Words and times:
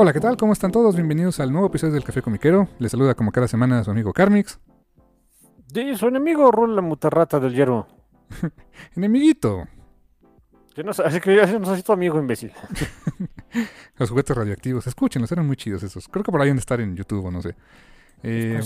Hola, 0.00 0.12
¿qué 0.12 0.20
tal? 0.20 0.36
¿Cómo 0.36 0.52
están 0.52 0.70
todos? 0.70 0.94
Bienvenidos 0.94 1.40
al 1.40 1.50
nuevo 1.50 1.66
episodio 1.66 1.94
del 1.94 2.04
Café 2.04 2.22
Comiquero. 2.22 2.68
Les 2.78 2.92
saluda 2.92 3.16
como 3.16 3.32
cada 3.32 3.48
semana 3.48 3.82
su 3.82 3.90
amigo 3.90 4.12
Carmix. 4.12 4.60
Sí, 5.74 5.96
su 5.96 6.06
enemigo 6.06 6.52
Rul 6.52 6.76
la 6.76 6.82
mutarrata 6.82 7.40
del 7.40 7.52
hierro. 7.52 7.88
Enemiguito. 8.94 9.66
Yo 10.76 10.84
no 10.84 10.92
así 10.92 11.18
que 11.18 11.34
yo 11.34 11.58
no 11.58 11.66
soy 11.66 11.82
tu 11.82 11.90
amigo, 11.90 12.16
imbécil. 12.16 12.52
Los 13.96 14.10
juguetes 14.10 14.36
radioactivos. 14.36 14.86
Escúchenlos, 14.86 15.32
eran 15.32 15.48
muy 15.48 15.56
chidos 15.56 15.82
esos. 15.82 16.06
Creo 16.06 16.22
que 16.22 16.30
por 16.30 16.40
ahí 16.42 16.50
han 16.50 16.56
de 16.58 16.60
estar 16.60 16.80
en 16.80 16.94
YouTube 16.94 17.24
o 17.26 17.32
no 17.32 17.42
sé. 17.42 17.56
Eh, 18.22 18.60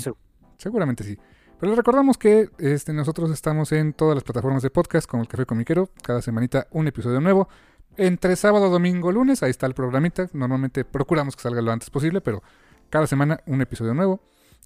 seguramente 0.58 1.02
sí. 1.02 1.16
Pero 1.58 1.70
les 1.70 1.78
recordamos 1.78 2.18
que 2.18 2.50
este, 2.58 2.92
nosotros 2.92 3.30
estamos 3.30 3.72
en 3.72 3.94
todas 3.94 4.16
las 4.16 4.22
plataformas 4.22 4.62
de 4.62 4.68
podcast 4.68 5.08
con 5.08 5.20
el 5.20 5.28
Café 5.28 5.46
Comiquero. 5.46 5.88
Cada 6.02 6.20
semanita 6.20 6.66
un 6.72 6.88
episodio 6.88 7.22
nuevo. 7.22 7.48
Entre 7.96 8.36
sábado, 8.36 8.70
domingo, 8.70 9.12
lunes, 9.12 9.42
ahí 9.42 9.50
está 9.50 9.66
el 9.66 9.74
programita. 9.74 10.28
Normalmente 10.32 10.84
procuramos 10.84 11.36
que 11.36 11.42
salga 11.42 11.60
lo 11.60 11.72
antes 11.72 11.90
posible, 11.90 12.20
pero 12.20 12.42
cada 12.88 13.06
semana 13.06 13.40
un 13.46 13.60
episodio 13.60 13.94
nuevo. 13.94 14.20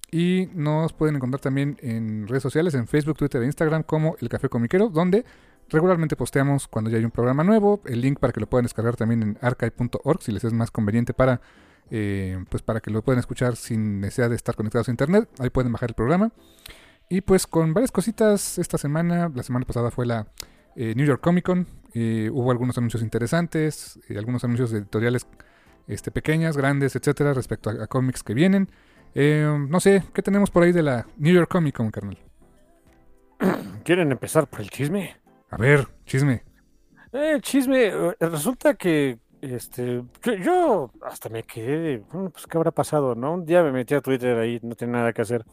Y 0.09 0.49
nos 0.53 0.93
pueden 0.93 1.17
encontrar 1.17 1.41
también 1.41 1.77
en 1.81 2.27
redes 2.27 2.43
sociales, 2.43 2.73
en 2.75 2.87
Facebook, 2.87 3.17
Twitter 3.17 3.41
e 3.41 3.45
Instagram 3.45 3.83
como 3.83 4.15
El 4.21 4.29
Café 4.29 4.47
Comiquero, 4.47 4.87
donde 4.87 5.25
regularmente 5.69 6.15
posteamos 6.15 6.67
cuando 6.69 6.89
ya 6.89 6.97
hay 6.97 7.03
un 7.03 7.11
programa 7.11 7.43
nuevo. 7.43 7.81
El 7.85 7.99
link 7.99 8.19
para 8.19 8.31
que 8.31 8.39
lo 8.39 8.47
puedan 8.47 8.63
descargar 8.63 8.95
también 8.95 9.21
en 9.21 9.37
archive.org 9.41 10.21
si 10.21 10.31
les 10.31 10.45
es 10.45 10.53
más 10.53 10.71
conveniente 10.71 11.13
para, 11.13 11.41
eh, 11.91 12.41
pues 12.49 12.63
para 12.63 12.79
que 12.79 12.89
lo 12.89 13.01
puedan 13.01 13.19
escuchar 13.19 13.57
sin 13.57 13.99
necesidad 13.99 14.29
de 14.29 14.37
estar 14.37 14.55
conectados 14.55 14.87
a 14.87 14.91
internet. 14.91 15.29
Ahí 15.39 15.49
pueden 15.49 15.73
bajar 15.73 15.89
el 15.89 15.95
programa. 15.95 16.31
Y 17.09 17.21
pues 17.21 17.45
con 17.45 17.73
varias 17.73 17.91
cositas 17.91 18.57
esta 18.57 18.77
semana, 18.77 19.29
la 19.33 19.43
semana 19.43 19.65
pasada 19.65 19.91
fue 19.91 20.05
la 20.05 20.27
eh, 20.75 20.93
New 20.95 21.05
York 21.05 21.21
Comic 21.21 21.45
Con, 21.45 21.67
eh, 21.93 22.29
hubo 22.31 22.51
algunos 22.51 22.77
anuncios 22.77 23.03
interesantes, 23.03 23.99
eh, 24.09 24.17
algunos 24.17 24.43
anuncios 24.43 24.71
de 24.71 24.79
editoriales 24.79 25.27
este, 25.87 26.11
pequeñas, 26.11 26.57
grandes, 26.57 26.95
etcétera, 26.95 27.33
respecto 27.33 27.69
a, 27.69 27.83
a 27.83 27.87
cómics 27.87 28.23
que 28.23 28.33
vienen. 28.33 28.69
Eh, 29.19 29.47
no 29.69 29.79
sé, 29.79 30.03
¿qué 30.13 30.21
tenemos 30.21 30.51
por 30.51 30.63
ahí 30.63 30.71
de 30.71 30.83
la 30.83 31.07
New 31.17 31.33
York 31.33 31.49
Comic 31.49 31.75
Con, 31.75 31.89
carnal? 31.89 32.17
¿Quieren 33.83 34.11
empezar 34.11 34.47
por 34.47 34.61
el 34.61 34.69
chisme? 34.69 35.17
A 35.49 35.57
ver, 35.57 35.87
chisme. 36.05 36.43
Eh, 37.13 37.39
chisme, 37.41 37.87
eh, 37.87 38.15
resulta 38.19 38.75
que 38.75 39.17
este, 39.41 40.03
yo, 40.21 40.33
yo 40.35 40.91
hasta 41.01 41.29
me 41.29 41.43
quedé 41.43 41.77
de, 41.79 41.97
bueno, 42.11 42.29
pues 42.29 42.45
qué 42.45 42.57
habrá 42.57 42.71
pasado, 42.71 43.15
¿no? 43.15 43.33
Un 43.33 43.45
día 43.45 43.63
me 43.63 43.71
metí 43.71 43.95
a 43.95 44.01
Twitter 44.01 44.37
ahí, 44.37 44.59
no 44.61 44.75
tenía 44.75 44.97
nada 44.97 45.13
que 45.13 45.21
hacer, 45.21 45.45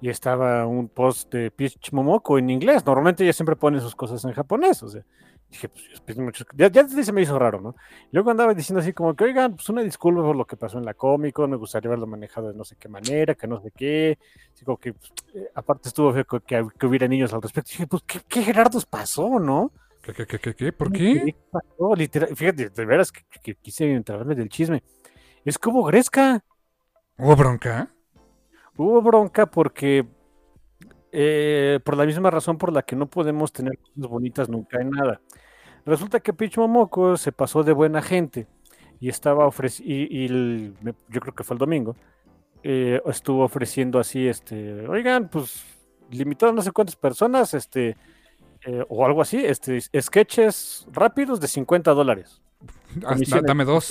y 0.00 0.08
estaba 0.08 0.66
un 0.66 0.88
post 0.88 1.32
de 1.32 1.50
Peach 1.50 1.92
Momoko 1.92 2.38
en 2.38 2.50
inglés. 2.50 2.84
Normalmente 2.86 3.24
ella 3.24 3.32
siempre 3.32 3.56
pone 3.56 3.80
sus 3.80 3.94
cosas 3.94 4.24
en 4.24 4.32
japonés, 4.32 4.82
o 4.82 4.88
sea, 4.88 5.04
dije, 5.50 5.68
pues, 5.68 5.84
pues, 6.04 6.18
muchos- 6.18 6.46
ya, 6.54 6.68
ya 6.68 6.86
se 6.88 7.12
me 7.12 7.22
hizo 7.22 7.38
raro, 7.38 7.60
¿no? 7.60 7.74
Luego 8.12 8.30
andaba 8.30 8.54
diciendo 8.54 8.80
así 8.80 8.92
como 8.92 9.14
que, 9.14 9.24
oigan, 9.24 9.54
pues 9.56 9.68
una 9.68 9.82
disculpa 9.82 10.22
por 10.22 10.36
lo 10.36 10.46
que 10.46 10.56
pasó 10.56 10.78
en 10.78 10.84
la 10.84 10.94
Comic 10.94 11.34
Con, 11.34 11.50
me 11.50 11.56
gustaría 11.56 11.88
haberlo 11.88 12.06
manejado 12.06 12.48
de 12.48 12.54
no 12.54 12.64
sé 12.64 12.76
qué 12.76 12.88
manera, 12.88 13.34
que 13.34 13.46
no 13.46 13.60
sé 13.60 13.70
qué. 13.74 14.18
Así 14.52 14.64
como 14.64 14.78
que, 14.78 14.92
pues, 14.94 15.12
eh, 15.34 15.48
aparte 15.54 15.88
estuvo 15.88 16.12
feo 16.12 16.24
que, 16.24 16.40
que- 16.40 16.66
que 16.78 16.86
hubiera 16.86 17.08
niños 17.08 17.32
al 17.32 17.42
respecto. 17.42 17.70
dije, 17.70 17.86
pues, 17.86 18.02
¿qué, 18.06 18.20
qué 18.28 18.42
Gerardos 18.42 18.86
pasó, 18.86 19.38
no? 19.38 19.72
¿Qué, 20.02 20.12
qué, 20.12 20.26
qué, 20.26 20.38
qué, 20.38 20.54
qué? 20.54 20.72
¿Por 20.72 20.92
qué? 20.92 21.34
pasó? 21.50 21.94
Literal, 21.96 22.36
fíjate, 22.36 22.70
de 22.70 22.84
veras 22.84 23.10
que, 23.12 23.54
quise 23.56 23.90
enterarme 23.92 24.34
del 24.34 24.48
chisme. 24.48 24.82
Es 25.44 25.58
como 25.58 25.82
Gresca. 25.84 26.44
¿Hubo 27.18 27.34
bronca? 27.34 27.90
Hubo 28.76 29.00
bronca 29.02 29.46
porque, 29.46 30.06
eh, 31.18 31.80
por 31.82 31.96
la 31.96 32.04
misma 32.04 32.30
razón 32.30 32.58
por 32.58 32.70
la 32.72 32.82
que 32.82 32.94
no 32.94 33.06
podemos 33.06 33.50
tener 33.50 33.78
cosas 33.78 34.10
bonitas 34.10 34.48
nunca 34.50 34.80
en 34.82 34.90
nada. 34.90 35.20
Resulta 35.86 36.20
que 36.20 36.34
Peach 36.34 36.58
Momoko 36.58 37.16
se 37.16 37.32
pasó 37.32 37.62
de 37.62 37.72
buena 37.72 38.02
gente 38.02 38.46
y 39.00 39.08
estaba 39.08 39.46
ofreciendo, 39.46 39.94
y, 39.94 40.08
y 40.10 40.26
el- 40.26 40.74
me- 40.82 40.94
yo 41.08 41.20
creo 41.20 41.34
que 41.34 41.42
fue 41.42 41.54
el 41.54 41.58
domingo, 41.58 41.96
eh, 42.62 43.00
estuvo 43.06 43.44
ofreciendo 43.44 43.98
así, 43.98 44.28
este, 44.28 44.86
oigan, 44.88 45.28
pues 45.30 45.64
limitado 46.10 46.52
a 46.52 46.54
no 46.54 46.60
sé 46.62 46.70
cuántas 46.72 46.96
personas, 46.96 47.54
este, 47.54 47.96
eh, 48.66 48.84
o 48.88 49.06
algo 49.06 49.22
así, 49.22 49.38
este, 49.44 49.80
sketches 49.80 50.86
rápidos 50.92 51.40
de 51.40 51.48
50 51.48 51.92
dólares. 51.94 52.42
Dame 52.96 53.64
dos. 53.64 53.90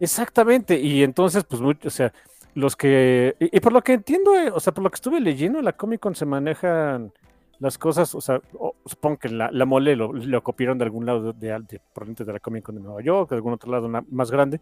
Exactamente, 0.00 0.78
y 0.80 1.02
entonces, 1.02 1.44
pues, 1.44 1.62
mucho- 1.62 1.88
o 1.88 1.90
sea, 1.90 2.12
los 2.54 2.76
que, 2.76 3.36
y, 3.40 3.56
y 3.56 3.60
por 3.60 3.72
lo 3.72 3.82
que 3.82 3.94
entiendo, 3.94 4.36
eh, 4.38 4.50
o 4.52 4.60
sea, 4.60 4.72
por 4.74 4.84
lo 4.84 4.90
que 4.90 4.96
estuve 4.96 5.20
leyendo, 5.20 5.58
en 5.58 5.64
la 5.64 5.74
Comic 5.76 6.00
Con 6.00 6.14
se 6.14 6.26
manejan 6.26 7.12
las 7.60 7.78
cosas, 7.78 8.14
o 8.14 8.20
sea, 8.20 8.40
o- 8.58 8.76
supongo 8.86 9.18
que 9.18 9.28
la, 9.28 9.50
la 9.52 9.64
mole 9.64 9.96
lo, 9.96 10.12
lo 10.12 10.42
copiaron 10.42 10.78
de 10.78 10.84
algún 10.84 11.06
lado 11.06 11.32
de, 11.32 11.48
de, 11.48 11.58
de- 11.68 12.24
de 12.24 12.32
la 12.32 12.40
Comic 12.40 12.64
Con 12.64 12.76
de 12.76 12.80
Nueva 12.82 13.02
York, 13.02 13.30
de 13.30 13.36
algún 13.36 13.54
otro 13.54 13.70
lado 13.70 13.88
más 14.10 14.30
grande. 14.30 14.60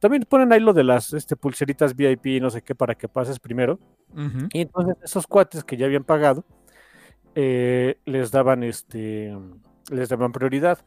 También 0.00 0.24
ponen 0.28 0.52
ahí 0.52 0.60
lo 0.60 0.72
de 0.74 0.84
las 0.84 1.12
este, 1.14 1.36
pulseritas 1.36 1.94
VIP, 1.96 2.40
no 2.40 2.50
sé 2.50 2.62
qué, 2.62 2.74
para 2.74 2.94
que 2.96 3.08
pases 3.08 3.40
primero. 3.40 3.78
Y 4.52 4.62
entonces 4.62 4.96
esos 5.04 5.26
cuates 5.26 5.64
que 5.64 5.76
ya 5.76 5.86
habían 5.86 6.04
pagado, 6.04 6.44
eh, 7.34 7.98
les 8.06 8.30
daban 8.30 8.62
este, 8.64 9.36
les 9.90 10.08
daban 10.08 10.32
prioridad. 10.32 10.78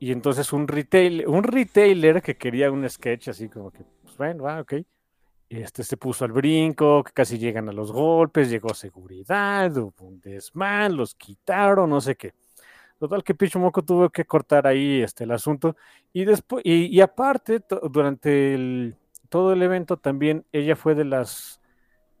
Y 0.00 0.12
entonces 0.12 0.52
un 0.52 0.68
retail, 0.68 1.26
un 1.28 1.44
retailer 1.44 2.22
que 2.22 2.36
quería 2.36 2.70
un 2.72 2.88
sketch 2.88 3.28
así 3.28 3.48
como 3.48 3.70
que, 3.72 3.84
pues 4.02 4.16
bueno, 4.18 4.44
va, 4.44 4.60
ok. 4.60 4.74
Este 5.62 5.84
se 5.84 5.96
puso 5.96 6.24
al 6.24 6.32
brinco, 6.32 7.04
que 7.04 7.12
casi 7.12 7.38
llegan 7.38 7.68
a 7.68 7.72
los 7.72 7.92
golpes, 7.92 8.50
llegó 8.50 8.74
seguridad, 8.74 9.76
hubo 9.76 9.94
un 10.06 10.20
desmán, 10.20 10.96
los 10.96 11.14
quitaron, 11.14 11.90
no 11.90 12.00
sé 12.00 12.16
qué. 12.16 12.34
Total 12.98 13.22
que 13.22 13.34
Pichumoko 13.34 13.82
tuvo 13.82 14.10
que 14.10 14.24
cortar 14.24 14.66
ahí 14.66 15.02
este, 15.02 15.24
el 15.24 15.32
asunto. 15.32 15.76
Y 16.12 16.24
después, 16.24 16.64
y, 16.64 16.86
y 16.86 17.00
aparte, 17.00 17.60
durante 17.90 18.94
todo 19.28 19.52
el 19.52 19.62
evento 19.62 19.96
también 19.96 20.44
ella 20.52 20.76
fue 20.76 20.94
de 20.94 21.04
las 21.04 21.60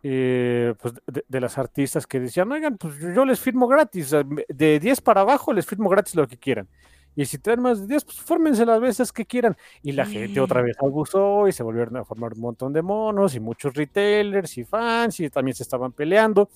eh, 0.02 0.74
pues 0.82 0.94
de, 1.06 1.24
de 1.26 1.40
las 1.40 1.56
artistas 1.56 2.06
que 2.06 2.20
decían, 2.20 2.52
oigan, 2.52 2.76
pues 2.76 2.98
yo, 2.98 3.24
les 3.24 3.40
firmo 3.40 3.66
gratis, 3.66 4.14
de 4.48 4.78
10 4.78 5.00
para 5.00 5.22
abajo 5.22 5.52
les 5.52 5.66
firmo 5.66 5.88
gratis 5.88 6.14
lo 6.14 6.28
que 6.28 6.36
quieran. 6.36 6.68
Y 7.16 7.24
si 7.26 7.38
traen 7.38 7.62
más 7.62 7.80
de 7.80 7.86
10, 7.86 8.04
pues 8.04 8.20
fórmense 8.20 8.66
las 8.66 8.80
veces 8.80 9.12
que 9.12 9.24
quieran. 9.24 9.56
Y 9.82 9.92
la 9.92 10.04
gente 10.04 10.40
otra 10.40 10.62
vez 10.62 10.76
abusó 10.82 11.46
y 11.46 11.52
se 11.52 11.62
volvieron 11.62 11.96
a 11.96 12.04
formar 12.04 12.32
un 12.34 12.40
montón 12.40 12.72
de 12.72 12.82
monos 12.82 13.34
y 13.36 13.40
muchos 13.40 13.74
retailers 13.74 14.58
y 14.58 14.64
fans 14.64 15.20
y 15.20 15.30
también 15.30 15.54
se 15.54 15.62
estaban 15.62 15.92
peleando. 15.92 16.48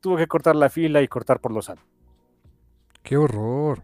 Tuvo 0.00 0.16
que 0.16 0.26
cortar 0.28 0.54
la 0.54 0.70
fila 0.70 1.02
y 1.02 1.08
cortar 1.08 1.40
por 1.40 1.50
los 1.52 1.68
años. 1.70 1.84
Qué 3.02 3.16
horror. 3.16 3.82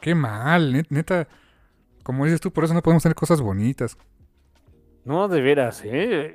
Qué 0.00 0.14
mal, 0.16 0.72
net- 0.72 0.86
neta. 0.90 1.28
Como 2.02 2.24
dices 2.24 2.40
tú, 2.40 2.52
por 2.52 2.64
eso 2.64 2.74
no 2.74 2.82
podemos 2.82 3.04
tener 3.04 3.14
cosas 3.14 3.40
bonitas. 3.40 3.96
No, 5.04 5.28
de 5.28 5.40
veras, 5.40 5.82
¿eh? 5.84 6.34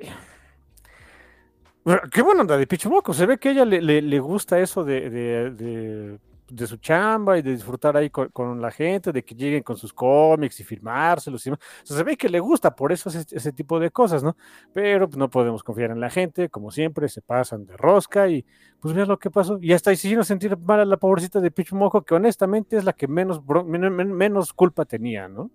Qué 2.12 2.20
buena 2.22 2.42
onda 2.42 2.56
de 2.58 2.66
Pichumoco. 2.66 3.14
Se 3.14 3.24
ve 3.24 3.38
que 3.38 3.48
a 3.48 3.52
ella 3.52 3.64
le, 3.64 3.80
le- 3.80 4.02
le 4.02 4.20
gusta 4.20 4.58
eso 4.60 4.84
de, 4.84 5.08
de- 5.08 5.50
de 5.50 6.18
de 6.50 6.66
su 6.66 6.76
chamba 6.78 7.38
y 7.38 7.42
de 7.42 7.52
disfrutar 7.52 7.96
ahí 7.96 8.10
con, 8.10 8.60
la 8.60 8.70
gente, 8.70 9.12
de 9.12 9.22
que 9.22 9.34
lleguen 9.34 9.62
con 9.62 9.76
sus 9.76 9.92
cómics 9.92 10.60
y 10.60 10.64
firmárselos 10.64 11.46
y. 11.46 11.50
O 11.50 11.58
sea, 11.84 11.96
se 11.96 12.02
ve 12.02 12.16
que 12.16 12.28
le 12.28 12.40
gusta, 12.40 12.74
por 12.74 12.92
eso 12.92 13.08
ese, 13.08 13.52
tipo 13.52 13.78
de 13.78 13.90
cosas, 13.90 14.22
¿no? 14.22 14.36
Pero 14.72 15.08
pues, 15.08 15.18
no 15.18 15.30
podemos 15.30 15.62
confiar 15.62 15.90
en 15.90 16.00
la 16.00 16.10
gente, 16.10 16.48
como 16.48 16.70
siempre, 16.70 17.08
se 17.08 17.22
pasan 17.22 17.66
de 17.66 17.76
rosca 17.76 18.28
y 18.28 18.44
pues 18.80 18.94
vean 18.94 19.08
lo 19.08 19.18
que 19.18 19.30
pasó. 19.30 19.58
Y 19.60 19.72
hasta 19.72 19.92
hicieron 19.92 20.24
sentir 20.24 20.56
mal 20.58 20.80
a 20.80 20.84
la 20.84 20.96
pobrecita 20.96 21.40
de 21.40 21.50
Pichu 21.50 21.76
Mojo, 21.76 22.02
que 22.02 22.14
honestamente 22.14 22.76
es 22.76 22.84
la 22.84 22.92
que 22.92 23.08
menos, 23.08 23.42
menos, 23.66 23.92
menos 23.92 24.52
culpa 24.52 24.84
tenía, 24.84 25.28
¿no? 25.28 25.50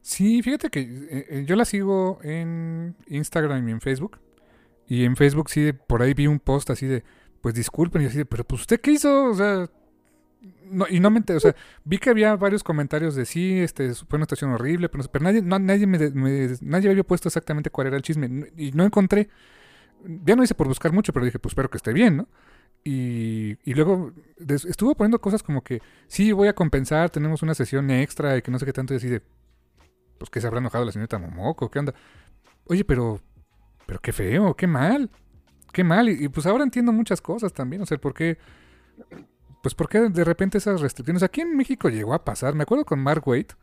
Sí, 0.00 0.42
fíjate 0.42 0.70
que 0.70 0.80
eh, 0.80 1.26
eh, 1.28 1.44
yo 1.46 1.56
la 1.56 1.64
sigo 1.64 2.18
en 2.22 2.96
Instagram 3.08 3.68
y 3.68 3.72
en 3.72 3.80
Facebook. 3.80 4.18
Y 4.86 5.04
en 5.04 5.16
Facebook 5.16 5.50
sí, 5.50 5.72
por 5.72 6.02
ahí 6.02 6.14
vi 6.14 6.26
un 6.26 6.38
post 6.38 6.70
así 6.70 6.86
de, 6.86 7.02
pues 7.40 7.54
disculpen, 7.54 8.02
y 8.02 8.06
así 8.06 8.18
de, 8.18 8.24
pero 8.24 8.44
pues 8.44 8.62
usted 8.62 8.80
qué 8.80 8.92
hizo, 8.92 9.30
o 9.30 9.34
sea, 9.34 9.66
no, 10.70 10.86
y 10.88 11.00
no 11.00 11.10
me 11.10 11.18
enteré, 11.18 11.36
o 11.36 11.40
sea, 11.40 11.54
vi 11.84 11.98
que 11.98 12.10
había 12.10 12.36
varios 12.36 12.62
comentarios 12.62 13.14
de 13.14 13.24
sí, 13.24 13.58
este, 13.60 13.94
fue 13.94 14.16
una 14.16 14.24
situación 14.24 14.52
horrible, 14.52 14.88
pero, 14.88 15.04
pero 15.10 15.24
nadie, 15.24 15.42
nadie, 15.42 15.86
me, 15.86 15.98
nadie 16.60 16.90
había 16.90 17.04
puesto 17.04 17.28
exactamente 17.28 17.70
cuál 17.70 17.88
era 17.88 17.96
el 17.96 18.02
chisme, 18.02 18.50
y 18.56 18.72
no 18.72 18.84
encontré, 18.84 19.28
ya 20.04 20.36
no 20.36 20.42
hice 20.42 20.54
por 20.54 20.68
buscar 20.68 20.92
mucho, 20.92 21.12
pero 21.12 21.24
dije, 21.24 21.38
pues 21.38 21.52
espero 21.52 21.70
que 21.70 21.78
esté 21.78 21.92
bien, 21.92 22.18
¿no? 22.18 22.28
Y, 22.84 23.58
y 23.64 23.74
luego 23.74 24.12
estuvo 24.48 24.94
poniendo 24.94 25.20
cosas 25.20 25.42
como 25.42 25.62
que, 25.62 25.80
sí, 26.06 26.32
voy 26.32 26.48
a 26.48 26.54
compensar, 26.54 27.10
tenemos 27.10 27.42
una 27.42 27.54
sesión 27.54 27.90
extra 27.90 28.36
y 28.36 28.42
que 28.42 28.50
no 28.50 28.58
sé 28.58 28.66
qué 28.66 28.72
tanto, 28.72 28.94
y 28.94 28.98
así 28.98 29.08
de, 29.08 29.22
pues 30.18 30.30
que 30.30 30.40
se 30.40 30.46
habrá 30.46 30.60
enojado 30.60 30.84
la 30.84 30.92
señorita 30.92 31.18
Momoco, 31.18 31.70
¿qué 31.70 31.78
onda? 31.78 31.94
Oye, 32.66 32.84
pero, 32.84 33.20
pero 33.86 34.00
qué 34.00 34.12
feo, 34.12 34.54
qué 34.54 34.66
mal, 34.66 35.10
qué 35.72 35.84
mal, 35.84 36.08
y, 36.08 36.24
y 36.24 36.28
pues 36.28 36.46
ahora 36.46 36.64
entiendo 36.64 36.92
muchas 36.92 37.20
cosas 37.20 37.52
también, 37.52 37.82
o 37.82 37.86
sea, 37.86 37.98
¿por 37.98 38.14
qué? 38.14 38.38
Pues 39.62 39.74
porque 39.74 40.00
de 40.00 40.24
repente 40.24 40.58
esas 40.58 40.80
restricciones 40.80 41.22
aquí 41.22 41.40
en 41.40 41.56
México 41.56 41.88
llegó 41.88 42.14
a 42.14 42.24
pasar. 42.24 42.54
Me 42.54 42.62
acuerdo 42.62 42.84
con 42.84 43.00
Mark 43.00 43.26
Waite 43.26 43.54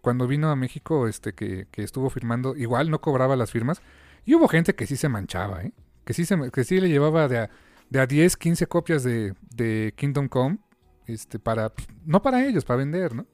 cuando 0.00 0.26
vino 0.26 0.50
a 0.50 0.56
México, 0.56 1.08
este 1.08 1.32
que, 1.34 1.66
estuvo 1.76 2.10
firmando, 2.10 2.56
igual 2.56 2.90
no 2.90 3.00
cobraba 3.00 3.34
las 3.36 3.50
firmas 3.50 3.82
y 4.24 4.34
hubo 4.34 4.48
gente 4.48 4.74
que 4.74 4.86
sí 4.86 4.96
se 4.96 5.08
manchaba, 5.08 5.62
¿eh? 5.62 5.72
que 6.04 6.14
sí 6.14 6.24
se, 6.24 6.50
que 6.52 6.64
sí 6.64 6.80
le 6.80 6.88
llevaba 6.88 7.26
de 7.28 7.38
a, 7.38 7.50
de 7.90 8.00
a 8.00 8.06
10, 8.06 8.36
15 8.36 8.66
copias 8.68 9.02
de, 9.02 9.34
de 9.54 9.92
Kingdom 9.96 10.28
Come, 10.28 10.58
este 11.06 11.38
para 11.38 11.72
no 12.04 12.22
para 12.22 12.44
ellos, 12.46 12.64
para 12.64 12.78
vender, 12.78 13.14
¿no? 13.14 13.26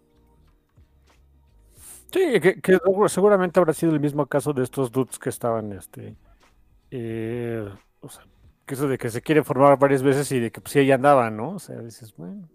Sí, 2.13 2.41
que, 2.41 2.79
seguramente 3.09 3.59
habrá 3.59 3.73
sido 3.73 3.93
el 3.93 4.01
mismo 4.01 4.27
caso 4.27 4.53
de 4.53 4.63
estos 4.63 4.93
dudes 4.93 5.19
que 5.19 5.31
estaban, 5.31 5.73
este, 5.73 6.15
eh, 6.91 7.67
o 8.01 8.09
sea, 8.11 8.25
que 8.73 8.75
eso 8.75 8.89
de 8.89 8.97
que 8.97 9.11
se 9.11 9.21
quiere 9.21 9.45
formar 9.45 9.79
varias 9.79 10.03
veces 10.03 10.33
y 10.33 10.41
de 10.41 10.51
que 10.51 10.63
pues 10.63 10.73
sí, 10.73 10.79
ella 10.79 10.95
andaba, 10.95 11.31
¿no? 11.31 11.51
O 11.51 11.59
sea, 11.59 11.79
dices, 11.81 12.15
bueno. 12.17 12.49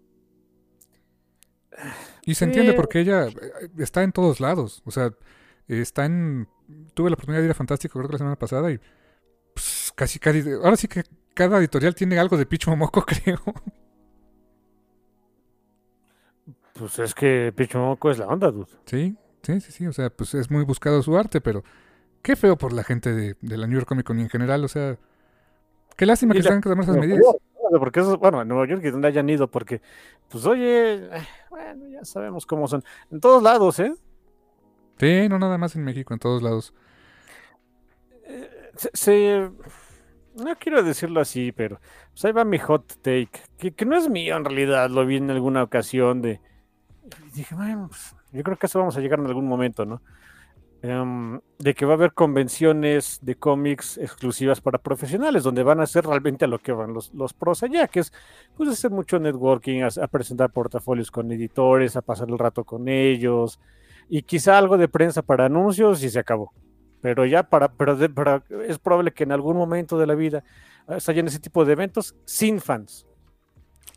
Y 2.24 2.34
se 2.34 2.44
entiende 2.44 2.72
porque 2.72 2.98
ella 2.98 3.28
eh, 3.28 3.68
está 3.78 4.02
en 4.02 4.10
todos 4.10 4.40
lados. 4.40 4.82
O 4.84 4.90
sea, 4.90 5.12
está 5.68 6.06
en. 6.06 6.48
Tuve 6.94 7.10
la 7.10 7.14
oportunidad 7.14 7.40
de 7.40 7.46
ir 7.46 7.50
a 7.52 7.54
Fantástico, 7.54 8.00
creo 8.00 8.08
que 8.08 8.14
la 8.14 8.18
semana 8.18 8.36
pasada, 8.36 8.72
y 8.72 8.80
pues, 9.54 9.92
casi, 9.94 10.18
casi. 10.18 10.42
Ahora 10.60 10.76
sí 10.76 10.88
que 10.88 11.04
cada 11.34 11.58
editorial 11.58 11.94
tiene 11.94 12.18
algo 12.18 12.36
de 12.36 12.46
Picho 12.46 12.74
Moco, 12.74 13.02
creo. 13.06 13.38
Pues 16.72 16.98
es 16.98 17.14
que 17.14 17.52
Picho 17.54 17.78
Moco 17.78 18.10
es 18.10 18.18
la 18.18 18.26
onda, 18.26 18.50
dude. 18.50 18.66
Sí, 18.86 19.16
sí, 19.42 19.60
sí, 19.60 19.70
sí. 19.70 19.86
O 19.86 19.92
sea, 19.92 20.10
pues 20.10 20.34
es 20.34 20.50
muy 20.50 20.64
buscado 20.64 21.00
su 21.00 21.16
arte, 21.16 21.40
pero 21.40 21.62
qué 22.22 22.34
feo 22.34 22.58
por 22.58 22.72
la 22.72 22.82
gente 22.82 23.12
de, 23.12 23.36
de 23.40 23.56
la 23.56 23.68
New 23.68 23.76
York 23.76 23.88
Comic 23.88 24.04
Con 24.04 24.18
y 24.18 24.22
en 24.22 24.30
general, 24.30 24.64
o 24.64 24.68
sea 24.68 24.98
Qué 25.96 26.06
lástima 26.06 26.34
que 26.34 26.42
que 26.42 26.60
tomar 26.60 26.84
esas 26.84 26.96
medidas. 26.96 27.20
Porque 27.78 28.00
eso, 28.00 28.16
bueno, 28.18 28.40
en 28.40 28.48
Nueva 28.48 28.66
York 28.66 28.82
y 28.84 28.90
donde 28.90 29.08
hayan 29.08 29.28
ido, 29.28 29.48
porque, 29.48 29.82
pues 30.28 30.46
oye, 30.46 30.94
eh, 30.94 31.28
bueno, 31.50 31.88
ya 31.88 32.04
sabemos 32.04 32.46
cómo 32.46 32.66
son. 32.66 32.82
En 33.10 33.20
todos 33.20 33.42
lados, 33.42 33.78
¿eh? 33.80 33.92
Sí, 34.98 35.28
no 35.28 35.38
nada 35.38 35.58
más 35.58 35.76
en 35.76 35.84
México, 35.84 36.14
en 36.14 36.20
todos 36.20 36.42
lados. 36.42 36.72
Eh, 38.24 38.72
se, 38.94 39.50
no 40.34 40.56
quiero 40.58 40.82
decirlo 40.82 41.20
así, 41.20 41.52
pero 41.52 41.80
pues 42.10 42.24
ahí 42.24 42.32
va 42.32 42.44
mi 42.44 42.58
hot 42.58 42.86
take, 43.02 43.30
que, 43.58 43.72
que, 43.72 43.84
no 43.84 43.96
es 43.96 44.08
mío 44.08 44.36
en 44.36 44.44
realidad, 44.44 44.90
lo 44.90 45.04
vi 45.06 45.16
en 45.16 45.30
alguna 45.30 45.62
ocasión 45.62 46.22
de... 46.22 46.40
Dije, 47.34 47.54
bueno, 47.54 47.88
pues, 47.88 48.14
yo 48.32 48.42
creo 48.42 48.56
que 48.56 48.66
eso 48.66 48.78
vamos 48.78 48.96
a 48.96 49.00
llegar 49.00 49.18
en 49.18 49.26
algún 49.26 49.46
momento, 49.46 49.84
¿no? 49.84 50.02
Em, 50.80 51.40
de 51.58 51.74
que 51.74 51.84
va 51.84 51.94
a 51.94 51.96
haber 51.96 52.12
convenciones 52.12 53.18
de 53.20 53.34
cómics 53.34 53.98
exclusivas 53.98 54.60
para 54.60 54.78
profesionales, 54.78 55.42
donde 55.42 55.64
van 55.64 55.80
a 55.80 55.82
hacer 55.82 56.06
realmente 56.06 56.44
a 56.44 56.48
lo 56.48 56.60
que 56.60 56.70
van 56.70 56.94
los, 56.94 57.32
pros 57.34 57.64
allá, 57.64 57.88
que 57.88 57.98
es 57.98 58.12
pues 58.56 58.68
hacer 58.68 58.92
mucho 58.92 59.18
networking, 59.18 59.82
a, 59.82 60.06
presentar 60.06 60.52
portafolios 60.52 61.10
con 61.10 61.32
editores, 61.32 61.96
a 61.96 62.02
pasar 62.02 62.28
el 62.28 62.38
rato 62.38 62.62
con 62.62 62.86
ellos, 62.86 63.58
y 64.08 64.22
quizá 64.22 64.56
algo 64.56 64.78
de 64.78 64.86
prensa 64.86 65.22
para 65.22 65.46
anuncios 65.46 66.04
y 66.04 66.10
se 66.10 66.20
acabó. 66.20 66.52
Pero 67.00 67.26
ya 67.26 67.42
para, 67.42 67.72
pero, 67.72 67.98
es 68.64 68.78
probable 68.78 69.12
que 69.12 69.24
en 69.24 69.32
algún 69.32 69.56
momento 69.56 69.98
de 69.98 70.06
la 70.06 70.14
vida 70.14 70.44
hayan 70.86 71.26
ese 71.26 71.40
tipo 71.40 71.64
de 71.64 71.72
eventos 71.72 72.14
sin 72.24 72.60
fans. 72.60 73.04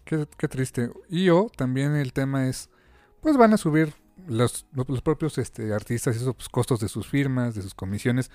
Qué, 0.04 0.26
qué 0.36 0.48
triste. 0.48 0.90
Y 1.10 1.26
yo 1.26 1.48
también 1.56 1.96
el 1.96 2.12
tema 2.12 2.48
es, 2.48 2.72
pues 3.22 3.38
van 3.38 3.54
a 3.54 3.58
subir 3.58 4.01
los, 4.28 4.66
los 4.74 5.02
propios 5.02 5.38
este, 5.38 5.74
artistas, 5.74 6.16
esos 6.16 6.36
pues, 6.36 6.50
costos 6.50 6.80
de 6.80 6.88
sus 6.88 7.08
firmas, 7.08 7.56
de 7.56 7.62
sus 7.62 7.74
comisiones, 7.74 8.32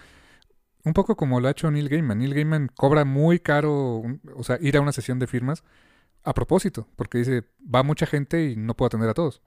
un 0.85 0.93
poco 0.93 1.17
como 1.17 1.41
lo 1.41 1.49
ha 1.49 1.51
hecho 1.51 1.71
Neil 1.71 1.89
Gaiman. 1.89 2.19
Neil 2.19 2.35
Gaiman 2.35 2.71
cobra 2.75 3.05
muy 3.05 3.41
caro, 3.41 4.03
o 4.35 4.45
sea, 4.45 4.59
ir 4.61 4.77
a 4.77 4.81
una 4.81 4.93
sesión 4.93 5.19
de 5.19 5.27
firmas 5.27 5.65
a 6.23 6.35
propósito, 6.35 6.89
porque 6.97 7.19
dice, 7.19 7.45
va 7.63 7.83
mucha 7.83 8.07
gente 8.07 8.51
y 8.51 8.57
no 8.57 8.75
puedo 8.75 8.89
atender 8.89 9.11
a 9.11 9.15
todos. 9.15 9.43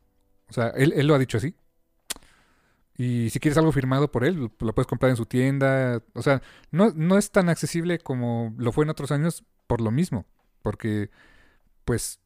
O 0.50 0.53
sea, 0.53 0.69
él, 0.69 0.94
él 0.95 1.07
lo 1.07 1.15
ha 1.15 1.19
dicho 1.19 1.38
así. 1.38 1.56
Y 2.97 3.30
si 3.30 3.39
quieres 3.39 3.57
algo 3.57 3.71
firmado 3.71 4.12
por 4.12 4.25
él, 4.25 4.51
lo 4.59 4.75
puedes 4.75 4.88
comprar 4.88 5.09
en 5.09 5.15
su 5.15 5.25
tienda. 5.25 6.01
O 6.13 6.21
sea, 6.21 6.41
no, 6.71 6.91
no 6.94 7.18
es 7.18 7.31
tan 7.31 7.47
accesible 7.47 8.00
como 8.00 8.53
lo 8.57 8.74
fue 8.74 8.83
en 8.83 8.89
otros 8.89 9.12
años 9.12 9.45
por 9.68 9.80
lo 9.80 9.91
mismo. 9.91 10.25
Porque, 10.62 11.09
pues, 11.86 12.19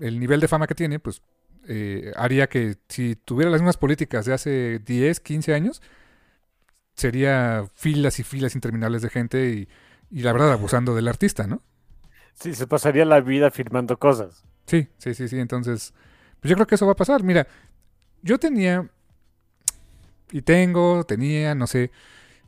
el 0.00 0.18
nivel 0.18 0.40
de 0.40 0.48
fama 0.48 0.66
que 0.66 0.74
tiene, 0.74 0.98
pues 0.98 1.20
eh, 1.68 2.12
haría 2.16 2.48
que 2.48 2.76
si 2.88 3.16
tuviera 3.16 3.50
las 3.50 3.60
mismas 3.60 3.76
políticas 3.76 4.26
de 4.26 4.34
hace 4.34 4.78
10, 4.80 5.20
15 5.20 5.54
años, 5.54 5.82
sería 6.94 7.64
filas 7.74 8.18
y 8.18 8.22
filas 8.22 8.54
interminables 8.54 9.02
de 9.02 9.10
gente 9.10 9.50
y, 9.50 9.68
y 10.10 10.22
la 10.22 10.32
verdad 10.32 10.52
abusando 10.52 10.94
del 10.94 11.08
artista, 11.08 11.46
¿no? 11.46 11.62
Sí, 12.34 12.54
se 12.54 12.66
pasaría 12.66 13.04
la 13.04 13.20
vida 13.20 13.50
firmando 13.50 13.98
cosas. 13.98 14.44
Sí, 14.66 14.88
sí, 14.98 15.14
sí, 15.14 15.28
sí. 15.28 15.38
Entonces, 15.38 15.94
pues 16.40 16.50
yo 16.50 16.56
creo 16.56 16.66
que 16.66 16.74
eso 16.74 16.86
va 16.86 16.92
a 16.92 16.96
pasar. 16.96 17.22
Mira, 17.22 17.46
yo 18.22 18.38
tenía, 18.38 18.88
y 20.30 20.42
tengo, 20.42 21.04
tenía, 21.04 21.54
no 21.54 21.66
sé, 21.66 21.90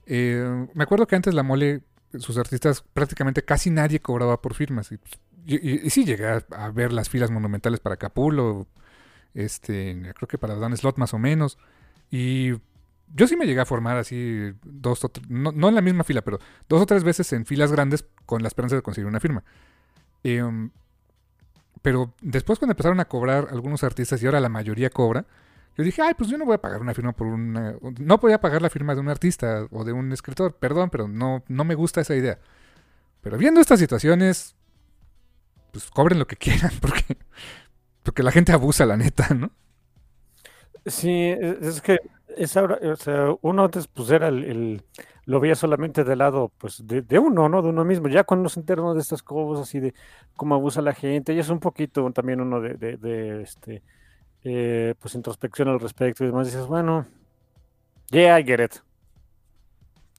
eh, 0.06 0.66
me 0.74 0.84
acuerdo 0.84 1.06
que 1.06 1.16
antes 1.16 1.34
la 1.34 1.42
mole, 1.42 1.82
sus 2.18 2.38
artistas, 2.38 2.84
prácticamente 2.92 3.42
casi 3.42 3.70
nadie 3.70 4.00
cobraba 4.00 4.40
por 4.40 4.54
firmas. 4.54 4.90
Y, 4.92 4.98
y, 5.46 5.86
y 5.86 5.90
sí 5.90 6.04
llegué 6.04 6.26
a, 6.26 6.44
a, 6.50 6.70
ver 6.70 6.92
las 6.92 7.08
filas 7.08 7.30
monumentales 7.30 7.80
para 7.80 7.96
Capulo, 7.96 8.66
este, 9.37 10.12
creo 10.17 10.27
que 10.27 10.38
para 10.38 10.56
Dan 10.56 10.77
Slot 10.77 10.97
más 10.97 11.15
o 11.15 11.19
menos. 11.19 11.59
Y 12.11 12.53
yo 13.14 13.28
sí 13.28 13.37
me 13.37 13.47
llegué 13.47 13.61
a 13.61 13.66
formar 13.66 13.97
así 13.99 14.52
dos 14.64 15.05
o 15.05 15.12
no, 15.28 15.52
no, 15.52 15.69
en 15.69 15.75
la 15.75 15.83
misma 15.83 16.02
fila, 16.02 16.23
pero 16.23 16.40
dos 16.69 16.83
o 16.83 16.87
tres 16.87 17.05
veces 17.05 17.33
en 17.33 17.47
filas 17.47 17.71
grandes 17.71 18.05
con 18.25 18.43
la 18.43 18.49
esperanza 18.49 18.75
de 18.75 18.83
conseguir 18.83 19.07
una 19.07 19.21
firma. 19.21 19.45
Eh, 20.25 20.43
pero 21.83 22.14
después 22.21 22.59
cuando 22.59 22.73
empezaron 22.73 22.99
a 22.99 23.05
cobrar 23.05 23.49
algunos 23.50 23.85
artistas 23.85 24.21
y 24.23 24.26
ahora 24.26 24.40
la 24.40 24.49
mayoría 24.49 24.90
cobra, 24.90 25.26
yo 25.76 25.85
dije, 25.85 26.00
ay, 26.00 26.14
pues 26.14 26.31
yo 26.31 26.38
no 26.38 26.47
voy 26.47 26.55
a 26.55 26.61
pagar 26.61 26.81
una 26.81 26.95
firma 26.95 27.12
por 27.12 27.26
una... 27.26 27.76
No 27.99 28.16
voy 28.16 28.33
a 28.33 28.40
pagar 28.40 28.62
la 28.62 28.71
firma 28.71 28.95
de 28.95 29.00
un 29.00 29.11
artista 29.11 29.69
o 29.71 29.85
de 29.85 29.93
un 29.93 30.11
escritor, 30.11 30.57
perdón, 30.57 30.88
pero 30.88 31.07
no, 31.07 31.45
no 31.49 31.64
me 31.64 31.75
gusta 31.75 32.00
esa 32.00 32.16
idea. 32.16 32.38
Pero 33.21 33.37
viendo 33.37 33.61
estas 33.61 33.78
situaciones, 33.78 34.57
pues 35.73 35.90
cobren 35.90 36.19
lo 36.19 36.26
que 36.26 36.37
quieran, 36.38 36.73
porque 36.81 37.19
porque 38.06 38.22
la 38.22 38.32
gente 38.32 38.52
abusa, 38.52 38.86
la 38.86 38.96
neta, 38.96 39.34
¿no? 39.34 39.50
Sí, 40.86 41.10
e, 41.10 41.58
es 41.60 41.80
que 41.82 41.98
es 42.36 42.56
ahora, 42.56 42.78
o 42.82 42.96
sea, 42.96 43.34
uno 43.42 43.64
antes 43.64 43.88
pues 43.88 44.10
era 44.10 44.28
el, 44.28 44.82
lo 45.25 45.40
veía 45.40 45.56
solamente 45.56 46.04
del 46.04 46.18
lado 46.18 46.52
pues 46.56 46.86
de, 46.86 47.02
de, 47.02 47.18
uno, 47.18 47.48
¿no? 47.48 47.62
De 47.62 47.68
uno 47.68 47.84
mismo. 47.84 48.08
Ya 48.08 48.25
cuando 48.25 48.48
se 48.48 48.60
entera 48.60 48.82
de 48.94 49.00
estas 49.00 49.22
cosas 49.22 49.75
y 49.75 49.80
de 49.80 49.94
cómo 50.36 50.54
abusa 50.54 50.80
la 50.80 50.94
gente, 50.94 51.34
y 51.34 51.38
es 51.40 51.48
un 51.48 51.58
poquito 51.58 52.08
también 52.12 52.40
uno 52.40 52.60
de, 52.60 52.75
de, 52.75 52.96
de 52.96 53.42
este 53.42 53.82
eh, 54.44 54.94
pues 55.00 55.14
introspección 55.16 55.68
al 55.68 55.80
respecto 55.80 56.22
y 56.22 56.28
demás, 56.28 56.46
dices, 56.46 56.66
bueno, 56.66 57.06
yeah, 58.10 58.38
I 58.38 58.44
get 58.44 58.60
it. 58.64 58.75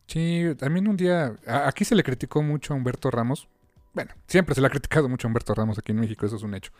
Sí, 0.08 0.44
también 0.58 0.88
un 0.88 0.98
día, 0.98 1.36
aquí 1.46 1.86
se 1.86 1.96
le 1.96 2.04
criticó 2.04 2.42
mucho 2.42 2.74
a 2.74 2.78
Humberto 2.78 3.10
Ramos. 3.10 3.48
Bueno, 3.94 4.12
siempre 4.28 4.54
se 4.54 4.62
le 4.62 4.68
ha 4.68 4.70
criticado 4.70 5.08
mucho 5.08 5.28
a 5.28 5.30
Humberto 5.30 5.56
Ramos 5.56 5.80
aquí 5.80 5.94
en 5.94 6.00
México, 6.00 6.26
eso 6.26 6.36
es 6.36 6.44
un 6.44 6.56
hecho. 6.56 6.72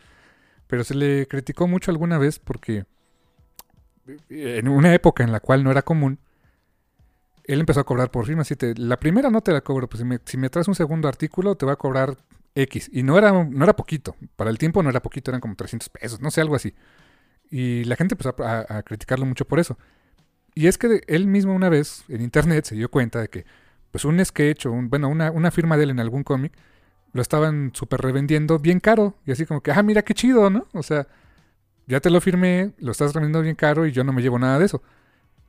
Pero 0.68 0.84
se 0.84 0.94
le 0.94 1.26
criticó 1.26 1.66
mucho 1.66 1.90
alguna 1.90 2.18
vez 2.18 2.38
porque 2.38 2.84
en 4.28 4.68
una 4.68 4.94
época 4.94 5.24
en 5.24 5.32
la 5.32 5.40
cual 5.40 5.64
no 5.64 5.70
era 5.70 5.82
común, 5.82 6.18
él 7.44 7.60
empezó 7.60 7.80
a 7.80 7.84
cobrar 7.84 8.10
por 8.10 8.26
firmas. 8.26 8.46
Si 8.46 8.56
te, 8.56 8.74
la 8.76 8.98
primera 8.98 9.30
no 9.30 9.40
te 9.40 9.52
la 9.52 9.62
cobro, 9.62 9.88
pues 9.88 9.98
si 10.00 10.04
me, 10.04 10.20
si 10.24 10.36
me 10.36 10.50
traes 10.50 10.68
un 10.68 10.74
segundo 10.74 11.08
artículo 11.08 11.56
te 11.56 11.66
va 11.66 11.72
a 11.72 11.76
cobrar 11.76 12.16
X. 12.54 12.90
Y 12.92 13.02
no 13.02 13.18
era, 13.18 13.32
no 13.32 13.64
era 13.64 13.74
poquito. 13.74 14.14
Para 14.36 14.50
el 14.50 14.58
tiempo 14.58 14.82
no 14.82 14.90
era 14.90 15.00
poquito, 15.00 15.30
eran 15.30 15.40
como 15.40 15.56
300 15.56 15.88
pesos, 15.88 16.20
no 16.20 16.30
sé, 16.30 16.40
algo 16.42 16.54
así. 16.54 16.74
Y 17.50 17.84
la 17.84 17.96
gente 17.96 18.14
empezó 18.14 18.34
a, 18.44 18.66
a 18.68 18.82
criticarlo 18.82 19.26
mucho 19.26 19.46
por 19.46 19.58
eso. 19.58 19.78
Y 20.54 20.66
es 20.66 20.76
que 20.76 21.02
él 21.06 21.26
mismo 21.26 21.54
una 21.54 21.68
vez 21.68 22.04
en 22.08 22.20
internet 22.20 22.66
se 22.66 22.74
dio 22.74 22.90
cuenta 22.90 23.20
de 23.20 23.28
que 23.28 23.46
pues 23.90 24.04
un 24.04 24.22
sketch 24.24 24.66
o 24.66 24.72
un, 24.72 24.90
bueno, 24.90 25.08
una, 25.08 25.30
una 25.30 25.50
firma 25.50 25.76
de 25.76 25.84
él 25.84 25.90
en 25.90 26.00
algún 26.00 26.24
cómic 26.24 26.52
lo 27.12 27.22
estaban 27.22 27.70
súper 27.74 28.00
revendiendo 28.00 28.58
bien 28.58 28.80
caro. 28.80 29.14
Y 29.26 29.32
así 29.32 29.46
como 29.46 29.62
que, 29.62 29.72
ah, 29.72 29.82
mira 29.82 30.02
qué 30.02 30.14
chido, 30.14 30.50
¿no? 30.50 30.66
O 30.72 30.82
sea, 30.82 31.06
ya 31.86 32.00
te 32.00 32.10
lo 32.10 32.20
firmé, 32.20 32.74
lo 32.78 32.92
estás 32.92 33.14
revendiendo 33.14 33.42
bien 33.42 33.56
caro 33.56 33.86
y 33.86 33.92
yo 33.92 34.04
no 34.04 34.12
me 34.12 34.22
llevo 34.22 34.38
nada 34.38 34.58
de 34.58 34.66
eso. 34.66 34.82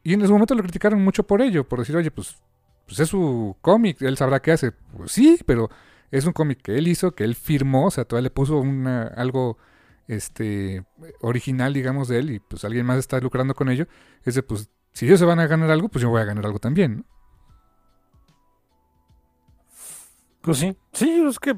Y 0.03 0.13
en 0.13 0.21
ese 0.21 0.31
momento 0.31 0.55
lo 0.55 0.63
criticaron 0.63 1.01
mucho 1.03 1.23
por 1.23 1.41
ello, 1.41 1.67
por 1.67 1.79
decir, 1.79 1.95
oye, 1.95 2.11
pues, 2.11 2.37
pues 2.85 2.99
es 2.99 3.09
su 3.09 3.57
cómic, 3.61 4.01
él 4.01 4.17
sabrá 4.17 4.41
qué 4.41 4.53
hace. 4.53 4.71
Pues 4.71 5.11
sí, 5.11 5.39
pero 5.45 5.69
es 6.11 6.25
un 6.25 6.33
cómic 6.33 6.61
que 6.61 6.77
él 6.77 6.87
hizo, 6.87 7.11
que 7.11 7.23
él 7.23 7.35
firmó, 7.35 7.87
o 7.87 7.91
sea, 7.91 8.05
todavía 8.05 8.23
le 8.23 8.31
puso 8.31 8.57
una, 8.57 9.07
algo 9.07 9.57
este 10.07 10.85
original, 11.21 11.73
digamos, 11.73 12.07
de 12.07 12.19
él, 12.19 12.31
y 12.31 12.39
pues 12.39 12.63
alguien 12.65 12.85
más 12.85 12.97
está 12.97 13.19
lucrando 13.19 13.53
con 13.53 13.69
ello. 13.69 13.87
Es 14.23 14.35
de, 14.35 14.43
pues, 14.43 14.69
si 14.93 15.05
ellos 15.05 15.19
se 15.19 15.25
van 15.25 15.39
a 15.39 15.47
ganar 15.47 15.69
algo, 15.69 15.89
pues 15.89 16.01
yo 16.01 16.09
voy 16.09 16.21
a 16.21 16.25
ganar 16.25 16.45
algo 16.45 16.59
también, 16.59 16.97
¿no? 16.97 17.18
Pues 20.41 20.57
sí, 20.57 20.75
sí, 20.93 21.23
es 21.27 21.39
que... 21.39 21.55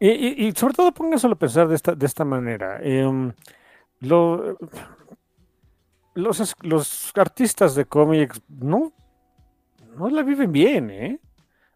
Y, 0.00 0.52
sobre 0.52 0.74
todo 0.74 0.92
pónganse 0.92 1.26
a 1.26 1.34
pensar 1.34 1.66
de 1.66 1.74
esta, 1.74 1.94
de 1.94 2.06
esta 2.06 2.24
manera. 2.24 2.78
Em, 2.80 3.32
los, 4.00 4.56
los 6.14 7.12
artistas 7.16 7.74
de 7.74 7.84
cómics 7.84 8.40
no, 8.48 8.92
no 9.96 10.08
la 10.08 10.22
viven 10.22 10.52
bien, 10.52 10.90
¿eh? 10.90 11.20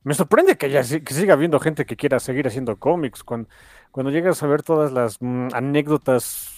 Me 0.05 0.15
sorprende 0.15 0.57
que, 0.57 0.67
haya, 0.67 0.83
que 0.83 1.15
siga 1.15 1.35
habiendo 1.35 1.61
gente 1.61 1.85
que 1.87 1.97
quiera 1.97 2.21
seguir 2.21 2.47
haciendo 2.47 2.77
cómics. 2.77 3.23
Cuando, 3.23 3.49
cuando 3.91 4.11
llegas 4.11 4.43
a 4.43 4.47
ver 4.47 4.63
todas 4.63 4.93
las 4.93 5.19
mm, 5.21 5.49
anécdotas 5.53 6.49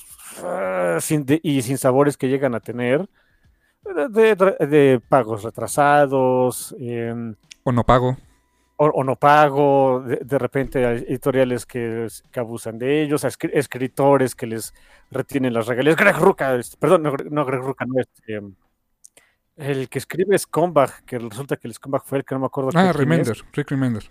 ah, 0.43 0.99
y 1.43 1.63
sin 1.63 1.79
sabores 1.79 2.17
que 2.17 2.29
llegan 2.29 2.55
a 2.55 2.61
tener, 2.61 3.09
de, 3.85 5.01
pagos 5.09 5.43
retrasados. 5.43 6.75
Em, 6.79 7.35
o 7.65 7.73
no 7.73 7.85
pago 7.85 8.17
o, 8.77 9.05
no 9.05 9.17
pago, 9.17 10.03
de, 10.05 10.39
repente 10.39 10.85
hay 10.85 11.05
editoriales 11.09 11.65
que, 11.65 12.09
abusan 12.37 12.79
de 12.79 13.03
ellos, 13.03 13.25
escritores 13.25 14.35
que 14.35 14.47
les 14.47 14.75
retienen 15.11 15.55
las 15.55 15.67
regalías. 15.67 15.97
Greg 15.97 16.17
Ruca, 16.17 16.59
perdón, 16.79 17.05
no, 17.31 17.45
Greg 17.45 17.61
Ruca, 17.61 17.85
no 17.87 18.01
es 18.01 18.09
este, 18.15 18.41
el 19.57 19.89
que 19.89 19.99
escribe 19.99 20.37
Scumbag, 20.37 21.05
que 21.05 21.19
resulta 21.19 21.57
que 21.57 21.69
el 21.69 21.75
Scumbag 21.75 22.03
fue 22.05 22.19
el 22.19 22.25
que 22.25 22.35
no 22.35 22.41
me 22.41 22.47
acuerdo. 22.47 22.71
Ah, 22.75 22.93
Remender, 22.93 23.37
Rick 23.53 23.71
Remender. 23.71 24.11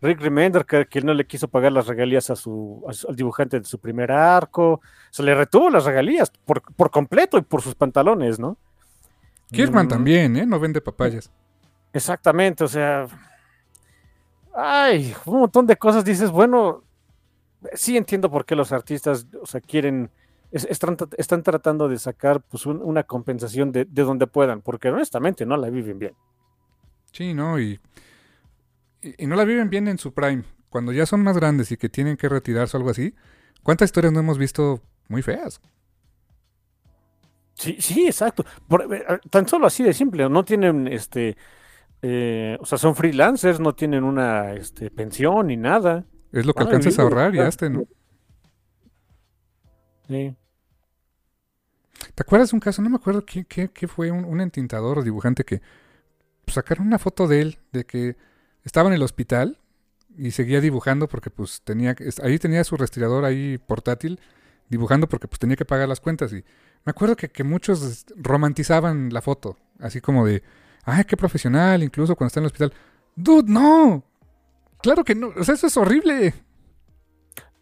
Rick 0.00 0.20
Remender, 0.20 0.64
que, 0.64 0.86
él 0.92 1.06
no 1.06 1.12
le 1.12 1.26
quiso 1.26 1.48
pagar 1.48 1.72
las 1.72 1.86
regalías 1.88 2.30
a 2.30 2.36
su, 2.36 2.84
al 3.08 3.16
dibujante 3.16 3.58
de 3.58 3.66
su 3.66 3.80
primer 3.80 4.12
arco. 4.12 4.80
Se 5.10 5.22
le 5.22 5.34
retuvo 5.34 5.70
las 5.70 5.84
regalías 5.84 6.30
por, 6.30 6.62
por 6.62 6.90
completo 6.90 7.36
y 7.36 7.42
por 7.42 7.62
sus 7.62 7.74
pantalones, 7.74 8.38
¿no? 8.38 8.56
Kirkman 9.50 9.86
mm. 9.86 9.88
también, 9.88 10.36
¿eh? 10.36 10.46
No 10.46 10.58
vende 10.60 10.80
papayas. 10.80 11.30
Exactamente, 11.92 12.64
o 12.64 12.68
sea, 12.68 13.06
ay, 14.54 15.14
un 15.26 15.40
montón 15.40 15.66
de 15.66 15.76
cosas 15.76 16.04
dices, 16.04 16.30
bueno, 16.30 16.84
sí 17.74 17.96
entiendo 17.96 18.30
por 18.30 18.44
qué 18.44 18.54
los 18.54 18.72
artistas, 18.72 19.26
o 19.40 19.46
sea, 19.46 19.60
quieren, 19.60 20.10
están, 20.52 21.42
tratando 21.42 21.88
de 21.88 21.98
sacar 21.98 22.40
pues 22.42 22.66
una 22.66 23.02
compensación 23.02 23.72
de, 23.72 23.84
donde 23.84 24.26
puedan, 24.26 24.62
porque 24.62 24.88
honestamente 24.88 25.44
no 25.46 25.56
la 25.56 25.70
viven 25.70 25.98
bien. 25.98 26.14
Sí, 27.12 27.34
no, 27.34 27.58
y, 27.60 27.80
y, 29.02 29.26
no 29.26 29.36
la 29.36 29.44
viven 29.44 29.70
bien 29.70 29.88
en 29.88 29.98
su 29.98 30.12
prime. 30.12 30.44
Cuando 30.68 30.92
ya 30.92 31.06
son 31.06 31.22
más 31.22 31.36
grandes 31.36 31.70
y 31.70 31.76
que 31.76 31.88
tienen 31.88 32.16
que 32.16 32.28
retirarse 32.28 32.76
o 32.76 32.78
algo 32.78 32.90
así, 32.90 33.14
¿cuántas 33.62 33.86
historias 33.86 34.12
no 34.12 34.20
hemos 34.20 34.38
visto 34.38 34.80
muy 35.08 35.22
feas? 35.22 35.60
Sí, 37.54 37.76
sí, 37.78 38.06
exacto. 38.06 38.44
Eh, 38.90 39.04
tan 39.30 39.46
solo 39.46 39.66
así 39.66 39.82
de 39.84 39.92
simple, 39.92 40.28
no 40.28 40.44
tienen 40.44 40.88
este 40.88 41.36
eh, 42.06 42.58
o 42.60 42.66
sea, 42.66 42.76
son 42.76 42.94
freelancers, 42.94 43.60
no 43.60 43.74
tienen 43.74 44.04
una 44.04 44.52
este, 44.52 44.90
pensión 44.90 45.46
ni 45.46 45.56
nada. 45.56 46.04
Es 46.32 46.44
lo 46.44 46.52
que 46.52 46.62
alcanzas 46.62 46.98
a 46.98 47.02
ahorrar 47.02 47.34
y 47.34 47.38
hazte, 47.38 47.70
¿no? 47.70 47.84
Sí. 50.06 50.36
¿Te 52.14 52.22
acuerdas 52.22 52.50
de 52.50 52.56
un 52.56 52.60
caso? 52.60 52.82
No 52.82 52.90
me 52.90 52.96
acuerdo 52.96 53.24
qué, 53.24 53.46
qué, 53.46 53.88
fue, 53.88 54.10
un, 54.10 54.38
entintador 54.42 54.98
o 54.98 55.02
dibujante 55.02 55.44
que 55.44 55.62
sacaron 56.46 56.86
una 56.86 56.98
foto 56.98 57.26
de 57.26 57.40
él, 57.40 57.58
de 57.72 57.86
que 57.86 58.18
estaba 58.64 58.90
en 58.90 58.96
el 58.96 59.02
hospital 59.02 59.58
y 60.14 60.32
seguía 60.32 60.60
dibujando 60.60 61.08
porque 61.08 61.30
pues 61.30 61.62
tenía, 61.64 61.96
ahí 62.22 62.38
tenía 62.38 62.64
su 62.64 62.76
respirador 62.76 63.24
ahí 63.24 63.56
portátil, 63.56 64.20
dibujando 64.68 65.08
porque 65.08 65.26
pues 65.26 65.38
tenía 65.38 65.56
que 65.56 65.64
pagar 65.64 65.88
las 65.88 66.00
cuentas 66.00 66.34
y 66.34 66.44
me 66.84 66.90
acuerdo 66.90 67.16
que, 67.16 67.30
que 67.30 67.44
muchos 67.44 68.04
romantizaban 68.14 69.08
la 69.10 69.22
foto, 69.22 69.56
así 69.78 70.02
como 70.02 70.26
de, 70.26 70.42
ay, 70.84 71.04
qué 71.04 71.16
profesional, 71.16 71.82
incluso 71.82 72.14
cuando 72.16 72.28
está 72.28 72.40
en 72.40 72.44
el 72.44 72.46
hospital. 72.46 72.72
Dude, 73.16 73.50
no. 73.50 74.02
Claro 74.82 75.04
que 75.04 75.14
no. 75.14 75.28
O 75.36 75.44
sea, 75.44 75.54
eso 75.54 75.66
es 75.66 75.76
horrible. 75.76 76.34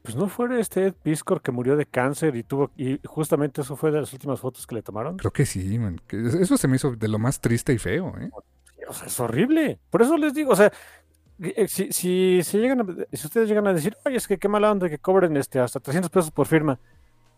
Pues 0.03 0.17
no 0.17 0.29
fue 0.29 0.59
este 0.59 0.87
Ed 0.87 0.95
Piscor 1.01 1.41
que 1.41 1.53
murió 1.53 1.77
de 1.77 1.87
cáncer 1.87 2.35
y 2.35 2.43
tuvo 2.43 2.73
y 2.77 2.99
justamente 3.05 3.61
eso 3.61 3.77
fue 3.77 3.93
de 3.93 4.01
las 4.01 4.13
últimas 4.13 4.41
fotos 4.41 4.67
que 4.67 4.75
le 4.75 4.83
tomaron. 4.83 5.17
Creo 5.17 5.33
que 5.33 5.47
sí, 5.47 5.79
man. 5.79 6.01
eso 6.11 6.57
se 6.57 6.67
me 6.67 6.77
hizo 6.77 6.97
de 6.97 7.09
lo 7.09 7.21
más 7.21 7.41
triste 7.41 7.73
y 7.73 7.79
feo, 7.79 8.13
¿eh? 8.19 8.31
O 8.89 8.93
sea, 8.93 9.07
es 9.07 9.21
horrible. 9.21 9.79
Por 9.91 10.03
eso 10.03 10.17
les 10.17 10.35
digo, 10.35 10.51
o 10.51 10.57
sea, 10.57 10.73
eh, 11.41 11.69
si, 11.69 11.93
si, 11.93 12.43
si, 12.43 12.59
llegan 12.59 13.07
si 13.13 13.27
ustedes 13.27 13.49
llegan 13.49 13.69
a 13.69 13.73
decir, 13.73 13.97
oye, 14.05 14.17
es 14.17 14.27
que 14.27 14.39
qué 14.39 14.49
mala 14.49 14.73
onda 14.73 14.89
que 14.89 14.99
cobren 14.99 15.37
este 15.37 15.61
hasta 15.61 15.79
300 15.79 16.11
pesos 16.11 16.31
por 16.33 16.49
firma, 16.49 16.81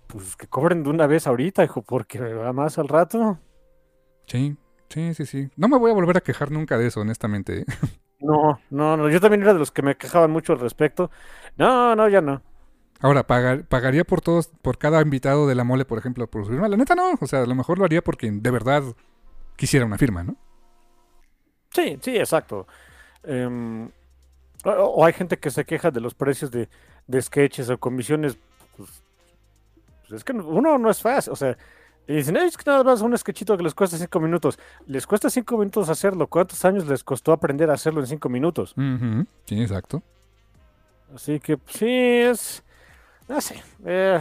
pues 0.06 0.34
que 0.34 0.46
cobren 0.46 0.82
de 0.82 0.88
una 0.88 1.06
vez 1.06 1.26
ahorita, 1.26 1.62
hijo, 1.64 1.82
porque 1.82 2.18
va 2.20 2.54
más 2.54 2.78
al 2.78 2.88
rato. 2.88 3.38
Sí, 4.26 4.56
Sí, 4.94 5.12
sí, 5.12 5.26
sí. 5.26 5.50
No 5.56 5.68
me 5.68 5.76
voy 5.76 5.90
a 5.90 5.94
volver 5.94 6.16
a 6.16 6.20
quejar 6.20 6.52
nunca 6.52 6.78
de 6.78 6.86
eso, 6.86 7.00
honestamente. 7.00 7.60
¿eh? 7.60 7.64
No, 8.20 8.58
no, 8.70 8.96
no. 8.96 9.10
Yo 9.10 9.20
también 9.20 9.42
era 9.42 9.52
de 9.52 9.58
los 9.58 9.70
que 9.70 9.82
me 9.82 9.96
quejaban 9.96 10.30
mucho 10.30 10.54
al 10.54 10.60
respecto. 10.60 11.10
No, 11.58 11.94
no, 11.94 12.08
ya 12.08 12.22
no. 12.22 12.40
Ahora, 13.00 13.26
¿pagaría 13.26 14.04
por 14.04 14.22
todos, 14.22 14.46
por 14.62 14.78
cada 14.78 15.02
invitado 15.02 15.46
de 15.46 15.54
la 15.54 15.62
mole, 15.62 15.84
por 15.84 15.98
ejemplo, 15.98 16.26
por 16.26 16.44
su 16.44 16.52
firma? 16.52 16.68
La 16.68 16.78
neta 16.78 16.94
no. 16.94 17.18
O 17.20 17.26
sea, 17.26 17.42
a 17.42 17.46
lo 17.46 17.54
mejor 17.54 17.78
lo 17.78 17.84
haría 17.84 18.02
porque 18.02 18.30
de 18.30 18.50
verdad 18.50 18.82
quisiera 19.56 19.84
una 19.84 19.98
firma, 19.98 20.22
¿no? 20.22 20.36
Sí, 21.70 21.98
sí, 22.00 22.16
exacto. 22.16 22.66
Em, 23.24 23.90
o, 24.64 25.04
hay 25.04 25.12
gente 25.12 25.38
que 25.38 25.50
se 25.50 25.66
queja 25.66 25.90
de 25.90 26.00
los 26.00 26.14
precios 26.14 26.50
de, 26.50 26.70
de 27.06 27.20
sketches 27.20 27.68
o 27.68 27.76
comisiones. 27.78 28.38
Pues, 28.78 29.02
pues 30.00 30.12
es 30.12 30.24
que 30.24 30.32
uno 30.32 30.78
no 30.78 30.88
es 30.88 31.02
fácil. 31.02 31.34
O 31.34 31.36
sea, 31.36 31.58
y 32.06 32.16
dicen, 32.16 32.36
es 32.36 32.56
que 32.56 32.70
nada 32.70 32.84
más 32.84 33.00
un 33.00 33.16
sketchito 33.16 33.56
que 33.56 33.62
les 33.62 33.74
cuesta 33.74 33.96
cinco 33.96 34.20
minutos. 34.20 34.58
Les 34.86 35.06
cuesta 35.06 35.30
cinco 35.30 35.56
minutos 35.56 35.88
hacerlo. 35.88 36.26
¿Cuántos 36.26 36.62
años 36.64 36.86
les 36.86 37.02
costó 37.02 37.32
aprender 37.32 37.70
a 37.70 37.74
hacerlo 37.74 38.00
en 38.00 38.06
cinco 38.06 38.28
minutos? 38.28 38.74
Sí, 39.46 39.62
exacto. 39.62 40.02
Así 41.14 41.40
que 41.40 41.56
pues, 41.56 41.76
sí, 41.76 41.88
es. 41.88 42.62
No 43.26 43.40
sé. 43.40 43.62
Eh, 43.86 44.20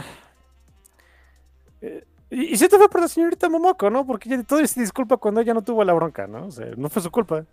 eh, 1.82 2.04
y, 2.30 2.56
si 2.56 2.68
te 2.68 2.78
fue 2.78 2.88
por 2.88 3.02
la 3.02 3.08
señorita 3.08 3.50
Momoko, 3.50 3.90
¿no? 3.90 4.06
Porque 4.06 4.32
ella 4.32 4.42
todo 4.44 4.66
se 4.66 4.80
disculpa 4.80 5.18
cuando 5.18 5.42
ella 5.42 5.52
no 5.52 5.62
tuvo 5.62 5.84
la 5.84 5.92
bronca, 5.92 6.26
¿no? 6.26 6.46
O 6.46 6.50
sea, 6.50 6.70
no 6.78 6.88
fue 6.88 7.02
su 7.02 7.10
culpa. 7.10 7.44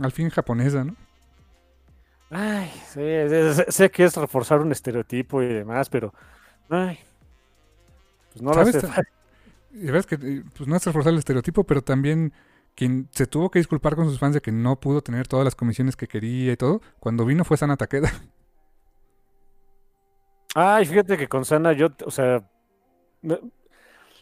Al 0.00 0.12
fin 0.12 0.30
japonesa, 0.30 0.82
¿no? 0.82 0.96
Ay, 2.30 2.70
sí, 2.86 2.94
sé, 2.94 3.70
sé 3.70 3.90
que 3.90 4.04
es 4.04 4.16
reforzar 4.16 4.60
un 4.60 4.72
estereotipo 4.72 5.42
y 5.42 5.48
demás, 5.48 5.90
pero. 5.90 6.14
Ay, 6.70 6.98
pues 8.34 8.42
no 8.42 8.52
¿Sabes? 8.52 8.84
Y 9.72 9.90
ves 9.90 10.06
que 10.06 10.18
pues 10.56 10.68
no 10.68 10.76
es 10.76 10.84
reforzar 10.84 11.12
el 11.12 11.18
estereotipo, 11.18 11.64
pero 11.64 11.82
también 11.82 12.32
quien 12.74 13.08
se 13.12 13.26
tuvo 13.26 13.50
que 13.50 13.60
disculpar 13.60 13.94
con 13.94 14.08
sus 14.08 14.18
fans 14.18 14.34
de 14.34 14.40
que 14.40 14.52
no 14.52 14.78
pudo 14.80 15.00
tener 15.00 15.28
todas 15.28 15.44
las 15.44 15.54
comisiones 15.54 15.96
que 15.96 16.08
quería 16.08 16.52
y 16.52 16.56
todo, 16.56 16.80
cuando 16.98 17.24
vino 17.24 17.44
fue 17.44 17.56
Sana 17.56 17.76
Takeda. 17.76 18.12
Ay, 20.54 20.84
fíjate 20.84 21.16
que 21.16 21.28
con 21.28 21.44
Sana 21.44 21.72
yo, 21.72 21.88
o 22.04 22.10
sea, 22.10 22.48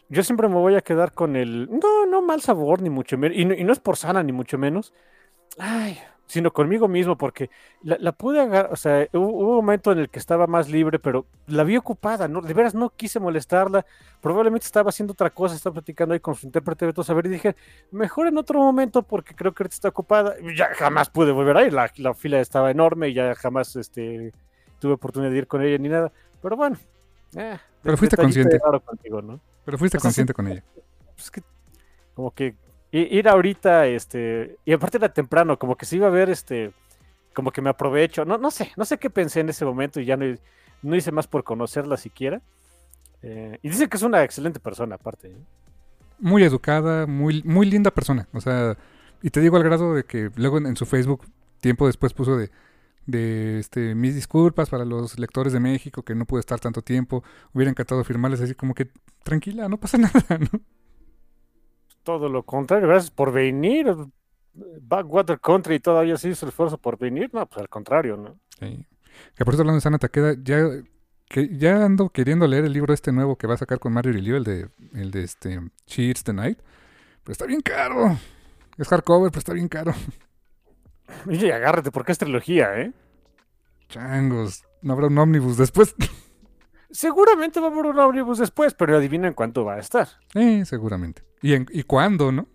yo 0.09 0.23
siempre 0.23 0.47
me 0.47 0.55
voy 0.55 0.75
a 0.75 0.81
quedar 0.81 1.13
con 1.13 1.35
el, 1.35 1.69
no, 1.69 2.05
no 2.05 2.21
mal 2.21 2.41
sabor, 2.41 2.81
ni 2.81 2.89
mucho 2.89 3.17
menos, 3.17 3.37
y 3.37 3.41
y 3.41 3.63
no 3.63 3.73
es 3.73 3.79
por 3.79 3.97
Sana, 3.97 4.23
ni 4.23 4.31
mucho 4.31 4.57
menos. 4.57 4.93
Ay, 5.57 5.99
sino 6.25 6.51
conmigo 6.51 6.87
mismo, 6.87 7.17
porque 7.17 7.49
la, 7.83 8.11
pude 8.11 8.41
agarrar, 8.41 8.71
o 8.71 8.75
sea, 8.75 9.07
hubo, 9.13 9.49
un 9.49 9.55
momento 9.55 9.91
en 9.91 9.99
el 9.99 10.09
que 10.09 10.19
estaba 10.19 10.47
más 10.47 10.69
libre, 10.69 10.99
pero 10.99 11.25
la 11.47 11.63
vi 11.63 11.77
ocupada, 11.77 12.27
¿no? 12.27 12.41
De 12.41 12.53
veras 12.53 12.73
no 12.73 12.89
quise 12.89 13.19
molestarla, 13.19 13.85
probablemente 14.21 14.65
estaba 14.65 14.89
haciendo 14.89 15.13
otra 15.13 15.29
cosa, 15.29 15.55
estaba 15.55 15.75
platicando 15.75 16.13
ahí 16.13 16.19
con 16.19 16.35
su 16.35 16.45
intérprete 16.45 16.85
de 16.85 16.93
todo 16.93 17.03
saber, 17.03 17.25
y 17.27 17.29
dije, 17.29 17.55
mejor 17.91 18.27
en 18.27 18.37
otro 18.37 18.59
momento, 18.59 19.03
porque 19.03 19.35
creo 19.35 19.53
que 19.53 19.63
ahorita 19.63 19.75
está 19.75 19.89
ocupada, 19.89 20.35
ya 20.55 20.73
jamás 20.73 21.09
pude 21.09 21.31
volver 21.31 21.57
ahí, 21.57 21.69
la, 21.69 21.91
la 21.97 22.13
fila 22.13 22.39
estaba 22.39 22.71
enorme 22.71 23.09
y 23.09 23.13
ya 23.13 23.35
jamás 23.35 23.75
este, 23.75 24.33
tuve 24.79 24.93
oportunidad 24.93 25.31
de 25.31 25.37
ir 25.37 25.47
con 25.47 25.61
ella 25.61 25.77
ni 25.77 25.89
nada, 25.89 26.11
pero 26.41 26.55
bueno. 26.55 26.77
Eh, 27.35 27.57
pero 27.81 27.97
fuiste 27.97 28.15
consciente. 28.15 28.59
Pero 29.65 29.77
fuiste 29.77 29.99
consciente 29.99 30.33
con 30.33 30.47
ella. 30.47 30.63
Es 31.17 31.29
que, 31.29 31.41
como 32.13 32.31
que 32.31 32.55
ir 32.99 33.27
ahorita, 33.27 33.87
este, 33.87 34.57
y 34.65 34.73
aparte 34.73 34.97
era 34.97 35.11
temprano, 35.11 35.57
como 35.57 35.75
que 35.75 35.85
se 35.85 35.95
iba 35.95 36.07
a 36.07 36.11
ver, 36.11 36.29
este, 36.29 36.71
como 37.33 37.51
que 37.51 37.61
me 37.61 37.69
aprovecho. 37.69 38.25
No, 38.25 38.37
no 38.37 38.51
sé, 38.51 38.71
no 38.77 38.85
sé 38.85 38.97
qué 38.97 39.09
pensé 39.09 39.39
en 39.39 39.49
ese 39.49 39.65
momento 39.65 39.99
y 39.99 40.05
ya 40.05 40.15
no, 40.15 40.25
no 40.83 40.95
hice 40.95 41.11
más 41.11 41.27
por 41.27 41.43
conocerla 41.43 41.97
siquiera. 41.97 42.41
Eh, 43.21 43.57
y 43.61 43.69
dice 43.69 43.87
que 43.87 43.97
es 43.97 44.03
una 44.03 44.23
excelente 44.23 44.59
persona, 44.59 44.95
aparte. 44.95 45.29
¿eh? 45.29 45.37
Muy 46.19 46.43
educada, 46.43 47.07
muy, 47.07 47.41
muy 47.43 47.65
linda 47.65 47.91
persona. 47.91 48.27
O 48.33 48.41
sea, 48.41 48.77
y 49.21 49.29
te 49.29 49.39
digo 49.39 49.57
al 49.57 49.63
grado 49.63 49.95
de 49.95 50.03
que 50.03 50.29
luego 50.35 50.57
en, 50.57 50.67
en 50.67 50.77
su 50.77 50.85
Facebook, 50.85 51.25
tiempo 51.61 51.87
después 51.87 52.13
puso 52.13 52.37
de, 52.37 52.51
de 53.05 53.59
este, 53.59 53.95
mis 53.95 54.15
disculpas 54.15 54.69
para 54.69 54.85
los 54.85 55.17
lectores 55.17 55.53
de 55.53 55.59
México, 55.59 56.03
que 56.03 56.15
no 56.15 56.25
pude 56.25 56.41
estar 56.41 56.59
tanto 56.59 56.81
tiempo. 56.81 57.23
Hubiera 57.53 57.71
encantado 57.71 58.03
firmarles 58.03 58.41
así 58.41 58.53
como 58.53 58.73
que, 58.73 58.89
tranquila, 59.23 59.67
no 59.69 59.77
pasa 59.79 59.97
nada, 59.99 60.37
¿no? 60.37 60.61
Todo 62.03 62.29
lo 62.29 62.43
contrario, 62.43 62.87
gracias 62.87 63.11
por 63.11 63.31
venir. 63.31 63.95
Backwater 64.53 65.39
Country 65.39 65.79
todavía 65.79 66.17
se 66.17 66.29
hizo 66.29 66.45
el 66.45 66.49
esfuerzo 66.49 66.77
por 66.77 66.97
venir. 66.97 67.29
No, 67.33 67.45
pues 67.47 67.61
al 67.61 67.69
contrario, 67.69 68.17
¿no? 68.17 68.37
Sí. 68.59 68.85
Que 69.35 69.45
por 69.45 69.53
eso 69.53 69.61
hablando 69.61 69.77
de 69.77 69.81
Sana 69.81 69.97
Takeda, 69.97 70.35
ya, 70.41 70.57
que 71.27 71.57
ya 71.57 71.85
ando 71.85 72.09
queriendo 72.09 72.47
leer 72.47 72.65
el 72.65 72.73
libro 72.73 72.93
este 72.93 73.11
nuevo 73.11 73.37
que 73.37 73.47
va 73.47 73.55
a 73.55 73.57
sacar 73.57 73.79
con 73.79 73.93
Mario 73.93 74.13
Rilio, 74.13 74.37
el 74.37 74.43
de, 74.43 74.69
el 74.93 75.11
de 75.11 75.23
este 75.23 75.59
She 75.87 76.09
Eats 76.09 76.23
the 76.23 76.33
Night. 76.33 76.59
Pero 77.23 77.31
está 77.31 77.45
bien 77.45 77.61
caro. 77.61 78.17
Es 78.77 78.87
hardcover, 78.87 79.31
pero 79.31 79.39
está 79.39 79.53
bien 79.53 79.69
caro. 79.69 79.93
Oye, 81.27 81.53
agárrate, 81.53 81.91
porque 81.91 82.11
es 82.11 82.17
trilogía, 82.17 82.79
¿eh? 82.79 82.91
Changos, 83.87 84.63
no 84.81 84.93
habrá 84.93 85.07
un 85.07 85.17
ómnibus 85.17 85.57
después. 85.57 85.95
Seguramente 86.91 87.59
va 87.59 87.67
a 87.67 87.71
haber 87.71 87.85
un 87.85 87.99
ómnibus 87.99 88.39
después, 88.39 88.73
pero 88.73 88.97
adivinen 88.97 89.33
cuánto 89.33 89.63
va 89.63 89.75
a 89.75 89.79
estar. 89.79 90.07
Eh, 90.35 90.63
seguramente. 90.65 91.23
¿Y, 91.43 91.53
en, 91.53 91.67
¿Y 91.71 91.83
cuándo, 91.83 92.31
no? 92.31 92.47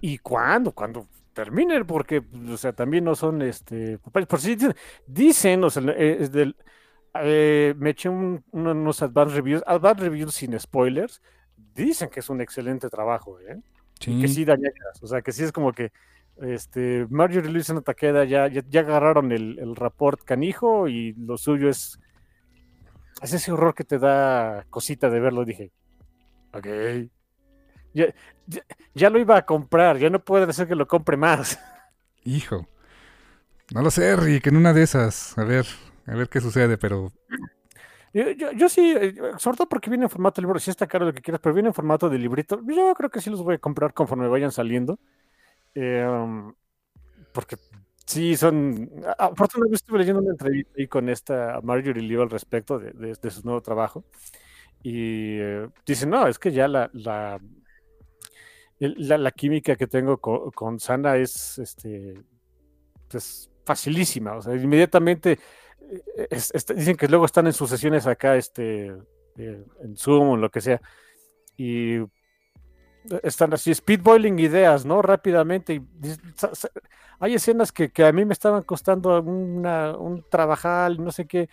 ¿Y 0.00 0.18
cuándo? 0.18 0.72
Cuando 0.72 1.06
terminen, 1.32 1.86
porque, 1.86 2.20
o 2.52 2.56
sea, 2.56 2.72
también 2.72 3.04
no 3.04 3.14
son, 3.14 3.42
este, 3.42 3.98
por 3.98 4.40
si 4.40 4.56
dicen, 5.06 5.62
o 5.62 5.70
sea, 5.70 5.82
eh, 5.92 6.18
es 6.20 6.32
del, 6.32 6.56
eh, 7.14 7.74
me 7.78 7.90
eché 7.90 8.08
un, 8.08 8.44
unos 8.50 9.02
advanced 9.02 9.36
reviews, 9.36 9.62
advanced 9.66 10.02
reviews 10.02 10.34
sin 10.34 10.58
spoilers, 10.58 11.22
dicen 11.76 12.10
que 12.10 12.18
es 12.18 12.28
un 12.28 12.40
excelente 12.40 12.88
trabajo, 12.88 13.38
¿eh? 13.38 13.60
Sí. 14.00 14.18
Y 14.18 14.20
que 14.20 14.28
sí 14.28 14.44
dañas, 14.44 14.72
o 15.00 15.06
sea, 15.06 15.22
que 15.22 15.30
sí 15.30 15.44
es 15.44 15.52
como 15.52 15.72
que, 15.72 15.92
este, 16.42 17.06
Marjorie 17.08 17.50
Luis 17.52 17.70
en 17.70 17.82
Taqueda 17.82 18.24
ya, 18.24 18.48
ya, 18.48 18.64
ya 18.68 18.80
agarraron 18.80 19.30
el, 19.30 19.60
el 19.60 19.76
rapport 19.76 20.22
canijo 20.24 20.88
y 20.88 21.12
lo 21.14 21.36
suyo 21.38 21.68
es, 21.68 22.00
es 23.22 23.32
ese 23.32 23.52
horror 23.52 23.76
que 23.76 23.84
te 23.84 24.00
da 24.00 24.66
cosita 24.70 25.08
de 25.08 25.20
verlo, 25.20 25.44
dije, 25.44 25.70
ok, 26.52 26.66
ya, 27.98 28.14
ya, 28.46 28.62
ya, 28.94 29.10
lo 29.10 29.18
iba 29.18 29.36
a 29.36 29.44
comprar, 29.44 29.98
ya 29.98 30.10
no 30.10 30.20
puede 30.24 30.52
ser 30.52 30.68
que 30.68 30.74
lo 30.74 30.86
compre 30.86 31.16
más. 31.16 31.58
Hijo. 32.24 32.66
No 33.74 33.82
lo 33.82 33.90
sé, 33.90 34.16
Rick, 34.16 34.46
en 34.46 34.56
una 34.56 34.72
de 34.72 34.82
esas. 34.82 35.36
A 35.36 35.44
ver, 35.44 35.66
a 36.06 36.14
ver 36.14 36.28
qué 36.28 36.40
sucede, 36.40 36.78
pero. 36.78 37.12
Yo, 38.14 38.30
yo, 38.30 38.52
yo 38.52 38.68
sí, 38.68 38.94
eh, 38.98 39.14
sobre 39.36 39.58
todo 39.58 39.68
porque 39.68 39.90
viene 39.90 40.04
en 40.04 40.10
formato 40.10 40.40
de 40.40 40.46
libro, 40.46 40.58
si 40.58 40.70
está 40.70 40.86
caro 40.86 41.04
lo 41.06 41.12
que 41.12 41.20
quieras, 41.20 41.40
pero 41.42 41.54
viene 41.54 41.68
en 41.68 41.74
formato 41.74 42.08
de 42.08 42.18
librito. 42.18 42.60
Yo 42.66 42.94
creo 42.94 43.10
que 43.10 43.20
sí 43.20 43.28
los 43.28 43.42
voy 43.42 43.56
a 43.56 43.58
comprar 43.58 43.92
conforme 43.92 44.26
vayan 44.28 44.52
saliendo. 44.52 44.98
Eh, 45.74 46.06
um, 46.08 46.54
porque 47.32 47.56
sí, 48.06 48.36
son. 48.36 48.90
Afortunadamente 49.18 49.76
estuve 49.76 49.98
leyendo 49.98 50.22
una 50.22 50.30
entrevista 50.30 50.72
ahí 50.78 50.88
con 50.88 51.08
esta 51.08 51.60
Marjorie 51.62 52.02
Leo 52.02 52.22
al 52.22 52.30
respecto 52.30 52.78
de, 52.78 52.92
de, 52.92 53.14
de 53.20 53.30
su 53.30 53.42
nuevo 53.44 53.60
trabajo. 53.60 54.04
Y 54.82 55.38
eh, 55.40 55.68
dice: 55.86 56.06
No, 56.06 56.26
es 56.26 56.38
que 56.38 56.52
ya 56.52 56.68
la, 56.68 56.90
la 56.94 57.38
la, 58.78 59.30
química 59.32 59.76
que 59.76 59.86
tengo 59.86 60.18
con, 60.18 60.78
Sana 60.78 61.16
es 61.16 61.58
este 61.58 62.14
pues, 63.08 63.50
facilísima. 63.64 64.36
O 64.36 64.42
sea, 64.42 64.54
inmediatamente 64.54 65.38
es, 66.30 66.52
es, 66.54 66.66
dicen 66.66 66.96
que 66.96 67.08
luego 67.08 67.24
están 67.24 67.46
en 67.46 67.52
sus 67.52 67.70
sesiones 67.70 68.06
acá, 68.06 68.36
este, 68.36 68.88
eh, 69.36 69.64
en 69.82 69.96
Zoom 69.96 70.30
o 70.30 70.36
lo 70.36 70.50
que 70.50 70.60
sea, 70.60 70.80
y 71.56 71.98
están 73.22 73.52
así, 73.54 73.74
speedboiling 73.74 74.38
ideas, 74.38 74.84
¿no? 74.84 75.02
Rápidamente. 75.02 75.74
Y, 75.74 75.82
hay 77.20 77.34
escenas 77.34 77.72
que, 77.72 77.90
a 78.04 78.12
mí 78.12 78.24
me 78.24 78.32
estaban 78.32 78.62
costando 78.62 79.20
una, 79.20 79.96
un 79.96 80.24
trabajar, 80.28 80.98
no 80.98 81.10
sé 81.10 81.26
qué. 81.26 81.48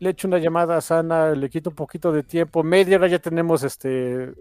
Le, 0.00 0.10
echo 0.10 0.26
una 0.26 0.38
llamada 0.38 0.76
a 0.76 0.80
Sana, 0.80 1.30
le 1.32 1.48
quito 1.48 1.70
un 1.70 1.76
poquito 1.76 2.10
de 2.12 2.22
tiempo, 2.22 2.62
media 2.62 2.96
hora 2.96 3.06
ya 3.08 3.18
tenemos 3.18 3.62
este 3.62 4.32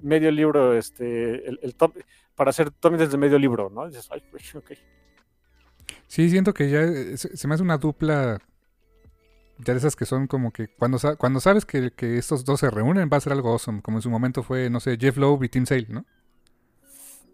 medio 0.00 0.30
libro, 0.30 0.74
este, 0.74 1.48
el, 1.48 1.60
el 1.62 1.74
top, 1.74 1.94
para 2.34 2.50
hacer 2.50 2.70
tomes 2.70 3.10
de 3.10 3.18
medio 3.18 3.38
libro, 3.38 3.70
¿no? 3.70 3.86
Dices, 3.86 4.08
Ay, 4.10 4.22
okay. 4.54 4.78
Sí, 6.06 6.28
siento 6.28 6.52
que 6.52 6.70
ya 6.70 6.82
eh, 6.82 7.16
se, 7.16 7.36
se, 7.36 7.48
me 7.48 7.54
hace 7.54 7.62
una 7.62 7.78
dupla 7.78 8.38
ya 9.64 9.72
de 9.72 9.78
esas 9.78 9.96
que 9.96 10.06
son 10.06 10.26
como 10.26 10.50
que 10.50 10.68
cuando, 10.68 10.98
cuando 11.18 11.40
sabes 11.40 11.64
que, 11.64 11.90
que, 11.92 12.18
estos 12.18 12.44
dos 12.44 12.60
se 12.60 12.70
reúnen 12.70 13.08
va 13.12 13.16
a 13.16 13.20
ser 13.20 13.32
algo 13.32 13.50
awesome, 13.50 13.82
como 13.82 13.98
en 13.98 14.02
su 14.02 14.10
momento 14.10 14.42
fue, 14.42 14.70
no 14.70 14.80
sé, 14.80 14.96
Jeff 14.98 15.16
Lowe 15.16 15.44
y 15.44 15.48
Tim 15.48 15.66
Sale, 15.66 15.86
¿no? 15.88 16.04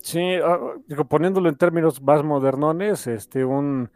Sí, 0.01 0.39
uh, 0.39 0.83
digo, 0.87 1.05
poniéndolo 1.05 1.49
en 1.49 1.57
términos 1.57 2.01
más 2.03 2.23
modernones, 2.23 3.07
este, 3.07 3.45
un 3.45 3.91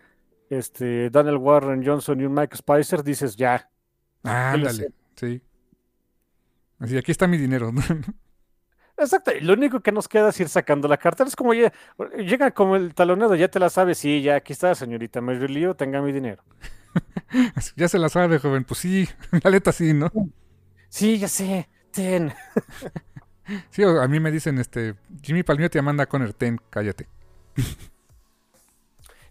este, 0.50 1.10
Daniel 1.10 1.36
Warren 1.36 1.84
Johnson 1.84 2.20
y 2.20 2.24
un 2.24 2.34
Mike 2.34 2.56
Spicer, 2.56 3.02
dices 3.02 3.36
ya, 3.36 3.70
Ah, 4.24 4.52
ándale, 4.52 4.92
sí. 5.16 5.42
Así, 6.78 6.96
aquí 6.96 7.12
está 7.12 7.26
mi 7.26 7.38
dinero. 7.38 7.72
Exacto, 8.96 9.32
y 9.32 9.40
lo 9.40 9.54
único 9.54 9.80
que 9.80 9.92
nos 9.92 10.08
queda 10.08 10.28
es 10.28 10.40
ir 10.40 10.48
sacando 10.48 10.88
la 10.88 10.96
cartera. 10.96 11.28
Es 11.28 11.36
como 11.36 11.54
ya, 11.54 11.72
llega 12.16 12.50
como 12.52 12.76
el 12.76 12.94
talonado, 12.94 13.34
ya 13.34 13.48
te 13.48 13.58
la 13.58 13.70
sabes, 13.70 13.98
sí, 13.98 14.22
ya 14.22 14.36
aquí 14.36 14.52
está, 14.52 14.74
señorita, 14.74 15.20
me 15.20 15.34
lío, 15.48 15.74
tenga 15.74 16.00
mi 16.02 16.12
dinero. 16.12 16.42
ya 17.76 17.88
se 17.88 17.98
la 17.98 18.08
sabe, 18.08 18.38
joven, 18.38 18.64
pues 18.64 18.80
sí, 18.80 19.08
la 19.42 19.50
neta 19.50 19.72
sí, 19.72 19.92
¿no? 19.94 20.10
Sí, 20.88 21.18
ya 21.18 21.28
sé, 21.28 21.68
ten. 21.90 22.32
sí, 23.70 23.82
a 23.82 24.06
mí 24.08 24.20
me 24.20 24.30
dicen, 24.30 24.58
este, 24.58 24.94
Jimmy 25.22 25.42
Palmio 25.42 25.70
te 25.70 25.80
manda 25.82 26.06
Conner, 26.06 26.32
ten, 26.32 26.60
cállate. 26.70 27.08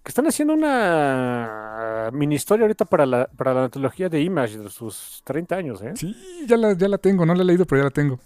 Que 0.03 0.09
están 0.09 0.25
haciendo 0.27 0.53
una 0.53 2.09
mini 2.11 2.35
historia 2.35 2.63
ahorita 2.63 2.85
para 2.85 3.05
la, 3.05 3.27
para 3.27 3.53
la 3.53 3.65
antología 3.65 4.09
de 4.09 4.21
Image 4.21 4.57
de 4.57 4.69
sus 4.69 5.21
30 5.23 5.55
años, 5.55 5.81
¿eh? 5.81 5.93
Sí, 5.95 6.15
ya 6.47 6.57
la, 6.57 6.73
ya 6.73 6.87
la 6.87 6.97
tengo, 6.97 7.25
no 7.25 7.35
la 7.35 7.43
he 7.43 7.45
leído, 7.45 7.65
pero 7.65 7.81
ya 7.81 7.85
la 7.85 7.91
tengo. 7.91 8.19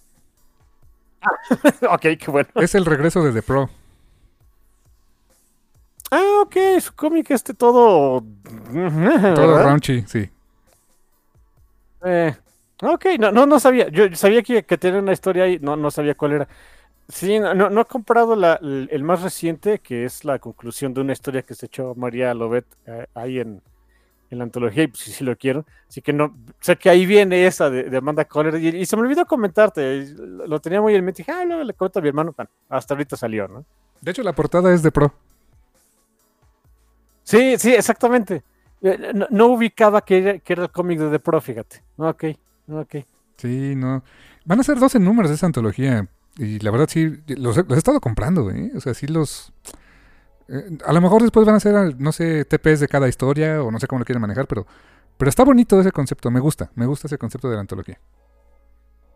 ok, 1.90 2.02
qué 2.20 2.32
bueno. 2.32 2.50
Es 2.56 2.76
el 2.76 2.86
regreso 2.86 3.24
de 3.24 3.34
The 3.34 3.42
Pro. 3.42 3.70
Ah, 6.12 6.42
ok, 6.44 6.56
su 6.80 6.94
cómic 6.96 7.32
este 7.32 7.54
todo... 7.54 8.24
todo 9.36 9.64
raunchy, 9.64 10.04
sí. 10.08 10.30
Eh, 12.06 12.34
ok, 12.82 13.06
no, 13.20 13.32
no, 13.32 13.46
no 13.46 13.60
sabía. 13.60 13.90
Yo 13.90 14.16
sabía 14.16 14.44
que, 14.44 14.64
que 14.64 14.78
tenía 14.78 15.00
una 15.00 15.14
historia 15.14 15.44
ahí, 15.44 15.60
no, 15.60 15.76
no 15.76 15.92
sabía 15.92 16.16
cuál 16.16 16.34
era. 16.34 16.48
Sí, 17.08 17.40
no, 17.40 17.54
no 17.54 17.82
he 17.82 17.86
comprado 17.86 18.36
la, 18.36 18.56
el, 18.62 19.04
más 19.04 19.22
reciente, 19.22 19.80
que 19.80 20.06
es 20.06 20.26
la 20.26 20.40
conclusión 20.40 20.94
de 20.94 21.02
una 21.02 21.14
historia 21.14 21.44
que 21.44 21.54
se 21.54 21.68
echó 21.68 21.94
María 21.94 22.34
Lobet 22.34 22.66
eh, 22.88 23.06
ahí 23.14 23.40
en, 23.40 23.62
en, 24.32 24.38
la 24.40 24.44
antología, 24.44 24.84
y 24.84 24.88
pues 24.88 25.02
sí, 25.02 25.12
sí, 25.12 25.24
lo 25.24 25.36
quiero. 25.36 25.66
Así 25.88 26.02
que 26.02 26.12
no, 26.12 26.36
sé 26.60 26.76
que 26.78 26.90
ahí 26.90 27.06
viene 27.06 27.46
esa 27.46 27.70
de, 27.70 27.84
de 27.84 27.98
Amanda 27.98 28.26
Coller, 28.26 28.56
y, 28.56 28.70
y, 28.70 28.86
se 28.88 28.96
me 28.96 29.04
olvidó 29.04 29.26
comentarte, 29.26 30.16
lo 30.18 30.60
tenía 30.60 30.82
muy 30.82 30.96
en 30.96 31.06
mente, 31.06 31.22
dije, 31.22 31.32
ah, 31.32 31.46
no, 31.46 31.64
le 31.64 31.74
cuento 31.74 32.00
a 32.00 32.02
mi 32.02 32.08
hermano, 32.08 32.34
bueno, 32.36 32.50
hasta 32.70 32.96
ahorita 32.96 33.16
salió, 33.16 33.48
¿no? 33.48 33.66
De 34.02 34.12
hecho, 34.12 34.24
la 34.24 34.34
portada 34.34 34.74
es 34.74 34.82
de 34.82 34.92
Pro. 34.92 35.14
Sí, 37.24 37.56
sí, 37.58 37.74
exactamente. 37.74 38.44
Eh, 38.82 39.12
no, 39.14 39.28
no 39.30 39.48
ubicaba 39.48 40.02
que 40.02 40.18
era, 40.18 40.40
que 40.40 40.54
era 40.54 40.64
el 40.64 40.72
cómic 40.72 41.00
de 41.00 41.12
The 41.12 41.20
Pro, 41.20 41.40
fíjate. 41.40 41.84
Ok, 41.98 42.26
ok. 42.68 42.96
Sí, 43.38 43.76
no. 43.76 44.04
Van 44.46 44.60
a 44.60 44.64
ser 44.64 44.80
12 44.80 45.00
números 45.00 45.30
de 45.30 45.36
esa 45.36 45.46
antología. 45.46 46.08
Y 46.38 46.60
la 46.60 46.72
verdad 46.72 46.88
sí, 46.90 47.24
los, 47.28 47.58
los 47.58 47.72
he 47.72 47.78
estado 47.78 48.02
comprando, 48.02 48.52
¿eh? 48.52 48.72
O 48.76 48.82
sea, 48.82 48.94
sí 48.94 49.08
los... 49.08 49.54
Eh, 50.48 50.78
a 50.86 50.94
lo 50.94 51.02
mejor 51.02 51.22
después 51.22 51.46
van 51.46 51.56
a 51.56 51.60
ser, 51.60 52.00
no 52.00 52.12
sé, 52.12 52.46
TPs 52.46 52.80
de 52.80 52.88
cada 52.88 53.08
historia 53.08 53.64
o 53.64 53.72
no 53.72 53.80
sé 53.80 53.88
cómo 53.88 54.00
lo 54.00 54.06
quieren 54.06 54.22
manejar, 54.22 54.48
pero, 54.48 54.68
pero 55.18 55.30
está 55.30 55.44
bonito 55.44 55.80
ese 55.80 55.92
concepto, 55.92 56.30
me 56.30 56.40
gusta, 56.40 56.72
me 56.76 56.86
gusta 56.86 57.08
ese 57.08 57.18
concepto 57.18 57.50
de 57.50 57.56
la 57.56 57.62
antología. 57.62 58.00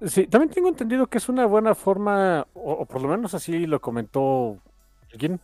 Sí, 0.05 0.27
también 0.27 0.49
tengo 0.49 0.69
entendido 0.69 1.07
que 1.07 1.17
es 1.17 1.27
una 1.27 1.45
buena 1.45 1.75
forma, 1.75 2.47
o, 2.53 2.71
o 2.71 2.85
por 2.85 3.01
lo 3.01 3.09
menos 3.09 3.33
así 3.33 3.67
lo 3.67 3.81
comentó 3.81 4.57
alguien, 5.11 5.39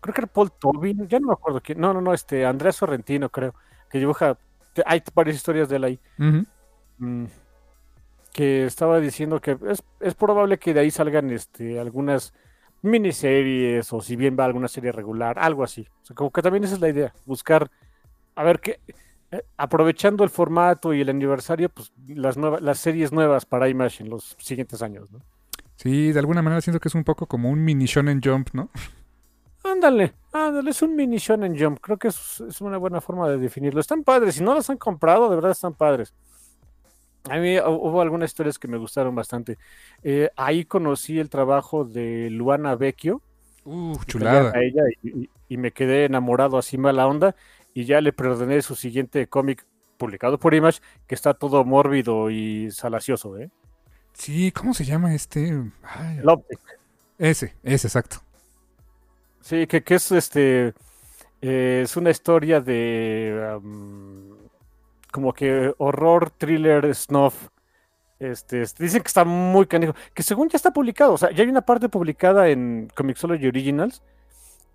creo 0.00 0.14
que 0.14 0.20
era 0.20 0.28
Paul 0.28 0.52
Tobin, 0.52 1.08
ya 1.08 1.18
no 1.18 1.28
me 1.28 1.32
acuerdo 1.32 1.60
quién, 1.60 1.80
no, 1.80 1.92
no, 1.92 2.00
no, 2.00 2.14
este, 2.14 2.46
Andrés 2.46 2.76
Sorrentino 2.76 3.28
creo, 3.28 3.54
que 3.90 3.98
dibuja, 3.98 4.38
hay 4.86 5.02
varias 5.14 5.36
historias 5.36 5.68
de 5.68 5.76
él 5.76 5.84
ahí. 5.84 6.00
Uh 6.18 6.22
-huh. 6.22 6.46
mm, 6.98 7.26
que 8.32 8.64
estaba 8.64 9.00
diciendo 9.00 9.40
que 9.40 9.58
es, 9.68 9.82
es, 10.00 10.14
probable 10.14 10.58
que 10.58 10.74
de 10.74 10.80
ahí 10.80 10.90
salgan 10.90 11.30
este, 11.30 11.78
algunas 11.80 12.32
miniseries 12.82 13.92
o 13.92 14.00
si 14.00 14.16
bien 14.16 14.36
va 14.38 14.44
alguna 14.44 14.68
serie 14.68 14.92
regular, 14.92 15.38
algo 15.38 15.64
así. 15.64 15.86
O 16.02 16.06
sea, 16.06 16.14
como 16.14 16.30
que 16.30 16.42
también 16.42 16.64
esa 16.64 16.74
es 16.74 16.80
la 16.80 16.88
idea, 16.88 17.12
buscar, 17.26 17.70
a 18.34 18.44
ver 18.44 18.60
qué, 18.60 18.80
eh, 19.30 19.42
aprovechando 19.56 20.24
el 20.24 20.30
formato 20.30 20.94
y 20.94 21.00
el 21.00 21.08
aniversario, 21.10 21.68
pues 21.68 21.92
las, 22.06 22.36
nuevas, 22.36 22.62
las 22.62 22.78
series 22.78 23.12
nuevas 23.12 23.44
para 23.44 23.68
Image 23.68 24.02
en 24.02 24.10
los 24.10 24.36
siguientes 24.38 24.80
años, 24.82 25.10
¿no? 25.10 25.20
Sí, 25.76 26.12
de 26.12 26.18
alguna 26.18 26.42
manera 26.42 26.60
siento 26.60 26.80
que 26.80 26.88
es 26.88 26.94
un 26.94 27.04
poco 27.04 27.26
como 27.26 27.50
un 27.50 27.62
mini 27.62 27.84
Shonen 27.86 28.20
Jump, 28.22 28.48
¿no? 28.52 28.70
Ándale, 29.62 30.14
ándale, 30.32 30.70
es 30.70 30.82
un 30.82 30.96
mini 30.96 31.18
Shonen 31.18 31.58
Jump. 31.58 31.78
Creo 31.80 31.98
que 31.98 32.08
es, 32.08 32.40
es 32.40 32.60
una 32.60 32.78
buena 32.78 33.00
forma 33.00 33.28
de 33.28 33.36
definirlo. 33.36 33.80
Están 33.80 34.02
padres, 34.02 34.36
si 34.36 34.42
no 34.42 34.54
los 34.54 34.68
han 34.70 34.78
comprado, 34.78 35.28
de 35.28 35.36
verdad 35.36 35.50
están 35.52 35.74
padres. 35.74 36.14
A 37.30 37.38
mí 37.38 37.58
hubo 37.58 38.00
algunas 38.00 38.30
historias 38.30 38.58
que 38.58 38.68
me 38.68 38.78
gustaron 38.78 39.14
bastante. 39.14 39.58
Eh, 40.02 40.30
ahí 40.36 40.64
conocí 40.64 41.18
el 41.18 41.30
trabajo 41.30 41.84
de 41.84 42.30
Luana 42.30 42.74
Vecchio. 42.74 43.22
Uh, 43.64 43.98
chulada. 44.06 44.52
A 44.54 44.62
ella 44.62 44.82
y, 45.02 45.28
y, 45.48 45.56
me 45.56 45.72
quedé 45.72 46.04
enamorado 46.04 46.58
así 46.58 46.78
mala 46.78 47.06
onda. 47.06 47.34
Y 47.74 47.84
ya 47.84 48.00
le 48.00 48.12
perdoné 48.12 48.62
su 48.62 48.74
siguiente 48.74 49.26
cómic 49.26 49.66
publicado 49.98 50.38
por 50.38 50.54
Image, 50.54 50.80
que 51.06 51.14
está 51.14 51.34
todo 51.34 51.64
mórbido 51.64 52.30
y 52.30 52.70
salacioso, 52.70 53.36
¿eh? 53.36 53.50
Sí, 54.14 54.50
¿cómo 54.52 54.74
se 54.74 54.84
llama 54.84 55.14
este? 55.14 55.52
Ay, 55.82 56.20
ese, 57.18 57.54
ese, 57.62 57.88
exacto. 57.88 58.22
Sí, 59.40 59.66
que, 59.66 59.82
que 59.82 59.94
es 59.96 60.10
este. 60.12 60.74
Eh, 61.40 61.82
es 61.84 61.96
una 61.96 62.10
historia 62.10 62.60
de. 62.60 63.58
Um, 63.62 64.37
como 65.12 65.32
que 65.32 65.74
horror, 65.78 66.30
thriller, 66.30 66.94
snuff. 66.94 67.48
Este, 68.18 68.64
dicen 68.78 69.02
que 69.02 69.08
está 69.08 69.24
muy 69.24 69.66
canijo. 69.66 69.94
Que 70.14 70.22
según 70.22 70.48
ya 70.48 70.56
está 70.56 70.72
publicado. 70.72 71.12
O 71.12 71.18
sea, 71.18 71.30
ya 71.30 71.42
hay 71.42 71.50
una 71.50 71.62
parte 71.62 71.88
publicada 71.88 72.48
en 72.48 72.90
Comixology 72.94 73.46
Originals. 73.46 74.02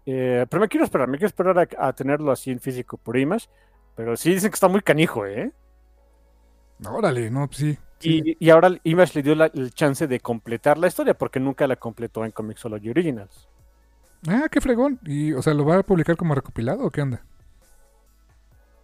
Eh, 0.05 0.45
pero 0.49 0.61
me 0.61 0.67
quiero 0.67 0.83
esperar, 0.83 1.07
me 1.07 1.17
quiero 1.17 1.27
esperar 1.27 1.57
a, 1.59 1.87
a, 1.87 1.93
tenerlo 1.93 2.31
así 2.31 2.51
en 2.51 2.59
físico 2.59 2.97
por 2.97 3.17
Image. 3.17 3.47
Pero 3.95 4.17
sí 4.17 4.33
dicen 4.33 4.49
que 4.49 4.55
está 4.55 4.67
muy 4.67 4.81
canijo, 4.81 5.25
¿eh? 5.25 5.51
Órale, 6.85 7.29
no, 7.29 7.47
pues 7.47 7.57
sí. 7.57 7.77
Y, 8.01 8.45
y, 8.45 8.49
ahora 8.49 8.71
Image 8.83 9.13
le 9.15 9.23
dio 9.23 9.35
la, 9.35 9.45
el 9.45 9.73
chance 9.73 10.07
de 10.07 10.19
completar 10.19 10.77
la 10.77 10.87
historia 10.87 11.13
porque 11.13 11.39
nunca 11.39 11.67
la 11.67 11.77
completó 11.77 12.25
en 12.25 12.31
Comixology 12.31 12.89
Originals. 12.89 13.47
Ah, 14.27 14.47
qué 14.51 14.59
fregón. 14.59 14.99
¿Y, 15.05 15.33
o 15.33 15.41
sea, 15.41 15.53
lo 15.53 15.65
va 15.65 15.77
a 15.77 15.83
publicar 15.83 16.17
como 16.17 16.35
recopilado 16.35 16.85
o 16.85 16.89
qué 16.89 17.01
onda? 17.01 17.23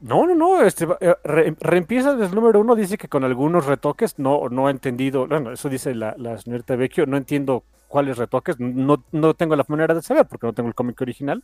No, 0.01 0.25
no, 0.25 0.35
no. 0.35 0.61
Este, 0.61 0.87
re, 1.23 1.55
reempieza 1.59 2.13
desde 2.13 2.27
el 2.27 2.35
número 2.35 2.61
uno. 2.61 2.75
Dice 2.75 2.97
que 2.97 3.07
con 3.07 3.23
algunos 3.23 3.65
retoques 3.65 4.17
no, 4.17 4.49
no 4.49 4.67
ha 4.67 4.71
entendido. 4.71 5.27
Bueno, 5.27 5.51
eso 5.51 5.69
dice 5.69 5.93
la, 5.95 6.15
la 6.17 6.37
señorita 6.37 6.75
Vecchio. 6.75 7.05
No 7.05 7.17
entiendo 7.17 7.63
cuáles 7.87 8.17
retoques. 8.17 8.59
No, 8.59 9.03
no 9.11 9.33
tengo 9.33 9.55
la 9.55 9.65
manera 9.67 9.93
de 9.93 10.01
saber 10.01 10.25
porque 10.25 10.47
no 10.47 10.53
tengo 10.53 10.69
el 10.69 10.75
cómic 10.75 10.99
original. 11.01 11.43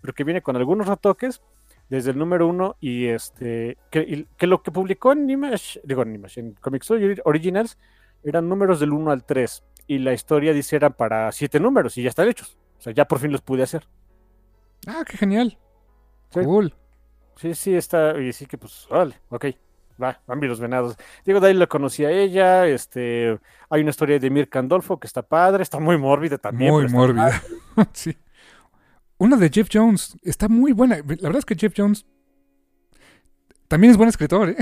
Pero 0.00 0.14
que 0.14 0.24
viene 0.24 0.42
con 0.42 0.56
algunos 0.56 0.86
retoques 0.86 1.42
desde 1.88 2.10
el 2.10 2.18
número 2.18 2.46
uno 2.46 2.76
y 2.80 3.06
este 3.06 3.78
que, 3.90 4.26
que, 4.36 4.46
lo 4.46 4.62
que 4.62 4.70
publicó 4.70 5.12
en 5.12 5.28
Image, 5.28 5.80
digo 5.84 6.02
en 6.02 6.14
Image, 6.14 6.40
en 6.40 6.52
Comics 6.52 6.90
Originals 7.24 7.78
eran 8.22 8.48
números 8.48 8.78
del 8.78 8.92
1 8.92 9.10
al 9.10 9.24
3 9.24 9.64
y 9.86 9.98
la 9.98 10.12
historia 10.12 10.52
dice 10.52 10.76
eran 10.76 10.92
para 10.92 11.32
siete 11.32 11.58
números 11.58 11.96
y 11.96 12.02
ya 12.02 12.10
están 12.10 12.28
hechos. 12.28 12.58
O 12.78 12.82
sea, 12.82 12.92
ya 12.92 13.06
por 13.06 13.18
fin 13.18 13.32
los 13.32 13.40
pude 13.40 13.62
hacer. 13.62 13.88
Ah, 14.86 15.02
qué 15.06 15.16
genial. 15.16 15.58
Sí. 16.30 16.40
Cool. 16.44 16.74
Sí, 17.38 17.54
sí, 17.54 17.74
está, 17.74 18.18
y 18.20 18.32
sí 18.32 18.46
que 18.46 18.58
pues, 18.58 18.86
vale, 18.90 19.14
ok, 19.28 19.46
va, 20.02 20.20
van 20.26 20.40
los 20.40 20.60
venados. 20.60 20.96
Diego 21.24 21.40
Dale 21.40 21.54
lo 21.54 21.68
conocí 21.68 22.04
a 22.04 22.10
ella, 22.10 22.66
este, 22.66 23.38
hay 23.70 23.80
una 23.82 23.90
historia 23.90 24.18
de 24.18 24.28
Mir 24.28 24.48
Candolfo 24.48 24.98
que 24.98 25.06
está 25.06 25.22
padre, 25.22 25.62
está 25.62 25.78
muy 25.78 25.96
mórbida 25.96 26.38
también. 26.38 26.72
Muy 26.72 26.88
mórbida, 26.88 27.42
sí. 27.92 28.16
Una 29.18 29.36
de 29.36 29.50
Jeff 29.50 29.68
Jones 29.72 30.16
está 30.22 30.48
muy 30.48 30.72
buena. 30.72 30.96
La 30.96 31.02
verdad 31.02 31.38
es 31.38 31.44
que 31.44 31.56
Jeff 31.56 31.74
Jones 31.76 32.06
también 33.66 33.90
es 33.90 33.96
buen 33.96 34.08
escritor, 34.08 34.50
¿eh? 34.50 34.56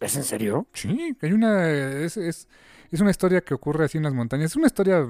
¿Es 0.00 0.16
en 0.16 0.24
serio? 0.24 0.66
Sí, 0.72 1.16
hay 1.20 1.32
una. 1.32 1.68
Es, 1.68 2.16
es, 2.16 2.48
es, 2.90 3.00
una 3.00 3.10
historia 3.10 3.40
que 3.40 3.54
ocurre 3.54 3.84
así 3.84 3.98
en 3.98 4.04
las 4.04 4.14
montañas. 4.14 4.50
Es 4.52 4.56
una 4.56 4.66
historia 4.66 5.06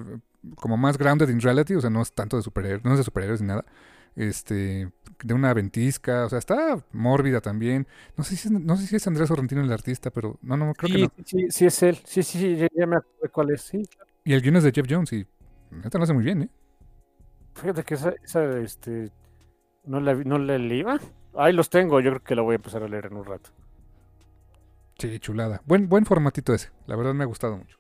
como 0.57 0.77
más 0.77 0.99
grounded 0.99 1.29
in 1.29 1.41
reality, 1.41 1.75
o 1.75 1.81
sea, 1.81 1.91
no 1.91 2.03
es 2.03 2.13
tanto 2.13 2.37
de 2.37 2.43
superhéroes, 2.43 2.85
no 2.85 2.93
es 2.93 2.99
de 2.99 3.05
superhéroes 3.05 3.41
ni 3.41 3.49
nada. 3.49 3.65
Este. 4.17 4.91
De 5.23 5.35
una 5.35 5.55
ventisca, 5.55 6.27
o 6.27 6.29
sea, 6.29 6.39
está 6.39 6.85
mórbida 6.93 7.41
también. 7.41 7.87
No 8.17 8.25
sé 8.25 8.37
si 8.37 8.49
es, 8.49 8.53
no 8.53 8.77
sé 8.77 8.87
si 8.87 8.97
es 8.97 9.07
Andrés 9.07 9.29
Sorrentino 9.29 9.63
el 9.63 9.73
artista, 9.73 10.11
pero 10.11 10.39
no, 10.43 10.57
no, 10.57 10.75
creo 10.75 10.89
sí, 10.89 10.95
que 10.95 11.03
no. 11.03 11.25
Sí, 11.25 11.47
sí, 11.51 11.67
es 11.67 11.83
él. 11.83 11.99
Sí, 12.05 12.23
sí, 12.23 12.39
sí, 12.39 12.69
ya, 12.75 12.87
me 12.87 12.97
acuerdo 12.97 13.33
cuál 13.33 13.51
es. 13.51 13.63
Sí. 13.63 13.83
Y 14.25 14.33
el 14.33 14.43
guion 14.43 14.57
es 14.57 14.65
de 14.65 14.73
Jeff 14.73 14.87
Jones 14.89 15.13
y 15.13 15.27
neta 15.71 15.99
lo 15.99 16.05
hace 16.05 16.13
muy 16.13 16.25
bien, 16.25 16.43
¿eh? 16.43 16.49
Fíjate 17.55 17.85
que 17.85 17.95
esa, 17.95 18.15
esa 18.25 18.59
este, 18.59 19.11
no 19.85 20.01
la, 20.01 20.15
no 20.15 20.39
la 20.39 20.59
leí. 20.59 20.83
Ah, 20.87 20.99
ahí 21.35 21.53
los 21.53 21.71
tengo, 21.71 22.01
yo 22.01 22.11
creo 22.11 22.25
que 22.25 22.35
la 22.35 22.43
voy 22.43 22.55
a 22.55 22.57
empezar 22.57 22.83
a 22.83 22.89
leer 22.89 23.07
en 23.07 23.17
un 23.17 23.25
rato. 23.25 23.51
Sí, 24.99 25.19
chulada. 25.19 25.63
Buen, 25.67 25.89
buen 25.89 26.07
formatito 26.07 26.55
ese. 26.55 26.71
La 26.87 26.97
verdad 26.97 27.15
me 27.15 27.25
ha 27.25 27.27
gustado 27.27 27.57
mucho. 27.57 27.77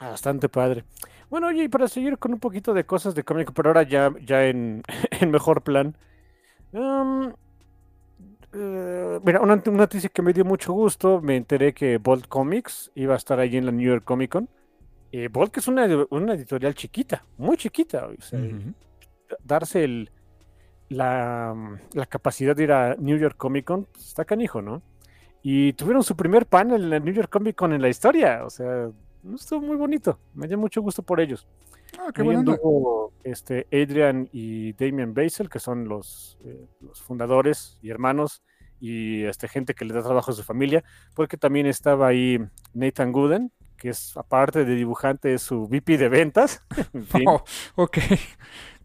Bastante 0.00 0.48
padre. 0.48 0.84
Bueno, 1.32 1.46
oye, 1.46 1.64
y 1.64 1.68
para 1.70 1.88
seguir 1.88 2.18
con 2.18 2.34
un 2.34 2.40
poquito 2.40 2.74
de 2.74 2.84
cosas 2.84 3.14
de 3.14 3.24
cómic, 3.24 3.52
pero 3.54 3.70
ahora 3.70 3.84
ya, 3.84 4.12
ya 4.22 4.44
en, 4.44 4.82
en 5.18 5.30
mejor 5.30 5.62
plan. 5.62 5.96
Um, 6.72 7.28
uh, 8.52 9.18
mira, 9.24 9.40
una, 9.40 9.54
una, 9.54 9.78
noticia 9.78 10.10
que 10.10 10.20
me 10.20 10.34
dio 10.34 10.44
mucho 10.44 10.74
gusto. 10.74 11.22
Me 11.22 11.36
enteré 11.36 11.72
que 11.72 11.96
Bolt 11.96 12.28
Comics 12.28 12.92
iba 12.94 13.14
a 13.14 13.16
estar 13.16 13.40
allí 13.40 13.56
en 13.56 13.64
la 13.64 13.72
New 13.72 13.88
York 13.88 14.04
Comic 14.04 14.30
Con. 14.30 14.50
Eh, 15.10 15.28
Bolt 15.28 15.56
es 15.56 15.68
una, 15.68 15.86
una, 16.10 16.34
editorial 16.34 16.74
chiquita, 16.74 17.24
muy 17.38 17.56
chiquita. 17.56 18.08
O 18.08 18.20
sea, 18.20 18.38
uh 18.38 18.42
-huh. 18.42 18.74
Darse 19.42 19.84
el, 19.84 20.10
la, 20.90 21.78
la, 21.94 22.04
capacidad 22.04 22.54
de 22.54 22.64
ir 22.64 22.72
a 22.72 22.94
New 22.96 23.16
York 23.16 23.38
Comic 23.38 23.64
Con 23.64 23.84
pues, 23.84 24.08
está 24.08 24.26
canijo, 24.26 24.60
¿no? 24.60 24.82
Y 25.42 25.72
tuvieron 25.72 26.02
su 26.02 26.14
primer 26.14 26.44
panel 26.44 26.82
en 26.82 26.90
la 26.90 27.00
New 27.00 27.14
York 27.14 27.30
Comic 27.30 27.56
Con 27.56 27.72
en 27.72 27.80
la 27.80 27.88
historia. 27.88 28.44
O 28.44 28.50
sea, 28.50 28.90
estuvo 29.34 29.60
muy 29.60 29.76
bonito. 29.76 30.18
Me 30.34 30.48
dio 30.48 30.58
mucho 30.58 30.82
gusto 30.82 31.02
por 31.02 31.20
ellos. 31.20 31.46
Ah, 31.98 32.10
qué 32.14 32.22
bueno. 32.22 32.56
Este, 33.24 33.66
Adrian 33.70 34.28
y 34.32 34.72
Damian 34.72 35.14
Basel, 35.14 35.48
que 35.48 35.60
son 35.60 35.88
los, 35.88 36.38
eh, 36.44 36.66
los 36.80 37.00
fundadores 37.00 37.78
y 37.82 37.90
hermanos 37.90 38.42
y 38.80 39.22
este, 39.24 39.46
gente 39.46 39.74
que 39.74 39.84
le 39.84 39.94
da 39.94 40.02
trabajo 40.02 40.32
a 40.32 40.34
su 40.34 40.42
familia, 40.42 40.82
porque 41.14 41.36
también 41.36 41.66
estaba 41.66 42.08
ahí 42.08 42.40
Nathan 42.74 43.12
Gooden, 43.12 43.52
que 43.76 43.90
es 43.90 44.16
aparte 44.16 44.64
de 44.64 44.74
dibujante, 44.74 45.34
es 45.34 45.42
su 45.42 45.68
VP 45.68 45.98
de 45.98 46.08
ventas. 46.08 46.64
en 46.92 47.06
fin. 47.06 47.24
Oh, 47.28 47.44
ok. 47.76 47.98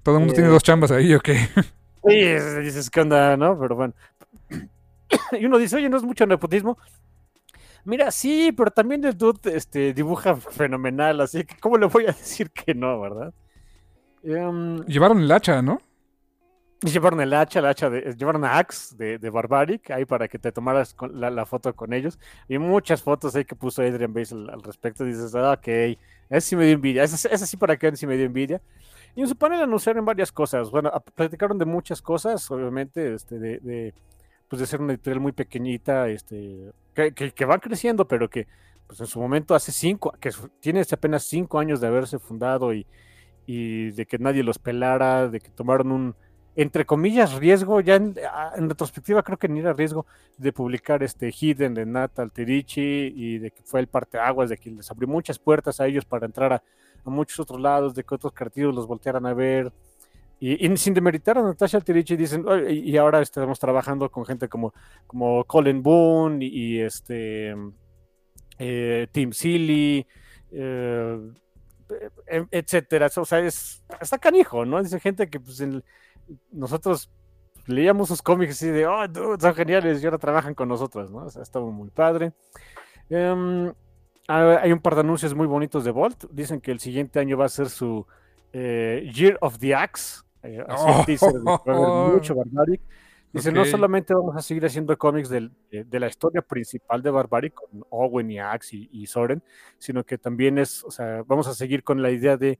Todo 0.03 0.15
el 0.15 0.19
mundo 0.19 0.33
eh, 0.33 0.35
tiene 0.35 0.49
dos 0.49 0.61
chambas 0.61 0.91
ahí, 0.91 1.15
ok. 1.15 1.29
Sí, 2.07 2.15
dices 2.61 2.89
que 2.91 3.01
onda, 3.01 3.35
¿no? 3.37 3.59
Pero 3.59 3.75
bueno. 3.75 3.93
y 5.31 5.45
uno 5.45 5.57
dice, 5.57 5.77
oye, 5.77 5.89
no 5.89 5.97
es 5.97 6.03
mucho 6.03 6.25
nepotismo. 6.27 6.77
Mira, 7.87 8.11
sí, 8.11 8.51
pero 8.51 8.69
también 8.69 9.05
el 9.05 9.17
dude 9.17 9.55
este, 9.55 9.93
dibuja 9.93 10.35
fenomenal, 10.35 11.21
así 11.21 11.45
que 11.45 11.55
¿cómo 11.57 11.77
le 11.77 11.85
voy 11.85 12.03
a 12.03 12.07
decir 12.11 12.51
que 12.51 12.75
no, 12.75 12.99
verdad? 12.99 13.33
Um, 14.23 14.83
llevaron 14.87 15.21
el 15.21 15.31
hacha, 15.31 15.61
¿no? 15.61 15.79
Llevaron 16.81 17.21
el 17.21 17.33
hacha, 17.33 17.59
el 17.59 17.65
hacha 17.65 17.89
de, 17.89 18.13
llevaron 18.17 18.43
a 18.43 18.57
Axe 18.57 18.93
de, 18.97 19.17
de, 19.17 19.29
Barbaric 19.29 19.89
ahí 19.91 20.03
para 20.03 20.27
que 20.27 20.37
te 20.37 20.51
tomaras 20.51 20.93
con 20.93 21.17
la, 21.17 21.29
la, 21.29 21.45
foto 21.45 21.73
con 21.77 21.93
ellos. 21.93 22.19
Y 22.49 22.57
muchas 22.57 23.01
fotos 23.01 23.33
ahí 23.37 23.45
que 23.45 23.55
puso 23.55 23.81
Adrian 23.81 24.13
Base 24.13 24.35
al, 24.35 24.49
al 24.49 24.61
respecto. 24.63 25.05
Y 25.05 25.13
dices, 25.13 25.33
ah, 25.33 25.53
ok, 25.53 25.97
sí 26.41 26.57
me 26.57 26.65
dio 26.65 26.73
envidia. 26.73 27.07
Sí 27.07 27.55
para 27.55 27.77
que 27.77 27.95
sí 27.95 28.05
me 28.05 28.17
dio 28.17 28.25
envidia. 28.25 28.61
Y 29.15 29.21
en 29.21 29.29
su 29.29 29.37
panel 29.37 29.61
anunciaron 29.61 30.03
varias 30.03 30.33
cosas. 30.33 30.69
Bueno, 30.71 30.91
platicaron 31.15 31.57
de 31.57 31.65
muchas 31.65 32.01
cosas, 32.01 32.51
obviamente, 32.51 33.13
este, 33.13 33.39
de, 33.39 33.59
de 33.59 33.93
pues 34.49 34.59
de 34.59 34.65
ser 34.67 34.81
una 34.81 34.93
editorial 34.93 35.21
muy 35.21 35.31
pequeñita, 35.31 36.09
este, 36.09 36.73
que, 36.97 37.13
que, 37.13 37.31
que, 37.31 37.45
van 37.45 37.59
creciendo, 37.59 38.07
pero 38.07 38.27
que 38.27 38.47
pues 38.87 38.99
en 38.99 39.05
su 39.05 39.19
momento 39.19 39.53
hace 39.53 39.71
cinco, 39.71 40.13
que 40.19 40.31
tiene 40.59 40.81
apenas 40.91 41.23
cinco 41.23 41.59
años 41.59 41.79
de 41.79 41.87
haberse 41.87 42.17
fundado 42.17 42.73
y, 42.73 42.87
y 43.45 43.91
de 43.91 44.07
que 44.07 44.17
nadie 44.17 44.41
los 44.41 44.57
pelara, 44.57 45.27
de 45.27 45.39
que 45.39 45.49
tomaron 45.49 45.91
un, 45.91 46.15
entre 46.55 46.87
comillas, 46.87 47.33
riesgo, 47.33 47.81
ya 47.81 47.97
en, 47.97 48.15
retrospectiva 48.67 49.21
creo 49.21 49.37
que 49.37 49.47
ni 49.47 49.59
era 49.59 49.73
riesgo 49.73 50.07
de 50.37 50.51
publicar 50.51 51.03
este 51.03 51.31
Hidden 51.31 51.75
de 51.75 51.85
Natal 51.85 52.31
Tirichi 52.31 53.13
y 53.15 53.37
de 53.37 53.51
que 53.51 53.61
fue 53.61 53.79
el 53.79 53.87
parteaguas, 53.87 54.49
de 54.49 54.57
que 54.57 54.71
les 54.71 54.89
abrió 54.89 55.07
muchas 55.07 55.37
puertas 55.37 55.79
a 55.79 55.85
ellos 55.85 56.03
para 56.03 56.25
entrar 56.25 56.51
a, 56.51 56.63
a 57.05 57.09
muchos 57.11 57.39
otros 57.39 57.61
lados, 57.61 57.93
de 57.93 58.03
que 58.03 58.15
otros 58.15 58.33
creativos 58.33 58.73
los 58.73 58.87
voltearan 58.87 59.27
a 59.27 59.35
ver, 59.35 59.71
y, 60.39 60.77
sin 60.77 60.93
demeritar 60.93 61.37
a 61.37 61.41
Natasha 61.41 61.81
Tirichi, 61.81 62.15
dicen, 62.15 62.45
y, 62.69 62.95
ahora 62.97 63.21
estamos 63.21 63.59
trabajando 63.59 64.09
con 64.11 64.25
gente 64.25 64.47
como, 64.47 64.73
como 65.07 65.43
Colin 65.45 65.81
Boone 65.81 66.45
y, 66.45 66.79
este 66.79 67.55
eh, 68.59 69.07
Tim 69.11 69.31
Seeley, 69.31 70.05
eh, 70.51 71.19
etcétera. 72.51 73.09
O 73.15 73.25
sea, 73.25 73.39
es, 73.39 73.83
está 73.99 74.17
canijo, 74.17 74.65
¿no? 74.65 74.81
Dice 74.81 74.99
gente 74.99 75.27
que 75.27 75.39
pues, 75.39 75.63
nosotros 76.51 77.09
leíamos 77.65 78.07
sus 78.07 78.21
cómics 78.21 78.61
y 78.61 78.69
de, 78.69 78.85
oh, 78.87 79.05
son 79.39 79.55
geniales, 79.55 80.01
y 80.01 80.05
ahora 80.05 80.17
trabajan 80.17 80.53
con 80.53 80.69
nosotros, 80.69 81.11
¿no? 81.11 81.25
O 81.25 81.29
sea, 81.29 81.41
estaba 81.41 81.65
muy 81.65 81.89
padre. 81.89 82.33
Um, 83.09 83.73
hay 84.27 84.71
un 84.73 84.79
par 84.79 84.95
de 84.95 85.01
anuncios 85.01 85.33
muy 85.33 85.47
bonitos 85.47 85.85
de 85.85 85.91
Volt. 85.91 86.25
Dicen 86.31 86.59
que 86.59 86.71
el 86.71 86.79
siguiente 86.79 87.19
año 87.19 87.37
va 87.37 87.45
a 87.45 87.49
ser 87.49 87.69
su 87.69 88.05
eh, 88.51 89.09
Year 89.13 89.37
of 89.41 89.57
the 89.59 89.73
Axe. 89.73 90.23
Eh, 90.47 90.63
así 90.67 90.85
oh, 90.87 91.03
dice, 91.05 91.27
va 91.39 91.55
a 91.55 91.73
haber 91.73 92.13
mucho 92.13 92.35
Barbaric. 92.35 92.81
Dice, 93.33 93.49
okay. 93.49 93.61
no 93.61 93.65
solamente 93.65 94.13
vamos 94.13 94.35
a 94.37 94.41
seguir 94.41 94.65
haciendo 94.65 94.97
cómics 94.97 95.27
del, 95.27 95.51
de, 95.69 95.83
de, 95.83 95.99
la 95.99 96.07
historia 96.07 96.41
principal 96.41 97.01
de 97.01 97.11
Barbaric, 97.11 97.53
con 97.53 97.83
Owen 97.89 98.31
y 98.31 98.39
Axe 98.39 98.77
y, 98.77 98.89
y, 98.91 99.05
Soren, 99.05 99.43
sino 99.77 100.05
que 100.05 100.17
también 100.17 100.57
es, 100.57 100.83
o 100.85 100.91
sea, 100.91 101.23
vamos 101.27 101.45
a 101.47 101.53
seguir 101.53 101.83
con 101.83 102.01
la 102.01 102.09
idea 102.09 102.37
de 102.37 102.57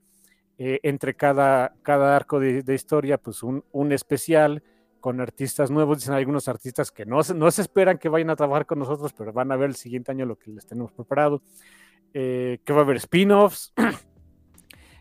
eh, 0.58 0.80
entre 0.82 1.14
cada, 1.14 1.74
cada 1.82 2.14
arco 2.14 2.38
de, 2.38 2.62
de 2.62 2.74
historia, 2.74 3.16
pues 3.16 3.42
un, 3.42 3.64
un, 3.72 3.92
especial 3.92 4.62
con 5.00 5.20
artistas 5.20 5.70
nuevos. 5.70 5.98
Dicen 5.98 6.14
algunos 6.14 6.48
artistas 6.48 6.90
que 6.90 7.06
no, 7.06 7.20
no 7.34 7.50
se 7.50 7.62
esperan 7.62 7.96
que 7.96 8.08
vayan 8.08 8.30
a 8.30 8.36
trabajar 8.36 8.66
con 8.66 8.80
nosotros, 8.80 9.14
pero 9.16 9.32
van 9.32 9.50
a 9.52 9.56
ver 9.56 9.70
el 9.70 9.76
siguiente 9.76 10.10
año 10.12 10.26
lo 10.26 10.36
que 10.36 10.50
les 10.50 10.66
tenemos 10.66 10.92
preparado. 10.92 11.42
Eh, 12.12 12.58
que 12.64 12.72
va 12.72 12.80
a 12.80 12.82
haber 12.82 12.96
spin-offs. 12.96 13.72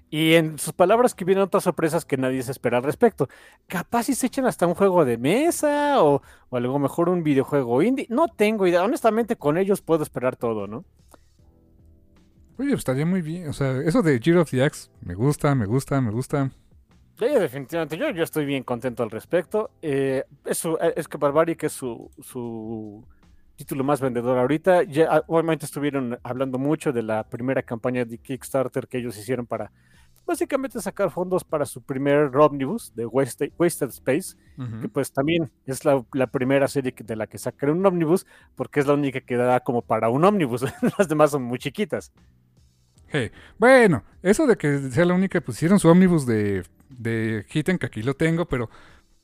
Y 0.10 0.36
en 0.36 0.58
sus 0.58 0.74
palabras 0.74 1.14
que 1.14 1.26
vienen 1.26 1.44
otras 1.44 1.64
sorpresas 1.64 2.06
que 2.06 2.18
nadie 2.18 2.42
se 2.42 2.52
espera 2.52 2.78
al 2.78 2.84
respecto. 2.84 3.28
Capaz 3.68 4.04
si 4.04 4.16
se 4.16 4.28
echan 4.28 4.46
hasta 4.46 4.66
un 4.66 4.74
juego 4.74 5.04
de 5.04 5.18
mesa 5.18 6.02
o, 6.02 6.22
o 6.50 6.58
a 6.58 6.60
lo 6.60 6.80
mejor 6.80 7.10
un 7.10 7.24
videojuego 7.24 7.82
indie. 7.82 8.08
No 8.10 8.28
tengo 8.30 8.68
idea. 8.68 8.84
Honestamente, 8.84 9.36
con 9.36 9.58
ellos 9.58 9.82
puedo 9.82 10.04
esperar 10.04 10.38
todo, 10.38 10.66
¿no? 10.66 10.86
Oye, 12.60 12.70
pues 12.70 12.80
estaría 12.80 13.06
muy 13.06 13.22
bien. 13.22 13.50
O 13.50 13.54
sea, 13.54 13.82
eso 13.82 14.02
de 14.02 14.20
Giro 14.20 14.42
of 14.42 14.50
the 14.50 14.64
Axe 14.64 14.90
me 15.02 15.14
gusta, 15.14 15.54
me 15.54 15.66
gusta, 15.66 16.00
me 16.02 16.12
gusta. 16.12 16.52
Sí, 17.20 17.26
definitivamente. 17.28 17.98
Yo, 17.98 18.10
yo 18.12 18.24
estoy 18.24 18.46
bien 18.46 18.64
contento 18.64 19.04
al 19.04 19.12
respecto. 19.12 19.72
Eh, 19.82 20.24
eso, 20.46 20.80
es 20.80 21.08
que 21.08 21.18
Barbaric 21.18 21.64
es 21.64 21.74
su, 21.74 22.10
su 22.20 23.06
título 23.56 23.84
más 23.84 24.02
vendedor 24.02 24.38
ahorita. 24.38 24.84
Ya, 24.84 25.24
obviamente 25.28 25.66
estuvieron 25.66 26.18
hablando 26.24 26.58
mucho 26.58 26.94
de 26.94 27.04
la 27.04 27.24
primera 27.24 27.62
campaña 27.62 28.06
de 28.06 28.18
Kickstarter 28.20 28.88
que 28.88 29.00
ellos 29.00 29.18
hicieron 29.18 29.46
para 29.46 29.72
básicamente 30.28 30.80
sacar 30.82 31.10
fondos 31.10 31.44
para 31.44 31.66
su 31.66 31.82
primer 31.82 32.36
Omnibus 32.36 32.94
de 32.94 33.06
Wasted, 33.06 33.52
Wasted 33.58 33.90
Space, 33.90 34.36
uh 34.58 34.62
-huh. 34.62 34.82
que 34.82 34.90
pues 34.90 35.12
también 35.12 35.50
es 35.66 35.86
la, 35.86 36.04
la, 36.14 36.28
primera 36.28 36.68
serie 36.68 36.94
de 36.96 37.16
la 37.16 37.26
que 37.26 37.38
sacaron 37.38 37.80
un 37.80 37.86
Omnibus, 37.86 38.28
porque 38.56 38.82
es 38.82 38.86
la 38.86 38.94
única 38.94 39.22
que 39.22 39.38
da 39.38 39.62
como 39.62 39.82
para 39.82 40.10
un 40.10 40.24
Omnibus. 40.24 40.62
Las 41.00 41.08
demás 41.08 41.32
son 41.32 41.44
muy 41.44 41.58
chiquitas. 41.58 42.12
Hey, 43.10 43.32
bueno, 43.58 44.04
eso 44.22 44.46
de 44.46 44.58
que 44.58 44.92
sea 44.92 45.06
la 45.06 45.14
única, 45.14 45.40
pues 45.40 45.58
hicieron 45.58 45.80
su 45.80 45.88
Omnibus 45.88 46.26
de, 46.26 46.64
de 46.90 47.46
Hitten, 47.52 47.78
que 47.78 47.86
aquí 47.86 48.04
lo 48.04 48.14
tengo, 48.16 48.46
pero 48.46 48.70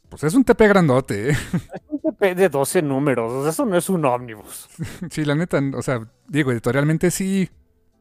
pues 0.07 0.23
es 0.23 0.33
un 0.35 0.45
TP 0.45 0.67
grandote, 0.67 1.31
¿eh? 1.31 1.33
Es 1.73 1.81
un 1.89 1.99
TP 1.99 2.35
de 2.35 2.49
12 2.49 2.81
números, 2.81 3.45
eso 3.47 3.65
no 3.65 3.77
es 3.77 3.89
un 3.89 4.05
ómnibus. 4.05 4.69
sí, 5.09 5.25
la 5.25 5.35
neta, 5.35 5.61
o 5.75 5.81
sea, 5.81 6.01
digo, 6.27 6.51
editorialmente 6.51 7.11
sí, 7.11 7.49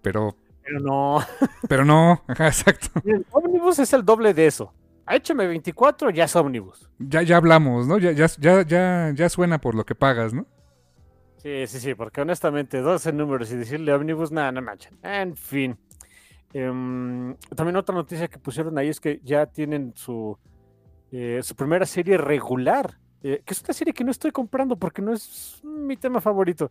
pero... 0.02 0.36
Pero 0.62 0.80
no. 0.80 1.20
pero 1.68 1.84
no, 1.84 2.22
ajá, 2.26 2.48
exacto. 2.48 2.88
El 3.04 3.26
ómnibus 3.30 3.78
es 3.78 3.92
el 3.92 4.04
doble 4.04 4.34
de 4.34 4.46
eso. 4.46 4.72
Échame 5.08 5.46
24, 5.46 6.10
ya 6.10 6.24
es 6.24 6.36
ómnibus. 6.36 6.88
Ya, 6.98 7.22
ya 7.22 7.36
hablamos, 7.36 7.86
¿no? 7.86 7.98
Ya, 7.98 8.12
ya, 8.12 8.26
ya, 8.38 8.62
ya, 8.62 9.12
ya 9.14 9.28
suena 9.28 9.60
por 9.60 9.74
lo 9.74 9.84
que 9.84 9.94
pagas, 9.94 10.32
¿no? 10.32 10.46
Sí, 11.38 11.66
sí, 11.66 11.80
sí, 11.80 11.94
porque 11.94 12.20
honestamente 12.20 12.78
12 12.78 13.12
números 13.12 13.50
y 13.50 13.56
decirle 13.56 13.92
ómnibus, 13.92 14.30
nada, 14.30 14.52
no 14.52 14.62
manchen. 14.62 14.96
En 15.02 15.36
fin. 15.36 15.76
Um, 16.54 17.34
también 17.56 17.76
otra 17.76 17.94
noticia 17.94 18.28
que 18.28 18.38
pusieron 18.38 18.78
ahí 18.78 18.88
es 18.88 19.00
que 19.00 19.20
ya 19.24 19.46
tienen 19.46 19.92
su 19.96 20.38
eh, 21.14 21.40
su 21.42 21.54
primera 21.54 21.84
serie 21.84 22.16
regular, 22.16 22.98
eh, 23.22 23.42
que 23.44 23.52
es 23.52 23.62
una 23.62 23.74
serie 23.74 23.92
que 23.92 24.02
no 24.02 24.10
estoy 24.10 24.30
comprando 24.30 24.76
porque 24.76 25.02
no 25.02 25.12
es 25.12 25.60
mi 25.62 25.98
tema 25.98 26.22
favorito. 26.22 26.70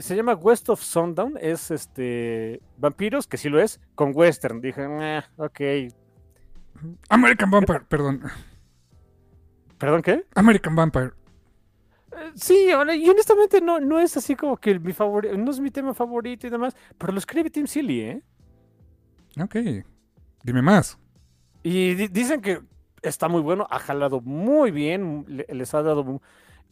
Se 0.00 0.16
llama 0.16 0.34
West 0.34 0.68
of 0.70 0.82
Sundown, 0.82 1.34
es 1.40 1.70
este 1.70 2.60
vampiros, 2.78 3.26
que 3.26 3.36
sí 3.36 3.48
lo 3.48 3.60
es, 3.60 3.80
con 3.94 4.12
western. 4.14 4.60
Dije, 4.60 4.86
eh, 4.88 5.22
ok. 5.36 5.60
American 7.10 7.50
Vampire, 7.50 7.80
perdón. 7.86 8.22
¿Perdón 9.78 10.02
qué? 10.02 10.24
American 10.34 10.74
Vampire. 10.74 11.12
Sí, 12.34 12.68
y 12.68 13.08
honestamente 13.08 13.60
no, 13.60 13.78
no 13.78 14.00
es 14.00 14.16
así 14.16 14.34
como 14.36 14.56
que 14.56 14.78
mi 14.78 14.92
favorito, 14.92 15.36
no 15.36 15.50
es 15.50 15.60
mi 15.60 15.70
tema 15.70 15.94
favorito 15.94 16.46
y 16.46 16.50
demás, 16.50 16.74
pero 16.98 17.12
lo 17.12 17.18
escribe 17.18 17.50
Tim 17.50 17.66
Silly, 17.66 18.00
¿eh? 18.00 18.22
Ok, 19.40 19.56
dime 20.42 20.62
más. 20.62 20.98
Y 21.62 21.94
dicen 22.08 22.40
que 22.40 22.60
está 23.02 23.28
muy 23.28 23.42
bueno, 23.42 23.66
ha 23.70 23.78
jalado 23.78 24.20
muy 24.20 24.70
bien, 24.70 25.26
les 25.28 25.74
ha 25.74 25.82
dado, 25.82 26.20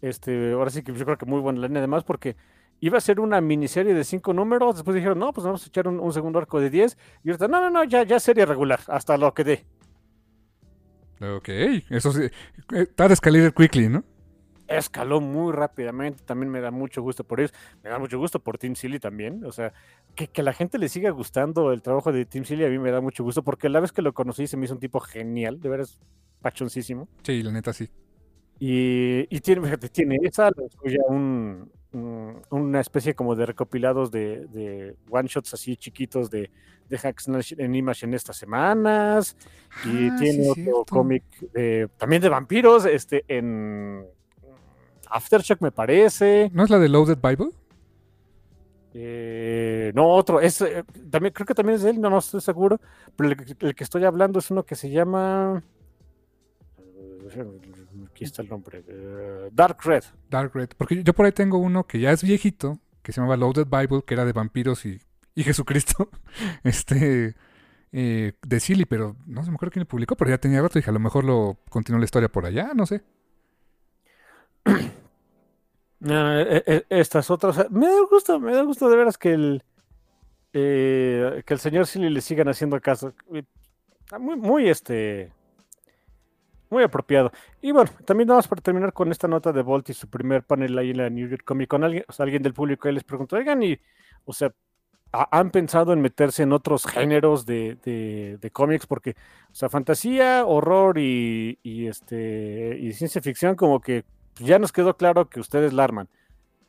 este, 0.01 0.53
ahora 0.53 0.71
sí 0.71 0.83
que 0.83 0.93
yo 0.93 1.05
creo 1.05 1.19
que 1.19 1.27
muy 1.27 1.41
buena 1.41 1.61
línea 1.61 1.79
además, 1.79 2.05
porque 2.05 2.37
iba 2.81 2.99
a 2.99 3.01
ser 3.01 3.21
una 3.21 3.41
miniserie 3.41 3.95
de 3.95 4.05
cinco 4.05 4.33
números, 4.33 4.77
después 4.77 4.95
dijeron, 4.95 5.19
no, 5.19 5.33
pues 5.33 5.45
vamos 5.45 5.65
a 5.65 5.67
echar 5.67 5.89
un, 5.89 6.01
un 6.01 6.13
segundo 6.13 6.39
arco 6.39 6.61
de 6.61 6.71
10, 6.71 6.97
y 7.25 7.31
ahorita, 7.31 7.49
no, 7.49 7.61
no, 7.61 7.71
no, 7.71 7.85
ya, 7.85 8.03
ya 8.05 8.21
serie 8.21 8.47
regular, 8.47 8.81
hasta 8.89 9.17
lo 9.17 9.35
que 9.35 9.45
dé. 9.45 9.67
Ok, 11.21 11.49
eso 11.91 12.13
sí, 12.13 12.29
está 12.73 13.07
escalated 13.07 13.53
quickly, 13.53 13.89
¿no? 13.89 14.05
Escaló 14.69 15.21
muy 15.21 15.53
rápidamente, 15.53 16.23
también 16.25 16.53
me 16.53 16.61
da 16.61 16.71
mucho 16.71 17.03
gusto 17.03 17.25
por 17.25 17.41
ellos, 17.41 17.55
me 17.83 17.91
da 17.91 17.99
mucho 17.99 18.19
gusto 18.19 18.39
por 18.39 18.59
Team 18.59 18.77
Silly 18.77 19.01
también, 19.01 19.45
o 19.45 19.51
sea, 19.51 19.73
que, 20.15 20.29
que, 20.29 20.43
la 20.43 20.53
gente 20.53 20.79
le 20.79 20.89
siga 20.89 21.11
gustando 21.11 21.73
el 21.73 21.81
trabajo 21.81 22.13
de 22.13 22.27
Team 22.27 22.45
Silly 22.45 22.65
a 22.65 22.69
mí 22.69 22.79
me 22.79 22.91
da 22.91 23.01
mucho 23.01 23.25
gusto, 23.25 23.43
porque 23.43 23.69
la 23.69 23.81
vez 23.81 23.93
que 23.93 24.03
lo 24.03 24.13
conocí 24.13 24.47
se 24.47 24.57
me 24.57 24.67
hizo 24.67 24.75
un 24.75 24.81
tipo 24.81 25.01
genial, 25.01 25.61
de 25.61 25.69
veras 25.71 25.99
pachoncísimo. 26.41 27.09
Sí, 27.23 27.43
la 27.43 27.51
neta 27.51 27.73
sí. 27.73 27.89
Y, 28.61 29.27
y 29.35 29.41
tiene, 29.41 29.63
fíjate, 29.63 29.89
tiene 29.89 30.19
esa, 30.23 30.51
ya 30.85 30.99
un, 31.09 31.17
un, 31.17 31.71
una 31.93 32.81
especie 32.81 33.15
como 33.15 33.35
de 33.35 33.47
recopilados 33.47 34.11
de, 34.11 34.47
de 34.49 34.95
one 35.11 35.29
shots 35.29 35.55
así 35.55 35.77
chiquitos 35.77 36.31
de, 36.31 36.51
de 36.89 36.99
Hacks 36.99 37.29
en 37.57 37.75
Image 37.75 38.05
en 38.05 38.15
estas 38.15 38.37
semanas. 38.37 39.37
Y 39.85 40.09
Ah, 40.09 40.17
tiene 40.19 40.45
sí, 40.45 40.51
otro 40.51 40.55
cierto. 40.55 40.85
cómic 40.87 41.25
de, 41.53 41.89
también 41.97 42.21
de 42.21 42.29
vampiros, 42.29 42.85
este, 42.85 43.25
en 43.29 44.05
Aftershock 45.11 45.61
me 45.63 45.71
parece. 45.73 46.51
¿No 46.53 46.65
es 46.65 46.71
la 46.71 46.79
de 46.79 46.89
Loaded 46.89 47.19
Bible? 47.23 47.51
Eh, 48.95 49.93
no, 49.95 50.09
otro, 50.09 50.41
es, 50.41 50.61
eh, 50.61 50.83
también, 51.11 51.33
creo 51.33 51.47
que 51.47 51.55
también 51.55 51.77
es 51.77 51.83
de 51.83 51.91
él, 51.91 52.01
no, 52.01 52.11
no 52.11 52.19
estoy 52.19 52.41
seguro, 52.41 52.81
pero 53.17 53.31
el, 53.31 53.57
el 53.61 53.75
que 53.75 53.85
estoy 53.85 54.05
hablando 54.05 54.39
es 54.41 54.51
uno 54.51 54.65
que 54.65 54.75
se 54.75 54.91
llama... 54.91 55.63
Aquí 58.07 58.25
está 58.25 58.43
el 58.43 58.49
nombre. 58.49 58.85
eh, 58.87 59.49
Dark 59.53 59.79
Red. 59.85 60.05
Dark 60.31 60.53
Red. 60.55 60.71
Porque 60.77 61.03
yo 61.03 61.13
por 61.15 61.27
ahí 61.27 61.33
tengo 61.33 61.59
uno 61.59 61.87
que 61.87 62.01
ya 62.01 62.13
es 62.13 62.23
viejito, 62.23 62.79
que 63.03 63.13
se 63.13 63.21
llamaba 63.21 63.37
Loaded 63.37 63.67
Bible, 63.67 64.03
que 64.07 64.15
era 64.15 64.25
de 64.25 64.33
vampiros 64.33 64.85
y, 64.87 65.01
y 65.35 65.43
Jesucristo. 65.45 66.11
Este. 66.65 67.35
eh, 67.93 68.33
de 68.43 68.61
Silly, 68.61 68.85
pero 68.85 69.17
no 69.27 69.43
sé, 69.45 69.51
me 69.51 69.57
acuerdo 69.57 69.73
quién 69.73 69.83
lo 69.83 69.89
publicó, 69.89 70.17
pero 70.17 70.31
ya 70.31 70.39
tenía 70.39 70.61
rato 70.63 70.79
y 70.79 70.81
dije, 70.81 70.91
a 70.91 70.95
lo 70.95 71.01
mejor 71.01 71.25
lo 71.25 71.59
continuó 71.71 71.99
la 71.99 72.05
historia 72.05 72.29
por 72.31 72.45
allá, 72.47 72.73
no 72.75 72.87
sé. 72.87 73.03
Ah, 76.09 76.45
eh, 76.47 76.63
eh, 76.67 76.85
estas 76.91 77.29
otras. 77.29 77.69
Me 77.73 77.87
da 77.89 78.01
gusto, 78.09 78.39
me 78.39 78.53
da 78.55 78.63
gusto 78.63 78.89
de 78.89 78.97
veras 78.97 79.19
que 79.19 79.33
el. 79.33 79.65
eh, 80.53 81.43
que 81.45 81.55
el 81.55 81.61
señor 81.61 81.89
Silly 81.89 82.09
le 82.09 82.21
sigan 82.21 82.49
haciendo 82.49 82.81
caso. 82.81 83.15
Muy, 84.21 84.37
muy 84.37 84.69
este. 84.69 85.33
Muy 86.71 86.83
apropiado. 86.83 87.33
Y 87.63 87.73
bueno, 87.73 87.91
también 88.05 88.29
vamos 88.29 88.47
para 88.47 88.61
terminar 88.61 88.93
con 88.93 89.11
esta 89.11 89.27
nota 89.27 89.53
de 89.53 89.63
Bolt 89.63 89.89
y 89.89 89.95
su 89.95 90.09
primer 90.09 90.43
panel 90.45 90.77
ahí 90.79 90.91
en 90.91 90.99
la 90.99 91.09
New 91.11 91.27
York 91.29 91.43
Comic 91.45 91.69
Con. 91.69 91.83
Alguien, 91.85 92.05
o 92.09 92.13
sea, 92.13 92.25
alguien 92.25 92.43
del 92.43 92.53
público 92.53 92.89
ahí 92.89 92.95
les 92.95 93.05
preguntó, 93.05 93.37
oigan, 93.37 93.63
y, 93.63 93.79
o 94.27 94.33
sea, 94.35 94.53
¿ha- 95.13 95.29
¿han 95.39 95.51
pensado 95.51 95.93
en 95.95 96.03
meterse 96.03 96.43
en 96.43 96.53
otros 96.53 96.85
géneros 96.87 97.47
de, 97.47 97.77
de- 98.41 98.51
cómics? 98.51 98.87
Porque, 98.87 99.13
o 99.51 99.55
sea, 99.55 99.71
fantasía, 99.71 100.45
horror 100.47 100.99
y, 100.99 101.59
y, 101.63 101.87
este, 101.87 102.77
y 102.81 102.93
ciencia 102.93 103.23
ficción, 103.23 103.55
como 103.57 103.81
que 103.81 104.05
ya 104.39 104.59
nos 104.59 104.73
quedó 104.73 104.97
claro 104.97 105.29
que 105.31 105.41
ustedes 105.41 105.73
la 105.73 105.85
arman. 105.85 106.09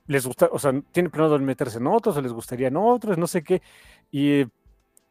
Les 0.07 0.25
gusta, 0.25 0.49
o 0.51 0.59
sea, 0.59 0.73
tienen 0.91 1.11
planeado 1.11 1.37
meterse 1.39 1.77
en 1.79 1.87
otros, 1.87 2.17
o 2.17 2.21
les 2.21 2.33
gustaría 2.33 2.69
en 2.69 2.77
otros, 2.77 3.17
no 3.17 3.27
sé 3.27 3.43
qué. 3.43 3.61
Y 4.11 4.45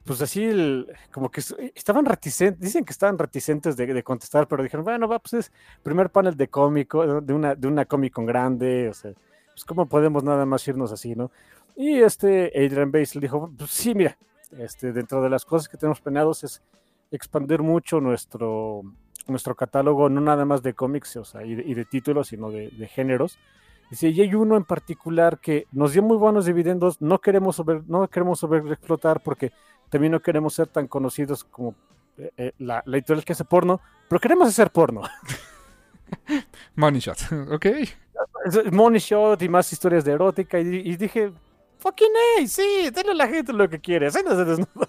pues 0.09 0.23
así, 0.23 0.42
el- 0.42 0.87
como 1.12 1.31
que 1.31 1.40
es- 1.40 1.55
estaban 1.75 2.07
reticentes, 2.07 2.59
dicen 2.61 2.83
que 2.85 2.92
estaban 2.92 3.18
reticentes 3.18 3.77
de, 3.77 3.87
de 3.92 4.03
contestar, 4.03 4.49
pero 4.49 4.62
dijeron, 4.62 4.85
bueno, 4.85 5.07
va, 5.07 5.18
pues 5.18 5.35
es 5.35 5.53
primer 5.83 6.09
panel 6.09 6.35
de 6.35 6.49
cómico, 6.49 7.21
de 7.21 7.35
una, 7.35 7.55
de 7.55 7.68
una 7.68 7.85
Comic 7.85 8.14
Con 8.14 8.25
grande, 8.25 8.88
o 8.88 8.94
sea, 8.94 9.12
pues 9.53 9.64
cómo 9.66 9.87
podemos 9.87 10.25
nada 10.25 10.47
más 10.47 10.66
irnos 10.66 10.92
así, 10.92 11.14
¿no? 11.14 11.31
Y 11.77 12.01
este 12.01 12.47
Adrian 12.57 12.90
Base 12.90 13.21
dijo, 13.21 13.51
pues 13.57 13.71
sí, 13.71 13.94
mira, 13.94 14.16
este, 14.59 14.92
dentro 14.92 15.23
de 15.23 15.29
las 15.29 15.44
cosas 15.44 15.68
que 15.68 15.77
tenemos 15.77 16.01
planeados 16.01 16.42
es 16.42 16.62
expandir 17.11 17.61
mucho 17.62 18.01
nuestro, 18.01 18.83
nuestro 19.27 19.55
catálogo, 19.55 20.09
no 20.09 20.23
nada 20.23 20.47
más 20.47 20.62
de 20.62 20.73
cómics 20.73 21.16
o 21.16 21.25
sea, 21.25 21.44
y, 21.44 21.55
de, 21.55 21.62
y 21.64 21.75
de 21.75 21.85
títulos, 21.85 22.29
sino 22.29 22.51
de, 22.51 22.71
de 22.71 22.88
géneros. 22.88 23.38
Dice, 23.90 24.09
y 24.09 24.21
hay 24.21 24.35
uno 24.35 24.57
en 24.57 24.64
particular 24.64 25.38
que 25.38 25.66
nos 25.73 25.92
dio 25.92 26.03
muy 26.03 26.16
buenos 26.18 26.44
dividendos, 26.44 27.01
no 27.01 27.21
queremos 27.21 27.57
sobre, 27.57 27.83
no 27.87 28.07
queremos 28.09 28.38
sobreexplotar 28.40 29.23
porque 29.23 29.53
también 29.90 30.12
no 30.12 30.20
queremos 30.20 30.55
ser 30.55 30.66
tan 30.68 30.87
conocidos 30.87 31.44
como 31.44 31.74
eh, 32.16 32.31
eh, 32.37 32.53
la, 32.59 32.83
la 32.87 32.96
editorial 32.96 33.24
que 33.24 33.33
hace 33.33 33.44
porno, 33.44 33.81
pero 34.09 34.20
queremos 34.20 34.48
hacer 34.48 34.70
porno. 34.70 35.03
Money 36.77 37.01
Shot, 37.01 37.18
ok. 37.53 37.66
Money 38.72 38.98
Shot 39.01 39.42
y 39.42 39.48
más 39.48 39.72
historias 39.72 40.05
de 40.05 40.12
erótica. 40.12 40.59
Y, 40.59 40.77
y 40.90 40.96
dije, 40.96 41.33
fucking 41.79 42.09
hey, 42.38 42.48
sí, 42.48 42.90
denle 42.92 43.12
a 43.12 43.14
la 43.14 43.29
gente 43.29 43.53
lo 43.53 43.68
que 43.68 43.79
quiere, 43.81 44.07
escenas 44.07 44.37
de 44.37 44.44
desnudo. 44.44 44.88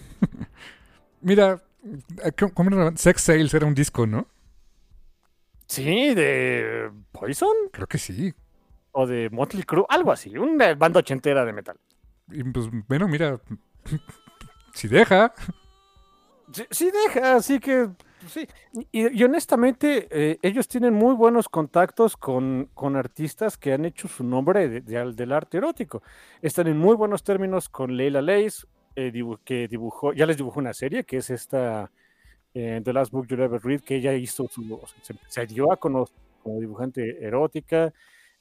Mira, 1.20 1.60
¿cómo- 2.38 2.54
cómo 2.54 2.70
era? 2.80 2.96
Sex 2.96 3.22
Sales 3.22 3.54
era 3.54 3.66
un 3.66 3.74
disco, 3.74 4.06
¿no? 4.06 4.26
Sí, 5.66 6.14
de 6.14 6.90
Poison 7.10 7.54
Creo 7.72 7.88
que 7.88 7.98
sí. 7.98 8.32
o 8.92 9.06
de 9.06 9.28
Motley 9.30 9.64
Crue, 9.64 9.84
algo 9.88 10.12
así, 10.12 10.36
una 10.38 10.74
banda 10.74 11.00
ochentera 11.00 11.44
de 11.44 11.52
metal. 11.52 11.76
Y 12.30 12.44
pues, 12.44 12.66
bueno, 12.88 13.08
mira, 13.08 13.40
si 14.74 14.88
deja. 14.88 15.32
Sí, 16.52 16.64
sí 16.70 16.90
deja, 16.90 17.36
así 17.36 17.58
que 17.58 17.88
pues 18.20 18.32
sí. 18.32 18.46
Y, 18.92 19.22
honestamente, 19.24 20.08
eh, 20.10 20.38
ellos 20.42 20.68
tienen 20.68 20.94
muy 20.94 21.14
buenos 21.14 21.48
contactos 21.48 22.16
con, 22.16 22.70
con 22.74 22.96
artistas 22.96 23.58
que 23.58 23.72
han 23.72 23.84
hecho 23.84 24.08
su 24.08 24.24
nombre 24.24 24.68
de- 24.68 24.80
de- 24.80 25.12
del 25.12 25.32
arte 25.32 25.58
erótico. 25.58 26.02
Están 26.40 26.66
en 26.68 26.78
muy 26.78 26.94
buenos 26.96 27.22
términos 27.24 27.68
con 27.68 27.96
Leila 27.96 28.22
Leis, 28.22 28.66
eh, 28.94 29.12
que 29.44 29.68
dibujó, 29.68 30.12
ya 30.12 30.24
les 30.26 30.36
dibujó 30.36 30.60
una 30.60 30.72
serie, 30.72 31.04
que 31.04 31.18
es 31.18 31.30
esta 31.30 31.90
eh, 32.54 32.80
The 32.82 32.92
Last 32.92 33.12
Book 33.12 33.26
You 33.26 33.36
Ever 33.42 33.60
Read, 33.62 33.80
que 33.82 33.96
ella 33.96 34.14
hizo 34.14 34.48
su, 34.48 34.80
se, 35.02 35.14
se 35.28 35.46
dio 35.46 35.70
a 35.70 35.76
conocer 35.76 36.16
como 36.42 36.58
dibujante 36.60 37.22
erótica. 37.22 37.92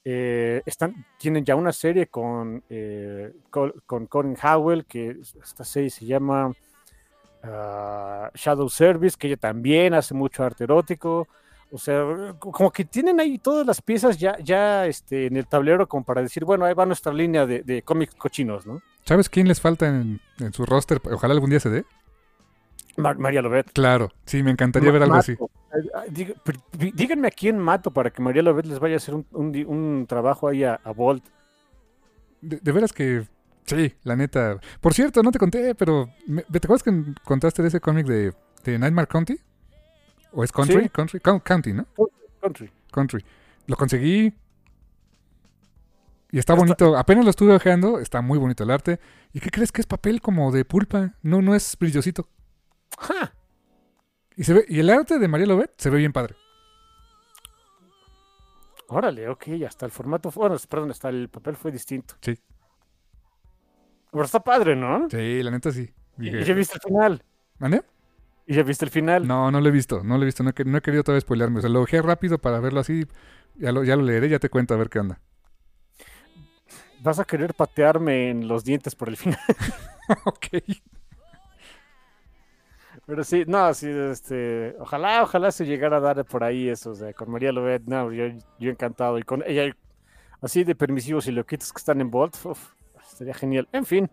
Eh, 0.07 0.61
están, 0.67 1.03
tienen 1.17 1.43
ya 1.43 1.55
una 1.55 1.73
serie 1.73 2.05
con, 2.07 2.63
eh, 2.69 3.33
con 3.49 4.05
Colin 4.05 4.37
Howell, 4.41 4.85
que 4.85 5.17
esta 5.41 5.63
serie 5.63 5.89
se 5.89 6.05
llama 6.05 6.53
ah, 7.43 8.29
Shadow 8.33 8.69
Service, 8.69 9.17
que 9.17 9.27
ella 9.27 9.37
también 9.37 9.93
hace 9.93 10.13
mucho 10.13 10.43
arte 10.43 10.63
erótico. 10.65 11.27
O 11.71 11.77
sea, 11.79 12.03
co- 12.39 12.51
como 12.51 12.71
que 12.71 12.85
tienen 12.85 13.19
ahí 13.19 13.39
todas 13.39 13.65
las 13.65 13.81
piezas 13.81 14.17
ya, 14.17 14.37
ya 14.39 14.85
este, 14.85 15.25
en 15.25 15.35
el 15.37 15.47
tablero 15.47 15.87
como 15.87 16.05
para 16.05 16.21
decir, 16.21 16.45
bueno, 16.45 16.65
ahí 16.65 16.73
va 16.75 16.85
nuestra 16.85 17.11
línea 17.11 17.45
de, 17.45 17.63
de 17.63 17.81
cómics 17.81 18.13
cochinos, 18.15 18.65
¿no? 18.67 18.81
¿Sabes 19.05 19.27
quién 19.27 19.47
les 19.47 19.59
falta 19.59 19.87
en, 19.87 20.21
en 20.39 20.53
su 20.53 20.65
roster? 20.65 21.01
Ojalá 21.11 21.33
algún 21.33 21.49
día 21.49 21.59
se 21.59 21.69
dé. 21.69 21.85
Mar- 22.97 23.17
María 23.17 23.41
Lovet. 23.41 23.71
Claro, 23.73 24.11
sí, 24.25 24.41
me 24.43 24.51
encantaría 24.51 24.91
ver 24.91 25.03
algo 25.03 25.15
así. 25.15 25.35
Díganme 26.93 27.27
a 27.27 27.31
quién 27.31 27.57
mato 27.59 27.91
para 27.91 28.09
que 28.11 28.21
María 28.21 28.41
Lovet 28.41 28.65
les 28.65 28.79
vaya 28.79 28.95
a 28.95 28.97
hacer 28.97 29.15
un, 29.15 29.25
un 29.31 29.51
di- 29.51 29.63
un 29.63 30.05
trabajo 30.07 30.47
ahí 30.47 30.63
a, 30.63 30.79
a 30.83 30.91
Bolt. 30.91 31.23
De, 32.41 32.57
de 32.57 32.71
veras 32.71 32.93
que 32.93 33.27
sí, 33.65 33.93
la 34.03 34.15
neta. 34.15 34.59
Por 34.81 34.93
cierto, 34.93 35.23
no 35.23 35.31
te 35.31 35.39
conté, 35.39 35.75
pero 35.75 36.09
me- 36.27 36.43
¿te 36.43 36.57
acuerdas 36.57 36.83
que 36.83 37.13
contaste 37.23 37.61
de 37.61 37.67
ese 37.69 37.79
cómic 37.79 38.05
de, 38.05 38.33
de 38.63 38.79
Nightmare 38.79 39.07
County? 39.07 39.37
¿O 40.31 40.43
es 40.43 40.51
Country? 40.51 40.83
Sí. 40.83 40.89
Country, 40.89 41.19
County, 41.19 41.73
¿no? 41.73 41.87
Country. 42.41 42.69
Country. 42.91 43.25
Lo 43.67 43.75
conseguí. 43.75 44.33
Y 46.31 46.37
está 46.39 46.53
Está- 46.53 46.55
bonito. 46.65 46.97
Apenas 46.97 47.23
lo 47.23 47.29
estuve 47.29 47.53
ojeando. 47.55 47.99
Está 47.99 48.21
muy 48.21 48.37
bonito 48.37 48.63
el 48.63 48.71
arte. 48.71 48.99
¿Y 49.33 49.39
qué 49.39 49.49
crees 49.49 49.71
que 49.71 49.81
es 49.81 49.87
papel 49.87 50.21
como 50.21 50.51
de 50.51 50.65
pulpa? 50.65 51.13
No, 51.21 51.41
no 51.41 51.55
es 51.55 51.77
brillosito. 51.79 52.27
¡Ja! 52.99 53.33
Y, 54.37 54.43
se 54.43 54.53
ve, 54.53 54.65
y 54.67 54.79
el 54.79 54.89
arte 54.89 55.19
de 55.19 55.27
María 55.27 55.47
Lobet 55.47 55.71
se 55.77 55.89
ve 55.89 55.97
bien 55.97 56.13
padre. 56.13 56.35
Órale, 58.87 59.27
ok, 59.29 59.47
hasta 59.67 59.85
el 59.85 59.91
formato, 59.91 60.31
bueno, 60.31 60.55
perdón, 60.69 60.91
hasta 60.91 61.09
el 61.09 61.29
papel 61.29 61.55
fue 61.55 61.71
distinto. 61.71 62.15
Sí. 62.21 62.37
Pero 64.11 64.23
está 64.23 64.39
padre, 64.39 64.75
¿no? 64.75 65.09
Sí, 65.09 65.41
la 65.41 65.51
neta 65.51 65.71
sí. 65.71 65.91
Y 66.17 66.31
ya 66.43 66.53
viste 66.53 66.75
el 66.75 66.81
final. 66.81 67.23
¿Mande? 67.59 67.83
Y 68.47 68.53
ya 68.53 68.63
viste 68.63 68.85
el 68.85 68.91
final. 68.91 69.27
No, 69.27 69.51
no 69.51 69.59
lo 69.59 69.67
he 69.67 69.71
visto. 69.71 70.03
No 70.03 70.17
lo 70.17 70.23
he 70.23 70.25
visto. 70.25 70.43
No 70.43 70.51
he, 70.55 70.63
no 70.63 70.77
he 70.77 70.81
querido 70.81 71.03
todavía 71.03 71.21
spoilearme. 71.21 71.59
O 71.59 71.61
sea, 71.61 71.69
lo 71.69 71.81
ojeé 71.81 72.01
rápido 72.01 72.37
para 72.37 72.59
verlo 72.59 72.79
así. 72.79 73.05
Ya 73.55 73.71
lo, 73.71 73.83
ya 73.83 73.95
lo 73.95 74.03
leeré. 74.03 74.29
Ya 74.29 74.39
te 74.39 74.49
cuento 74.49 74.73
a 74.73 74.77
ver 74.77 74.89
qué 74.89 74.99
onda. 74.99 75.19
Vas 77.01 77.19
a 77.19 77.25
querer 77.25 77.53
patearme 77.53 78.29
en 78.29 78.47
los 78.47 78.63
dientes 78.63 78.95
por 78.95 79.09
el 79.09 79.17
final. 79.17 79.39
ok. 80.25 80.47
Pero 83.05 83.23
sí, 83.23 83.43
no, 83.45 83.71
sí, 83.73 83.87
este, 83.87 84.75
ojalá, 84.79 85.21
ojalá 85.21 85.51
se 85.51 85.65
llegara 85.65 85.97
a 85.97 85.99
dar 85.99 86.25
por 86.25 86.43
ahí 86.43 86.69
eso, 86.69 86.91
o 86.91 86.95
sea, 86.95 87.13
con 87.13 87.29
María 87.29 87.51
Lovet, 87.51 87.83
no, 87.85 88.11
yo, 88.11 88.25
yo 88.59 88.71
encantado, 88.71 89.19
y 89.19 89.23
con 89.23 89.43
ella, 89.45 89.75
así 90.41 90.63
de 90.63 90.73
permisivos 90.73 91.27
y 91.27 91.31
loquitos 91.31 91.71
que 91.71 91.77
están 91.77 92.01
en 92.01 92.09
Bolt, 92.09 92.35
uf, 92.43 92.73
estaría 93.07 93.35
genial. 93.35 93.67
En 93.71 93.85
fin, 93.85 94.09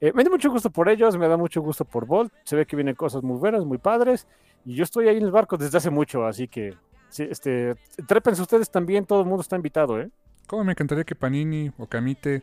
eh, 0.00 0.12
me 0.14 0.24
da 0.24 0.30
mucho 0.30 0.50
gusto 0.50 0.70
por 0.70 0.88
ellos, 0.88 1.18
me 1.18 1.28
da 1.28 1.36
mucho 1.36 1.60
gusto 1.60 1.84
por 1.84 2.06
Bolt, 2.06 2.32
se 2.44 2.56
ve 2.56 2.64
que 2.64 2.74
vienen 2.74 2.94
cosas 2.94 3.22
muy 3.22 3.36
buenas, 3.36 3.66
muy 3.66 3.76
padres, 3.76 4.26
y 4.64 4.74
yo 4.76 4.84
estoy 4.84 5.08
ahí 5.08 5.18
en 5.18 5.24
el 5.24 5.30
barco 5.30 5.58
desde 5.58 5.76
hace 5.76 5.90
mucho, 5.90 6.24
así 6.24 6.48
que, 6.48 6.74
sí, 7.10 7.24
este, 7.30 7.74
trépense 8.08 8.40
ustedes 8.40 8.70
también, 8.70 9.04
todo 9.04 9.20
el 9.20 9.26
mundo 9.26 9.42
está 9.42 9.56
invitado, 9.56 10.00
¿eh? 10.00 10.08
¿Cómo 10.46 10.64
me 10.64 10.72
encantaría 10.72 11.04
que 11.04 11.14
Panini 11.14 11.70
o 11.76 11.86
Camite 11.86 12.42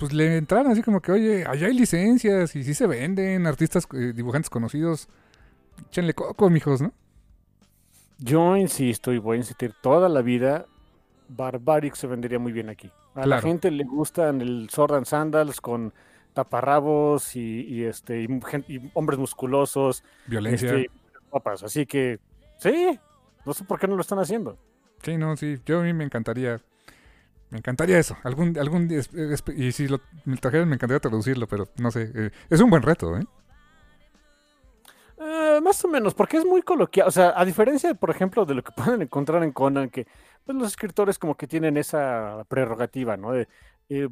pues 0.00 0.14
le 0.14 0.38
entraran 0.38 0.72
así 0.72 0.82
como 0.82 1.00
que, 1.00 1.12
oye, 1.12 1.44
allá 1.46 1.66
hay 1.66 1.74
licencias 1.74 2.56
y 2.56 2.64
sí 2.64 2.72
se 2.72 2.86
venden, 2.86 3.46
artistas, 3.46 3.86
eh, 3.94 4.12
dibujantes 4.14 4.48
conocidos. 4.48 5.08
Échenle 5.90 6.14
coco, 6.14 6.48
mijos, 6.48 6.80
¿no? 6.80 6.94
Yo 8.18 8.56
insisto 8.56 9.12
y 9.12 9.18
voy 9.18 9.36
a 9.36 9.40
insistir 9.40 9.74
toda 9.82 10.08
la 10.08 10.22
vida, 10.22 10.64
Barbaric 11.28 11.94
se 11.94 12.06
vendería 12.06 12.38
muy 12.38 12.52
bien 12.52 12.70
aquí. 12.70 12.90
A 13.14 13.26
la 13.26 13.42
gente 13.42 13.70
le 13.70 13.84
gustan 13.84 14.40
el 14.40 14.68
Sword 14.70 14.94
and 14.94 15.06
Sandals 15.06 15.60
con 15.60 15.92
taparrabos 16.32 17.36
y, 17.36 17.62
y, 17.68 17.84
este 17.84 18.22
y, 18.22 18.26
gen- 18.46 18.64
y 18.68 18.90
hombres 18.94 19.18
musculosos, 19.18 20.02
Violencia. 20.26 20.70
este, 20.76 20.90
papas. 21.30 21.62
Así 21.62 21.84
que 21.86 22.18
sí, 22.58 22.98
no 23.44 23.52
sé 23.52 23.64
por 23.64 23.78
qué 23.78 23.86
no 23.86 23.96
lo 23.96 24.00
están 24.00 24.18
haciendo. 24.18 24.56
Sí, 25.02 25.16
no, 25.16 25.36
sí. 25.36 25.58
Yo 25.66 25.80
a 25.80 25.82
mí 25.82 25.92
me 25.92 26.04
encantaría. 26.04 26.60
Me 27.50 27.58
encantaría 27.58 27.98
eso. 27.98 28.16
Algún, 28.22 28.56
algún 28.58 28.88
día. 28.88 29.00
y 29.56 29.72
si 29.72 29.88
lo 29.88 30.00
me 30.24 30.36
trajeran, 30.36 30.68
me 30.68 30.76
encantaría 30.76 31.00
traducirlo, 31.00 31.46
pero 31.48 31.68
no 31.78 31.90
sé. 31.90 32.10
eh, 32.14 32.30
es 32.48 32.60
un 32.60 32.70
buen 32.70 32.82
reto, 32.82 33.16
¿eh? 33.16 33.24
Eh, 35.22 35.60
más 35.62 35.84
o 35.84 35.88
menos, 35.88 36.14
porque 36.14 36.38
es 36.38 36.46
muy 36.46 36.62
coloquial. 36.62 37.06
O 37.08 37.10
sea, 37.10 37.34
a 37.36 37.44
diferencia, 37.44 37.92
por 37.94 38.10
ejemplo, 38.10 38.46
de 38.46 38.54
lo 38.54 38.62
que 38.62 38.72
pueden 38.96 39.02
encontrar 39.02 39.42
en 39.42 39.52
Conan, 39.52 39.90
que 39.90 40.06
pues, 40.44 40.56
los 40.56 40.68
escritores 40.68 41.18
como 41.18 41.36
que 41.36 41.46
tienen 41.46 41.76
esa 41.76 42.44
prerrogativa, 42.48 43.16
¿no? 43.16 43.32
De, 43.32 43.48
eh, 43.90 44.08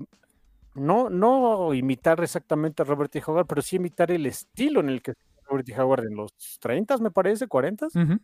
no, 0.75 1.09
no 1.09 1.73
imitar 1.75 2.23
exactamente 2.23 2.83
a 2.83 2.85
Robert 2.85 3.15
E. 3.17 3.23
Howard, 3.27 3.47
pero 3.47 3.63
sí 3.63 3.77
imitar 3.77 4.11
el 4.11 4.27
estilo 4.27 4.81
en 4.81 4.91
el 4.91 5.01
que 5.03 5.15
Robert 5.47 5.69
E. 5.69 5.81
Howard 5.81 6.07
en 6.07 6.17
los 6.17 6.33
30, 6.61 6.99
me 6.99 7.11
parece, 7.11 7.47
40. 7.47 7.87
Ujú. 7.87 8.19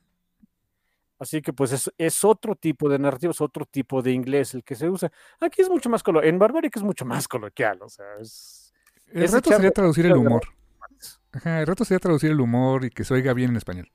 Así 1.24 1.40
que 1.40 1.52
pues 1.54 1.72
es, 1.72 1.90
es 1.96 2.22
otro 2.22 2.54
tipo 2.54 2.88
de 2.88 2.98
narrativa, 2.98 3.30
es 3.30 3.40
otro 3.40 3.64
tipo 3.64 4.02
de 4.02 4.12
inglés 4.12 4.52
el 4.54 4.62
que 4.62 4.74
se 4.74 4.90
usa. 4.90 5.10
Aquí 5.40 5.62
es 5.62 5.70
mucho 5.70 5.88
más 5.88 6.02
coloquial, 6.02 6.34
en 6.34 6.38
Barbaric 6.38 6.76
es 6.76 6.82
mucho 6.82 7.06
más 7.06 7.26
coloquial, 7.28 7.80
o 7.82 7.88
sea, 7.88 8.04
es... 8.20 8.72
El 9.06 9.24
Es 9.24 9.32
reto 9.32 9.50
sería 9.52 9.70
traducir 9.70 10.04
el 10.06 10.16
humor. 10.16 10.42
Ajá, 11.32 11.60
el 11.60 11.66
reto 11.66 11.84
sería 11.84 11.98
traducir 12.00 12.30
el 12.30 12.40
humor 12.40 12.84
y 12.84 12.90
que 12.90 13.04
se 13.04 13.14
oiga 13.14 13.32
bien 13.32 13.50
en 13.50 13.56
español. 13.56 13.90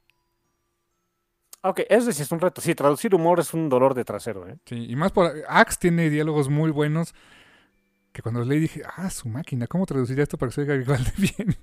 Ok, 1.62 1.82
eso 1.90 2.12
sí 2.12 2.22
es 2.24 2.32
un 2.32 2.40
reto. 2.40 2.62
Sí, 2.62 2.74
traducir 2.76 3.14
humor 3.16 3.40
es 3.40 3.54
un 3.54 3.70
dolor 3.70 3.94
de 3.94 4.06
trasero, 4.06 4.48
¿eh? 4.48 4.58
Sí, 4.66 4.86
y 4.90 4.96
más 4.96 5.12
por. 5.12 5.34
Axe 5.48 5.78
tiene 5.80 6.10
diálogos 6.10 6.50
muy 6.50 6.72
buenos. 6.72 7.14
Que 8.12 8.22
cuando 8.22 8.40
los 8.42 8.50
leí 8.50 8.60
dije, 8.60 8.82
ah, 8.98 9.10
su 9.10 9.30
máquina, 9.30 9.68
¿cómo 9.68 9.86
traduciría 9.86 10.24
esto 10.24 10.38
para 10.38 10.50
que 10.50 10.56
se 10.56 10.62
oiga 10.62 10.76
igual 10.76 11.04
de 11.04 11.12
bien? 11.18 11.58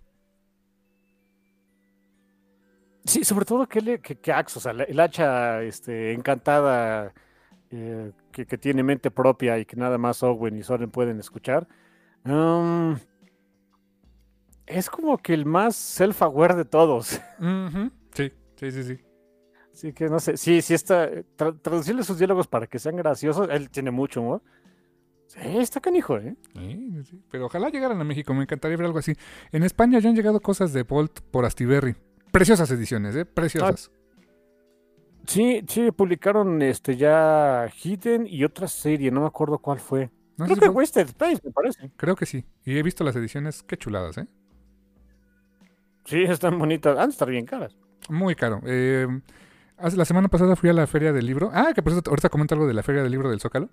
Sí, 3.06 3.24
sobre 3.24 3.44
todo 3.44 3.66
que, 3.68 4.00
que, 4.00 4.16
que 4.16 4.32
Axe, 4.32 4.58
o 4.58 4.62
sea, 4.62 4.72
el 4.72 4.98
hacha 5.00 5.62
este, 5.62 6.12
encantada 6.12 7.12
eh, 7.70 8.12
que, 8.32 8.46
que 8.46 8.58
tiene 8.58 8.82
mente 8.82 9.10
propia 9.10 9.58
y 9.58 9.64
que 9.64 9.76
nada 9.76 9.96
más 9.98 10.22
Owen 10.22 10.56
y 10.56 10.62
Soren 10.62 10.90
pueden 10.90 11.18
escuchar. 11.20 11.68
um, 12.24 12.96
es 14.66 14.90
como 14.90 15.18
que 15.18 15.32
el 15.34 15.46
más 15.46 15.76
self-aware 15.76 16.56
de 16.56 16.64
todos. 16.64 17.20
Sí, 18.12 18.32
sí, 18.56 18.72
sí, 18.72 18.82
sí. 18.82 18.98
Así 19.74 19.92
que 19.92 20.08
no 20.08 20.18
sé, 20.18 20.38
sí, 20.38 20.62
sí 20.62 20.72
está. 20.72 21.10
tra- 21.36 21.60
traducirle 21.60 22.02
sus 22.02 22.16
diálogos 22.16 22.46
para 22.48 22.66
que 22.66 22.78
sean 22.78 22.96
graciosos. 22.96 23.46
Él 23.50 23.68
tiene 23.68 23.90
mucho 23.90 24.22
humor. 24.22 24.42
Sí, 25.26 25.38
está 25.58 25.80
canijo, 25.80 26.16
¿eh? 26.16 26.34
Sí, 26.54 26.90
sí, 26.94 27.02
sí. 27.04 27.22
Pero 27.30 27.44
ojalá 27.46 27.68
llegaran 27.68 28.00
a 28.00 28.04
México, 28.04 28.32
me 28.32 28.44
encantaría 28.44 28.78
ver 28.78 28.86
algo 28.86 28.98
así. 28.98 29.12
En 29.52 29.64
España 29.64 29.98
ya 29.98 30.08
han 30.08 30.16
llegado 30.16 30.40
cosas 30.40 30.72
de 30.72 30.82
Bolt 30.84 31.20
por 31.30 31.44
Astiberri. 31.44 31.94
Preciosas 32.36 32.70
ediciones, 32.70 33.16
¿eh? 33.16 33.24
Preciosas. 33.24 33.90
Sí, 35.26 35.64
sí, 35.66 35.90
publicaron 35.90 36.60
este 36.60 36.96
ya 36.96 37.66
Hidden 37.82 38.26
y 38.28 38.44
otra 38.44 38.68
serie, 38.68 39.10
no 39.10 39.22
me 39.22 39.26
acuerdo 39.26 39.58
cuál 39.58 39.80
fue. 39.80 40.10
No 40.36 40.44
Creo 40.44 40.54
si 40.56 40.60
que 40.60 40.66
fue- 40.66 40.74
Wasted 40.74 41.06
Space, 41.08 41.40
me 41.42 41.50
parece. 41.50 41.90
Creo 41.96 42.14
que 42.14 42.26
sí. 42.26 42.44
Y 42.66 42.76
he 42.76 42.82
visto 42.82 43.04
las 43.04 43.16
ediciones, 43.16 43.62
qué 43.62 43.78
chuladas, 43.78 44.18
¿eh? 44.18 44.26
Sí, 46.04 46.22
están 46.28 46.58
bonitas. 46.58 46.98
Han 46.98 47.08
de 47.08 47.12
estar 47.12 47.30
bien 47.30 47.46
caras. 47.46 47.74
Muy 48.10 48.34
caro. 48.34 48.60
Eh, 48.66 49.06
hace- 49.78 49.96
la 49.96 50.04
semana 50.04 50.28
pasada 50.28 50.56
fui 50.56 50.68
a 50.68 50.74
la 50.74 50.86
feria 50.86 51.14
del 51.14 51.24
libro. 51.24 51.50
Ah, 51.54 51.72
que 51.74 51.82
por 51.82 51.92
eso 51.92 52.02
ahorita 52.06 52.28
comento 52.28 52.54
algo 52.54 52.66
de 52.66 52.74
la 52.74 52.82
feria 52.82 53.02
del 53.02 53.12
libro 53.12 53.30
del 53.30 53.40
Zócalo. 53.40 53.70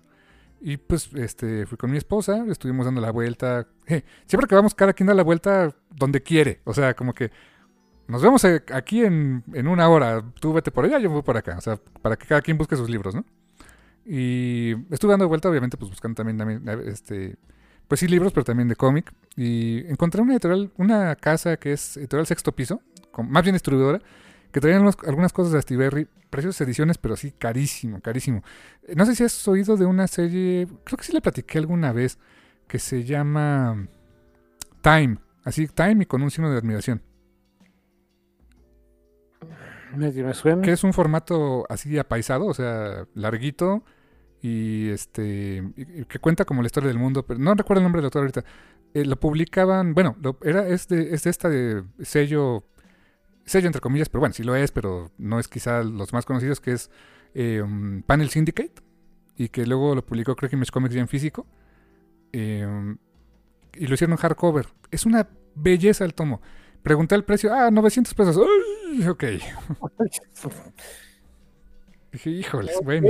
Y 0.62 0.78
pues 0.78 1.12
este 1.14 1.66
fui 1.66 1.76
con 1.76 1.90
mi 1.90 1.98
esposa, 1.98 2.46
estuvimos 2.48 2.86
dando 2.86 3.02
la 3.02 3.10
vuelta. 3.12 3.68
Eh, 3.86 4.02
siempre 4.26 4.48
que 4.48 4.54
vamos, 4.54 4.74
cada 4.74 4.94
quien 4.94 5.06
da 5.08 5.12
la 5.14 5.22
vuelta 5.22 5.76
donde 5.90 6.22
quiere. 6.22 6.62
O 6.64 6.72
sea, 6.72 6.94
como 6.94 7.12
que 7.12 7.30
nos 8.06 8.22
vemos 8.22 8.44
eh, 8.44 8.62
aquí 8.72 9.04
en, 9.04 9.44
en 9.52 9.66
una 9.68 9.88
hora. 9.88 10.24
Tú 10.40 10.52
vete 10.52 10.70
por 10.70 10.84
allá, 10.84 10.98
yo 10.98 11.10
voy 11.10 11.22
por 11.22 11.36
acá. 11.36 11.56
O 11.56 11.60
sea, 11.60 11.78
para 12.02 12.16
que 12.16 12.26
cada 12.26 12.42
quien 12.42 12.58
busque 12.58 12.76
sus 12.76 12.90
libros, 12.90 13.14
¿no? 13.14 13.24
Y 14.04 14.74
estuve 14.90 15.12
dando 15.12 15.28
vuelta, 15.28 15.48
obviamente, 15.48 15.76
pues 15.76 15.90
buscando 15.90 16.14
también, 16.16 16.36
también, 16.36 16.68
eh, 16.68 16.84
este, 16.86 17.36
pues 17.88 18.00
sí, 18.00 18.08
libros, 18.08 18.32
pero 18.32 18.44
también 18.44 18.68
de 18.68 18.76
cómic. 18.76 19.12
Y 19.36 19.86
encontré 19.88 20.20
una 20.20 20.34
editorial, 20.34 20.70
una 20.76 21.16
casa 21.16 21.56
que 21.56 21.72
es 21.72 21.96
editorial 21.96 22.26
Sexto 22.26 22.52
Piso, 22.52 22.82
más 23.28 23.42
bien 23.42 23.54
distribuidora, 23.54 24.00
que 24.52 24.60
traían 24.60 24.88
algunas 25.06 25.32
cosas 25.32 25.52
de 25.52 25.58
Astiberri, 25.58 26.06
preciosas 26.30 26.60
ediciones, 26.60 26.98
pero 26.98 27.16
sí 27.16 27.32
carísimo, 27.32 28.00
carísimo. 28.00 28.42
Eh, 28.86 28.94
No 28.94 29.06
sé 29.06 29.14
si 29.14 29.24
has 29.24 29.48
oído 29.48 29.76
de 29.76 29.86
una 29.86 30.06
serie, 30.06 30.68
creo 30.84 30.98
que 30.98 31.04
sí 31.04 31.12
le 31.12 31.20
platiqué 31.20 31.58
alguna 31.58 31.92
vez, 31.92 32.18
que 32.68 32.78
se 32.78 33.04
llama 33.04 33.88
Time, 34.82 35.18
así 35.44 35.66
Time 35.66 36.02
y 36.02 36.06
con 36.06 36.22
un 36.22 36.30
signo 36.30 36.50
de 36.50 36.58
admiración. 36.58 37.02
Que 40.62 40.72
es 40.72 40.84
un 40.84 40.92
formato 40.92 41.66
así 41.68 41.98
apaisado, 41.98 42.46
o 42.46 42.54
sea, 42.54 43.06
larguito 43.14 43.84
y 44.42 44.90
este 44.90 45.64
que 46.08 46.18
cuenta 46.18 46.44
como 46.44 46.62
la 46.62 46.66
historia 46.66 46.88
del 46.88 46.98
mundo, 46.98 47.24
pero 47.24 47.40
no 47.40 47.54
recuerdo 47.54 47.80
el 47.80 47.84
nombre 47.84 48.00
del 48.00 48.06
autor 48.06 48.22
ahorita. 48.22 48.44
Eh, 48.92 49.04
lo 49.04 49.18
publicaban, 49.18 49.94
bueno, 49.94 50.16
era 50.42 50.68
es 50.68 50.86
de, 50.88 51.14
es 51.14 51.24
de 51.24 51.30
esta 51.30 51.48
de 51.48 51.82
sello 52.02 52.64
sello 53.44 53.66
entre 53.66 53.80
comillas, 53.80 54.08
pero 54.08 54.20
bueno, 54.20 54.34
sí 54.34 54.42
lo 54.42 54.54
es, 54.54 54.70
pero 54.70 55.10
no 55.18 55.38
es 55.38 55.48
quizá 55.48 55.82
los 55.82 56.12
más 56.12 56.24
conocidos 56.24 56.60
que 56.60 56.72
es 56.72 56.90
um, 57.34 58.02
Panel 58.02 58.28
Syndicate 58.30 58.74
y 59.36 59.48
que 59.48 59.66
luego 59.66 59.94
lo 59.94 60.04
publicó 60.04 60.36
creo 60.36 60.48
que 60.48 60.56
Image 60.56 60.70
Comics 60.70 60.94
ya 60.94 61.00
en 61.00 61.08
físico. 61.08 61.46
Um, 62.34 62.96
y 63.76 63.86
lo 63.86 63.94
hicieron 63.94 64.16
hardcover. 64.16 64.66
Es 64.90 65.06
una 65.06 65.28
belleza 65.54 66.04
el 66.04 66.14
tomo. 66.14 66.40
Pregunté 66.84 67.16
el 67.16 67.24
precio, 67.24 67.52
ah, 67.52 67.70
900 67.72 68.14
pesos. 68.14 68.36
Uy, 68.36 69.04
ok. 69.08 69.24
Dije, 72.12 72.30
híjoles, 72.30 72.78
bueno. 72.84 73.08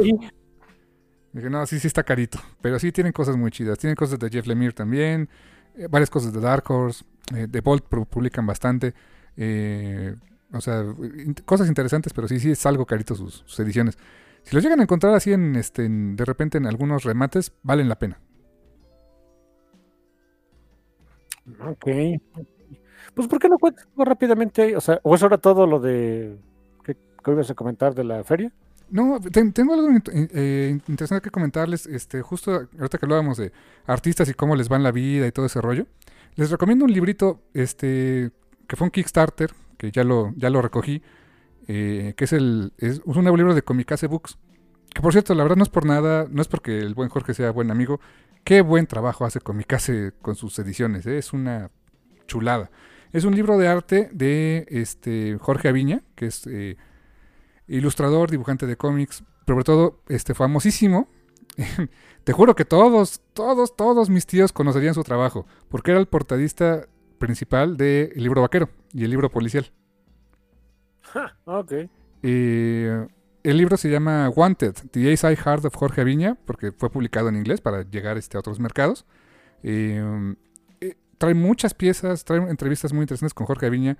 Dije, 1.32 1.50
no, 1.50 1.66
sí, 1.66 1.78
sí 1.80 1.88
está 1.88 2.02
carito. 2.04 2.38
Pero 2.62 2.78
sí 2.78 2.92
tienen 2.92 3.12
cosas 3.12 3.36
muy 3.36 3.50
chidas. 3.50 3.78
Tienen 3.78 3.96
cosas 3.96 4.18
de 4.18 4.30
Jeff 4.30 4.46
Lemire 4.46 4.72
también. 4.72 5.28
eh, 5.76 5.88
varias 5.90 6.08
cosas 6.08 6.32
de 6.32 6.40
Dark 6.40 6.70
Horse. 6.70 7.04
eh, 7.34 7.46
de 7.48 7.60
Bolt 7.60 7.84
pu- 7.90 8.06
publican 8.06 8.46
bastante. 8.46 8.94
eh, 9.36 10.14
o 10.52 10.60
sea, 10.60 10.82
in- 10.82 11.34
cosas 11.44 11.66
interesantes, 11.68 12.12
pero 12.12 12.28
sí, 12.28 12.38
sí 12.38 12.52
es 12.52 12.64
algo 12.66 12.86
carito 12.86 13.16
sus, 13.16 13.42
sus 13.44 13.58
ediciones. 13.58 13.98
Si 14.44 14.54
los 14.54 14.62
llegan 14.62 14.78
a 14.78 14.84
encontrar 14.84 15.12
así 15.14 15.32
en, 15.32 15.56
este, 15.56 15.84
en- 15.84 16.14
de 16.16 16.24
repente 16.24 16.58
en 16.58 16.66
algunos 16.66 17.02
remates, 17.02 17.52
valen 17.64 17.88
la 17.88 17.98
pena. 17.98 18.20
Ok. 21.60 21.86
Pues, 23.14 23.28
¿por 23.28 23.38
qué 23.38 23.48
no 23.48 23.58
cuentas 23.58 23.86
rápidamente? 23.96 24.76
O 24.76 24.80
sea, 24.80 25.00
¿o 25.02 25.14
es 25.14 25.22
ahora 25.22 25.38
todo 25.38 25.66
lo 25.66 25.78
de. 25.80 26.36
¿Qué, 26.82 26.94
qué 27.24 27.30
ibas 27.30 27.50
a 27.50 27.54
comentar 27.54 27.94
de 27.94 28.04
la 28.04 28.24
feria? 28.24 28.52
No, 28.90 29.18
ten- 29.20 29.52
tengo 29.52 29.74
algo 29.74 29.88
eh, 30.12 30.78
interesante 30.88 31.22
que 31.24 31.30
comentarles. 31.30 31.86
Este, 31.86 32.22
justo 32.22 32.52
ahorita 32.78 32.98
que 32.98 33.06
hablábamos 33.06 33.38
de 33.38 33.52
artistas 33.86 34.28
y 34.28 34.34
cómo 34.34 34.56
les 34.56 34.70
va 34.70 34.78
la 34.78 34.92
vida 34.92 35.26
y 35.26 35.32
todo 35.32 35.46
ese 35.46 35.60
rollo. 35.60 35.86
Les 36.36 36.50
recomiendo 36.50 36.84
un 36.84 36.92
librito, 36.92 37.40
este, 37.54 38.30
que 38.66 38.76
fue 38.76 38.86
un 38.86 38.90
Kickstarter, 38.90 39.52
que 39.78 39.90
ya 39.92 40.02
lo, 40.04 40.32
ya 40.36 40.50
lo 40.50 40.60
recogí, 40.60 41.00
eh, 41.68 42.14
que 42.16 42.24
es 42.24 42.32
el, 42.32 42.72
es 42.78 43.00
un 43.04 43.22
nuevo 43.22 43.36
libro 43.36 43.54
de 43.54 43.62
Comicase 43.62 44.06
Books. 44.08 44.36
Que 44.92 45.00
por 45.00 45.12
cierto, 45.12 45.34
la 45.34 45.44
verdad 45.44 45.56
no 45.56 45.62
es 45.62 45.68
por 45.70 45.86
nada, 45.86 46.26
no 46.30 46.42
es 46.42 46.48
porque 46.48 46.78
el 46.78 46.94
buen 46.94 47.08
Jorge 47.08 47.34
sea 47.34 47.50
buen 47.52 47.70
amigo. 47.70 48.00
Qué 48.44 48.60
buen 48.60 48.86
trabajo 48.86 49.24
hace 49.24 49.40
Comicase 49.40 50.12
con 50.20 50.34
sus 50.34 50.58
ediciones, 50.58 51.06
eh, 51.06 51.16
es 51.18 51.32
una 51.32 51.70
chulada. 52.26 52.70
Es 53.14 53.24
un 53.24 53.36
libro 53.36 53.56
de 53.58 53.68
arte 53.68 54.10
de 54.12 54.66
este 54.70 55.38
Jorge 55.38 55.68
Aviña, 55.68 56.02
que 56.16 56.26
es 56.26 56.48
eh, 56.48 56.76
ilustrador, 57.68 58.28
dibujante 58.28 58.66
de 58.66 58.76
cómics, 58.76 59.22
pero 59.44 59.54
sobre 59.54 59.64
todo 59.64 60.00
este 60.08 60.34
famosísimo. 60.34 61.08
Te 62.24 62.32
juro 62.32 62.56
que 62.56 62.64
todos, 62.64 63.20
todos, 63.32 63.76
todos 63.76 64.10
mis 64.10 64.26
tíos 64.26 64.52
conocerían 64.52 64.94
su 64.94 65.04
trabajo, 65.04 65.46
porque 65.68 65.92
era 65.92 66.00
el 66.00 66.08
portadista 66.08 66.88
principal 67.20 67.76
del 67.76 68.10
libro 68.16 68.42
vaquero 68.42 68.68
y 68.92 69.04
el 69.04 69.10
libro 69.10 69.30
policial. 69.30 69.70
Ok. 71.44 71.72
Eh, 72.24 73.06
el 73.44 73.56
libro 73.56 73.76
se 73.76 73.90
llama 73.90 74.28
Wanted, 74.28 74.74
The 74.90 75.12
Ace 75.12 75.24
Eye 75.24 75.36
Heart 75.36 75.66
of 75.66 75.76
Jorge 75.76 76.00
Aviña, 76.00 76.36
porque 76.46 76.72
fue 76.72 76.90
publicado 76.90 77.28
en 77.28 77.36
inglés 77.36 77.60
para 77.60 77.88
llegar 77.88 78.18
este, 78.18 78.36
a 78.36 78.40
otros 78.40 78.58
mercados. 78.58 79.06
Eh, 79.62 80.34
trae 81.18 81.34
muchas 81.34 81.74
piezas, 81.74 82.24
trae 82.24 82.38
entrevistas 82.50 82.92
muy 82.92 83.02
interesantes 83.02 83.34
con 83.34 83.46
Jorge 83.46 83.66
Aviña. 83.66 83.96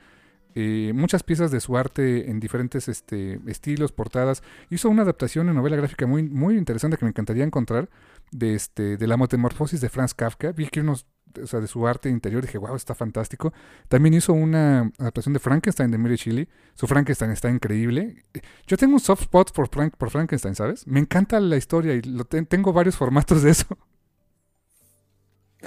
eh, 0.57 0.93
muchas 0.95 1.25
piezas 1.25 1.51
de 1.51 1.61
su 1.61 1.77
arte 1.77 2.31
en 2.31 2.39
diferentes 2.39 2.89
este, 2.89 3.41
estilos, 3.49 3.91
portadas. 3.93 4.43
Hizo 4.71 4.89
una 4.89 5.03
adaptación 5.03 5.49
en 5.49 5.57
novela 5.57 5.77
gráfica 5.77 6.07
muy, 6.07 6.23
muy 6.23 6.57
interesante 6.57 6.97
que 6.97 7.05
me 7.05 7.09
encantaría 7.11 7.43
encontrar 7.45 7.91
de, 8.31 8.55
este, 8.55 8.97
de 8.97 9.07
la 9.09 9.17
metamorfosis 9.17 9.81
de 9.81 9.89
Franz 9.89 10.15
Kafka. 10.15 10.53
Vi 10.53 10.69
que 10.69 10.81
unos, 10.81 11.07
o 11.43 11.47
sea, 11.49 11.59
de 11.59 11.67
su 11.67 11.85
arte 11.89 12.09
interior 12.09 12.43
dije, 12.43 12.59
wow, 12.59 12.77
está 12.77 12.95
fantástico. 12.95 13.53
También 13.89 14.15
hizo 14.15 14.33
una 14.33 14.93
adaptación 14.99 15.33
de 15.33 15.41
Frankenstein 15.41 15.91
de 15.91 15.99
Mary 15.99 16.15
Shelley. 16.17 16.49
Su 16.75 16.87
Frankenstein 16.87 17.33
está 17.33 17.51
increíble. 17.51 18.23
Yo 18.69 18.77
tengo 18.77 18.95
un 18.95 19.01
soft 19.01 19.23
spot 19.23 19.51
por, 19.53 19.69
Frank, 19.69 19.97
por 19.97 20.11
Frankenstein, 20.11 20.55
¿sabes? 20.55 20.87
Me 20.87 21.01
encanta 21.01 21.41
la 21.41 21.57
historia 21.57 21.95
y 21.95 22.03
lo 22.03 22.27
te- 22.27 22.43
tengo 22.45 22.73
varios 22.73 22.97
formatos 22.97 23.43
de 23.43 23.51
eso. 23.51 23.77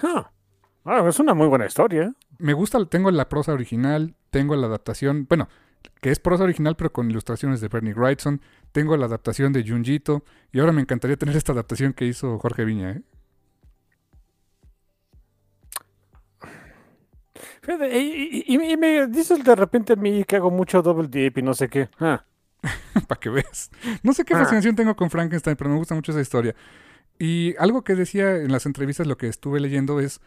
Ah, 0.01 0.31
Ah, 0.89 1.03
es 1.07 1.19
una 1.19 1.33
muy 1.33 1.47
buena 1.47 1.65
historia. 1.65 2.13
Me 2.39 2.53
gusta, 2.53 2.83
tengo 2.85 3.11
la 3.11 3.27
prosa 3.27 3.51
original, 3.51 4.15
tengo 4.29 4.55
la 4.55 4.67
adaptación, 4.67 5.25
bueno, 5.27 5.49
que 6.01 6.11
es 6.11 6.19
prosa 6.19 6.45
original 6.45 6.75
pero 6.77 6.93
con 6.93 7.09
ilustraciones 7.11 7.59
de 7.59 7.67
Bernie 7.67 7.93
Wrightson, 7.93 8.41
tengo 8.71 8.95
la 8.95 9.05
adaptación 9.07 9.51
de 9.51 9.67
Junjito 9.67 10.23
y 10.53 10.59
ahora 10.59 10.71
me 10.71 10.81
encantaría 10.81 11.17
tener 11.17 11.35
esta 11.35 11.51
adaptación 11.51 11.91
que 11.93 12.05
hizo 12.05 12.39
Jorge 12.39 12.63
Viña, 12.63 12.91
¿eh? 12.91 13.01
Fíjate, 17.61 17.99
Y, 17.99 18.43
y- 18.47 18.55
y- 18.55 18.71
y 18.71 18.77
me 18.77 19.07
dices 19.07 19.43
de 19.43 19.55
repente 19.55 19.93
a 19.93 19.95
mí 19.95 20.23
que 20.23 20.37
hago 20.37 20.49
mucho 20.51 20.81
double 20.81 21.07
dip 21.09 21.37
y 21.37 21.41
no 21.41 21.53
sé 21.53 21.67
qué. 21.69 21.89
Ah, 21.99 22.23
para 23.07 23.19
que 23.19 23.29
veas. 23.29 23.69
No 24.03 24.13
sé 24.13 24.23
qué 24.23 24.33
Ah. 24.33 24.39
fascinación 24.39 24.75
tengo 24.75 24.95
con 24.95 25.09
Frankenstein, 25.09 25.55
pero 25.57 25.69
me 25.69 25.75
gusta 25.77 25.95
mucho 25.95 26.11
esa 26.11 26.21
historia. 26.21 26.55
Y 27.19 27.55
algo 27.57 27.83
que 27.83 27.95
decía 27.95 28.37
en 28.37 28.51
las 28.51 28.65
entrevistas, 28.65 29.05
lo 29.07 29.17
que 29.17 29.27
estuve 29.27 29.59
leyendo 29.59 29.99
es 29.99 30.21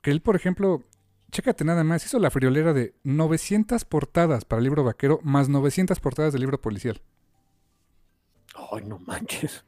que 0.00 0.10
él, 0.10 0.20
por 0.22 0.36
ejemplo, 0.36 0.84
chécate 1.30 1.64
nada 1.64 1.84
más, 1.84 2.04
hizo 2.04 2.18
la 2.18 2.30
friolera 2.30 2.72
de 2.72 2.94
900 3.04 3.84
portadas 3.84 4.44
para 4.44 4.58
el 4.58 4.64
libro 4.64 4.84
vaquero 4.84 5.20
más 5.22 5.48
900 5.48 5.98
portadas 6.00 6.32
del 6.32 6.40
libro 6.40 6.60
policial. 6.60 7.00
Ay, 8.72 8.84
no 8.84 8.98
manches. 8.98 9.64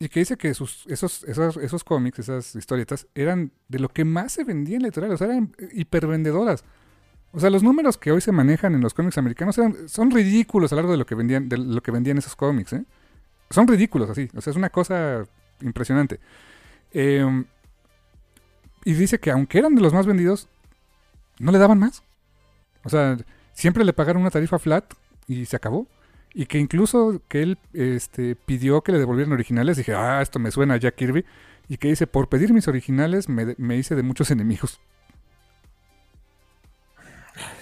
Y 0.00 0.08
que 0.08 0.20
dice 0.20 0.36
que 0.36 0.54
sus, 0.54 0.86
esos, 0.86 1.24
esos, 1.24 1.56
esos 1.56 1.82
cómics, 1.82 2.20
esas 2.20 2.54
historietas, 2.54 3.08
eran 3.14 3.52
de 3.68 3.80
lo 3.80 3.88
que 3.88 4.04
más 4.04 4.32
se 4.32 4.44
vendía 4.44 4.76
en 4.76 4.82
la 4.82 4.88
editorial, 4.88 5.12
o 5.12 5.16
sea, 5.16 5.26
eran 5.26 5.54
hipervendedoras. 5.72 6.64
O 7.32 7.40
sea, 7.40 7.50
los 7.50 7.62
números 7.62 7.98
que 7.98 8.12
hoy 8.12 8.20
se 8.20 8.32
manejan 8.32 8.74
en 8.74 8.80
los 8.80 8.94
cómics 8.94 9.18
americanos 9.18 9.58
eran, 9.58 9.88
son 9.88 10.10
ridículos 10.10 10.72
a 10.72 10.76
lo 10.76 10.82
largo 10.82 10.92
de 10.92 10.98
lo 10.98 11.06
que 11.06 11.14
vendían, 11.14 11.48
de 11.48 11.58
lo 11.58 11.82
que 11.82 11.90
vendían 11.90 12.16
esos 12.18 12.36
cómics, 12.36 12.72
¿eh? 12.74 12.84
Son 13.50 13.66
ridículos 13.66 14.10
así, 14.10 14.28
o 14.36 14.40
sea, 14.40 14.50
es 14.50 14.56
una 14.56 14.70
cosa 14.70 15.24
impresionante. 15.62 16.20
Eh, 16.92 17.44
y 18.88 18.94
dice 18.94 19.18
que 19.20 19.30
aunque 19.30 19.58
eran 19.58 19.74
de 19.74 19.82
los 19.82 19.92
más 19.92 20.06
vendidos, 20.06 20.48
no 21.38 21.52
le 21.52 21.58
daban 21.58 21.78
más. 21.78 22.02
O 22.84 22.88
sea, 22.88 23.18
siempre 23.52 23.84
le 23.84 23.92
pagaron 23.92 24.22
una 24.22 24.30
tarifa 24.30 24.58
flat 24.58 24.94
y 25.26 25.44
se 25.44 25.56
acabó. 25.56 25.86
Y 26.32 26.46
que 26.46 26.56
incluso 26.56 27.20
que 27.28 27.42
él 27.42 27.58
este, 27.74 28.34
pidió 28.34 28.80
que 28.80 28.92
le 28.92 28.98
devolvieran 28.98 29.34
originales. 29.34 29.76
Dije, 29.76 29.94
ah, 29.94 30.22
esto 30.22 30.38
me 30.38 30.50
suena 30.50 30.72
a 30.72 30.76
Jack 30.78 30.94
Kirby. 30.94 31.26
Y 31.68 31.76
que 31.76 31.88
dice, 31.88 32.06
por 32.06 32.30
pedir 32.30 32.54
mis 32.54 32.66
originales 32.66 33.28
me, 33.28 33.54
me 33.58 33.76
hice 33.76 33.94
de 33.94 34.02
muchos 34.02 34.30
enemigos. 34.30 34.80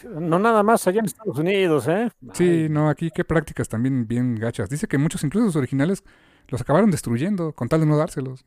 No 0.08 0.38
nada 0.38 0.62
más 0.62 0.86
allá 0.86 1.00
en 1.00 1.06
Estados 1.06 1.40
Unidos, 1.40 1.88
¿eh? 1.88 2.08
Sí, 2.34 2.68
no, 2.70 2.88
aquí 2.88 3.10
qué 3.10 3.24
prácticas 3.24 3.68
también 3.68 4.06
bien 4.06 4.36
gachas. 4.36 4.70
Dice 4.70 4.86
que 4.86 4.96
muchos, 4.96 5.24
incluso 5.24 5.48
sus 5.48 5.56
originales, 5.56 6.04
los 6.46 6.60
acabaron 6.60 6.92
destruyendo 6.92 7.50
con 7.50 7.68
tal 7.68 7.80
de 7.80 7.86
no 7.86 7.96
dárselos. 7.96 8.44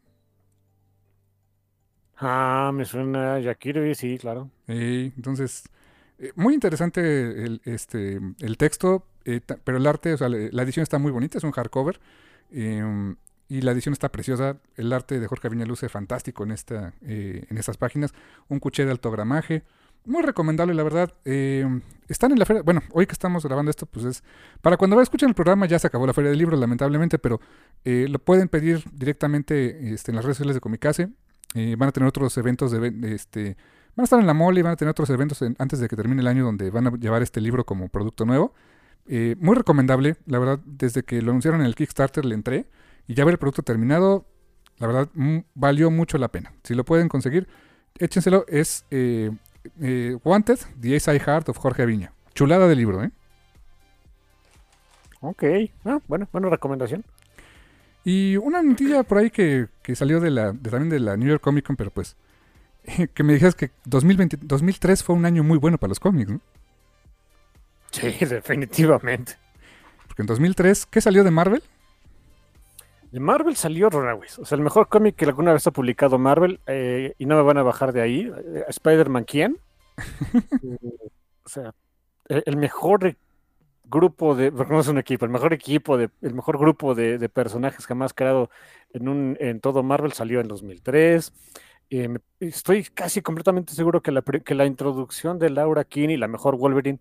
Ah, 2.21 2.71
me 2.73 2.83
suena 2.85 3.35
a 3.35 3.39
Jack 3.39 3.59
Kirby, 3.59 3.95
sí, 3.95 4.17
claro. 4.17 4.49
Eh, 4.67 5.11
entonces, 5.15 5.69
eh, 6.17 6.31
muy 6.35 6.53
interesante 6.53 6.99
el, 7.45 7.61
este, 7.65 8.19
el 8.39 8.57
texto, 8.57 9.05
eh, 9.25 9.39
pero 9.63 9.77
el 9.77 9.87
arte, 9.87 10.13
o 10.13 10.17
sea, 10.17 10.27
la 10.29 10.63
edición 10.63 10.83
está 10.83 10.99
muy 10.99 11.11
bonita, 11.11 11.37
es 11.37 11.43
un 11.43 11.51
hardcover. 11.51 11.99
eh, 12.51 13.15
y 13.51 13.61
la 13.61 13.71
edición 13.71 13.93
está 13.93 14.09
preciosa. 14.11 14.57
El 14.75 14.93
arte 14.93 15.19
de 15.19 15.25
Jorge 15.27 15.47
Aviña 15.47 15.65
luce 15.65 15.89
fantástico 15.89 16.43
en, 16.43 16.51
esta, 16.51 16.93
eh, 17.01 17.45
en 17.49 17.57
estas 17.57 17.77
páginas. 17.77 18.13
Un 18.47 18.59
cuché 18.59 18.85
de 18.85 18.91
alto 18.91 19.09
gramaje. 19.09 19.63
Muy 20.05 20.21
recomendable, 20.23 20.75
la 20.75 20.83
verdad. 20.83 21.15
Eh, 21.25 21.65
están 22.07 22.31
en 22.31 22.37
la 22.39 22.45
feria. 22.45 22.61
Bueno, 22.61 22.83
hoy 22.91 23.07
que 23.07 23.13
estamos 23.13 23.43
grabando 23.43 23.71
esto, 23.71 23.87
pues 23.87 24.05
es. 24.05 24.23
Para 24.61 24.77
cuando 24.77 25.01
escuchen 25.01 25.29
el 25.29 25.35
programa, 25.35 25.65
ya 25.65 25.79
se 25.79 25.87
acabó 25.87 26.05
la 26.05 26.13
feria 26.13 26.29
del 26.29 26.37
libro, 26.37 26.55
lamentablemente, 26.57 27.17
pero 27.17 27.41
eh, 27.85 28.05
lo 28.07 28.19
pueden 28.19 28.49
pedir 28.49 28.83
directamente 28.93 29.93
este, 29.93 30.11
en 30.11 30.17
las 30.17 30.25
redes 30.25 30.37
sociales 30.37 30.55
de 30.55 30.61
Comicase. 30.61 31.09
Eh, 31.55 31.75
van 31.77 31.89
a 31.89 31.91
tener 31.91 32.07
otros 32.07 32.37
eventos 32.37 32.71
de, 32.71 32.93
este, 33.13 33.57
Van 33.95 34.03
a 34.03 34.05
estar 34.05 34.19
en 34.19 34.27
la 34.27 34.33
mole 34.33 34.59
y 34.59 34.63
van 34.63 34.73
a 34.73 34.75
tener 34.75 34.91
otros 34.91 35.09
eventos 35.09 35.41
en- 35.41 35.55
antes 35.59 35.79
de 35.79 35.87
que 35.89 35.95
termine 35.95 36.21
el 36.21 36.27
año 36.27 36.45
donde 36.45 36.69
van 36.69 36.87
a 36.87 36.91
llevar 36.91 37.21
este 37.21 37.41
libro 37.41 37.65
como 37.65 37.89
producto 37.89 38.23
nuevo. 38.25 38.53
Eh, 39.07 39.35
muy 39.39 39.55
recomendable, 39.55 40.15
la 40.25 40.39
verdad, 40.39 40.59
desde 40.65 41.03
que 41.03 41.21
lo 41.21 41.31
anunciaron 41.31 41.59
en 41.61 41.65
el 41.65 41.75
Kickstarter 41.75 42.23
le 42.23 42.35
entré 42.35 42.67
y 43.07 43.15
ya 43.15 43.25
ver 43.25 43.33
el 43.33 43.39
producto 43.39 43.63
terminado, 43.63 44.25
la 44.77 44.87
verdad, 44.87 45.09
mm, 45.15 45.39
valió 45.55 45.89
mucho 45.91 46.17
la 46.17 46.27
pena. 46.29 46.53
Si 46.63 46.75
lo 46.75 46.85
pueden 46.85 47.09
conseguir, 47.09 47.47
échenselo. 47.97 48.45
Es 48.47 48.85
eh, 48.91 49.31
eh, 49.81 50.17
Wanted, 50.23 50.59
The 50.79 50.95
Ace 50.95 51.11
Eye 51.11 51.19
Heart 51.19 51.49
of 51.49 51.57
Jorge 51.57 51.81
Aviña. 51.81 52.13
Chulada 52.35 52.67
de 52.67 52.75
libro, 52.75 53.03
¿eh? 53.03 53.11
Ok. 55.21 55.43
Ah, 55.83 55.99
bueno, 56.07 56.27
buena 56.31 56.49
recomendación. 56.49 57.03
Y 58.03 58.37
una 58.37 58.61
notilla 58.61 59.03
por 59.03 59.17
ahí 59.19 59.29
que, 59.29 59.67
que 59.83 59.95
salió 59.95 60.19
de 60.19 60.31
la, 60.31 60.51
de- 60.51 60.69
también 60.69 60.89
de 60.89 60.99
la 60.99 61.17
New 61.17 61.27
York 61.27 61.41
Comic 61.41 61.65
Con, 61.65 61.75
pero 61.75 61.91
pues, 61.91 62.15
que 63.13 63.23
me 63.23 63.33
dijeras 63.33 63.55
que 63.55 63.71
2020, 63.85 64.37
2003 64.41 65.03
fue 65.03 65.15
un 65.15 65.25
año 65.25 65.43
muy 65.43 65.57
bueno 65.57 65.77
para 65.77 65.89
los 65.89 65.99
cómics, 65.99 66.31
¿no? 66.31 66.41
Sí, 67.91 68.07
definitivamente. 68.25 69.33
Porque 70.07 70.21
en 70.23 70.27
2003, 70.27 70.85
¿qué 70.85 71.01
salió 71.01 71.23
de 71.23 71.31
Marvel? 71.31 71.63
De 73.11 73.19
Marvel 73.19 73.55
salió 73.55 73.89
Runaways. 73.89 74.37
O 74.39 74.45
sea, 74.45 74.55
el 74.55 74.61
mejor 74.63 74.87
cómic 74.87 75.15
que 75.15 75.25
alguna 75.25 75.51
vez 75.53 75.65
ha 75.67 75.71
publicado 75.71 76.17
Marvel, 76.19 76.59
eh, 76.67 77.13
y 77.17 77.25
no 77.25 77.35
me 77.35 77.41
van 77.41 77.57
a 77.57 77.63
bajar 77.63 77.91
de 77.91 78.01
ahí. 78.01 78.31
eh, 78.53 78.65
Spider-Man, 78.69 79.23
¿quién? 79.25 79.57
Eh, 80.63 80.77
o 81.43 81.49
sea, 81.49 81.73
el, 82.27 82.43
el 82.45 82.57
mejor 82.57 83.07
e- 83.07 83.17
grupo 83.89 84.35
de. 84.35 84.51
No 84.51 84.79
un 84.79 84.97
equipo, 84.97 85.25
el 85.25 85.31
mejor 85.31 85.53
equipo, 85.53 85.97
de, 85.97 86.09
el 86.21 86.33
mejor 86.33 86.57
grupo 86.57 86.95
de, 86.95 87.29
personajes 87.29 87.85
jamás 87.85 88.13
creado 88.13 88.49
en, 88.93 89.07
un, 89.09 89.37
en 89.39 89.59
todo 89.59 89.83
Marvel 89.83 90.13
salió 90.13 90.39
en 90.39 90.47
2003. 90.47 91.33
Eh, 91.89 92.07
me- 92.07 92.19
estoy 92.39 92.83
casi 92.83 93.21
completamente 93.21 93.73
seguro 93.73 94.01
que 94.01 94.11
la, 94.11 94.65
introducción 94.65 95.39
de 95.39 95.49
Laura 95.49 95.83
Kinney, 95.83 96.17
la 96.17 96.27
mejor 96.27 96.57
Wolverine, 96.57 96.99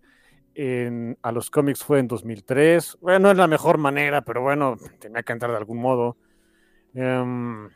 a 1.21 1.31
los 1.31 1.49
cómics 1.49 1.83
fue 1.83 1.99
en 1.99 2.07
2003. 2.07 2.97
Bueno, 3.01 3.19
no 3.19 3.31
es 3.31 3.37
la 3.37 3.47
mejor 3.47 3.77
manera, 3.77 4.21
pero 4.21 4.41
bueno, 4.41 4.77
tenía 4.99 5.23
que 5.23 5.31
entrar 5.33 5.51
de 5.51 5.57
algún 5.57 5.77
modo. 5.79 6.17
Em, 6.93 7.67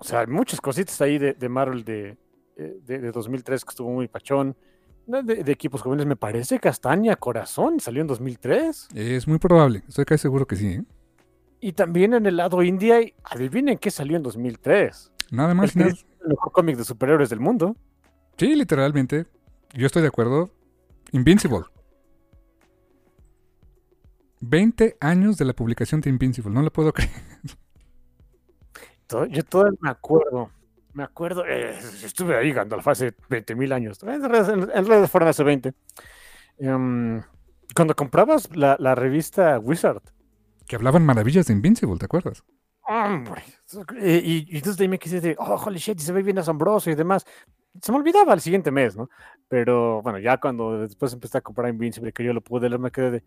o 0.00 0.04
sea, 0.04 0.20
hay 0.20 0.26
muchas 0.26 0.60
cositas 0.60 1.00
ahí 1.00 1.18
de, 1.18 1.34
de 1.34 1.48
Marvel 1.48 1.84
de, 1.84 2.16
eh, 2.56 2.78
de, 2.82 2.98
de 2.98 3.12
2003 3.12 3.64
que 3.64 3.70
estuvo 3.70 3.90
muy 3.90 4.08
pachón. 4.08 4.56
De, 5.06 5.52
equipos 5.52 5.82
jóvenes, 5.82 6.04
me 6.06 6.16
parece 6.16 6.58
Castaña 6.58 7.14
Corazón 7.16 7.78
salió 7.80 8.00
en 8.00 8.08
2003. 8.08 8.88
Es 8.94 9.28
muy 9.28 9.38
probable, 9.38 9.82
estoy 9.88 10.04
casi 10.04 10.22
seguro 10.22 10.46
que 10.46 10.56
sí. 10.56 10.66
¿eh? 10.68 10.84
Y 11.60 11.72
también 11.72 12.12
en 12.14 12.26
el 12.26 12.36
lado 12.36 12.62
India, 12.62 12.98
adivinen 13.24 13.78
qué 13.78 13.90
salió 13.90 14.16
en 14.16 14.22
2003. 14.24 15.12
Nada 15.30 15.50
El, 15.50 15.56
más. 15.56 15.72
que 15.72 15.78
nada- 15.78 15.92
es 15.92 16.04
el 16.22 16.28
mejor 16.28 16.52
cómic 16.52 16.76
de 16.76 16.84
superhéroes 16.84 17.30
del 17.30 17.40
mundo. 17.40 17.76
Sí, 18.36 18.54
literalmente. 18.54 19.26
Yo 19.74 19.86
estoy 19.86 20.02
de 20.02 20.08
acuerdo. 20.08 20.50
Invincible. 21.12 21.60
20 24.40 24.96
años 25.00 25.38
de 25.38 25.44
la 25.44 25.52
publicación 25.54 26.00
de 26.00 26.10
Invincible, 26.10 26.52
no 26.52 26.62
lo 26.62 26.70
puedo 26.72 26.92
creer. 26.92 27.10
Yo 29.30 29.44
todavía 29.44 29.78
me 29.80 29.88
acuerdo, 29.90 30.50
me 30.96 31.02
acuerdo, 31.04 31.44
eh, 31.46 31.78
estuve 32.02 32.36
ahí 32.36 32.52
Gandalf 32.52 32.88
hace 32.88 33.12
20 33.28 33.54
mil 33.54 33.70
años, 33.72 34.02
en 34.02 34.22
redes, 34.28 34.48
en- 34.48 34.86
redes 34.86 35.10
fueron 35.10 35.28
hace 35.28 35.44
20. 35.44 35.74
Em, 36.58 37.22
cuando 37.74 37.94
comprabas 37.94 38.48
la, 38.56 38.76
la 38.78 38.94
revista 38.94 39.58
Wizard, 39.58 40.00
Que 40.66 40.76
hablaban 40.76 41.04
maravillas 41.04 41.46
de 41.46 41.52
Invincible, 41.52 41.98
¿te 41.98 42.06
acuerdas? 42.06 42.42
hombre, 42.88 43.42
y, 44.00 44.48
y- 44.50 44.56
entonces 44.56 44.78
de 44.78 44.84
ahí 44.84 44.88
me 44.88 44.98
quise 44.98 45.16
decir, 45.16 45.36
oh, 45.38 45.56
holy 45.56 45.78
shit, 45.78 46.00
y 46.00 46.02
se 46.02 46.12
ve 46.12 46.22
bien 46.22 46.38
asombroso 46.38 46.90
y 46.90 46.94
demás. 46.94 47.24
Se 47.82 47.92
me 47.92 47.98
olvidaba 47.98 48.32
el 48.32 48.40
siguiente 48.40 48.70
mes, 48.70 48.96
¿no? 48.96 49.10
Pero 49.48 50.00
bueno, 50.02 50.18
ya 50.18 50.38
cuando 50.38 50.80
después 50.80 51.12
empecé 51.12 51.38
a 51.38 51.40
comprar 51.42 51.68
Invincible, 51.68 52.12
que 52.12 52.24
yo 52.24 52.32
lo 52.32 52.40
pude 52.40 52.70
leer, 52.70 52.80
me 52.80 52.90
quedé 52.90 53.10
de, 53.10 53.24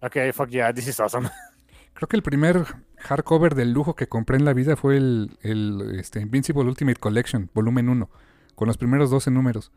ok, 0.00 0.34
fuck 0.34 0.48
yeah, 0.48 0.72
this 0.74 0.88
is 0.88 0.98
awesome. 0.98 1.28
Creo 1.96 2.08
que 2.08 2.16
el 2.16 2.22
primer 2.22 2.62
hardcover 2.98 3.54
del 3.54 3.72
lujo 3.72 3.94
que 3.94 4.06
compré 4.06 4.36
en 4.36 4.44
la 4.44 4.52
vida 4.52 4.76
fue 4.76 4.98
el, 4.98 5.38
el, 5.40 5.98
este, 5.98 6.20
Invincible 6.20 6.64
Ultimate 6.64 7.00
Collection, 7.00 7.50
volumen 7.54 7.88
1, 7.88 8.10
con 8.54 8.68
los 8.68 8.76
primeros 8.76 9.10
12 9.10 9.30
números. 9.30 9.72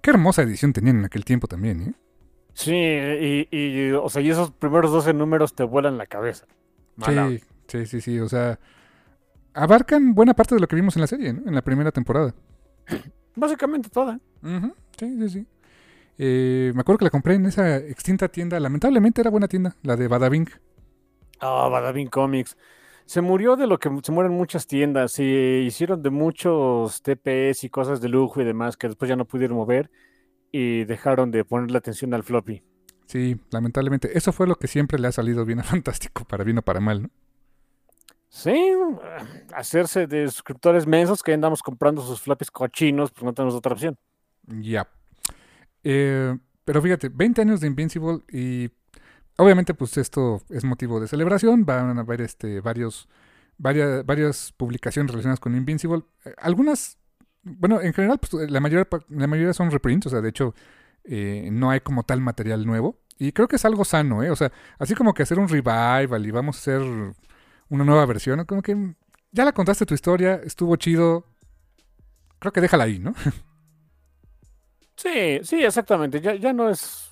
Qué 0.00 0.10
hermosa 0.10 0.42
edición 0.42 0.72
tenían 0.72 0.98
en 0.98 1.04
aquel 1.04 1.24
tiempo 1.24 1.48
también, 1.48 1.82
¿eh? 1.82 1.94
Sí, 2.52 2.72
y, 2.72 3.48
y, 3.50 3.90
o 3.90 4.08
sea, 4.08 4.22
y 4.22 4.30
esos 4.30 4.52
primeros 4.52 4.92
12 4.92 5.14
números 5.14 5.56
te 5.56 5.64
vuelan 5.64 5.98
la 5.98 6.06
cabeza. 6.06 6.46
Mala 6.94 7.28
Sí, 7.28 7.40
sí, 7.66 7.86
sí, 7.86 8.00
sí. 8.00 8.20
O 8.20 8.28
sea, 8.28 8.60
abarcan 9.52 10.14
buena 10.14 10.34
parte 10.34 10.54
de 10.54 10.60
lo 10.60 10.68
que 10.68 10.76
vimos 10.76 10.94
en 10.94 11.00
la 11.00 11.08
serie, 11.08 11.32
¿no? 11.32 11.42
En 11.48 11.56
la 11.56 11.62
primera 11.62 11.90
temporada. 11.90 12.32
Básicamente 13.34 13.88
toda. 13.88 14.20
Sí, 14.96 15.18
sí, 15.18 15.28
sí. 15.28 15.46
Eh, 16.18 16.70
me 16.72 16.82
acuerdo 16.82 16.98
que 16.98 17.06
la 17.06 17.10
compré 17.10 17.34
en 17.34 17.46
esa 17.46 17.78
extinta 17.78 18.28
tienda. 18.28 18.60
Lamentablemente 18.60 19.20
era 19.20 19.30
buena 19.30 19.48
tienda, 19.48 19.74
la 19.82 19.96
de 19.96 20.06
Badabing. 20.06 20.48
Ah, 21.40 21.68
Badabing 21.70 22.08
Comics. 22.08 22.56
Se 23.06 23.20
murió 23.20 23.56
de 23.56 23.66
lo 23.66 23.78
que 23.78 23.90
se 24.02 24.12
mueren 24.12 24.32
muchas 24.32 24.66
tiendas. 24.66 25.12
Se 25.12 25.24
hicieron 25.24 26.02
de 26.02 26.10
muchos 26.10 27.02
TPS 27.02 27.64
y 27.64 27.70
cosas 27.70 28.00
de 28.00 28.08
lujo 28.08 28.40
y 28.40 28.44
demás 28.44 28.76
que 28.76 28.88
después 28.88 29.08
ya 29.08 29.16
no 29.16 29.26
pudieron 29.26 29.56
mover 29.56 29.90
y 30.50 30.84
dejaron 30.84 31.30
de 31.30 31.44
ponerle 31.44 31.76
atención 31.76 32.14
al 32.14 32.22
floppy. 32.22 32.62
Sí, 33.06 33.36
lamentablemente. 33.50 34.16
Eso 34.16 34.32
fue 34.32 34.46
lo 34.46 34.56
que 34.56 34.68
siempre 34.68 34.98
le 34.98 35.08
ha 35.08 35.12
salido 35.12 35.44
bien 35.44 35.60
a 35.60 35.64
Fantástico, 35.64 36.24
para 36.24 36.44
bien 36.44 36.58
o 36.58 36.62
para 36.62 36.80
mal, 36.80 37.02
¿no? 37.02 37.10
Sí, 38.28 38.50
eh, 38.50 39.44
hacerse 39.54 40.08
de 40.08 40.28
suscriptores 40.28 40.86
mensos 40.86 41.22
que 41.22 41.32
andamos 41.32 41.62
comprando 41.62 42.02
sus 42.02 42.20
floppies 42.20 42.50
cochinos, 42.50 43.12
pues 43.12 43.22
no 43.22 43.32
tenemos 43.32 43.54
otra 43.54 43.72
opción. 43.72 43.96
Ya. 44.46 44.88
Eh, 45.84 46.36
pero 46.64 46.82
fíjate, 46.82 47.10
20 47.10 47.42
años 47.42 47.60
de 47.60 47.68
Invincible 47.68 48.20
y 48.32 48.70
obviamente 49.36 49.74
pues 49.74 49.96
esto 49.96 50.42
es 50.50 50.64
motivo 50.64 51.00
de 51.00 51.08
celebración. 51.08 51.64
Van 51.64 51.96
a 51.96 52.00
haber 52.00 52.20
este, 52.20 52.60
varios, 52.60 53.08
varias, 53.58 54.04
varias 54.04 54.52
publicaciones 54.56 55.10
relacionadas 55.12 55.40
con 55.40 55.56
Invincible. 55.56 56.02
Eh, 56.24 56.34
algunas, 56.38 56.98
bueno, 57.42 57.80
en 57.80 57.92
general 57.92 58.18
pues, 58.18 58.50
la, 58.50 58.60
mayoría, 58.60 58.88
la 59.08 59.26
mayoría 59.26 59.52
son 59.52 59.70
reprints, 59.70 60.06
o 60.06 60.10
sea, 60.10 60.20
de 60.20 60.28
hecho 60.28 60.54
eh, 61.04 61.48
no 61.52 61.70
hay 61.70 61.80
como 61.80 62.04
tal 62.04 62.20
material 62.20 62.66
nuevo. 62.66 63.00
Y 63.18 63.32
creo 63.32 63.46
que 63.46 63.56
es 63.56 63.64
algo 63.64 63.84
sano, 63.84 64.22
¿eh? 64.24 64.30
O 64.30 64.36
sea, 64.36 64.50
así 64.78 64.94
como 64.94 65.14
que 65.14 65.22
hacer 65.22 65.38
un 65.38 65.48
revival 65.48 66.26
y 66.26 66.30
vamos 66.32 66.56
a 66.56 66.58
hacer 66.58 66.82
una 67.68 67.84
nueva 67.84 68.06
versión, 68.06 68.44
como 68.44 68.60
que 68.60 68.94
ya 69.30 69.44
la 69.44 69.52
contaste 69.52 69.86
tu 69.86 69.94
historia, 69.94 70.40
estuvo 70.44 70.74
chido. 70.76 71.26
Creo 72.40 72.52
que 72.52 72.60
déjala 72.60 72.84
ahí, 72.84 72.98
¿no? 72.98 73.14
Sí, 74.96 75.40
sí, 75.42 75.64
exactamente. 75.64 76.20
Ya, 76.20 76.34
ya 76.36 76.52
no 76.52 76.70
es. 76.70 77.10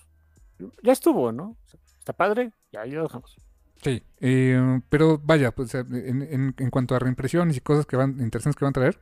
Ya 0.82 0.92
estuvo, 0.92 1.32
¿no? 1.32 1.56
Está 2.02 2.12
padre, 2.12 2.50
ya 2.72 2.80
ahí 2.80 2.90
lo 2.90 3.04
dejamos. 3.04 3.36
Sí, 3.80 4.02
eh, 4.20 4.80
pero 4.88 5.20
vaya, 5.22 5.52
pues, 5.52 5.72
eh, 5.76 5.84
en, 5.88 6.52
en- 6.58 6.70
cuanto 6.70 6.96
a 6.96 6.98
reimpresiones 6.98 7.56
y 7.56 7.60
cosas 7.60 7.86
que 7.86 7.94
van 7.96 8.18
interesantes 8.20 8.56
que 8.56 8.64
van 8.64 8.70
a 8.70 8.72
traer, 8.72 8.98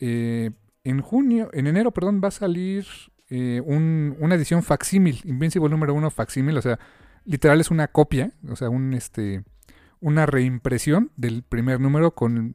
eh, 0.00 0.50
en 0.82 1.00
junio, 1.00 1.48
en 1.52 1.68
enero, 1.68 1.92
perdón, 1.92 2.20
va 2.22 2.28
a 2.28 2.32
salir 2.32 2.86
un- 3.30 4.16
una 4.18 4.34
edición 4.34 4.62
facsímil, 4.64 5.20
Invincible 5.24 5.68
número 5.68 5.94
uno 5.94 6.10
facsímil, 6.10 6.56
o 6.58 6.62
sea, 6.62 6.78
literal 7.24 7.60
es 7.60 7.70
una 7.70 7.86
copia, 7.88 8.32
o 8.48 8.56
sea, 8.56 8.68
un 8.68 8.94
este, 8.94 9.44
una 10.00 10.26
reimpresión 10.26 11.12
del 11.16 11.42
primer 11.44 11.78
número 11.80 12.14
con 12.16 12.54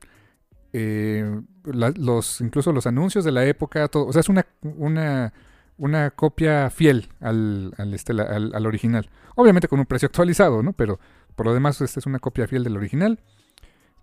la- 1.63 1.93
los, 1.95 2.41
incluso 2.41 2.71
los 2.73 2.85
anuncios 2.85 3.23
de 3.25 3.31
la 3.31 3.45
época, 3.45 3.87
todo, 3.87 4.07
o 4.07 4.13
sea, 4.13 4.19
es 4.21 4.29
una, 4.29 4.45
una, 4.61 5.33
una 5.79 6.11
copia 6.11 6.69
fiel 6.69 7.09
al, 7.19 7.73
al, 7.77 7.93
este, 7.93 8.13
al 8.13 8.65
original. 8.65 9.09
Obviamente 9.35 9.67
con 9.67 9.79
un 9.79 9.85
precio 9.85 10.05
actualizado, 10.05 10.61
¿no? 10.61 10.73
Pero 10.73 10.99
por 11.35 11.45
lo 11.45 11.53
demás, 11.53 11.79
esta 11.79 12.01
es 12.01 12.05
una 12.05 12.19
copia 12.19 12.47
fiel 12.47 12.65
del 12.65 12.75
original. 12.75 13.21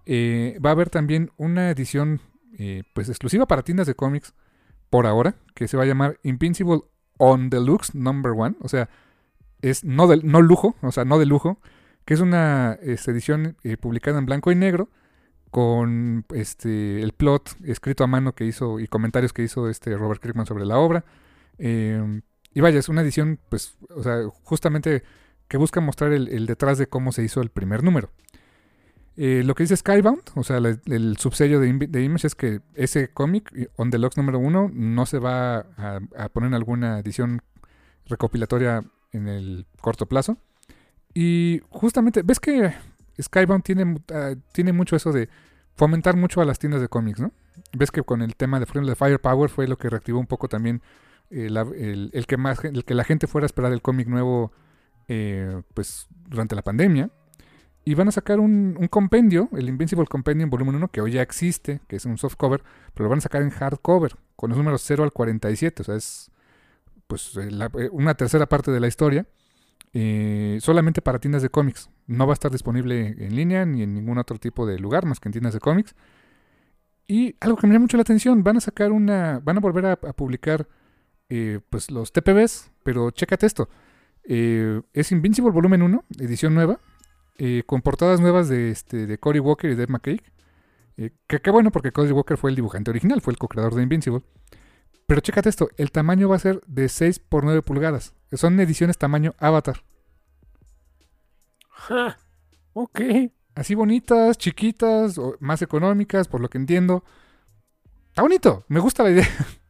Eh, 0.07 0.59
va 0.65 0.71
a 0.71 0.73
haber 0.73 0.89
también 0.89 1.31
una 1.37 1.71
edición 1.71 2.23
eh, 2.59 2.83
pues 2.95 3.11
exclusiva 3.11 3.45
para 3.47 3.61
tiendas 3.61 3.87
de 3.87 3.95
cómics 3.95 4.33
por 4.89 5.07
ahora, 5.07 5.35
que 5.55 5.69
se 5.69 5.77
va 5.77 5.83
a 5.83 5.87
llamar 5.87 6.19
Invincible 6.23 6.81
on 7.19 7.51
Deluxe 7.51 7.95
Number 7.95 8.33
One. 8.33 8.57
O 8.61 8.69
sea, 8.69 8.89
es 9.61 9.85
no, 9.85 10.07
de, 10.07 10.23
no 10.23 10.41
lujo, 10.41 10.77
o 10.81 10.93
sea, 10.93 11.05
no 11.05 11.19
de 11.19 11.27
lujo, 11.27 11.61
que 12.07 12.15
es 12.15 12.21
una 12.21 12.79
este, 12.81 13.11
edición 13.11 13.57
eh, 13.65 13.77
publicada 13.77 14.19
en 14.19 14.25
blanco 14.25 14.51
y 14.51 14.55
negro 14.55 14.89
con 15.51 16.25
este 16.35 17.03
el 17.03 17.13
plot 17.13 17.57
escrito 17.65 18.03
a 18.03 18.07
mano 18.07 18.35
que 18.35 18.45
hizo 18.45 18.81
y 18.81 18.87
comentarios 18.89 19.33
que 19.33 19.43
hizo 19.43 19.69
este 19.69 19.97
Robert 19.97 20.23
Kirkman 20.23 20.47
sobre 20.47 20.65
la 20.65 20.79
obra. 20.79 21.05
Eh, 21.59 22.21
y 22.53 22.61
vaya, 22.61 22.79
es 22.79 22.89
una 22.89 23.03
edición, 23.03 23.39
pues, 23.51 23.77
o 23.91 24.03
sea, 24.03 24.23
justamente 24.43 25.03
que 25.49 25.57
busca 25.57 25.81
mostrar 25.81 26.13
el, 26.13 26.47
detrás 26.47 26.79
de 26.79 26.87
cómo 26.87 27.13
se 27.13 27.23
hizo 27.23 27.41
el 27.43 27.51
primer 27.51 27.85
número. 27.85 28.11
Eh, 29.17 29.43
lo 29.45 29.55
que 29.55 29.63
dice 29.63 29.77
Skybound, 29.77 30.23
o 30.35 30.43
sea, 30.43 30.59
el 30.59 31.17
subsello 31.19 31.61
de, 31.61 31.73
de 31.73 32.03
Image 32.03 32.27
es 32.27 32.35
que 32.35 32.61
ese 32.75 33.09
cómic, 33.09 33.71
On 33.77 33.91
Deluxe 33.91 34.17
número 34.19 34.39
uno, 34.39 34.71
no 34.73 35.07
se 35.07 35.19
va 35.19 35.67
a, 35.77 36.29
poner 36.33 36.49
en 36.49 36.55
alguna 36.55 36.99
edición 36.99 37.43
recopilatoria 38.07 38.83
en 39.13 39.29
el 39.29 39.67
corto 39.81 40.07
plazo. 40.07 40.39
Y 41.15 41.63
justamente, 41.71 42.23
¿ves 42.23 42.41
que 42.41 42.75
Skybound 43.21 43.65
tiene, 43.65 43.97
ah, 44.13 44.35
tiene 44.53 44.73
mucho 44.73 44.97
eso 44.97 45.13
de 45.13 45.29
fomentar 45.75 46.17
mucho 46.17 46.41
a 46.41 46.45
las 46.45 46.59
tiendas 46.59 46.81
de 46.81 46.89
cómics, 46.89 47.21
¿no? 47.21 47.33
Ves 47.73 47.91
que 47.91 48.03
con 48.03 48.23
el 48.23 48.35
tema 48.37 48.61
de, 48.61 48.67
de 48.67 48.95
Firepower 48.95 49.51
fue 49.51 49.69
lo 49.69 49.77
que 49.77 49.89
reactivó 49.89 50.19
un 50.19 50.27
poco 50.27 50.49
también 50.49 50.83
el, 51.31 52.27
que 52.27 52.37
más, 52.37 52.65
el 52.65 52.85
que 52.85 52.95
la 52.95 53.05
gente 53.05 53.27
fuera 53.27 53.45
a 53.45 53.47
esperar 53.47 53.73
el 53.73 53.83
cómic 53.83 54.09
nuevo 54.09 54.53
eh, 55.09 55.63
pues 55.75 56.07
durante 56.29 56.55
la 56.55 56.63
pandemia. 56.63 57.11
Y 57.85 57.95
van 57.95 58.09
a 58.09 58.13
sacar 58.13 58.41
un, 58.41 58.75
compendio, 58.91 59.49
el 59.53 59.69
Invincible 59.69 60.07
Compendium 60.07 60.51
volumen 60.51 60.75
1, 60.75 60.89
que 60.89 61.01
hoy 61.01 61.13
ya 61.13 61.23
existe, 61.23 61.81
que 61.87 61.95
es 61.97 62.05
un 62.05 62.19
softcover, 62.19 62.65
pero 62.93 63.05
lo 63.05 63.11
van 63.11 63.19
a 63.19 63.23
sacar 63.23 63.43
en 63.43 63.51
hardcover, 63.51 64.17
con 64.35 64.51
los 64.51 64.59
números 64.59 64.83
0 64.85 65.05
al 65.05 65.13
47, 65.13 65.83
o 65.83 65.85
sea, 65.85 65.95
es 65.95 66.33
pues 67.07 67.37
eh, 67.37 67.49
la- 67.53 67.71
eh, 67.79 67.89
una 67.93 68.15
tercera 68.15 68.47
parte 68.47 68.73
de 68.73 68.81
la 68.81 68.89
historia, 68.89 69.27
solamente 70.61 71.01
para 71.01 71.19
tiendas 71.21 71.43
de 71.43 71.49
cómics. 71.49 71.89
No 72.07 72.27
va 72.27 72.33
a 72.33 72.35
estar 72.35 72.51
disponible 72.51 73.15
en 73.19 73.35
línea 73.35 73.65
ni 73.65 73.83
en 73.83 73.95
ningún 73.95 74.19
otro 74.19 74.39
tipo 74.39 74.67
de 74.67 74.79
lugar 74.79 75.07
más 75.07 75.21
que 75.21 75.29
en 75.29 75.33
tiendas 75.33 75.55
de 75.55 75.61
cómics. 75.61 75.95
Y 77.07 77.37
algo 77.41 77.57
que 77.57 77.67
me 77.67 77.73
llama 77.73 77.85
mucho 77.85 77.97
la 77.97 78.03
atención, 78.03 78.43
van 78.43 78.57
a 78.57 78.61
sacar 78.61 78.91
una, 78.93 79.41
van 79.43 79.57
a 79.57 79.61
volver 79.61 79.87
a 79.87 79.97
publicar 79.97 80.67
eh, 81.29 81.61
pues 81.71 81.91
los 81.91 82.13
TPBs, 82.13 82.71
pero 82.83 83.11
chécate 83.11 83.47
esto. 83.47 83.69
Eh, 84.25 84.83
es 84.93 85.13
Invincible 85.13 85.53
Volumen 85.53 85.83
1, 85.83 86.05
edición 86.19 86.55
nueva, 86.55 86.81
eh, 87.39 87.63
con 87.67 87.83
portadas 87.83 88.21
nuevas 88.21 88.49
de, 88.49 88.71
este, 88.71 89.07
de 89.07 89.19
Cory 89.19 89.39
Walker 89.39 89.71
y 89.71 89.75
Dave. 89.77 90.21
Eh, 90.97 91.11
que 91.27 91.41
qué 91.41 91.51
bueno 91.51 91.71
porque 91.71 91.93
Cory 91.93 92.11
Walker 92.11 92.37
fue 92.37 92.51
el 92.51 92.57
dibujante 92.57 92.91
original, 92.91 93.21
fue 93.21 93.33
el 93.33 93.39
co-creador 93.39 93.75
de 93.75 93.83
Invincible. 93.83 94.23
Pero 95.07 95.21
chécate 95.21 95.49
esto, 95.49 95.69
el 95.77 95.93
tamaño 95.93 96.29
va 96.29 96.37
a 96.37 96.41
ser 96.41 96.61
de 96.67 96.89
6 96.89 97.21
por 97.21 97.45
9 97.45 97.63
pulgadas. 97.63 98.15
Son 98.33 98.59
ediciones 98.59 98.99
tamaño 98.99 99.35
Avatar. 99.39 99.85
Ja, 101.71 102.19
ok. 102.73 103.01
Así 103.55 103.75
bonitas, 103.75 104.37
chiquitas, 104.37 105.17
o 105.19 105.37
más 105.41 105.63
económicas, 105.63 106.27
por 106.27 106.41
lo 106.41 106.51
que 106.51 106.59
entiendo. 106.59 107.05
Está 108.09 108.23
bonito, 108.23 108.65
me 108.69 108.81
gusta 108.81 109.05
la 109.05 109.11
idea. 109.11 109.29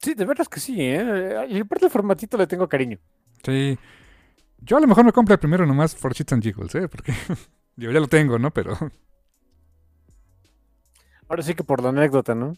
Sí, 0.00 0.14
de 0.14 0.24
verdad 0.24 0.42
es 0.42 0.48
que 0.48 0.60
sí, 0.60 0.76
¿eh? 0.80 1.46
Y 1.48 1.58
aparte 1.60 1.86
el 1.86 1.90
formatito 1.90 2.36
le 2.36 2.46
tengo 2.46 2.68
cariño. 2.68 2.98
Sí. 3.42 3.78
Yo 4.58 4.76
a 4.76 4.80
lo 4.80 4.86
mejor 4.86 5.04
me 5.04 5.12
compro 5.12 5.34
el 5.34 5.38
primero 5.40 5.66
nomás 5.66 5.94
for 5.96 6.12
Shits 6.12 6.32
and 6.32 6.42
Jiggles, 6.42 6.74
¿eh? 6.74 6.88
Porque 6.88 7.12
yo 7.76 7.90
ya 7.90 8.00
lo 8.00 8.06
tengo, 8.08 8.38
¿no? 8.38 8.50
Pero... 8.52 8.76
Ahora 11.28 11.42
sí 11.42 11.54
que 11.54 11.64
por 11.64 11.82
la 11.82 11.88
anécdota, 11.88 12.34
¿no? 12.34 12.56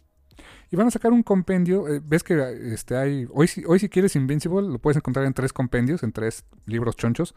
Y 0.70 0.76
van 0.76 0.86
a 0.88 0.90
sacar 0.90 1.12
un 1.12 1.22
compendio. 1.22 1.88
eh, 1.88 2.00
¿Ves 2.04 2.22
que 2.22 2.34
este 2.74 2.96
hay. 2.96 3.26
Hoy, 3.32 3.48
si- 3.48 3.64
hoy 3.66 3.78
si 3.78 3.88
quieres 3.88 4.14
Invincible, 4.14 4.68
lo 4.68 4.78
puedes 4.78 4.96
encontrar 4.98 5.24
en 5.24 5.32
tres 5.32 5.52
compendios, 5.52 6.02
en 6.02 6.12
tres 6.12 6.44
libros 6.66 6.96
chonchos. 6.96 7.34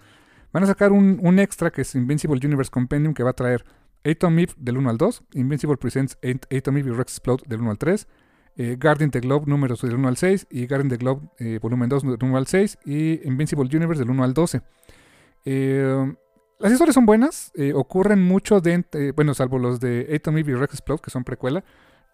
Van 0.52 0.64
a 0.64 0.68
sacar 0.68 0.92
un, 0.92 1.20
un 1.24 1.40
extra 1.40 1.72
que 1.72 1.82
es 1.84 1.96
Invincible 1.96 2.40
Universe 2.46 2.70
Compendium 2.70 3.14
que 3.14 3.24
va 3.24 3.30
a 3.30 3.34
traer 3.34 3.64
Atom 4.04 4.38
Eve 4.40 4.54
del 4.58 4.78
1 4.78 4.90
al 4.90 4.98
2, 4.98 5.24
Invincible 5.36 5.78
Presents 5.78 6.18
At- 6.22 6.54
Atom 6.54 6.78
Eve 6.78 6.90
y 6.90 6.94
Rex 6.94 7.14
Explode 7.14 7.44
del 7.48 7.62
1 7.62 7.72
al 7.72 7.78
3, 7.78 8.08
eh, 8.70 9.10
the 9.12 9.20
Globe 9.20 9.46
números 9.48 9.82
del 9.82 9.96
1 9.96 10.08
al 10.08 10.18
6 10.18 10.48
y 10.50 10.68
Guardian 10.68 10.90
the 10.90 10.98
Globe 10.98 11.22
eh, 11.40 11.60
volumen 11.62 11.90
2 11.90 12.04
del 12.04 12.18
1 12.22 12.38
al 12.38 12.48
6 12.48 12.80
y 12.86 13.28
Invincible 13.28 13.70
Universe 13.76 14.02
del 14.02 14.10
1 14.10 14.24
al 14.24 14.34
12. 14.34 14.62
Eh, 15.46 16.14
las 16.60 16.72
historias 16.72 16.94
son 16.94 17.06
buenas, 17.06 17.52
eh, 17.56 17.74
ocurren 17.74 18.22
mucho 18.22 18.62
dentro, 18.62 19.00
bueno, 19.16 19.34
salvo 19.34 19.58
los 19.58 19.80
de 19.80 20.14
Atom 20.16 20.38
Eve 20.38 20.52
y 20.52 20.56
Rex 20.56 20.74
Explode 20.76 21.02
que 21.02 21.10
son 21.10 21.24
precuela. 21.24 21.64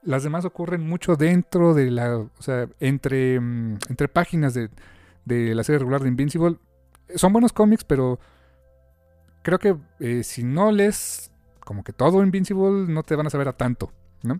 Las 0.03 0.23
demás 0.23 0.45
ocurren 0.45 0.87
mucho 0.87 1.15
dentro 1.15 1.73
de 1.73 1.91
la. 1.91 2.17
O 2.17 2.41
sea, 2.41 2.69
entre, 2.79 3.39
mm, 3.39 3.79
entre 3.89 4.07
páginas 4.07 4.53
de, 4.53 4.69
de 5.25 5.53
la 5.53 5.63
serie 5.63 5.79
regular 5.79 6.01
de 6.01 6.07
Invincible. 6.07 6.57
Son 7.15 7.33
buenos 7.33 7.51
cómics, 7.51 7.83
pero 7.83 8.19
creo 9.47 9.59
que 9.59 9.75
eh, 9.99 10.23
si 10.23 10.43
no 10.43 10.71
lees 10.71 11.31
como 11.61 11.83
que 11.83 11.93
todo 11.93 12.23
Invincible, 12.23 12.91
no 12.91 13.03
te 13.03 13.15
van 13.15 13.27
a 13.27 13.29
saber 13.29 13.47
a 13.47 13.53
tanto, 13.53 13.91
¿no? 14.23 14.39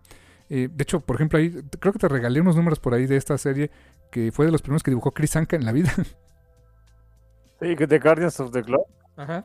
Eh, 0.49 0.69
de 0.71 0.83
hecho, 0.83 1.01
por 1.01 1.15
ejemplo, 1.15 1.39
ahí 1.39 1.51
creo 1.79 1.93
que 1.93 1.99
te 1.99 2.07
regalé 2.07 2.41
unos 2.41 2.55
números 2.55 2.79
por 2.79 2.93
ahí 2.93 3.05
de 3.05 3.17
esta 3.17 3.37
serie 3.37 3.69
que 4.11 4.31
fue 4.31 4.45
de 4.45 4.51
los 4.51 4.61
primeros 4.61 4.83
que 4.83 4.91
dibujó 4.91 5.11
Chris 5.11 5.35
Anka 5.35 5.55
en 5.55 5.65
la 5.65 5.71
vida. 5.71 5.93
Sí, 7.59 7.75
que 7.75 7.87
The 7.87 7.97
Guardians 7.97 8.39
of 8.39 8.51
the 8.51 8.61
Globe. 8.61 8.85
Ajá. 9.15 9.43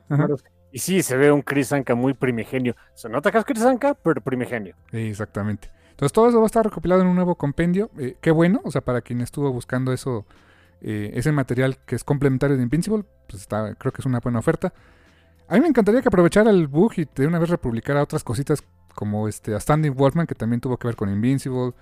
Y 0.71 0.81
sí, 0.81 1.03
se 1.03 1.17
ve 1.17 1.33
un 1.33 1.41
Chris 1.41 1.73
Anka 1.73 1.95
muy 1.95 2.13
primigenio. 2.13 2.77
Se 2.95 3.09
nota 3.09 3.31
que 3.31 3.39
es 3.39 3.45
Chris 3.47 3.63
Anka, 3.63 3.95
pero 3.95 4.21
primigenio. 4.21 4.75
Sí, 4.91 4.99
exactamente. 4.99 5.71
Entonces 5.91 6.13
todo 6.13 6.29
eso 6.29 6.39
va 6.39 6.45
a 6.45 6.47
estar 6.47 6.65
recopilado 6.65 7.03
en 7.03 7.07
un 7.07 7.15
nuevo 7.15 7.37
compendio. 7.37 7.91
Eh, 7.99 8.17
qué 8.21 8.31
bueno, 8.31 8.61
o 8.65 8.71
sea, 8.71 8.81
para 8.81 9.01
quien 9.01 9.21
estuvo 9.21 9.51
buscando 9.53 9.93
eso, 9.93 10.27
eh, 10.81 11.11
ese 11.15 11.33
material 11.33 11.79
que 11.87 11.95
es 11.95 12.05
complementario 12.05 12.57
de 12.57 12.63
Invincible, 12.63 13.05
pues 13.29 13.43
está, 13.43 13.75
creo 13.77 13.93
que 13.93 14.03
es 14.03 14.07
una 14.07 14.21
buena 14.21 14.39
oferta. 14.39 14.73
A 15.49 15.55
mí 15.55 15.61
me 15.61 15.69
encantaría 15.69 16.01
que 16.01 16.09
aprovechara 16.09 16.51
el 16.51 16.67
bug 16.67 16.93
y 16.97 17.09
de 17.15 17.27
una 17.27 17.39
vez 17.39 17.51
republicara 17.51 18.03
otras 18.03 18.25
cositas 18.25 18.63
como 18.95 19.29
este 19.29 19.55
a 19.55 19.61
Standing 19.61 19.95
Wolfman, 19.95 20.27
que 20.27 20.35
también 20.35 20.61
tuvo 20.61 20.77
que 20.77 20.89
ver 20.89 20.97
con 20.97 21.11
Invincible. 21.11 21.73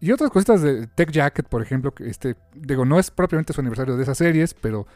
Y 0.00 0.12
otras 0.12 0.30
cositas 0.30 0.60
de 0.62 0.86
Tech 0.88 1.10
Jacket, 1.10 1.48
por 1.48 1.62
ejemplo, 1.62 1.92
que 1.94 2.08
este, 2.08 2.36
digo, 2.54 2.84
no 2.84 2.98
es 2.98 3.10
propiamente 3.10 3.52
su 3.52 3.60
aniversario 3.60 3.96
de 3.96 4.02
esas 4.02 4.18
series, 4.18 4.52
pero 4.54 4.86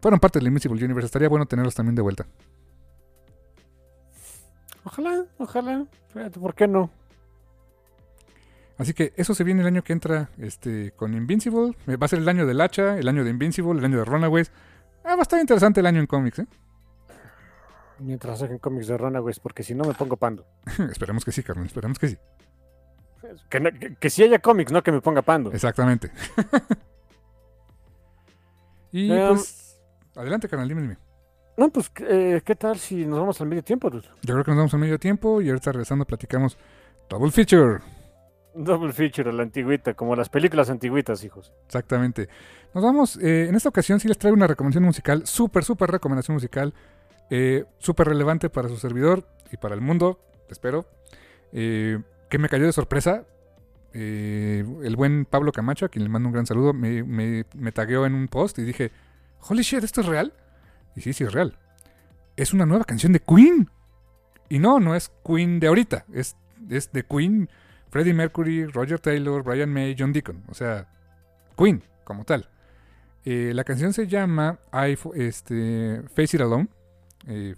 fueron 0.00 0.18
parte 0.20 0.38
del 0.38 0.48
Invincible 0.48 0.84
Universe. 0.84 1.06
Estaría 1.06 1.28
bueno 1.28 1.46
tenerlos 1.46 1.74
también 1.74 1.94
de 1.94 2.02
vuelta. 2.02 2.26
Ojalá, 4.84 5.24
ojalá. 5.38 5.86
Fíjate, 6.12 6.40
¿por 6.40 6.54
qué 6.54 6.68
no? 6.68 6.90
Así 8.78 8.92
que 8.92 9.12
eso 9.16 9.34
se 9.34 9.42
viene 9.42 9.62
el 9.62 9.66
año 9.66 9.82
que 9.82 9.92
entra 9.92 10.28
este, 10.38 10.92
con 10.92 11.14
Invincible. 11.14 11.74
Eh, 11.86 11.96
Va 11.96 12.06
a 12.06 12.08
ser 12.08 12.18
el 12.18 12.28
año 12.28 12.46
del 12.46 12.60
hacha, 12.60 12.98
el 12.98 13.08
año 13.08 13.24
de 13.24 13.30
Invincible, 13.30 13.78
el 13.78 13.84
año 13.84 13.98
de 13.98 14.04
Runaways. 14.04 14.50
Ah, 15.04 15.14
va 15.14 15.20
a 15.20 15.22
estar 15.22 15.40
interesante 15.40 15.80
el 15.80 15.86
año 15.86 16.00
en 16.00 16.06
cómics, 16.06 16.40
¿eh? 16.40 16.46
Mientras 17.98 18.40
saquen 18.40 18.58
cómics 18.58 18.88
de 18.88 18.98
Runaways, 18.98 19.40
porque 19.40 19.62
si 19.62 19.74
no 19.74 19.84
me 19.84 19.94
pongo 19.94 20.16
pando. 20.16 20.46
esperemos 20.90 21.24
que 21.24 21.32
sí, 21.32 21.42
Carmen, 21.42 21.66
esperemos 21.66 21.98
que 21.98 22.08
sí. 22.08 22.18
Que, 23.48 23.60
no- 23.60 23.70
que, 23.72 23.94
que 23.96 24.10
sí 24.10 24.22
haya 24.22 24.38
cómics, 24.38 24.70
no 24.72 24.82
que 24.82 24.92
me 24.92 25.00
ponga 25.00 25.22
pando. 25.22 25.50
Exactamente. 25.52 26.10
y 28.92 29.10
Em, 29.12 29.28
pues, 29.28 29.78
adelante, 30.14 30.48
carnal, 30.48 30.68
dime, 30.68 30.82
dime. 30.82 30.98
No, 31.56 31.70
pues, 31.70 31.90
eh, 32.00 32.42
¿qué 32.44 32.54
tal 32.54 32.78
si 32.78 33.06
nos 33.06 33.18
vamos 33.18 33.40
al 33.40 33.48
medio 33.48 33.64
tiempo? 33.64 33.88
dude? 33.88 34.06
Yo 34.22 34.34
creo 34.34 34.44
que 34.44 34.50
nos 34.50 34.58
vamos 34.58 34.74
a 34.74 34.78
medio 34.78 34.98
tiempo 34.98 35.40
y 35.40 35.48
ahorita 35.48 35.72
regresando 35.72 36.04
platicamos 36.04 36.58
Double 37.08 37.30
Feature. 37.30 37.80
Double 38.54 38.90
feature 38.92 39.30
la 39.34 39.42
antigüita, 39.42 39.92
como 39.92 40.16
las 40.16 40.30
películas 40.30 40.70
antigüitas, 40.70 41.22
hijos. 41.24 41.52
Exactamente. 41.66 42.26
Nos 42.72 42.82
vamos, 42.82 43.18
eh, 43.18 43.48
en 43.48 43.54
esta 43.54 43.68
ocasión 43.68 44.00
sí 44.00 44.08
les 44.08 44.16
traigo 44.16 44.34
una 44.34 44.46
recomendación 44.46 44.84
musical, 44.84 45.26
súper, 45.26 45.62
súper 45.62 45.90
recomendación 45.90 46.36
musical, 46.36 46.72
eh, 47.30 47.64
súper 47.78 48.08
relevante 48.08 48.50
para 48.50 48.68
su 48.68 48.76
servidor 48.76 49.28
y 49.50 49.56
para 49.56 49.74
el 49.74 49.80
mundo, 49.80 50.20
espero, 50.50 50.86
eh, 51.52 52.00
que 52.28 52.38
me 52.38 52.48
cayó 52.48 52.66
de 52.66 52.72
sorpresa. 52.72 53.24
Eh, 53.92 54.64
el 54.82 54.96
buen 54.96 55.24
Pablo 55.24 55.52
Camacho, 55.52 55.86
a 55.86 55.88
quien 55.88 56.04
le 56.04 56.10
mando 56.10 56.28
un 56.28 56.32
gran 56.34 56.46
saludo, 56.46 56.72
me, 56.72 57.44
tagueó 57.72 58.04
en 58.04 58.14
un 58.14 58.28
post 58.28 58.58
y 58.58 58.62
dije, 58.62 58.92
holy 59.48 59.62
shit, 59.62 59.82
¿esto 59.82 60.02
es 60.02 60.06
real? 60.06 60.32
Y 60.94 61.00
sí, 61.00 61.12
sí 61.12 61.24
es 61.24 61.32
real. 61.32 61.58
Es 62.36 62.52
una 62.52 62.66
nueva 62.66 62.84
canción 62.84 63.12
de 63.12 63.20
Queen. 63.20 63.70
Y 64.48 64.58
no, 64.58 64.78
no 64.80 64.94
es 64.94 65.10
Queen 65.24 65.58
de 65.58 65.68
ahorita, 65.68 66.04
es, 66.12 66.36
es 66.68 66.92
de 66.92 67.04
Queen 67.04 67.48
Freddie 67.90 68.12
Mercury, 68.14 68.66
Roger 68.66 68.98
Taylor, 68.98 69.42
Brian 69.42 69.72
May, 69.72 69.96
John 69.98 70.12
Deacon. 70.12 70.44
O 70.48 70.54
sea, 70.54 70.86
Queen, 71.56 71.82
como 72.04 72.24
tal. 72.24 72.48
Eh, 73.24 73.52
la 73.54 73.64
canción 73.64 73.92
se 73.92 74.06
llama 74.06 74.58
I, 74.72 74.98
este, 75.14 76.02
Face 76.14 76.36
It 76.36 76.42
Alone. 76.42 76.68
Eh, 77.26 77.56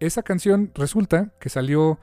esa 0.00 0.22
canción 0.22 0.70
resulta 0.74 1.32
que 1.38 1.48
salió, 1.48 1.98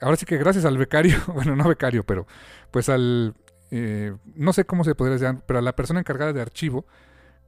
ahora 0.00 0.16
sí 0.16 0.26
que 0.26 0.36
gracias 0.36 0.64
al 0.64 0.78
becario, 0.78 1.16
bueno, 1.34 1.56
no 1.56 1.68
becario, 1.68 2.04
pero 2.04 2.26
pues 2.70 2.88
al, 2.88 3.34
eh, 3.70 4.14
no 4.34 4.52
sé 4.52 4.64
cómo 4.64 4.84
se 4.84 4.94
podría 4.94 5.16
llamar, 5.16 5.42
pero 5.46 5.58
a 5.58 5.62
la 5.62 5.74
persona 5.74 6.00
encargada 6.00 6.32
de 6.32 6.42
archivo 6.42 6.84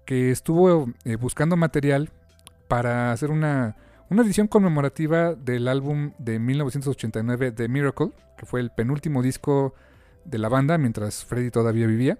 que 0.05 0.30
estuvo 0.30 0.89
eh, 1.05 1.16
buscando 1.16 1.57
material 1.57 2.11
para 2.68 3.12
hacer 3.12 3.30
una, 3.30 3.76
una 4.11 4.22
edición 4.22 4.49
conmemorativa 4.49 5.35
del 5.35 5.68
álbum 5.68 6.12
de 6.18 6.39
1989 6.39 7.53
The 7.53 7.68
Miracle, 7.68 8.12
que 8.37 8.47
fue 8.47 8.61
el 8.61 8.70
penúltimo 8.70 9.22
disco 9.22 9.74
de 10.24 10.39
la 10.39 10.49
banda 10.49 10.78
mientras 10.78 11.24
Freddy 11.24 11.51
todavía 11.51 11.87
vivía. 11.87 12.18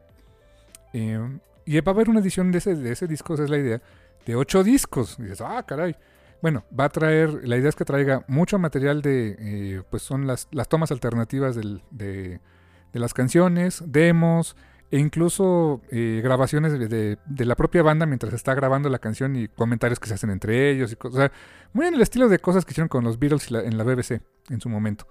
Eh, 0.93 1.39
y 1.65 1.81
va 1.81 1.93
a 1.93 1.95
haber 1.95 2.11
una 2.11 2.21
edición 2.21 2.51
de 2.51 2.59
ese, 2.59 2.75
de 2.75 2.93
ese 2.93 3.07
disco, 3.07 3.35
esa 3.35 3.45
es 3.45 3.51
la 3.51 3.59
idea, 3.59 3.81
de 4.27 4.37
ocho 4.37 4.65
discos. 4.65 5.17
Y 5.19 5.23
dices, 5.23 5.41
ah, 5.41 5.63
caray. 5.67 5.97
Bueno, 6.43 6.65
va 6.79 6.87
a 6.87 6.89
traer, 6.89 7.47
la 7.49 7.57
idea 7.57 7.69
es 7.69 7.77
que 7.77 7.85
traiga 7.85 8.25
mucho 8.27 8.59
material 8.59 9.01
de, 9.01 9.37
eh, 9.39 9.83
pues 9.89 10.03
son 10.03 10.27
las, 10.27 10.49
tomas 10.69 10.91
alternativas 10.91 11.55
de, 11.55 12.41
las 12.93 13.15
canciones, 13.15 13.83
demos, 13.87 14.57
e 14.91 14.99
incluso 14.99 15.81
eh, 15.91 16.21
grabaciones 16.23 16.73
de, 16.73 17.17
la 17.39 17.55
propia 17.55 17.85
banda 17.85 18.07
mientras 18.07 18.35
está 18.35 18.55
grabando 18.55 18.89
la 18.89 18.99
canción 18.99 19.37
y 19.37 19.47
comentarios 19.47 20.01
que 20.01 20.09
se 20.09 20.15
hacen 20.15 20.31
entre 20.31 20.73
ellos. 20.73 20.93
Y 20.93 20.97
cosas, 20.97 21.15
o 21.15 21.19
sea, 21.21 21.33
muy 21.73 21.87
en 21.87 21.95
el 21.95 22.03
estilo 22.03 22.29
de 22.29 22.41
cosas 22.41 22.65
que 22.65 22.73
hicieron 22.73 22.89
con 22.89 23.05
los 23.05 23.21
Beatles 23.21 23.49
en 23.53 23.79
la 23.79 23.85
BBC 23.85 24.21
en 24.51 24.61
su 24.61 24.69
momento. 24.69 25.07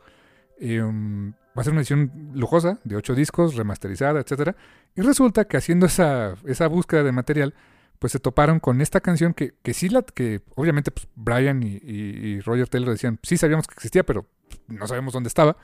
Um, 0.59 1.32
va 1.32 1.61
a 1.61 1.63
ser 1.63 1.71
una 1.71 1.82
edición 1.82 2.11
lujosa 2.36 2.77
de 2.84 2.97
ocho 2.97 3.15
discos, 3.15 3.55
remasterizada, 3.55 4.19
etcétera. 4.19 4.55
Y 4.95 5.01
resulta 5.01 5.45
que 5.45 5.55
haciendo 5.55 5.86
esa, 5.86 6.36
esa 6.45 6.67
búsqueda 6.67 7.03
de 7.03 7.13
material, 7.13 7.53
pues 8.02 8.14
se 8.14 8.20
toparon 8.20 8.60
con 8.60 8.82
esta 8.82 9.02
canción 9.02 9.36
que, 9.36 9.56
que 9.64 9.76
sí 9.76 9.89
la 9.89 10.04
que 10.04 10.41
obviamente 10.58 10.91
pues, 10.91 11.08
Brian 11.16 11.64
y, 11.64 11.80
y- 11.84 12.41
Roger 12.41 12.70
Taylor 12.70 12.91
decían, 12.91 13.20
sí 13.24 13.38
sabíamos 13.38 13.68
que 13.68 13.76
existía, 13.76 14.04
pero 14.06 14.28
no 14.68 14.88
sabemos 14.88 15.14
dónde 15.14 15.30
estaba. 15.30 15.58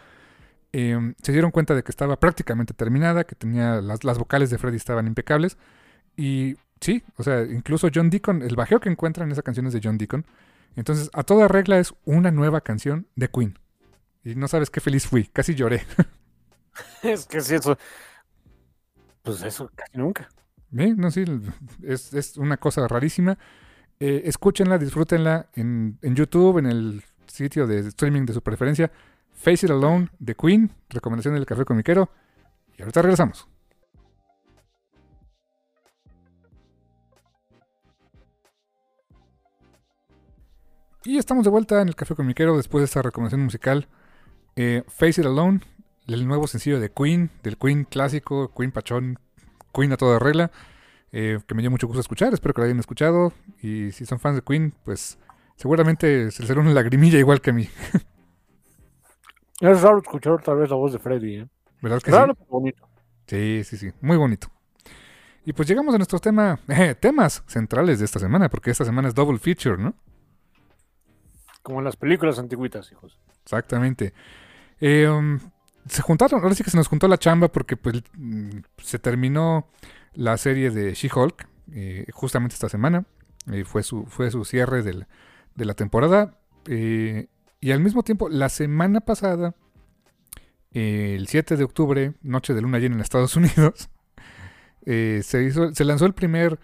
Eh, 0.73 1.13
se 1.23 1.31
dieron 1.33 1.51
cuenta 1.51 1.75
de 1.75 1.83
que 1.83 1.91
estaba 1.91 2.19
prácticamente 2.19 2.73
terminada, 2.73 3.25
que 3.25 3.35
tenía 3.35 3.81
las, 3.81 4.03
las 4.03 4.17
vocales 4.19 4.49
de 4.49 4.57
Freddy 4.59 4.77
estaban 4.77 5.07
impecables. 5.07 5.57
Y 6.17 6.57
sí, 6.81 7.03
o 7.17 7.23
sea, 7.23 7.43
incluso 7.43 7.89
John 7.93 8.09
Deacon, 8.09 8.43
el 8.43 8.55
bajeo 8.55 8.79
que 8.81 8.89
encuentran 8.89 9.29
en 9.29 9.33
esa 9.33 9.43
canción 9.43 9.67
es 9.67 9.73
de 9.73 9.81
John 9.83 9.97
Deacon. 9.97 10.25
Entonces, 10.75 11.09
a 11.13 11.23
toda 11.23 11.47
regla 11.47 11.79
es 11.79 11.93
una 12.05 12.31
nueva 12.31 12.61
canción 12.61 13.07
de 13.15 13.29
Queen. 13.29 13.59
Y 14.25 14.35
no 14.35 14.47
sabes 14.47 14.69
qué 14.71 14.81
feliz 14.81 15.07
fui, 15.07 15.25
casi 15.27 15.55
lloré. 15.55 15.85
Es 17.03 17.25
que 17.25 17.41
sí, 17.41 17.55
eso. 17.55 17.77
Pues 19.21 19.41
eso, 19.43 19.69
casi 19.75 19.97
nunca. 19.97 20.29
No, 20.71 21.11
sí, 21.11 21.23
es, 21.83 22.37
una 22.37 22.57
cosa 22.57 22.87
rarísima. 22.87 23.37
Eh, 23.99 24.23
escúchenla, 24.25 24.77
disfrútenla 24.77 25.49
en, 25.53 25.97
YouTube, 26.01 26.59
en 26.59 26.65
el 26.65 27.03
sitio 27.25 27.65
de 27.67 27.79
streaming 27.79 28.25
de 28.25 28.33
su 28.33 28.41
preferencia. 28.41 28.91
Face 29.31 29.65
It 29.65 29.71
Alone 29.71 30.09
de 30.19 30.35
Queen, 30.35 30.71
recomendación 30.89 31.35
del 31.35 31.45
Café 31.45 31.63
Comiquero. 31.63 32.09
Y 32.77 32.81
ahorita 32.81 33.01
regresamos. 33.01 33.47
Y 41.05 41.17
estamos 41.17 41.45
de 41.45 41.49
vuelta 41.49 41.81
en 41.81 41.87
el 41.87 41.95
Café 41.95 42.15
Comiquero 42.15 42.57
después 42.57 42.81
de 42.81 42.85
esta 42.85 43.01
recomendación 43.01 43.41
musical. 43.41 43.87
Eh, 44.57 44.83
Face 44.87 45.21
It 45.21 45.27
Alone, 45.27 45.61
el 46.07 46.27
nuevo 46.27 46.47
sencillo 46.47 46.81
de 46.81 46.91
Queen, 46.91 47.29
del 47.43 47.57
Queen 47.57 47.85
clásico, 47.85 48.51
Queen 48.53 48.71
Pachón 48.71 49.17
Queen 49.77 49.91
a 49.91 49.97
toda 49.97 50.17
regla, 50.17 50.51
eh, 51.11 51.39
que 51.47 51.53
me 51.53 51.61
dio 51.61 51.69
mucho 51.69 51.87
gusto 51.87 52.01
escuchar, 52.01 52.33
espero 52.33 52.53
que 52.53 52.61
lo 52.61 52.65
hayan 52.65 52.79
escuchado. 52.79 53.33
Y 53.61 53.91
si 53.91 54.05
son 54.05 54.19
fans 54.19 54.37
de 54.37 54.41
Queen, 54.41 54.73
pues 54.83 55.19
seguramente 55.55 56.31
se 56.31 56.41
les 56.41 56.51
hará 56.51 56.61
una 56.61 56.73
lagrimilla 56.73 57.19
igual 57.19 57.41
que 57.41 57.51
a 57.51 57.53
mí. 57.53 57.69
Es 59.59 59.81
raro 59.81 59.99
escuchar 59.99 60.33
otra 60.33 60.53
vez 60.53 60.69
la 60.69 60.75
voz 60.75 60.93
de 60.93 60.99
Freddy, 60.99 61.35
¿eh? 61.37 61.47
¿Verdad 61.81 62.01
que 62.01 62.11
Raro, 62.11 62.33
sí? 62.33 62.39
pero 62.39 62.51
bonito. 62.51 62.87
Sí, 63.25 63.63
sí, 63.63 63.77
sí, 63.77 63.91
muy 64.01 64.17
bonito. 64.17 64.49
Y 65.45 65.53
pues 65.53 65.67
llegamos 65.67 65.95
a 65.95 65.97
nuestros 65.97 66.21
tema, 66.21 66.59
eh, 66.67 66.93
temas 66.93 67.43
centrales 67.47 67.99
de 67.99 68.05
esta 68.05 68.19
semana, 68.19 68.49
porque 68.49 68.71
esta 68.71 68.85
semana 68.85 69.07
es 69.07 69.15
double 69.15 69.39
feature, 69.39 69.81
¿no? 69.81 69.95
Como 71.63 71.79
en 71.79 71.85
las 71.85 71.95
películas 71.95 72.37
antiguitas, 72.39 72.91
hijos. 72.91 73.19
Exactamente. 73.43 74.13
Eh, 74.79 75.07
um, 75.07 75.39
se 75.89 76.01
juntaron, 76.01 76.41
ahora 76.41 76.55
sí 76.55 76.63
que 76.63 76.69
se 76.71 76.77
nos 76.77 76.87
juntó 76.87 77.07
la 77.07 77.17
chamba 77.17 77.47
porque 77.49 77.77
pues 77.77 78.03
mm, 78.17 78.59
se 78.77 78.99
terminó 78.99 79.67
la 80.13 80.37
serie 80.37 80.71
de 80.71 80.93
She-Hulk 80.93 81.47
eh, 81.73 82.05
justamente 82.13 82.53
esta 82.55 82.69
semana. 82.69 83.05
Eh, 83.51 83.63
fue, 83.65 83.83
su, 83.83 84.05
fue 84.05 84.29
su 84.31 84.43
cierre 84.45 84.83
del- 84.83 85.07
de 85.55 85.65
la 85.65 85.73
temporada. 85.73 86.37
eh, 86.67 87.27
y 87.59 87.71
al 87.71 87.79
mismo 87.79 88.03
tiempo, 88.03 88.29
la 88.29 88.49
semana 88.49 88.99
pasada, 89.01 89.55
el 90.71 91.27
7 91.27 91.57
de 91.57 91.63
octubre, 91.63 92.13
noche 92.21 92.53
de 92.53 92.61
luna 92.61 92.77
llena 92.79 92.95
en 92.95 93.01
Estados 93.01 93.35
Unidos, 93.35 93.89
eh, 94.85 95.21
se, 95.23 95.43
hizo, 95.43 95.73
se 95.73 95.83
lanzó 95.85 96.05
el 96.05 96.13
primer 96.13 96.59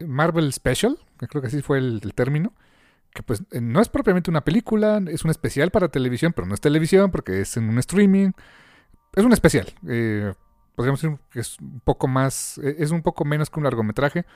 Marvel 0.00 0.52
Special, 0.52 0.98
que 1.18 1.26
creo 1.28 1.42
que 1.42 1.48
así 1.48 1.60
fue 1.62 1.78
el 1.78 2.00
término 2.14 2.52
que 3.14 3.22
pues 3.22 3.42
eh, 3.52 3.60
no 3.62 3.80
es 3.80 3.88
propiamente 3.88 4.30
una 4.30 4.44
película, 4.44 5.00
es 5.08 5.24
un 5.24 5.30
especial 5.30 5.70
para 5.70 5.88
televisión, 5.88 6.34
pero 6.34 6.46
no 6.46 6.54
es 6.54 6.60
televisión 6.60 7.10
porque 7.10 7.40
es 7.40 7.56
en 7.56 7.68
un 7.70 7.78
streaming. 7.78 8.32
Es 9.16 9.24
un 9.24 9.32
especial. 9.32 9.72
eh, 9.88 10.34
podríamos 10.76 11.00
decir 11.00 11.18
que 11.30 11.40
es 11.40 11.58
un 11.60 11.80
poco 11.80 12.08
más, 12.08 12.58
eh, 12.58 12.76
es 12.80 12.90
un 12.90 13.02
poco 13.02 13.24
menos 13.24 13.48
que 13.50 13.60
un 13.60 13.64
largometraje, 13.64 14.26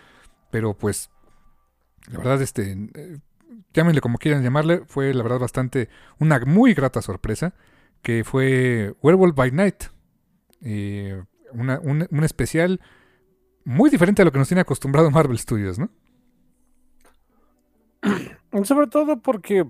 pero 0.51 0.75
pues 0.79 1.11
la 2.11 2.19
verdad, 2.19 2.41
este, 2.43 2.73
eh, 2.95 3.19
llámenle 3.75 4.01
como 4.01 4.19
quieran 4.19 4.43
llamarle, 4.45 4.83
fue 4.87 5.13
la 5.15 5.23
verdad 5.25 5.41
bastante, 5.41 5.89
una 6.21 6.39
muy 6.41 6.75
grata 6.75 7.03
sorpresa, 7.03 7.55
que 8.03 8.25
fue 8.25 8.95
Werewolf 9.03 9.35
by 9.35 9.51
Night. 9.53 9.85
eh, 10.63 11.23
una- 11.53 11.81
un, 11.81 12.07
un 12.11 12.25
especial 12.25 12.81
muy 13.65 13.91
diferente 13.91 14.23
a 14.23 14.25
lo 14.25 14.33
que 14.33 14.39
nos 14.39 14.49
tiene 14.49 14.61
acostumbrado 14.63 15.11
Marvel 15.11 15.39
Studios, 15.39 15.79
¿no? 15.79 15.91
Sobre 18.65 18.87
todo 18.89 19.21
porque, 19.21 19.65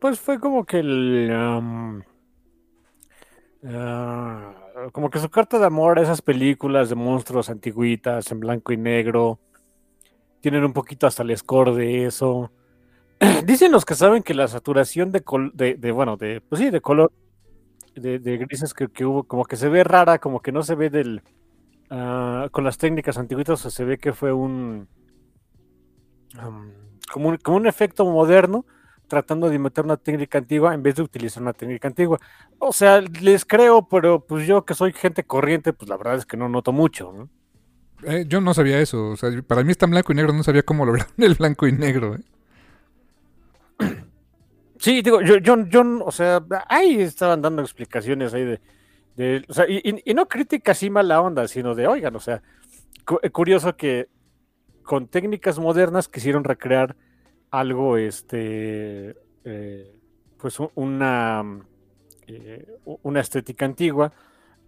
pues 0.00 0.20
fue 0.20 0.38
como 0.40 0.64
que 0.64 0.78
el... 0.80 1.30
ah, 1.32 2.00
como 4.92 5.10
que 5.10 5.18
su 5.18 5.28
carta 5.30 5.58
de 5.58 5.66
amor 5.66 5.98
a 5.98 6.02
esas 6.02 6.22
películas 6.22 6.88
de 6.88 6.94
monstruos 6.94 7.50
antiguitas 7.50 8.30
en 8.32 8.40
blanco 8.40 8.72
y 8.72 8.76
negro. 8.76 9.38
Tienen 10.40 10.64
un 10.64 10.72
poquito 10.72 11.06
hasta 11.06 11.22
el 11.22 11.36
score 11.36 11.74
de 11.74 12.06
eso. 12.06 12.52
Dicen 13.44 13.72
los 13.72 13.84
que 13.84 13.94
saben 13.94 14.22
que 14.22 14.34
la 14.34 14.48
saturación 14.48 15.10
de, 15.12 15.22
col- 15.22 15.52
de, 15.54 15.74
bueno, 15.92 16.16
de, 16.16 16.40
pues 16.42 16.60
sí, 16.60 16.70
de 16.70 16.80
color, 16.80 17.12
de, 17.96 18.18
grises 18.38 18.74
que, 18.74 18.88
que 18.88 19.04
hubo, 19.06 19.24
como 19.24 19.44
que 19.44 19.56
se 19.56 19.68
ve 19.68 19.82
rara, 19.84 20.18
como 20.18 20.40
que 20.40 20.52
no 20.52 20.62
se 20.62 20.74
ve 20.76 20.90
del... 20.90 21.22
ah, 21.90 22.48
con 22.52 22.64
las 22.64 22.78
técnicas 22.78 23.18
antiguitas, 23.18 23.64
o 23.66 23.70
se 23.70 23.84
ve 23.84 23.98
que 23.98 24.12
fue 24.12 24.32
un... 24.32 24.88
como, 27.08 27.28
un, 27.30 27.36
como 27.38 27.56
un 27.58 27.66
efecto 27.66 28.04
moderno, 28.04 28.64
tratando 29.08 29.48
de 29.48 29.56
imitar 29.56 29.84
una 29.84 29.96
técnica 29.96 30.38
antigua 30.38 30.74
en 30.74 30.82
vez 30.82 30.96
de 30.96 31.02
utilizar 31.02 31.42
una 31.42 31.52
técnica 31.54 31.88
antigua. 31.88 32.18
O 32.58 32.72
sea, 32.72 33.00
les 33.00 33.44
creo, 33.44 33.88
pero 33.88 34.20
pues 34.20 34.46
yo 34.46 34.64
que 34.64 34.74
soy 34.74 34.92
gente 34.92 35.24
corriente, 35.24 35.72
pues 35.72 35.88
la 35.88 35.96
verdad 35.96 36.16
es 36.16 36.26
que 36.26 36.36
no 36.36 36.48
noto 36.48 36.72
mucho. 36.72 37.12
¿no? 37.12 37.28
Eh, 38.04 38.24
yo 38.28 38.40
no 38.40 38.52
sabía 38.54 38.80
eso. 38.80 39.08
O 39.10 39.16
sea, 39.16 39.30
para 39.46 39.64
mí 39.64 39.70
está 39.72 39.86
en 39.86 39.92
blanco 39.92 40.12
y 40.12 40.14
negro. 40.16 40.32
No 40.32 40.42
sabía 40.42 40.62
cómo 40.62 40.84
lograron 40.86 41.12
el 41.18 41.34
blanco 41.34 41.66
y 41.66 41.72
negro. 41.72 42.16
¿eh? 42.16 42.20
Sí, 44.78 45.02
digo, 45.02 45.20
yo, 45.22 45.38
yo, 45.38 45.66
yo, 45.68 45.82
o 46.04 46.12
sea, 46.12 46.40
ahí 46.68 47.00
estaban 47.00 47.42
dando 47.42 47.62
explicaciones 47.62 48.32
ahí 48.32 48.44
de, 48.44 48.60
de- 49.16 49.44
o 49.48 49.52
sea, 49.52 49.64
y, 49.68 49.78
y- 49.82 50.02
y 50.10 50.14
no 50.14 50.28
crítica 50.28 50.70
así 50.72 50.88
mala 50.88 51.20
onda, 51.20 51.48
sino 51.48 51.74
de, 51.74 51.88
oigan, 51.88 52.14
o 52.14 52.20
sea, 52.20 52.42
cu- 53.04 53.18
eh, 53.22 53.30
curioso 53.30 53.76
que 53.76 54.08
con 54.88 55.06
técnicas 55.06 55.58
modernas 55.58 56.08
quisieron 56.08 56.44
recrear 56.44 56.96
algo, 57.50 57.98
este, 57.98 59.14
eh, 59.44 59.94
pues 60.38 60.56
una, 60.76 61.44
eh, 62.26 62.66
una 63.02 63.20
estética 63.20 63.66
antigua, 63.66 64.10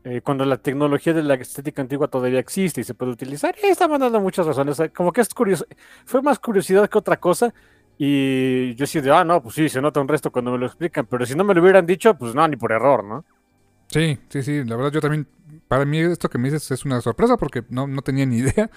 eh, 0.05 0.21
cuando 0.21 0.45
la 0.45 0.59
tecnología 0.59 1.15
de 1.15 1.23
la 1.23 1.37
estética 1.37 1.81
antigua 1.81 2.09
todavía 2.09 2.39
existe 2.39 2.83
y 2.83 2.85
se 2.85 2.93
puede 2.93 3.13
utilizar. 3.13 3.55
Y 3.63 3.69
estaban 3.69 3.99
dando 3.99 4.21
muchas 4.21 4.45
razones, 4.45 4.79
como 4.95 5.11
que 5.11 5.23
es 5.23 5.33
curioso, 5.33 5.65
fue 6.05 6.21
más 6.21 6.39
curiosidad 6.39 6.91
que 6.91 6.99
otra 6.99 7.19
cosa. 7.19 7.55
Y 7.97 8.75
yo 8.75 8.87
sí 8.87 9.01
de, 9.01 9.11
ah, 9.11 9.25
no, 9.25 9.43
pues 9.43 9.55
sí, 9.55 9.71
se 9.71 9.81
nota 9.81 10.03
un 10.03 10.09
resto 10.09 10.31
cuando 10.31 10.53
me 10.53 10.59
lo 10.59 10.67
explican, 10.67 11.07
pero 11.07 11.25
si 11.25 11.35
no 11.35 11.45
me 11.45 11.55
lo 11.55 11.63
hubieran 11.63 11.87
dicho, 11.87 12.13
pues 12.13 12.35
no, 12.35 12.47
ni 12.47 12.57
por 12.57 12.73
error, 12.73 13.03
¿no? 13.05 13.25
Sí, 13.87 14.19
sí, 14.29 14.43
sí. 14.43 14.65
La 14.65 14.77
verdad, 14.77 14.93
yo 14.93 15.01
también. 15.01 15.27
Para 15.67 15.87
mí, 15.87 15.99
esto 15.99 16.29
que 16.29 16.37
me 16.37 16.51
dices 16.51 16.71
es 16.73 16.85
una 16.85 17.01
sorpresa 17.01 17.39
porque 17.39 17.65
no, 17.71 17.87
no 17.87 18.03
tenía 18.03 18.27
ni 18.27 18.37
idea. 18.45 18.71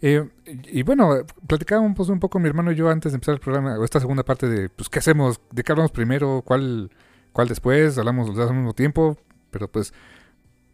Eh, 0.00 0.28
y 0.72 0.80
y 0.80 0.82
bueno, 0.82 1.10
platicábamos 1.46 1.94
pues, 1.96 2.08
un 2.08 2.20
poco 2.20 2.38
mi 2.38 2.48
hermano 2.48 2.70
y 2.72 2.76
yo 2.76 2.88
antes 2.88 3.12
de 3.12 3.16
empezar 3.16 3.34
el 3.34 3.40
programa, 3.40 3.78
o 3.78 3.84
esta 3.84 4.00
segunda 4.00 4.22
parte 4.24 4.48
de, 4.48 4.68
pues, 4.68 4.88
¿qué 4.88 5.00
hacemos? 5.00 5.40
¿De 5.52 5.62
qué 5.64 5.72
hablamos 5.72 5.90
primero? 5.92 6.42
¿Cuál, 6.44 6.90
cuál 7.32 7.48
después? 7.48 7.98
Hablamos 7.98 8.28
los 8.28 8.36
dos 8.36 8.50
al 8.50 8.56
mismo 8.56 8.74
tiempo, 8.74 9.16
pero 9.50 9.68
pues 9.68 9.92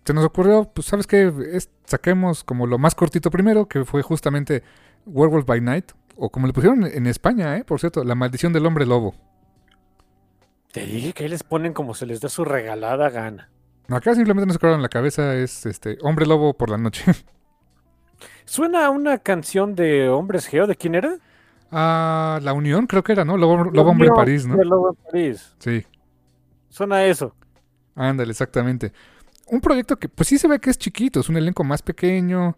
se 0.05 0.13
nos 0.13 0.25
ocurrió, 0.25 0.71
pues, 0.75 0.87
¿sabes 0.87 1.07
qué? 1.07 1.33
Es- 1.53 1.71
saquemos 1.87 2.45
como 2.45 2.67
lo 2.67 2.79
más 2.79 2.95
cortito 2.95 3.31
primero, 3.31 3.67
que 3.67 3.85
fue 3.85 4.03
justamente 4.03 4.63
Werewolf 5.07 5.47
by 5.47 5.61
Night, 5.61 5.93
o 6.17 6.31
como 6.31 6.47
le 6.47 6.53
pusieron 6.53 6.85
en 6.85 7.07
España, 7.07 7.57
¿eh? 7.57 7.65
Por 7.65 7.81
cierto, 7.81 8.05
La 8.05 8.15
Maldición 8.15 8.53
del 8.53 8.67
Hombre 8.67 8.85
Lobo. 8.87 9.15
Te 10.73 10.85
dije 10.85 11.13
que 11.13 11.25
ahí 11.25 11.31
les 11.31 11.43
ponen 11.45 11.73
como 11.73 11.95
se 11.95 12.05
les 12.05 12.21
da 12.21 12.29
su 12.29 12.45
regalada 12.45 13.09
gana. 13.09 13.49
Acá 13.89 14.15
simplemente 14.15 14.47
nos 14.47 14.63
en 14.75 14.83
la 14.83 14.89
cabeza, 14.89 15.35
es 15.37 15.67
este 15.67 15.99
Hombre 16.03 16.27
Lobo 16.27 16.55
por 16.55 16.69
la 16.71 16.79
noche. 16.79 17.05
Suena 18.47 18.87
a 18.87 18.91
una 18.91 19.19
canción 19.19 19.75
de 19.75 20.09
Hombres 20.09 20.47
Geo, 20.47 20.67
¿de 20.67 20.77
quién 20.77 20.95
era? 20.95 21.19
Ah, 21.71 22.39
La 22.43 22.53
Unión, 22.53 22.87
creo 22.87 23.03
que 23.03 23.13
era, 23.13 23.25
¿no? 23.25 23.37
Lobo, 23.37 23.65
Lobo 23.65 23.91
Hombre 23.91 24.09
en 24.09 24.15
París, 24.15 24.47
¿no? 24.47 24.63
Lobo 24.65 24.91
en 24.91 24.97
París. 25.11 25.57
Sí, 25.59 25.85
Suena 26.69 26.97
a 26.97 27.07
eso. 27.07 27.35
ándale, 27.95 28.31
exactamente. 28.33 28.93
Un 29.49 29.61
proyecto 29.61 29.99
que, 29.99 30.09
pues 30.09 30.29
sí 30.29 30.39
se 30.39 30.49
ve 30.49 30.61
que 30.61 30.71
es 30.71 30.79
chiquito, 30.79 31.21
es 31.21 31.29
un 31.29 31.37
elenco 31.37 31.65
más 31.65 31.83
pequeño. 31.83 32.57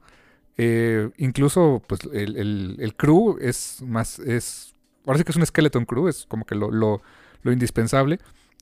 eh, 0.59 1.11
incluso, 1.19 1.83
pues, 1.89 2.01
el, 2.13 2.37
el- 2.37 2.77
el 2.81 2.97
crew 2.97 3.39
es 3.41 3.83
más, 3.83 4.19
es, 4.21 4.75
ahora 5.07 5.19
sí 5.19 5.25
que 5.25 5.33
es 5.33 5.37
un 5.39 5.47
skeleton 5.47 5.87
crew, 5.87 6.09
es 6.09 6.27
como 6.27 6.45
que 6.47 6.55
lo, 6.57 6.71
lo, 6.71 7.03
lo 7.43 7.53
indispensable. 7.53 8.21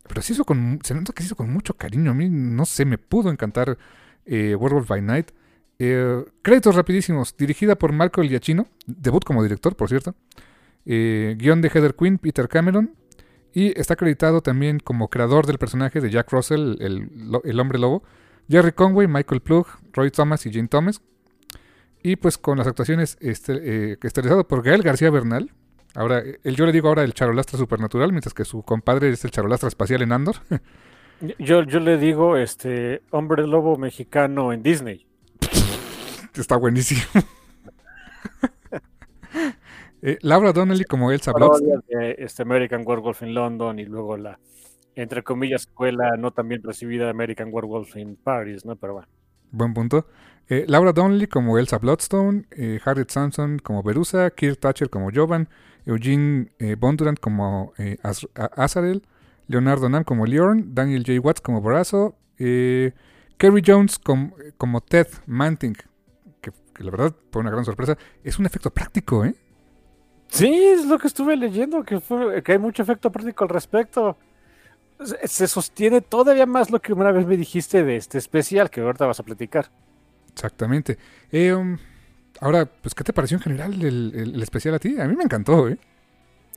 Pero 0.08 0.22
se 0.22 0.34
hizo 0.34 0.44
con, 0.44 0.80
se 0.84 0.94
nota 0.94 1.12
que 1.14 1.22
se 1.22 1.28
hizo 1.28 1.36
con 1.36 1.50
mucho 1.52 1.74
cariño. 1.74 2.12
A 2.12 2.14
mí, 2.14 2.28
no 2.30 2.66
sé, 2.66 2.84
me 2.86 2.98
pudo 2.98 3.30
encantar 3.30 3.78
eh, 4.26 4.54
Werewolf 4.56 4.88
by 4.88 5.02
Night. 5.02 5.30
Eh, 5.78 6.24
créditos 6.42 6.74
rapidísimos, 6.74 7.36
dirigida 7.36 7.76
por 7.76 7.92
Marco 7.92 8.20
El 8.22 8.28
Giacchino, 8.28 8.66
debut 8.86 9.24
como 9.24 9.42
director, 9.42 9.76
por 9.76 9.88
cierto. 9.88 10.14
Eh, 10.86 11.34
guion 11.38 11.60
de 11.62 11.68
Heather 11.68 11.94
Quinn, 11.94 12.18
Peter 12.18 12.48
Cameron. 12.48 12.94
Y 13.52 13.78
está 13.78 13.94
acreditado 13.94 14.40
también 14.40 14.80
como 14.80 15.08
creador 15.08 15.46
del 15.46 15.58
personaje 15.58 16.00
de 16.00 16.10
Jack 16.10 16.32
Russell, 16.32 16.76
el, 16.80 17.60
hombre 17.60 17.78
lobo, 17.78 18.02
Jerry 18.48 18.72
Conway, 18.72 19.06
Michael 19.06 19.42
Plug, 19.42 19.66
Roy 19.92 20.10
Thomas 20.10 20.44
y 20.46 20.52
Jane 20.52 20.66
Thomas. 20.66 21.00
Y 22.02 22.16
pues 22.16 22.36
con 22.36 22.58
las 22.58 22.66
actuaciones 22.66 23.16
este, 23.20 23.92
eh, 23.92 23.96
estelarizado 24.02 24.46
por 24.48 24.64
Gael 24.64 24.82
García 24.82 25.08
Bernal. 25.10 25.52
Ahora, 25.94 26.20
el, 26.42 26.56
yo 26.56 26.66
le 26.66 26.72
digo 26.72 26.88
ahora 26.88 27.04
el 27.04 27.14
charolastra 27.14 27.56
supernatural, 27.56 28.10
mientras 28.10 28.34
que 28.34 28.44
su 28.44 28.62
compadre 28.64 29.08
es 29.10 29.24
el 29.24 29.30
charolastra 29.30 29.68
espacial 29.68 30.02
en 30.02 30.12
Andor. 30.12 30.36
Yo, 31.38 31.62
yo 31.62 31.78
le 31.78 31.96
digo, 31.96 32.36
este, 32.36 33.00
Hombre 33.10 33.46
Lobo 33.46 33.78
mexicano 33.78 34.52
en 34.52 34.64
Disney. 34.64 35.06
Está 36.37 36.57
buenísimo. 36.57 37.01
Eh, 40.07 40.18
Laura 40.20 40.53
Donnelly 40.53 40.85
como 40.85 41.11
Elsa 41.11 41.32
de 41.89 42.16
este 42.18 42.43
American 42.43 42.82
Werewolf 42.85 43.22
in 43.22 43.32
London 43.32 43.78
y 43.78 43.87
luego 43.87 44.18
la, 44.18 44.39
entre 44.95 45.22
comillas, 45.22 45.62
escuela 45.62 46.18
no 46.18 46.30
tan 46.30 46.47
bien 46.47 46.62
recibida 46.62 47.09
American 47.09 47.49
Werewolf 47.51 47.97
in 47.97 48.14
Paris, 48.16 48.66
¿no? 48.66 48.76
Pero 48.76 48.93
bueno. 48.93 49.09
Buen 49.51 49.72
punto. 49.72 50.07
Eh, 50.51 50.66
Laura 50.68 50.93
Donnelly 50.93 51.26
como 51.26 51.57
Elsa 51.57 51.78
Bloodstone, 51.78 52.45
eh, 52.51 52.80
Harriet 52.85 53.09
Sanson 53.09 53.59
como 53.61 53.82
Verusa, 53.82 54.28
Kirk 54.30 54.61
Thatcher 54.61 54.91
como 54.91 55.09
Jovan, 55.11 55.49
Eugene 55.87 56.51
Bondurant 56.78 57.18
como 57.18 57.72
Az- 58.03 58.28
Azarel, 58.35 59.07
Leonardo 59.49 59.89
Nam 59.89 60.05
como 60.05 60.26
Leon, 60.26 60.74
Daniel 60.74 61.03
J. 61.07 61.18
Watts 61.18 61.41
como 61.41 61.62
Borazo, 61.62 62.14
Kerry 62.37 63.62
Jones 63.66 63.99
com- 63.99 64.32
como 64.59 64.82
Ted 64.82 65.07
Manting, 65.26 65.76
que, 66.74 66.84
la 66.84 66.90
verdad, 66.90 67.14
por 67.30 67.40
una 67.40 67.50
gran 67.50 67.64
sorpresa, 67.64 67.96
es 68.22 68.38
un 68.38 68.46
efecto 68.46 68.70
práctico, 68.70 69.24
¿eh? 69.24 69.34
Sí, 70.28 70.52
es 70.52 70.84
lo 70.86 70.98
que 70.98 71.06
estuve 71.06 71.36
leyendo, 71.36 71.84
que, 71.84 72.00
fue, 72.00 72.42
que 72.42 72.52
hay 72.52 72.58
mucho 72.58 72.82
efecto 72.82 73.10
práctico 73.12 73.44
al 73.44 73.50
respecto. 73.50 74.18
Se, 75.24 75.46
sostiene 75.46 76.00
todavía 76.00 76.46
más 76.46 76.70
lo 76.70 76.80
que 76.80 76.92
una 76.92 77.12
vez 77.12 77.26
me 77.26 77.36
dijiste 77.36 77.84
de 77.84 77.96
este 77.96 78.18
especial 78.18 78.70
que 78.70 78.80
ahorita 78.80 79.06
vas 79.06 79.20
a 79.20 79.22
platicar. 79.22 79.70
Exactamente. 80.32 80.98
Eh, 81.30 81.52
um, 81.54 81.78
ahora, 82.40 82.66
pues, 82.66 82.94
¿qué 82.94 83.04
te 83.04 83.12
pareció 83.12 83.36
en 83.36 83.42
general 83.42 83.74
el, 83.74 84.12
el, 84.14 84.42
especial 84.42 84.74
a 84.74 84.78
ti? 84.78 84.98
A 85.00 85.06
mí 85.06 85.14
me 85.14 85.24
encantó, 85.24 85.68
¿eh? 85.68 85.78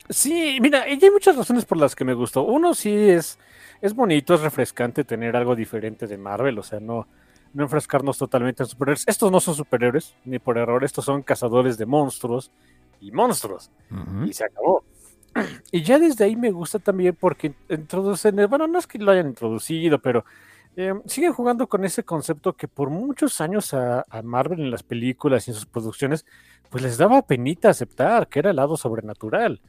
Sí, 0.09 0.57
mira, 0.61 0.83
hay 0.83 0.99
muchas 1.11 1.35
razones 1.35 1.65
por 1.65 1.77
las 1.77 1.95
que 1.95 2.05
me 2.05 2.13
gustó. 2.13 2.43
Uno 2.43 2.73
sí 2.73 2.93
es, 2.93 3.37
es 3.81 3.93
bonito, 3.93 4.33
es 4.33 4.41
refrescante 4.41 5.03
tener 5.03 5.35
algo 5.35 5.55
diferente 5.55 6.07
de 6.07 6.17
Marvel, 6.17 6.57
o 6.57 6.63
sea, 6.63 6.79
no, 6.79 7.07
no 7.57 7.63
enfrescarnos 7.63 8.19
totalmente 8.19 8.61
en 8.61 8.69
superhéroes. 8.69 9.03
Estos 9.07 9.31
no 9.31 9.39
son 9.39 9.55
superhéroes, 9.55 10.15
ni 10.25 10.37
por 10.37 10.59
error, 10.59 10.83
estos 10.83 11.03
son 11.03 11.23
cazadores 11.23 11.75
de 11.79 11.87
monstruos 11.87 12.51
y 13.01 13.11
monstruos. 13.11 13.71
Y 14.23 14.31
se 14.31 14.45
acabó. 14.45 14.83
Y 15.71 15.81
ya 15.81 15.99
desde 15.99 16.25
ahí 16.25 16.35
me 16.35 16.51
gusta 16.51 16.79
también 16.79 17.15
porque 17.19 17.53
introducen, 17.69 18.35
bueno, 18.47 18.67
no 18.67 18.77
es 18.79 18.85
que 18.85 18.99
lo 18.99 19.11
hayan 19.11 19.27
introducido, 19.27 19.99
pero 19.99 20.23
eh, 20.75 20.93
siguen 21.05 21.33
jugando 21.33 21.67
con 21.67 21.83
ese 21.83 22.03
concepto 22.03 22.53
que 22.53 22.67
por 22.67 22.91
muchos 22.91 23.41
años 23.41 23.73
a, 23.73 24.05
Marvel 24.23 24.59
en 24.59 24.71
las 24.71 24.83
películas 24.83 25.47
y 25.47 25.51
en 25.51 25.55
sus 25.55 25.65
producciones, 25.65 26.25
pues 26.69 26.83
les 26.83 26.97
daba 26.97 27.23
penita 27.23 27.69
aceptar 27.69 28.27
que 28.27 28.39
era 28.39 28.51
el 28.51 28.55
lado 28.55 28.77
sobrenatural. 28.77 29.61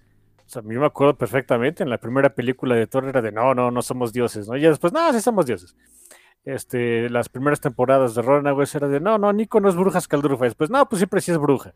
O 0.46 0.50
sea, 0.50 0.62
yo 0.62 0.80
me 0.80 0.86
acuerdo 0.86 1.16
perfectamente 1.16 1.82
en 1.82 1.90
la 1.90 1.98
primera 1.98 2.34
película 2.34 2.74
de 2.74 2.86
Thor 2.86 3.06
era 3.06 3.22
de 3.22 3.32
no, 3.32 3.54
no, 3.54 3.70
no 3.70 3.82
somos 3.82 4.12
dioses, 4.12 4.46
¿no? 4.46 4.56
Y 4.56 4.62
después, 4.62 4.92
no, 4.92 5.10
sí 5.12 5.20
somos 5.20 5.46
dioses. 5.46 5.74
Este, 6.44 7.10
las 7.10 7.28
primeras 7.28 7.60
temporadas 7.60 8.14
de 8.14 8.22
Runaways 8.22 8.74
era 8.74 8.88
de 8.88 9.00
no, 9.00 9.18
no, 9.18 9.32
Nico 9.32 9.60
no 9.60 9.68
es 9.68 9.76
bruja 9.76 9.98
escaldrufa. 9.98 10.44
Después, 10.44 10.70
no, 10.70 10.88
pues 10.88 11.00
siempre 11.00 11.20
sí 11.20 11.30
es 11.30 11.38
bruja. 11.38 11.74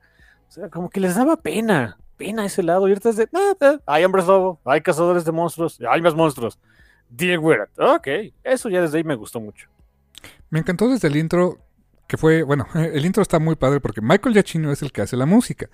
O 0.48 0.52
sea, 0.52 0.68
como 0.68 0.90
que 0.90 1.00
les 1.00 1.14
daba 1.14 1.36
pena, 1.36 1.98
pena 2.16 2.44
ese 2.44 2.62
lado. 2.62 2.86
Y 2.88 2.92
ahorita 2.92 3.10
es 3.10 3.16
de, 3.16 3.28
no, 3.32 3.40
hay 3.86 4.04
hombres 4.04 4.26
lobo, 4.26 4.60
hay 4.64 4.80
cazadores 4.80 5.24
de 5.24 5.32
monstruos, 5.32 5.78
hay 5.88 6.00
más 6.00 6.14
monstruos. 6.14 6.58
Deal 7.08 7.38
with 7.38 7.56
it. 7.56 7.80
Ok, 7.80 8.08
eso 8.42 8.68
ya 8.68 8.80
desde 8.80 8.98
ahí 8.98 9.04
me 9.04 9.14
gustó 9.14 9.40
mucho. 9.40 9.68
Me 10.50 10.58
encantó 10.58 10.88
desde 10.88 11.08
el 11.08 11.16
intro, 11.16 11.58
que 12.06 12.16
fue, 12.16 12.42
bueno, 12.42 12.66
el 12.74 13.04
intro 13.04 13.22
está 13.22 13.38
muy 13.38 13.56
padre 13.56 13.80
porque 13.80 14.00
Michael 14.00 14.34
Giacchino 14.34 14.72
es 14.72 14.82
el 14.82 14.92
que 14.92 15.02
hace 15.02 15.16
la 15.16 15.26
música. 15.26 15.68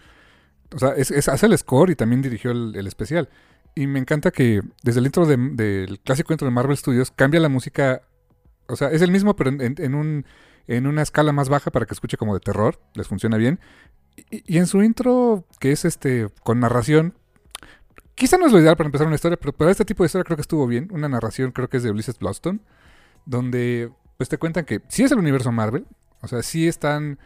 O 0.74 0.78
sea, 0.78 0.90
es, 0.90 1.28
hace 1.28 1.46
el 1.46 1.56
score 1.56 1.90
y 1.90 1.96
también 1.96 2.22
dirigió 2.22 2.50
el, 2.50 2.86
especial. 2.86 3.28
Y 3.74 3.86
me 3.86 3.98
encanta 3.98 4.30
que 4.30 4.60
desde 4.82 5.00
el 5.00 5.06
intro 5.06 5.26
del 5.26 6.00
clásico 6.04 6.32
intro 6.32 6.46
de 6.46 6.52
Marvel 6.52 6.76
Studios 6.76 7.10
cambia 7.10 7.40
la 7.40 7.48
música. 7.48 8.02
O 8.68 8.76
sea, 8.76 8.90
es 8.90 9.02
el 9.02 9.10
mismo, 9.10 9.34
pero 9.34 9.50
en, 9.50 9.94
un, 9.94 10.24
en 10.66 10.86
una 10.86 11.02
escala 11.02 11.32
más 11.32 11.48
baja 11.48 11.70
para 11.70 11.86
que 11.86 11.94
escuche 11.94 12.16
como 12.16 12.34
de 12.34 12.40
terror. 12.40 12.78
Les 12.94 13.08
funciona 13.08 13.36
bien. 13.36 13.58
Y, 14.30 14.58
en 14.58 14.66
su 14.66 14.82
intro, 14.82 15.44
que 15.58 15.72
es 15.72 15.84
este 15.84 16.28
con 16.42 16.60
narración, 16.60 17.14
quizá 18.14 18.36
no 18.36 18.46
es 18.46 18.52
lo 18.52 18.60
ideal 18.60 18.76
para 18.76 18.88
empezar 18.88 19.06
una 19.06 19.16
historia, 19.16 19.38
pero 19.38 19.52
para 19.52 19.70
este 19.70 19.84
tipo 19.84 20.02
de 20.02 20.06
historia 20.06 20.24
creo 20.24 20.36
que 20.36 20.42
estuvo 20.42 20.66
bien. 20.66 20.88
Una 20.92 21.08
narración 21.08 21.52
creo 21.52 21.68
que 21.68 21.78
es 21.78 21.82
de 21.82 21.90
Ulysses 21.90 22.18
Bloston, 22.18 22.60
donde 23.26 23.90
pues 24.16 24.28
te 24.28 24.38
cuentan 24.38 24.64
que 24.64 24.80
sí 24.88 25.04
es 25.04 25.12
el 25.12 25.18
universo 25.18 25.52
Marvel, 25.52 25.86
o 26.20 26.28
sea, 26.28 26.42
sí 26.42 26.66
están 26.66 27.18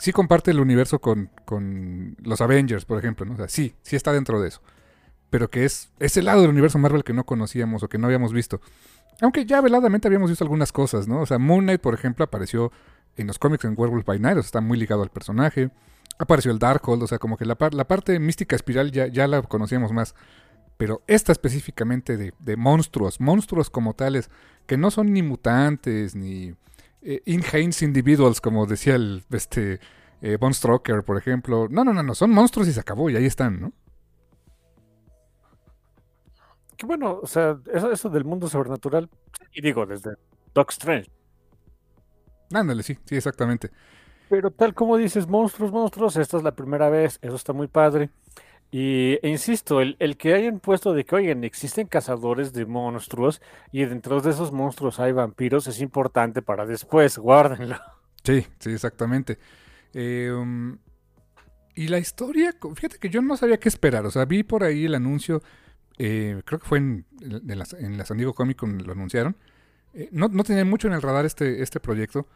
sí 0.00 0.12
comparte 0.12 0.50
el 0.50 0.60
universo 0.60 0.98
con, 0.98 1.30
con, 1.44 2.16
los 2.22 2.40
Avengers, 2.40 2.84
por 2.84 2.98
ejemplo, 2.98 3.26
¿no? 3.26 3.34
O 3.34 3.36
sea, 3.36 3.48
sí, 3.48 3.74
sí 3.82 3.96
está 3.96 4.12
dentro 4.12 4.40
de 4.40 4.48
eso. 4.48 4.62
Pero 5.28 5.50
que 5.50 5.64
es 5.64 5.90
ese 6.00 6.22
lado 6.22 6.40
del 6.40 6.50
universo 6.50 6.78
Marvel 6.78 7.04
que 7.04 7.12
no 7.12 7.24
conocíamos 7.24 7.82
o 7.82 7.88
que 7.88 7.98
no 7.98 8.06
habíamos 8.06 8.32
visto. 8.32 8.60
Aunque 9.20 9.44
ya 9.44 9.60
veladamente 9.60 10.08
habíamos 10.08 10.30
visto 10.30 10.44
algunas 10.44 10.72
cosas, 10.72 11.06
¿no? 11.08 11.20
O 11.20 11.26
sea, 11.26 11.38
Moon 11.38 11.64
Knight, 11.64 11.80
por 11.80 11.94
ejemplo, 11.94 12.24
apareció 12.24 12.72
en 13.16 13.26
los 13.26 13.38
cómics 13.38 13.64
en 13.64 13.74
Werewolf 13.76 14.06
by 14.06 14.18
Night, 14.18 14.38
o 14.38 14.42
sea, 14.42 14.46
está 14.46 14.60
muy 14.60 14.78
ligado 14.78 15.02
al 15.02 15.10
personaje. 15.10 15.70
Apareció 16.18 16.50
el 16.52 16.58
Darkhold, 16.58 17.02
o 17.02 17.06
sea, 17.06 17.18
como 17.18 17.36
que 17.36 17.44
la, 17.44 17.56
parte 17.56 18.18
mística 18.18 18.56
espiral 18.56 18.92
ya, 18.92 19.06
ya 19.06 19.26
la 19.26 19.42
conocíamos 19.42 19.92
más. 19.92 20.14
Pero 20.76 21.02
esta 21.06 21.32
específicamente 21.32 22.16
de, 22.16 22.32
de 22.38 22.56
monstruos, 22.56 23.20
monstruos 23.20 23.68
como 23.68 23.94
tales, 23.94 24.30
que 24.66 24.78
no 24.78 24.90
son 24.90 25.12
ni 25.12 25.22
mutantes, 25.22 26.14
ni 26.14 26.54
eh, 27.02 27.22
inhanes 27.24 27.82
individuals, 27.82 28.40
como 28.40 28.66
decía 28.66 28.94
el 28.94 29.24
este 29.30 29.80
eh, 30.20 30.36
Von 30.38 30.52
Stroker, 30.52 31.02
por 31.02 31.16
ejemplo. 31.16 31.66
No, 31.70 31.84
no, 31.84 31.92
no, 31.92 32.02
no, 32.02 32.14
son 32.14 32.30
monstruos 32.30 32.68
y 32.68 32.72
se 32.72 32.80
acabó 32.80 33.08
y 33.10 33.16
ahí 33.16 33.24
están, 33.24 33.60
¿no? 33.60 33.72
Que 36.80 36.86
bueno, 36.86 37.20
o 37.22 37.26
sea, 37.26 37.58
eso, 37.74 37.92
eso 37.92 38.08
del 38.08 38.24
mundo 38.24 38.48
sobrenatural, 38.48 39.10
y 39.52 39.60
digo, 39.60 39.84
desde 39.84 40.12
Doc 40.54 40.70
Strange. 40.70 41.10
Ándale, 42.54 42.82
sí, 42.82 42.96
sí, 43.04 43.16
exactamente. 43.16 43.70
Pero 44.30 44.50
tal 44.50 44.72
como 44.72 44.96
dices, 44.96 45.28
monstruos, 45.28 45.72
monstruos, 45.72 46.16
esta 46.16 46.38
es 46.38 46.42
la 46.42 46.54
primera 46.54 46.88
vez, 46.88 47.18
eso 47.20 47.36
está 47.36 47.52
muy 47.52 47.66
padre. 47.66 48.08
Y 48.70 49.18
e 49.20 49.28
insisto, 49.28 49.82
el, 49.82 50.16
que 50.16 50.32
hayan 50.32 50.58
puesto 50.58 50.94
de 50.94 51.04
que, 51.04 51.16
oigan, 51.16 51.44
existen 51.44 51.86
cazadores 51.86 52.54
de 52.54 52.64
monstruos 52.64 53.42
y 53.72 53.84
dentro 53.84 54.22
de 54.22 54.30
esos 54.30 54.50
monstruos 54.50 55.00
hay 55.00 55.12
vampiros 55.12 55.66
es 55.66 55.82
importante 55.82 56.40
para 56.40 56.64
después, 56.64 57.18
guárdenlo. 57.18 57.76
Sí, 58.24 58.46
sí, 58.58 58.70
exactamente. 58.70 59.38
Eh, 59.92 60.32
um, 60.32 60.78
y 61.74 61.88
la 61.88 61.98
historia, 61.98 62.54
fíjate 62.74 62.96
que 62.98 63.10
yo 63.10 63.20
no 63.20 63.36
sabía 63.36 63.60
qué 63.60 63.68
esperar, 63.68 64.06
o 64.06 64.10
sea, 64.10 64.24
vi 64.24 64.44
por 64.44 64.64
ahí 64.64 64.86
el 64.86 64.94
anuncio, 64.94 65.42
eh, 66.02 66.40
creo 66.46 66.58
que 66.58 66.66
fue 66.66 66.78
en, 66.78 67.04
la, 67.44 68.06
San 68.06 68.16
Diego 68.16 68.32
Comic 68.32 68.56
Con 68.56 68.78
lo 68.78 68.92
anunciaron. 68.92 69.36
Eh, 69.92 70.08
no, 70.12 70.28
no 70.28 70.44
tenía 70.44 70.64
mucho 70.64 70.88
en 70.88 70.94
el 70.94 71.02
radar 71.02 71.26
este, 71.26 71.62
este 71.62 71.78
proyecto. 71.78 72.26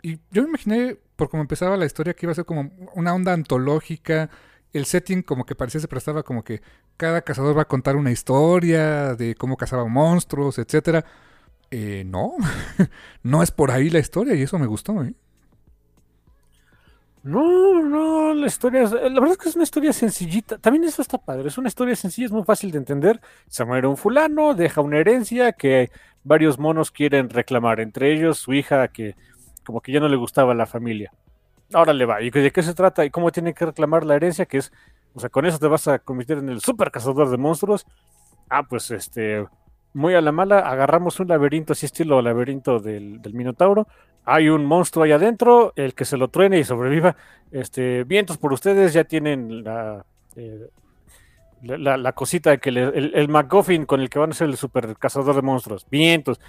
Y 0.00 0.20
yo 0.30 0.42
me 0.42 0.48
imaginé, 0.48 0.96
por 1.16 1.28
cómo 1.28 1.42
empezaba 1.42 1.76
la 1.76 1.84
historia, 1.84 2.14
que 2.14 2.24
iba 2.24 2.32
a 2.32 2.34
ser 2.34 2.46
como 2.46 2.70
una 2.94 3.12
onda 3.14 3.34
antológica, 3.34 4.30
el 4.72 4.86
setting 4.86 5.22
como 5.22 5.44
que 5.44 5.54
parecía 5.54 5.82
se 5.82 5.88
prestaba 5.88 6.22
como 6.22 6.44
que 6.44 6.62
cada 6.96 7.20
cazador 7.20 7.58
va 7.58 7.62
a 7.62 7.68
contar 7.68 7.96
una 7.96 8.10
historia 8.10 9.14
de 9.14 9.34
cómo 9.34 9.58
cazaba 9.58 9.86
monstruos, 9.86 10.58
etcétera. 10.58 11.04
Eh, 11.70 12.04
no, 12.06 12.32
no 13.22 13.42
es 13.42 13.50
por 13.50 13.70
ahí 13.70 13.90
la 13.90 13.98
historia 13.98 14.34
y 14.34 14.42
eso 14.42 14.58
me 14.58 14.66
gustó, 14.66 15.04
¿eh? 15.04 15.14
No, 17.22 17.82
no, 17.82 18.32
la 18.32 18.46
historia, 18.46 18.82
la 18.82 19.20
verdad 19.20 19.32
es 19.32 19.38
que 19.38 19.48
es 19.50 19.54
una 19.54 19.64
historia 19.64 19.92
sencillita. 19.92 20.58
También 20.58 20.84
eso 20.84 21.02
está 21.02 21.18
padre, 21.18 21.48
es 21.48 21.58
una 21.58 21.68
historia 21.68 21.94
sencilla, 21.94 22.26
es 22.26 22.32
muy 22.32 22.44
fácil 22.44 22.70
de 22.70 22.78
entender. 22.78 23.20
Se 23.48 23.64
muere 23.64 23.86
un 23.86 23.96
fulano, 23.96 24.54
deja 24.54 24.80
una 24.80 24.98
herencia 24.98 25.52
que 25.52 25.90
varios 26.24 26.58
monos 26.58 26.90
quieren 26.90 27.28
reclamar, 27.28 27.80
entre 27.80 28.12
ellos 28.12 28.38
su 28.38 28.54
hija 28.54 28.88
que 28.88 29.16
como 29.64 29.80
que 29.80 29.92
ya 29.92 30.00
no 30.00 30.08
le 30.08 30.16
gustaba 30.16 30.54
la 30.54 30.66
familia 30.66 31.12
ahora 31.72 31.92
le 31.92 32.04
va. 32.04 32.22
¿Y 32.22 32.30
de 32.30 32.50
qué 32.50 32.62
se 32.62 32.74
trata? 32.74 33.04
¿Y 33.04 33.10
cómo 33.10 33.30
tiene 33.30 33.54
que 33.54 33.66
reclamar 33.66 34.04
la 34.04 34.16
herencia? 34.16 34.46
Que 34.46 34.58
es, 34.58 34.72
o 35.14 35.20
sea, 35.20 35.28
con 35.30 35.46
eso 35.46 35.58
te 35.58 35.66
vas 35.66 35.88
a 35.88 35.98
convertir 35.98 36.38
en 36.38 36.48
el 36.48 36.60
super 36.60 36.90
cazador 36.90 37.30
de 37.30 37.36
monstruos. 37.36 37.86
Ah, 38.48 38.64
pues 38.64 38.90
este, 38.90 39.46
muy 39.92 40.14
a 40.14 40.20
la 40.20 40.32
mala, 40.32 40.60
agarramos 40.60 41.20
un 41.20 41.28
laberinto 41.28 41.72
así 41.72 41.86
estilo 41.86 42.20
laberinto 42.22 42.80
del, 42.80 43.20
Minotauro. 43.32 43.86
Hay 44.24 44.48
un 44.48 44.64
monstruo 44.64 45.04
ahí 45.04 45.12
adentro, 45.12 45.72
el 45.76 45.94
que 45.94 46.04
se 46.04 46.16
lo 46.16 46.28
truene 46.28 46.58
y 46.58 46.64
sobreviva. 46.64 47.16
Este, 47.50 48.04
vientos 48.04 48.38
por 48.38 48.52
ustedes, 48.52 48.92
ya 48.92 49.04
tienen 49.04 49.64
la, 49.64 50.04
eh, 50.36 50.68
la, 51.62 52.12
cosita 52.12 52.56
que 52.58 52.70
el, 52.70 53.12
el 53.14 53.28
McGuffin 53.28 53.86
con 53.86 54.00
el 54.00 54.08
que 54.08 54.18
van 54.18 54.30
a 54.30 54.34
ser 54.34 54.48
el 54.48 54.56
super 54.56 54.96
cazador 54.96 55.34
de 55.34 55.42
monstruos. 55.42 55.86
Vientos. 55.90 56.40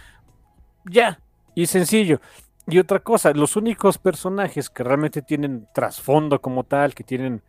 Ya, 0.86 1.20
y 1.56 1.66
sencillo. 1.66 2.20
Y 2.68 2.80
otra 2.80 3.00
cosa, 3.00 3.32
los 3.34 3.56
únicos 3.56 3.98
personajes 3.98 4.70
que 4.70 4.84
realmente 4.84 5.22
tienen 5.22 5.68
trasfondo 5.74 6.40
como 6.40 6.64
tal, 6.64 6.94
que 6.94 7.04
tienen 7.04 7.42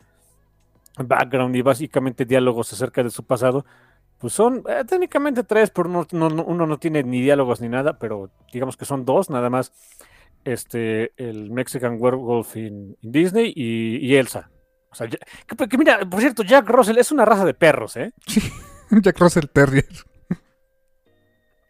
background 0.97 1.55
y 1.55 1.61
básicamente 1.61 2.25
diálogos 2.25 2.73
acerca 2.73 3.03
de 3.03 3.09
su 3.09 3.23
pasado, 3.23 3.65
pues 4.17 4.33
son 4.33 4.63
eh, 4.67 4.83
técnicamente 4.87 5.43
tres, 5.43 5.69
pero 5.69 5.89
no, 5.89 6.05
uno 6.11 6.67
no 6.67 6.77
tiene 6.77 7.03
ni 7.03 7.21
diálogos 7.21 7.61
ni 7.61 7.69
nada, 7.69 7.99
pero 7.99 8.29
digamos 8.51 8.77
que 8.77 8.85
son 8.85 9.05
dos 9.05 9.29
nada 9.29 9.49
más. 9.49 9.71
Este, 10.43 11.13
el 11.17 11.51
Mexican 11.51 11.97
Werewolf 11.99 12.55
in, 12.55 12.97
Disney 13.01 13.53
y, 13.55 14.15
Elsa. 14.15 14.49
O 14.91 14.95
sea, 14.95 15.07
que, 15.07 15.77
mira, 15.77 16.01
por 16.07 16.19
cierto, 16.19 16.43
Jack 16.43 16.67
Russell 16.67 16.97
es 16.97 17.11
una 17.11 17.25
raza 17.25 17.45
de 17.45 17.53
perros, 17.53 17.97
¿eh? 17.97 18.11
Jack 19.01 19.19
Russell 19.19 19.45
Terrier. 19.51 19.87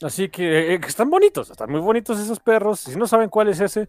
Así 0.02 0.24
eh, 0.24 0.30
que, 0.30 0.88
están 0.88 1.10
bonitos, 1.10 1.50
están 1.50 1.72
muy 1.72 1.80
bonitos 1.80 2.20
esos 2.20 2.40
perros. 2.40 2.82
Si 2.82 2.98
no 2.98 3.08
saben 3.08 3.30
cuál 3.30 3.48
es 3.48 3.62
ese, 3.62 3.88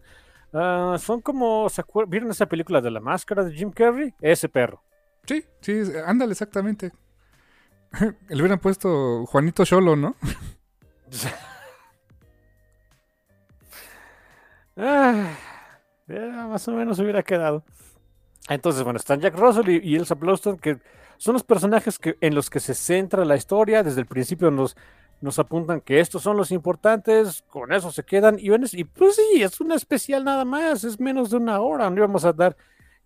ah, 0.53 0.95
son 0.99 1.21
como, 1.21 1.67
¿vieron 2.07 2.31
esa 2.31 2.45
película 2.45 2.79
de 2.79 2.91
la 2.91 3.01
máscara 3.01 3.43
de 3.43 3.53
Jim 3.53 3.71
Carrey? 3.71 4.13
Ese 4.21 4.47
perro. 4.47 4.81
Sí, 5.25 5.43
sí, 5.61 5.81
ándale, 6.05 6.31
exactamente. 6.31 6.91
Le 8.29 8.35
hubieran 8.37 8.59
puesto 8.59 9.25
Juanito 9.25 9.65
Cholo, 9.65 9.95
¿no? 9.95 10.15
ah, 14.77 15.35
más 16.47 16.67
o 16.67 16.71
menos 16.71 16.99
hubiera 16.99 17.23
quedado. 17.23 17.63
Entonces, 18.49 18.83
bueno, 18.83 18.97
están 18.97 19.19
Jack 19.21 19.37
Russell 19.37 19.69
y, 19.69 19.95
Elsa 19.95 20.15
Bloston, 20.15 20.57
que 20.57 20.77
son 21.17 21.33
los 21.33 21.43
personajes 21.43 21.97
que, 21.97 22.17
en 22.21 22.35
los 22.35 22.49
que 22.49 22.59
se 22.59 22.75
centra 22.75 23.25
la 23.25 23.35
historia. 23.35 23.81
Desde 23.83 24.01
el 24.01 24.07
principio 24.07 24.51
nos 24.51 24.75
nos 25.21 25.39
apuntan 25.39 25.81
que 25.81 25.99
estos 25.99 26.21
son 26.21 26.37
los 26.37 26.51
importantes, 26.51 27.43
con 27.49 27.71
eso 27.71 27.91
se 27.91 28.03
quedan, 28.03 28.37
y, 28.39 28.49
y 28.73 28.83
pues 28.83 29.15
sí, 29.15 29.41
es 29.41 29.59
una 29.61 29.75
especial 29.75 30.23
nada 30.23 30.45
más, 30.45 30.83
es 30.83 30.99
menos 30.99 31.29
de 31.29 31.37
una 31.37 31.59
hora, 31.59 31.89
no 31.89 31.97
íbamos 31.97 32.25
a 32.25 32.33
dar 32.33 32.55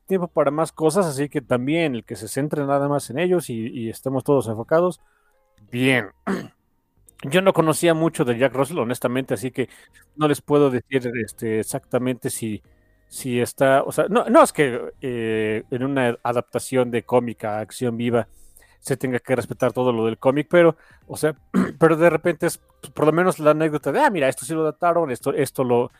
tiempo 0.05 0.27
para 0.27 0.51
más 0.51 0.71
cosas, 0.71 1.05
así 1.05 1.29
que 1.29 1.41
también 1.41 1.95
el 1.95 2.03
que 2.03 2.15
se 2.15 2.27
centre 2.27 2.65
nada 2.65 2.87
más 2.87 3.09
en 3.09 3.19
ellos 3.19 3.49
y, 3.49 3.89
estemos 3.89 4.23
todos 4.23 4.47
enfocados, 4.47 4.99
bien. 5.71 6.09
Yo 7.23 7.41
no 7.41 7.51
conocía 7.53 7.93
mucho 7.93 8.23
de 8.23 8.37
Jack 8.37 8.53
Russell, 8.53 8.79
honestamente, 8.79 9.33
así 9.33 9.51
que 9.51 9.67
no 10.15 10.27
les 10.27 10.41
puedo 10.41 10.69
decir 10.69 11.11
este, 11.21 11.59
exactamente 11.59 12.29
si, 12.29 12.63
si 13.09 13.41
está, 13.41 13.83
o 13.83 13.91
sea, 13.91 14.05
no, 14.09 14.25
no 14.29 14.41
es 14.41 14.53
que 14.53 14.79
eh, 15.01 15.63
en 15.69 15.83
una 15.83 16.17
adaptación 16.23 16.91
de 16.91 17.03
cómica 17.03 17.57
a 17.57 17.59
acción 17.61 17.97
viva 17.97 18.27
se 18.79 18.95
tenga 18.95 19.19
que 19.19 19.35
respetar 19.35 19.73
todo 19.73 19.91
lo 19.91 20.05
del 20.05 20.17
cómic, 20.17 20.47
pero, 20.49 20.77
o 21.07 21.17
sea, 21.17 21.35
pero 21.79 21.97
de 21.97 22.09
repente 22.09 22.47
es 22.47 22.57
por 22.93 23.05
lo 23.05 23.11
menos 23.11 23.37
la 23.39 23.51
anécdota 23.51 23.91
de, 23.91 23.99
ah, 23.99 24.09
mira, 24.09 24.29
esto 24.29 24.45
sí 24.45 24.53
lo 24.53 24.61
adaptaron, 24.61 25.11
esto, 25.11 25.33
esto 25.33 25.65
lo, 25.65 25.91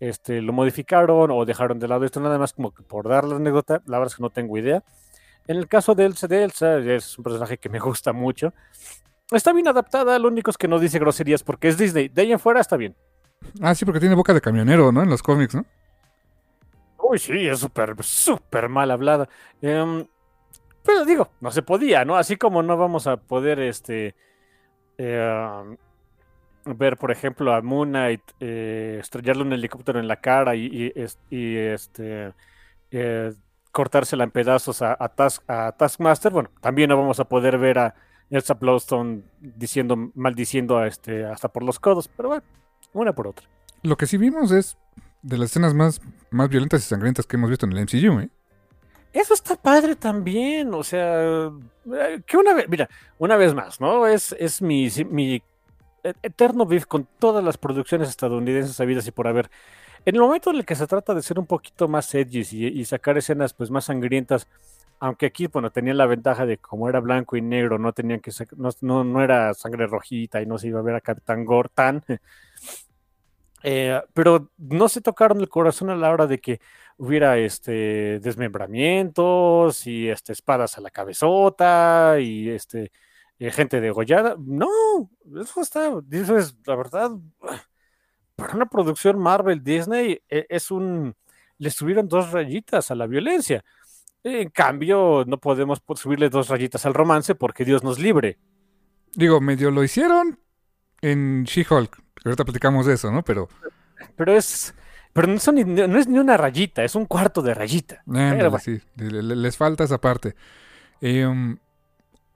este, 0.00 0.42
lo 0.42 0.52
modificaron 0.52 1.30
o 1.30 1.44
dejaron 1.46 1.78
de 1.78 1.88
lado 1.88 2.04
esto, 2.04 2.20
nada 2.20 2.38
más 2.38 2.52
como 2.54 2.72
que 2.74 2.82
por 2.82 3.08
dar 3.08 3.24
la 3.24 3.36
anécdota, 3.36 3.82
la 3.86 3.98
verdad 3.98 4.12
es 4.12 4.16
que 4.16 4.22
no 4.22 4.30
tengo 4.30 4.58
idea. 4.58 4.84
En 5.48 5.56
el 5.58 5.68
caso 5.68 5.94
de 5.94 6.06
Elsa, 6.06 6.28
de 6.28 6.44
Elsa 6.44 6.78
es 6.78 7.18
un 7.18 7.24
personaje 7.24 7.58
que 7.58 7.68
me 7.70 7.80
gusta 7.80 8.12
mucho. 8.12 8.54
Está 9.30 9.52
bien 9.52 9.68
adaptada, 9.68 10.18
lo 10.18 10.28
único 10.28 10.50
es 10.50 10.56
que 10.56 10.68
no 10.68 10.78
dice 10.78 10.98
groserías 10.98 11.42
porque 11.42 11.68
es 11.68 11.76
Disney. 11.76 12.08
De 12.08 12.22
ahí 12.22 12.32
en 12.32 12.38
fuera 12.38 12.60
está 12.60 12.76
bien. 12.76 12.96
Ah, 13.60 13.74
sí, 13.74 13.84
porque 13.84 14.00
tiene 14.00 14.14
boca 14.14 14.34
de 14.34 14.40
camionero, 14.40 14.90
¿no? 14.90 15.02
En 15.02 15.10
los 15.10 15.22
cómics, 15.22 15.54
¿no? 15.54 15.64
Uy, 16.98 17.18
sí, 17.18 17.46
es 17.46 17.58
súper, 17.58 17.94
súper 18.02 18.68
mal 18.68 18.90
hablada. 18.90 19.28
Em, 19.62 20.06
pero 20.84 21.04
digo, 21.04 21.30
no 21.40 21.50
se 21.50 21.62
podía, 21.62 22.04
¿no? 22.04 22.16
Así 22.16 22.36
como 22.36 22.62
no 22.62 22.76
vamos 22.76 23.06
a 23.06 23.16
poder, 23.18 23.60
este, 23.60 24.14
eh, 24.96 25.76
ver, 26.64 26.96
por 26.96 27.10
ejemplo, 27.10 27.54
a 27.54 27.62
Moon 27.62 27.90
Knight 27.90 28.22
eh, 28.40 28.98
estrellarle 29.00 29.42
un 29.42 29.52
helicóptero 29.52 30.00
en 30.00 30.08
la 30.08 30.16
cara 30.16 30.54
y, 30.56 30.92
este 30.94 32.32
eh, 32.90 33.32
cortársela 33.70 34.24
en 34.24 34.30
pedazos 34.30 34.82
a, 34.82 34.96
Taskmaster, 35.76 36.32
bueno, 36.32 36.50
también 36.60 36.88
no 36.88 36.96
vamos 36.96 37.20
a 37.20 37.24
poder 37.24 37.58
ver 37.58 37.78
a 37.78 37.94
Elsa 38.30 38.54
Blowstone 38.54 39.22
diciendo, 39.40 40.10
maldiciendo 40.14 40.78
a 40.78 40.86
este, 40.86 41.24
hasta 41.24 41.48
por 41.48 41.62
los 41.62 41.78
codos, 41.78 42.08
pero 42.08 42.28
bueno, 42.28 42.44
una 42.92 43.14
por 43.14 43.28
otra. 43.28 43.46
Lo 43.82 43.96
que 43.96 44.06
sí 44.06 44.16
vimos 44.16 44.50
es 44.50 44.76
de 45.22 45.38
las 45.38 45.50
escenas 45.50 45.74
más, 45.74 46.00
más 46.30 46.48
violentas 46.48 46.82
y 46.82 46.88
sangrientas 46.88 47.26
que 47.26 47.36
hemos 47.36 47.50
visto 47.50 47.66
en 47.66 47.72
el 47.72 47.80
MCU, 47.80 48.20
¿eh? 48.20 48.30
Eso 49.12 49.32
está 49.32 49.56
padre 49.56 49.96
también, 49.96 50.72
o 50.74 50.82
sea, 50.82 51.50
eh, 51.92 52.22
que 52.26 52.36
una 52.36 52.52
vez, 52.52 52.68
mira, 52.68 52.88
una 53.18 53.36
vez 53.36 53.54
más, 53.54 53.80
¿no? 53.80 54.06
Es, 54.06 54.36
es 54.38 54.60
mi, 54.60 54.88
mi 55.10 55.42
eterno 56.22 56.66
beef 56.66 56.86
con 56.86 57.08
todas 57.18 57.42
las 57.42 57.56
producciones 57.56 58.08
estadounidenses 58.08 58.76
sabidas 58.76 59.06
y 59.06 59.10
por 59.10 59.26
haber. 59.26 59.50
En 60.04 60.14
el 60.14 60.20
momento 60.20 60.50
en 60.50 60.56
el 60.56 60.64
que 60.64 60.74
se 60.74 60.86
trata 60.86 61.14
de 61.14 61.22
ser 61.22 61.38
un 61.38 61.46
poquito 61.46 61.88
más 61.88 62.14
edgy 62.14 62.40
y, 62.40 62.84
sacar 62.84 63.18
escenas 63.18 63.52
pues 63.52 63.70
más 63.70 63.86
sangrientas, 63.86 64.46
aunque 65.00 65.26
aquí 65.26 65.46
bueno 65.46 65.70
tenían 65.70 65.96
la 65.98 66.06
ventaja 66.06 66.46
de 66.46 66.58
como 66.58 66.88
era 66.88 67.00
blanco 67.00 67.36
y 67.36 67.42
negro, 67.42 67.78
no 67.78 67.92
tenían 67.92 68.20
que 68.20 68.32
no, 68.56 69.04
no, 69.04 69.22
era 69.22 69.54
sangre 69.54 69.86
rojita 69.86 70.42
y 70.42 70.46
no 70.46 70.58
se 70.58 70.68
iba 70.68 70.80
a 70.80 70.82
ver 70.82 70.94
a 70.96 71.00
Capitán 71.00 71.44
Gortan. 71.44 72.04
Eh, 73.64 74.00
pero 74.14 74.52
no 74.56 74.88
se 74.88 75.00
tocaron 75.00 75.40
el 75.40 75.48
corazón 75.48 75.90
a 75.90 75.96
la 75.96 76.10
hora 76.10 76.28
de 76.28 76.38
que 76.38 76.60
hubiera 76.96 77.38
este 77.38 78.20
desmembramientos 78.20 79.84
y 79.86 80.08
este 80.08 80.32
espadas 80.32 80.78
a 80.78 80.80
la 80.80 80.90
cabezota 80.90 82.18
y 82.20 82.50
este 82.50 82.92
eh, 83.38 83.50
gente 83.50 83.80
degollada. 83.80 84.36
No, 84.38 84.68
eso 85.40 85.60
está, 85.60 85.90
eso 86.10 86.36
es 86.36 86.56
la 86.66 86.76
verdad. 86.76 87.10
Para 88.36 88.54
una 88.54 88.66
producción 88.66 89.18
Marvel 89.18 89.62
Disney 89.62 90.22
e, 90.28 90.46
es 90.48 90.70
un, 90.70 91.14
le 91.58 91.70
subieron 91.70 92.08
dos 92.08 92.30
rayitas 92.32 92.90
a 92.90 92.94
la 92.94 93.06
violencia. 93.06 93.64
En 94.24 94.50
cambio, 94.50 95.24
no 95.26 95.38
podemos 95.38 95.82
subirle 95.94 96.28
dos 96.28 96.48
rayitas 96.48 96.84
al 96.86 96.94
romance 96.94 97.34
porque 97.34 97.64
Dios 97.64 97.82
nos 97.84 97.98
libre. 97.98 98.38
Digo, 99.14 99.40
medio 99.40 99.70
lo 99.70 99.82
hicieron 99.84 100.38
en 101.00 101.44
She-Hulk. 101.44 102.02
Ahorita 102.24 102.44
platicamos 102.44 102.86
de 102.86 102.94
eso, 102.94 103.10
¿no? 103.10 103.22
Pero. 103.22 103.48
Pero 104.16 104.36
es. 104.36 104.74
Pero 105.12 105.28
no, 105.28 105.38
no 105.88 105.98
es 105.98 106.06
ni 106.08 106.18
una 106.18 106.36
rayita, 106.36 106.84
es 106.84 106.94
un 106.94 107.06
cuarto 107.06 107.42
de 107.42 107.54
rayita. 107.54 108.02
sí, 108.60 108.80
les 108.96 109.56
falta 109.56 109.84
esa 109.84 110.00
parte. 110.00 110.34
Eh, 111.00 111.26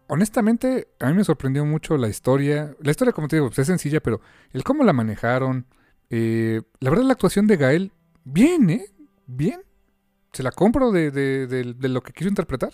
honestamente, 0.09 0.89
a 0.99 1.07
mí 1.09 1.14
me 1.14 1.24
sorprendió 1.24 1.64
mucho 1.64 1.97
la 1.97 2.09
historia. 2.09 2.74
La 2.80 2.91
historia, 2.91 3.12
como 3.12 3.28
te 3.28 3.37
digo, 3.37 3.49
pues, 3.49 3.59
es 3.61 3.66
sencilla, 3.66 4.01
pero 4.01 4.20
el 4.53 4.64
cómo 4.64 4.85
la 4.85 4.93
manejaron. 4.93 5.66
Eh, 6.11 6.62
la 6.80 6.91
verdad, 6.91 7.05
la 7.05 7.12
actuación 7.12 7.47
de 7.47 7.57
Gael, 7.57 7.93
bien, 8.24 8.70
¿eh? 8.70 8.87
Bien. 9.26 9.62
Se 10.33 10.43
la 10.43 10.51
compro 10.51 10.93
de, 10.93 11.74
lo 11.80 12.03
que 12.03 12.12
quiso 12.12 12.28
interpretar. 12.28 12.72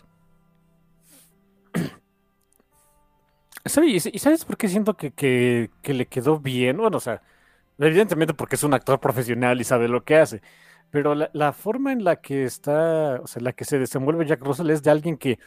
¿Y 3.85 4.01
sabes 4.01 4.45
por 4.45 4.57
qué 4.57 4.69
siento 4.69 4.97
que, 4.97 5.71
le 5.83 6.07
quedó 6.07 6.39
bien? 6.39 6.77
Bueno, 6.77 6.97
o 6.97 7.01
sea, 7.01 7.23
evidentemente 7.79 8.35
porque 8.35 8.57
es 8.57 8.63
un 8.63 8.75
actor 8.75 9.01
profesional 9.01 9.61
y 9.61 9.65
sabe 9.65 9.89
lo 9.89 10.05
que 10.05 10.17
hace. 10.17 10.41
Pero 10.91 11.15
la, 11.15 11.29
la 11.35 11.53
forma 11.53 11.93
en 11.93 12.05
la 12.05 12.17
que 12.17 12.45
está, 12.45 13.21
o 13.23 13.27
sea, 13.27 13.43
la 13.43 13.53
que 13.53 13.67
se 13.67 13.79
desenvuelve 13.79 14.25
Jack 14.25 14.43
Russell 14.43 14.71
es 14.71 14.83
de 14.83 14.91
alguien 14.91 15.19
que 15.19 15.39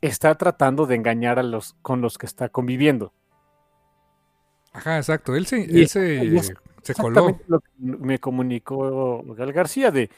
está 0.00 0.34
tratando 0.34 0.86
de 0.86 0.96
engañar 0.96 1.38
a 1.38 1.42
los 1.42 1.76
con 1.80 2.00
los 2.00 2.18
que 2.18 2.26
está 2.26 2.48
conviviendo. 2.48 3.12
Ajá, 4.72 4.98
exacto. 4.98 5.34
Él 5.34 5.46
se, 5.46 5.64
él 5.64 5.88
se, 5.88 6.54
se 6.82 6.94
coló. 6.94 7.38
Lo 7.48 7.60
que 7.60 7.70
me 7.78 8.18
comunicó 8.18 9.22
Gal 9.34 9.52
García 9.52 9.90
de 9.90 10.10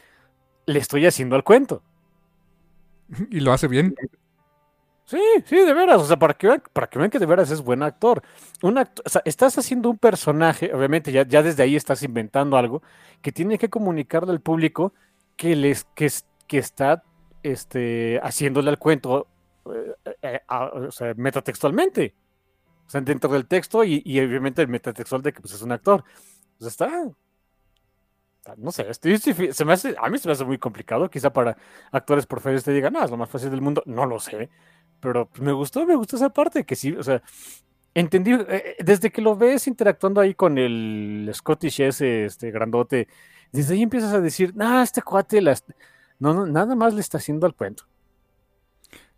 le 0.66 0.78
estoy 0.78 1.06
haciendo 1.06 1.36
al 1.36 1.44
cuento. 1.44 1.82
Y 3.30 3.40
lo 3.40 3.52
hace 3.52 3.68
bien. 3.68 3.94
Sí, 5.04 5.20
sí, 5.44 5.56
de 5.56 5.74
veras. 5.74 6.00
O 6.00 6.06
sea, 6.06 6.18
para 6.18 6.34
que 6.34 6.46
vean, 6.46 6.62
para 6.72 6.86
que, 6.86 6.98
vean 6.98 7.10
que 7.10 7.18
de 7.18 7.26
veras 7.26 7.50
es 7.50 7.60
buen 7.60 7.82
actor. 7.82 8.22
Un 8.62 8.78
o 8.78 8.84
sea, 9.06 9.22
estás 9.24 9.58
haciendo 9.58 9.90
un 9.90 9.98
personaje, 9.98 10.72
obviamente 10.72 11.12
ya, 11.12 11.26
ya 11.26 11.42
desde 11.42 11.62
ahí 11.62 11.76
estás 11.76 12.02
inventando 12.02 12.56
algo 12.56 12.82
que 13.20 13.32
tiene 13.32 13.58
que 13.58 13.68
comunicarle 13.68 14.32
al 14.32 14.40
público 14.40 14.94
que 15.36 15.54
les, 15.56 15.84
que, 15.94 16.10
que 16.46 16.58
está 16.58 17.02
este, 17.42 18.20
haciéndole 18.22 18.70
al 18.70 18.78
cuento 18.78 19.26
eh, 19.66 20.16
eh, 20.22 20.40
o 20.48 20.90
sea, 20.90 21.14
metatextualmente. 21.16 22.14
O 22.86 22.90
sea, 22.90 23.00
dentro 23.00 23.30
del 23.32 23.46
texto 23.46 23.84
y, 23.84 23.98
obviamente 24.20 24.62
el 24.62 24.68
metatextual 24.68 25.22
de 25.22 25.32
que 25.32 25.40
pues, 25.40 25.54
es 25.54 25.62
un 25.62 25.72
actor. 25.72 26.04
Pues 26.58 26.70
está. 26.70 27.10
No 28.56 28.72
sé, 28.72 28.92
se 28.92 29.64
me 29.64 29.72
hace, 29.72 29.94
a 30.00 30.08
mí 30.08 30.18
se 30.18 30.28
me 30.28 30.32
hace 30.32 30.44
muy 30.44 30.58
complicado. 30.58 31.08
Quizá 31.08 31.32
para 31.32 31.56
actores 31.92 32.26
profesionales 32.26 32.64
te 32.64 32.72
digan, 32.72 32.92
no, 32.92 33.04
es 33.04 33.10
lo 33.10 33.16
más 33.16 33.30
fácil 33.30 33.50
del 33.50 33.60
mundo. 33.60 33.82
No 33.86 34.04
lo 34.04 34.18
sé. 34.18 34.50
Pero 35.00 35.28
me 35.40 35.52
gustó, 35.52 35.86
me 35.86 35.94
gustó 35.94 36.16
esa 36.16 36.30
parte. 36.30 36.64
Que 36.64 36.74
sí, 36.74 36.92
o 36.92 37.02
sea, 37.02 37.22
entendí. 37.94 38.32
Eh, 38.32 38.76
desde 38.80 39.10
que 39.10 39.22
lo 39.22 39.36
ves 39.36 39.66
interactuando 39.68 40.20
ahí 40.20 40.34
con 40.34 40.58
el 40.58 41.30
Scottish 41.32 41.82
ese, 41.82 42.24
este 42.24 42.50
grandote, 42.50 43.06
desde 43.52 43.74
ahí 43.74 43.82
empiezas 43.82 44.12
a 44.12 44.20
decir, 44.20 44.54
no, 44.56 44.82
este 44.82 45.02
cuate, 45.02 45.40
no, 46.18 46.34
no, 46.34 46.46
nada 46.46 46.74
más 46.74 46.94
le 46.94 47.00
está 47.00 47.18
haciendo 47.18 47.46
al 47.46 47.54
cuento. 47.54 47.84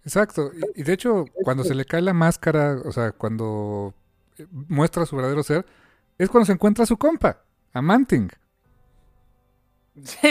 Exacto. 0.04 0.50
Y, 0.74 0.82
de 0.82 0.92
hecho, 0.92 1.24
cuando 1.44 1.64
se 1.64 1.74
le 1.74 1.86
cae 1.86 2.02
la 2.02 2.12
máscara, 2.12 2.76
o 2.84 2.92
sea, 2.92 3.12
cuando 3.12 3.94
eh, 4.36 4.46
muestra 4.50 5.06
su 5.06 5.16
verdadero 5.16 5.42
ser, 5.42 5.64
es 6.18 6.28
cuando 6.28 6.46
se 6.46 6.52
encuentra 6.52 6.84
su 6.84 6.98
compa, 6.98 7.42
a 7.72 7.80
Manting. 7.80 8.30
Sí. 10.03 10.28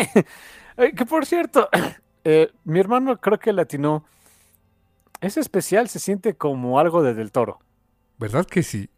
Que 0.95 1.05
por 1.05 1.25
cierto, 1.25 1.69
eh, 2.23 2.51
mi 2.63 2.79
hermano 2.79 3.19
creo 3.19 3.39
que 3.39 3.53
latino. 3.53 4.05
Es 5.21 5.37
especial, 5.37 5.87
se 5.87 5.99
siente 5.99 6.35
como 6.35 6.79
algo 6.79 7.01
de 7.01 7.13
Del 7.13 7.31
Toro. 7.31 7.59
¿Verdad 8.17 8.45
que 8.45 8.61
sí? 8.61 8.89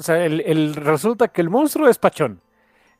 O 0.00 0.02
sea, 0.02 0.24
el, 0.24 0.74
resulta 0.74 1.28
que 1.28 1.42
el 1.42 1.50
monstruo 1.50 1.86
es 1.86 1.98
pachón. 1.98 2.40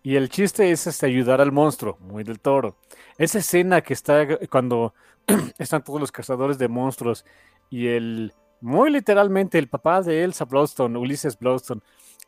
Y 0.03 0.17
el 0.17 0.29
chiste 0.29 0.71
es 0.71 0.87
este, 0.87 1.07
ayudar 1.07 1.41
al 1.41 1.51
monstruo, 1.51 1.97
muy 2.01 2.25
del 2.25 2.41
toro. 2.41 2.77
Esa 3.17 3.39
escena 3.39 3.81
que 3.81 3.95
está 3.95 4.39
cuando 4.49 4.95
están 5.59 5.83
todos 5.83 5.99
los 5.99 6.13
cazadores 6.13 6.59
de 6.59 6.69
monstruos 6.69 7.25
y 7.71 7.87
el, 7.87 8.33
muy 8.61 8.91
literalmente, 8.91 9.59
el 9.59 9.69
papá 9.69 10.03
de 10.03 10.25
Elsa 10.25 10.45
Bloodstone, 10.45 10.99
Ulises 10.99 11.39
Bloodstone, 11.39 11.81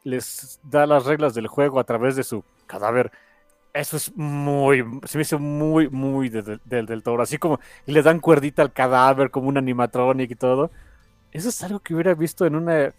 les 0.05 0.59
da 0.63 0.87
las 0.87 1.05
reglas 1.05 1.35
del 1.35 1.49
juego 1.49 1.79
a 1.79 1.85
través 1.85 2.17
de 2.17 2.25
su 2.25 2.43
cadáver. 2.67 3.13
Eso 3.75 3.97
es 3.97 4.15
muy, 4.17 4.85
se 5.05 5.17
me 5.17 5.23
hizo 5.23 5.39
muy, 5.39 5.89
muy 5.89 6.29
del, 6.29 6.61
del, 6.65 7.03
toro. 7.03 7.23
Así 7.23 7.39
como 7.39 7.59
le 7.87 8.03
dan 8.03 8.21
cuerdita 8.21 8.63
al 8.63 8.73
cadáver 8.73 9.31
como 9.31 9.49
un 9.49 9.57
animatronic 9.57 10.31
y 10.31 10.35
todo. 10.35 10.71
Eso 11.33 11.49
es 11.49 11.63
algo 11.63 11.81
que 11.81 11.95
hubiera 11.95 12.15
visto 12.15 12.45
en 12.47 12.57
una. 12.57 12.93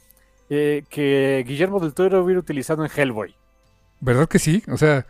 Eh, 0.50 0.84
que 0.90 1.44
Guillermo 1.48 1.80
del 1.80 1.94
Toro 1.94 2.24
hubiera 2.24 2.40
utilizado 2.40 2.84
en 2.84 2.92
Hellboy. 2.94 3.36
¿Verdad 4.02 4.28
que 4.28 4.40
sí? 4.40 4.62
O 4.68 4.78
sea, 4.78 5.06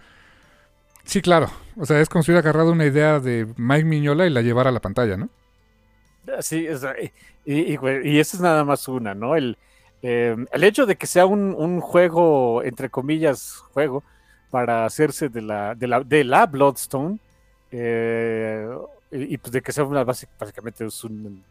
Sí, 1.03 1.21
claro. 1.21 1.49
O 1.77 1.85
sea, 1.85 1.99
es 1.99 2.09
como 2.09 2.23
si 2.23 2.31
hubiera 2.31 2.47
agarrado 2.47 2.71
una 2.71 2.85
idea 2.85 3.19
de 3.19 3.47
Mike 3.57 3.85
Miñola 3.85 4.25
y 4.25 4.29
la 4.29 4.41
llevara 4.41 4.69
a 4.69 4.73
la 4.73 4.79
pantalla, 4.79 5.17
¿no? 5.17 5.29
Ah, 6.27 6.41
sí, 6.41 6.65
y, 7.45 7.73
y, 7.73 8.19
eso 8.19 8.37
es 8.37 8.41
nada 8.41 8.63
más 8.63 8.87
una, 8.87 9.13
¿no? 9.13 9.35
El, 9.35 9.57
em, 10.01 10.45
el 10.53 10.63
hecho 10.63 10.85
de 10.85 10.95
que 10.95 11.07
sea 11.07 11.25
un, 11.25 11.81
juego, 11.81 12.63
entre 12.63 12.89
comillas, 12.89 13.57
juego, 13.73 14.03
para 14.53 14.85
hacerse 14.85 15.29
de 15.29 15.41
la, 15.41 15.73
de 15.73 15.87
la, 15.87 16.01
de 16.01 16.23
la 16.23 16.45
Bloodstone, 16.45 17.17
eh, 17.71 18.69
y, 19.09 19.35
pues 19.39 19.51
de 19.51 19.63
que 19.63 19.71
sea 19.71 19.83
una 19.83 20.03
base, 20.03 20.27
básicamente 20.39 20.85
es 20.85 21.03
un 21.03 21.43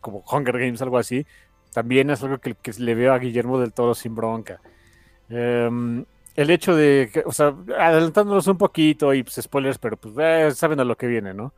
como 0.00 0.24
Hunger 0.26 0.58
Games, 0.58 0.80
algo 0.80 0.96
así, 0.96 1.26
también 1.74 2.08
es 2.08 2.22
algo 2.22 2.38
que, 2.38 2.54
que 2.54 2.72
le 2.78 2.94
veo 2.94 3.12
a 3.12 3.18
Guillermo 3.18 3.60
del 3.60 3.74
Toro 3.74 3.94
sin 3.94 4.14
bronca. 4.14 4.62
Em, 5.28 6.06
el 6.34 6.48
hecho 6.48 6.74
de, 6.74 7.22
o 7.26 7.32
sea, 7.32 7.54
adelantándonos 7.78 8.46
un 8.46 8.56
poquito 8.56 9.12
y 9.12 9.24
pues 9.24 9.36
spoilers, 9.42 9.76
pero 9.76 9.98
pues 9.98 10.14
eh, 10.18 10.54
saben 10.54 10.80
a 10.80 10.84
lo 10.84 10.96
que 10.96 11.08
viene, 11.08 11.34
¿no? 11.34 11.52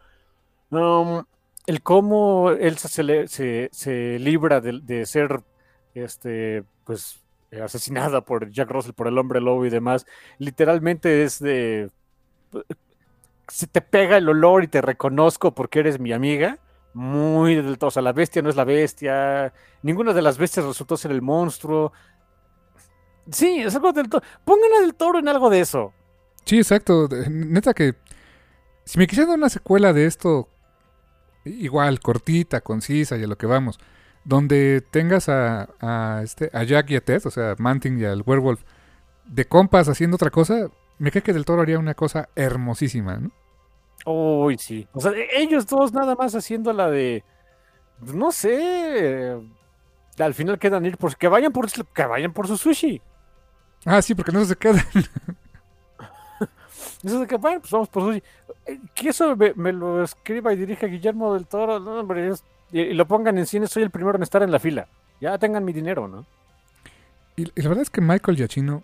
Um, 0.71 1.25
el 1.67 1.83
cómo 1.83 2.51
Elsa 2.51 2.89
se, 2.89 3.29
se, 3.29 3.69
se 3.71 4.19
libra 4.19 4.61
de, 4.61 4.81
de, 4.83 5.07
ser, 5.07 5.41
este, 5.95 6.65
pues, 6.85 7.24
asesinada 7.63 8.23
por 8.23 8.51
Jack 8.51 8.71
Russell, 8.71 8.93
por 8.93 9.09
el 9.09 9.19
hombre 9.19 9.41
lobo 9.41 9.67
y 9.67 9.71
demás, 9.71 10.07
literalmente 10.39 11.25
es 11.25 11.39
de, 11.39 11.91
se 13.49 13.67
te 13.67 13.81
pega 13.81 14.17
el 14.17 14.29
olor 14.29 14.65
y 14.65 14.69
te 14.69 14.81
reconozco 14.81 15.55
porque 15.55 15.81
eres 15.81 15.99
mi 16.01 16.13
amiga, 16.13 16.59
muy 16.95 17.57
del 17.57 17.79
todo, 17.79 17.89
o 17.89 17.91
sea, 17.91 18.03
la 18.03 18.13
bestia 18.13 18.43
no 18.43 18.51
es 18.51 18.57
la 18.57 18.65
bestia, 18.65 19.53
ninguna 19.83 20.13
de 20.13 20.23
las 20.23 20.39
bestias 20.39 20.65
resultó 20.65 20.97
ser 20.97 21.11
el 21.11 21.23
monstruo, 21.23 21.93
Sí, 23.31 23.63
es 23.63 23.75
algo 23.75 23.93
del 23.93 24.09
toro. 24.09 24.25
Pongan 24.45 24.83
del 24.83 24.95
toro 24.95 25.19
en 25.19 25.29
algo 25.29 25.51
de 25.51 25.61
eso. 25.61 25.93
Sí, 26.45 26.59
exacto. 26.59 27.09
Neta 27.29 27.73
que 27.73 27.95
si 28.85 28.99
me 28.99 29.07
quisieran 29.07 29.31
dar 29.31 29.39
una 29.39 29.49
secuela 29.49 29.93
de 29.93 30.07
esto, 30.07 30.49
igual, 31.45 32.01
cortita, 32.01 32.61
concisa 32.61 33.17
y 33.17 33.25
a 33.25 33.27
lo 33.27 33.39
que 33.39 33.47
vamos, 33.47 33.79
donde 34.25 34.83
tengas 34.91 35.29
a, 35.29 35.69
a, 35.81 36.23
este, 36.23 36.51
a 36.53 36.65
Jack 36.65 36.91
y 36.91 36.97
a 36.97 37.01
Ted, 37.01 37.27
o 37.27 37.31
sea, 37.31 37.55
Manting 37.59 37.99
y 37.99 38.05
al 38.05 38.23
Werewolf, 38.25 38.63
de 39.27 39.47
compas 39.47 39.89
haciendo 39.89 40.17
otra 40.17 40.31
cosa, 40.31 40.69
me 40.99 41.11
cae 41.11 41.23
que 41.23 41.33
del 41.33 41.45
toro 41.45 41.63
haría 41.63 41.79
una 41.79 41.95
cosa 41.95 42.29
hermosísima, 42.35 43.17
¿no? 43.19 43.31
Uy, 44.07 44.59
sí. 44.59 44.87
O 44.93 45.01
sea, 45.01 45.13
ellos 45.33 45.67
dos 45.67 45.93
nada 45.93 46.15
más 46.15 46.35
haciendo 46.35 46.73
la 46.73 46.91
de. 46.91 47.25
No 48.01 48.33
sé. 48.33 49.41
Al 50.19 50.35
final 50.35 50.59
quedan 50.59 50.85
ir 50.85 50.99
por. 50.99 51.17
Que 51.17 51.29
vayan 51.29 51.53
por, 51.53 51.71
que 51.71 52.05
vayan 52.05 52.33
por 52.33 52.47
su 52.47 52.57
sushi. 52.57 53.01
Ah, 53.87 54.03
sí, 54.03 54.15
porque 54.15 54.33
no 54.33 54.45
se 54.45 54.57
quedan. 54.57 54.85
eso 57.03 57.21
de 57.21 57.27
que, 57.27 57.37
bueno, 57.37 57.61
pues 57.61 57.73
vamos 57.73 57.89
por 57.89 58.03
sushi. 58.03 58.23
Eh, 58.67 58.81
que 58.95 59.09
eso 59.09 59.37
me, 59.37 59.55
me, 59.55 59.73
lo 59.73 60.03
escriba 60.03 60.53
y 60.53 60.57
dirija 60.57 60.87
Guillermo 60.87 61.35
del 61.35 61.47
Toro, 61.47 61.81
no, 61.81 62.01
hombre, 62.01 62.29
es, 62.29 62.45
y, 62.75 62.93
lo 62.93 63.07
pongan 63.07 63.39
en 63.39 63.47
cine, 63.47 63.69
soy 63.69 63.85
el 63.85 63.91
primero 63.91 64.17
en 64.17 64.25
estar 64.25 64.43
en 64.43 64.51
la 64.51 64.59
fila. 64.59 64.89
Ya 65.21 65.39
tengan 65.39 65.65
mi 65.65 65.73
dinero, 65.73 66.09
¿no? 66.09 66.27
Y, 67.37 67.45
la 67.61 67.69
verdad 67.69 67.83
es 67.83 67.91
que 67.91 68.01
Michael 68.01 68.37
Giacchino, 68.37 68.83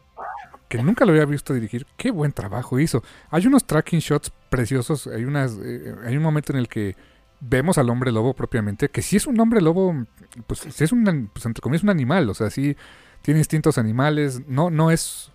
que 0.68 0.80
nunca 0.80 1.04
lo 1.04 1.10
había 1.10 1.24
visto 1.24 1.52
dirigir, 1.52 1.86
qué 1.96 2.12
buen 2.12 2.30
trabajo 2.30 2.78
hizo. 2.78 3.02
Hay 3.30 3.48
unos 3.48 3.64
tracking 3.64 3.98
shots 3.98 4.32
preciosos, 4.48 5.08
hay, 5.08 5.24
unas, 5.24 5.58
eh, 5.60 5.92
hay 6.04 6.16
un 6.16 6.22
momento 6.22 6.52
en 6.52 6.60
el 6.60 6.68
que 6.68 6.94
vemos 7.40 7.78
al 7.78 7.90
hombre 7.90 8.12
lobo 8.12 8.32
propiamente, 8.32 8.90
que 8.90 9.02
si 9.02 9.16
es 9.16 9.26
un 9.26 9.40
hombre 9.40 9.60
lobo, 9.60 10.06
pues 10.46 10.60
si 10.60 10.84
es 10.84 10.92
un, 10.92 11.28
pues, 11.32 11.44
entre 11.46 11.60
comillas, 11.60 11.82
un 11.82 11.90
animal, 11.90 12.30
o 12.30 12.34
sea, 12.34 12.48
sí 12.48 12.76
tiene 13.22 13.40
instintos 13.40 13.76
animales, 13.76 14.46
no, 14.46 14.70
no 14.70 14.92
es, 14.92 15.32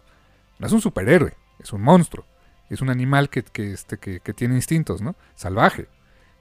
no 0.60 0.68
es 0.68 0.72
un 0.72 0.80
superhéroe, 0.80 1.34
es 1.60 1.74
un 1.74 1.82
monstruo, 1.82 2.26
es 2.70 2.80
un 2.80 2.90
animal 2.90 3.30
que, 3.30 3.44
que, 3.44 3.74
este, 3.74 3.98
que, 3.98 4.22
que 4.22 4.34
tiene 4.34 4.56
instintos, 4.56 5.02
¿no? 5.02 5.16
Salvaje. 5.36 5.90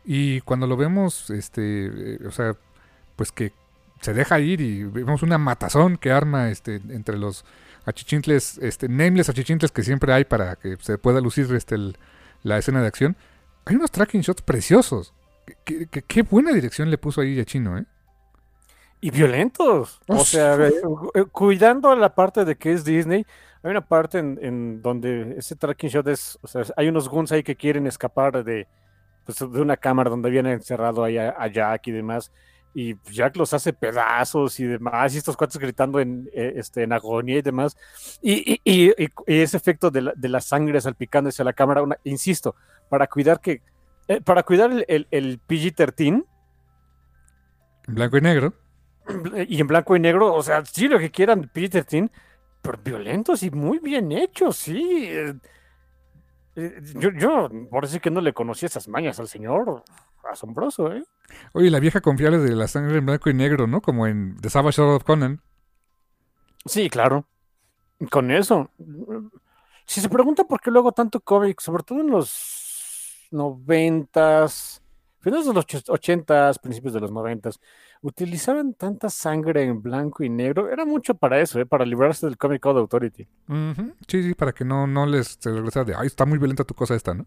Y 0.05 0.41
cuando 0.43 0.67
lo 0.67 0.77
vemos, 0.77 1.31
este, 1.31 1.87
eh, 1.87 2.19
o 2.27 2.31
sea, 2.31 2.57
pues 3.17 3.33
que 3.33 3.53
se 4.01 4.13
deja 4.13 4.39
ir 4.41 4.61
y 4.61 4.85
vemos 4.85 5.23
una 5.23 5.39
matazón 5.39 5.97
que 5.97 6.11
arma 6.11 6.51
este, 6.51 6.77
entre 6.91 7.17
los 7.17 7.45
achichintles, 7.87 8.59
este, 8.59 8.89
nameless 8.89 9.29
achichintles 9.29 9.73
que 9.73 9.83
siempre 9.83 10.13
hay 10.13 10.25
para 10.25 10.57
que 10.57 10.77
se 10.81 10.99
pueda 10.99 11.21
lucir 11.21 11.53
este, 11.55 11.77
el, 11.77 11.97
la 12.43 12.59
escena 12.59 12.83
de 12.83 12.89
acción. 12.89 13.17
Hay 13.65 13.77
unos 13.77 13.91
tracking 13.91 14.21
shots 14.21 14.43
preciosos. 14.43 15.15
Qué, 15.65 15.87
qué, 15.91 16.03
qué 16.03 16.23
buena 16.23 16.53
dirección 16.53 16.91
le 16.91 16.99
puso 16.99 17.21
ahí 17.21 17.39
a 17.41 17.45
Chino, 17.45 17.79
¿eh? 17.79 17.85
y 19.05 19.11
violentos. 19.11 20.01
O 20.07 20.25
sea, 20.25 20.57
cuidando 21.31 21.95
la 21.95 22.15
parte 22.15 22.47
de 22.47 22.57
que 22.57 22.73
es 22.73 22.87
Disney, 22.87 23.27
hay 23.63 23.71
una 23.71 23.83
parte 23.83 24.19
en, 24.19 24.39
en, 24.41 24.81
donde 24.81 25.35
ese 25.37 25.57
tracking 25.57 25.91
shot 25.91 26.09
es, 26.09 26.39
o 26.41 26.47
sea, 26.47 26.63
hay 26.75 26.89
unos 26.89 27.11
guns 27.11 27.31
ahí 27.31 27.43
que 27.43 27.55
quieren 27.55 27.87
escapar 27.87 28.43
de, 28.43 28.67
pues, 29.25 29.39
de 29.39 29.61
una 29.61 29.77
cámara 29.77 30.11
donde 30.11 30.31
viene 30.31 30.53
encerrado 30.53 31.05
ahí 31.05 31.19
a, 31.19 31.31
a, 31.31 31.47
Jack 31.49 31.89
y 31.89 31.93
demás. 31.93 32.33
Y 32.75 32.97
Jack 33.11 33.37
los 33.37 33.55
hace 33.55 33.73
pedazos 33.73 34.59
y 34.59 34.65
demás, 34.65 35.15
y 35.15 35.19
estos 35.19 35.37
cuates 35.37 35.59
gritando 35.59 36.01
en, 36.01 36.29
este, 36.33 36.83
en 36.83 36.93
agonía 36.93 37.39
y 37.39 37.43
demás. 37.43 37.77
Y, 38.21 38.61
y, 38.65 38.91
y, 38.91 38.93
y 39.27 39.41
ese 39.41 39.57
efecto 39.57 39.91
de 39.91 40.03
la, 40.03 40.13
de 40.17 40.29
la, 40.29 40.41
sangre 40.41 40.81
salpicándose 40.81 41.43
a 41.43 41.45
la 41.45 41.53
cámara, 41.53 41.83
una, 41.83 41.99
insisto, 42.03 42.57
para 42.89 43.07
cuidar 43.07 43.41
que, 43.41 43.63
eh, 44.09 44.21
para 44.21 44.43
cuidar 44.43 44.73
el, 44.73 44.85
el, 44.89 45.07
el 45.13 45.41
PG-13. 45.41 46.25
Blanco 47.87 48.17
y 48.17 48.21
negro 48.21 48.55
y 49.49 49.61
en 49.61 49.67
blanco 49.67 49.97
y 49.97 50.01
negro, 50.01 50.35
o 50.35 50.43
sea, 50.43 50.65
sí, 50.65 50.89
lo 50.89 50.99
que 50.99 51.11
quieran, 51.11 51.51
Peter 51.53 51.85
Tin, 51.85 52.11
pero 52.63 52.79
violentos 52.83 53.43
y 53.43 53.51
muy 53.51 53.79
bien 53.79 54.13
hechos, 54.13 54.57
sí. 54.57 55.11
Yo, 56.57 57.11
yo, 57.11 57.51
por 57.71 57.85
decir 57.85 58.01
que 58.01 58.11
no 58.11 58.21
le 58.21 58.33
conocía 58.33 58.69
esas 58.69 58.87
mañas 58.87 59.19
al 59.19 59.29
señor, 59.29 59.83
asombroso, 60.31 60.93
¿eh? 60.93 61.05
Oye, 61.53 61.71
la 61.71 61.81
vieja 61.81 62.01
confiable 62.01 62.39
de 62.39 62.55
la 62.55 62.69
sangre 62.69 62.99
en 62.99 63.07
blanco 63.07 63.29
y 63.31 63.35
negro, 63.35 63.67
¿no? 63.67 63.81
Como 63.81 64.07
en 64.07 64.37
The 64.41 64.51
Savage 64.51 64.77
Sword 64.77 64.97
of 64.97 65.05
Conan. 65.05 65.41
Sí, 66.65 66.89
claro. 66.89 67.27
Con 68.11 68.31
eso. 68.31 68.71
Si 69.87 70.01
se 70.01 70.09
pregunta 70.09 70.45
por 70.45 70.61
qué 70.61 70.71
luego 70.71 70.93
tanto 70.93 71.21
cómic, 71.21 71.61
sobre 71.61 71.83
todo 71.83 72.01
en 72.01 72.11
los 72.11 73.29
noventas, 73.31 74.84
finales 75.25 75.47
de 75.47 75.55
los 75.55 75.67
ochentas, 75.89 76.59
principios 76.59 76.95
de 76.95 77.01
los 77.01 77.11
noventas, 77.11 77.59
utilizaban 78.03 78.75
tanta 78.75 79.11
sangre 79.11 79.65
en 79.65 79.83
blanco 79.83 80.23
y 80.23 80.29
negro, 80.29 80.71
era 80.71 80.85
mucho 80.85 81.15
para 81.15 81.41
eso, 81.41 81.59
¿eh? 81.59 81.67
para 81.67 81.85
librarse 81.85 82.27
del 82.27 82.37
Comic 82.37 82.61
Code 82.61 82.81
Authority. 82.81 83.27
Uh 83.49 83.53
-huh. 83.53 83.95
Sí, 84.07 84.23
sí, 84.23 84.35
para 84.35 84.53
que 84.53 84.65
no, 84.65 84.87
no 84.87 85.07
les 85.07 85.39
regresara 85.43 85.85
de, 85.85 85.95
ay, 85.97 86.07
está 86.07 86.27
muy 86.27 86.39
violenta 86.39 86.65
tu 86.65 86.75
cosa 86.75 86.95
esta, 86.95 87.15
¿no? 87.15 87.27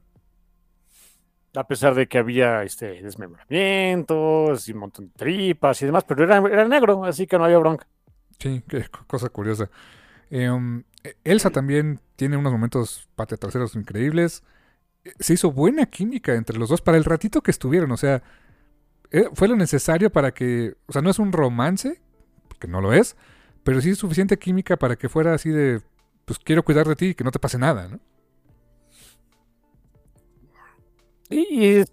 A 1.56 1.66
pesar 1.66 1.96
de 1.96 2.08
que 2.08 2.20
había 2.20 2.64
este, 2.64 3.02
desmembramientos 3.02 4.70
y 4.70 4.74
un 4.74 4.80
montón 4.80 5.08
de 5.08 5.14
tripas 5.14 5.82
y 5.82 5.86
demás, 5.88 6.04
pero 6.04 6.24
era, 6.24 6.38
era 6.38 6.68
negro, 6.68 7.04
así 7.04 7.26
que 7.26 7.38
no 7.38 7.46
había 7.46 7.58
bronca. 7.58 7.88
Sí, 8.40 8.64
qué 8.68 8.86
cosa 9.08 9.30
curiosa. 9.30 9.70
Eh, 10.30 10.50
um, 10.50 10.84
Elsa 11.24 11.50
también 11.50 12.00
tiene 12.16 12.38
unos 12.38 12.52
momentos 12.52 13.10
pateatraseros 13.16 13.76
increíbles. 13.76 14.44
Se 15.20 15.34
hizo 15.34 15.52
buena 15.52 15.86
química 15.86 16.36
entre 16.36 16.58
los 16.58 16.70
dos 16.70 16.82
para 16.82 16.98
el 16.98 17.04
ratito 17.04 17.42
que 17.42 17.52
estuvieron, 17.52 17.92
o 17.92 17.98
sea, 17.98 18.24
fue 19.34 19.48
lo 19.48 19.56
necesario 19.56 20.12
para 20.12 20.34
que, 20.34 20.76
o 20.88 20.94
sea, 20.94 21.02
no 21.02 21.10
es 21.10 21.20
un 21.20 21.32
romance, 21.32 22.02
porque 22.48 22.68
no 22.68 22.82
lo 22.82 22.94
es, 22.94 23.16
pero 23.64 23.82
sí 23.82 23.92
es 23.92 23.98
suficiente 23.98 24.38
química 24.38 24.78
para 24.78 24.96
que 24.96 25.10
fuera 25.10 25.34
así 25.34 25.50
de, 25.50 25.82
pues 26.26 26.40
quiero 26.40 26.64
cuidar 26.64 26.88
de 26.88 26.96
ti 26.96 27.06
y 27.08 27.16
que 27.16 27.24
no 27.24 27.32
te 27.32 27.40
pase 27.40 27.58
nada, 27.58 27.88
¿no? 27.88 28.00
Y 31.30 31.84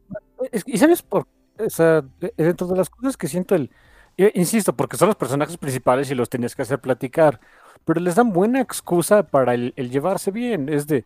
sabes 0.76 1.02
por, 1.02 1.26
o 1.58 1.70
sea, 1.70 2.04
dentro 2.36 2.66
de 2.68 2.76
las 2.76 2.90
cosas 2.90 3.16
que 3.16 3.26
siento 3.26 3.54
el, 3.54 3.70
insisto, 4.34 4.76
porque 4.76 4.96
son 4.96 5.08
los 5.08 5.16
personajes 5.16 5.56
principales 5.56 6.10
y 6.10 6.14
los 6.14 6.28
tenías 6.28 6.54
que 6.54 6.62
hacer 6.62 6.80
platicar, 6.80 7.40
pero 7.84 8.00
les 8.00 8.14
dan 8.14 8.32
buena 8.32 8.60
excusa 8.60 9.24
para 9.24 9.54
el, 9.54 9.72
el 9.76 9.90
llevarse 9.90 10.30
bien, 10.30 10.68
es 10.68 10.86
de, 10.86 11.04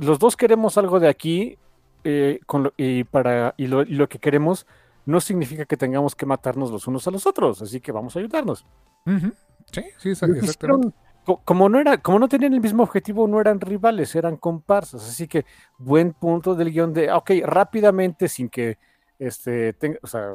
los 0.00 0.18
dos 0.18 0.36
queremos 0.36 0.78
algo 0.78 1.00
de 1.00 1.08
aquí 1.08 1.58
eh, 2.04 2.40
con 2.46 2.64
lo, 2.64 2.72
y 2.76 3.04
para 3.04 3.54
y 3.56 3.66
lo, 3.66 3.82
y 3.82 3.94
lo 3.94 4.08
que 4.08 4.18
queremos 4.18 4.66
no 5.06 5.20
significa 5.20 5.64
que 5.64 5.76
tengamos 5.76 6.14
que 6.14 6.26
matarnos 6.26 6.70
los 6.70 6.86
unos 6.86 7.06
a 7.06 7.10
los 7.10 7.26
otros, 7.26 7.62
así 7.62 7.80
que 7.80 7.92
vamos 7.92 8.14
a 8.14 8.18
ayudarnos. 8.18 8.64
Uh 9.06 9.10
-huh. 9.10 9.34
Sí, 9.72 9.82
sí, 9.98 10.10
exactamente. 10.10 10.98
Como 11.44 11.68
no, 11.68 11.78
era, 11.78 11.98
como 11.98 12.18
no 12.18 12.28
tenían 12.28 12.54
el 12.54 12.60
mismo 12.60 12.82
objetivo, 12.82 13.28
no 13.28 13.38
eran 13.38 13.60
rivales, 13.60 14.14
eran 14.14 14.38
comparsas. 14.38 15.06
Así 15.06 15.28
que 15.28 15.44
buen 15.76 16.14
punto 16.14 16.54
del 16.54 16.70
guion 16.70 16.94
de, 16.94 17.12
ok, 17.12 17.30
rápidamente, 17.44 18.28
sin 18.28 18.48
que 18.48 18.78
este, 19.18 19.74
tenga, 19.74 19.98
o 20.02 20.06
sea, 20.06 20.32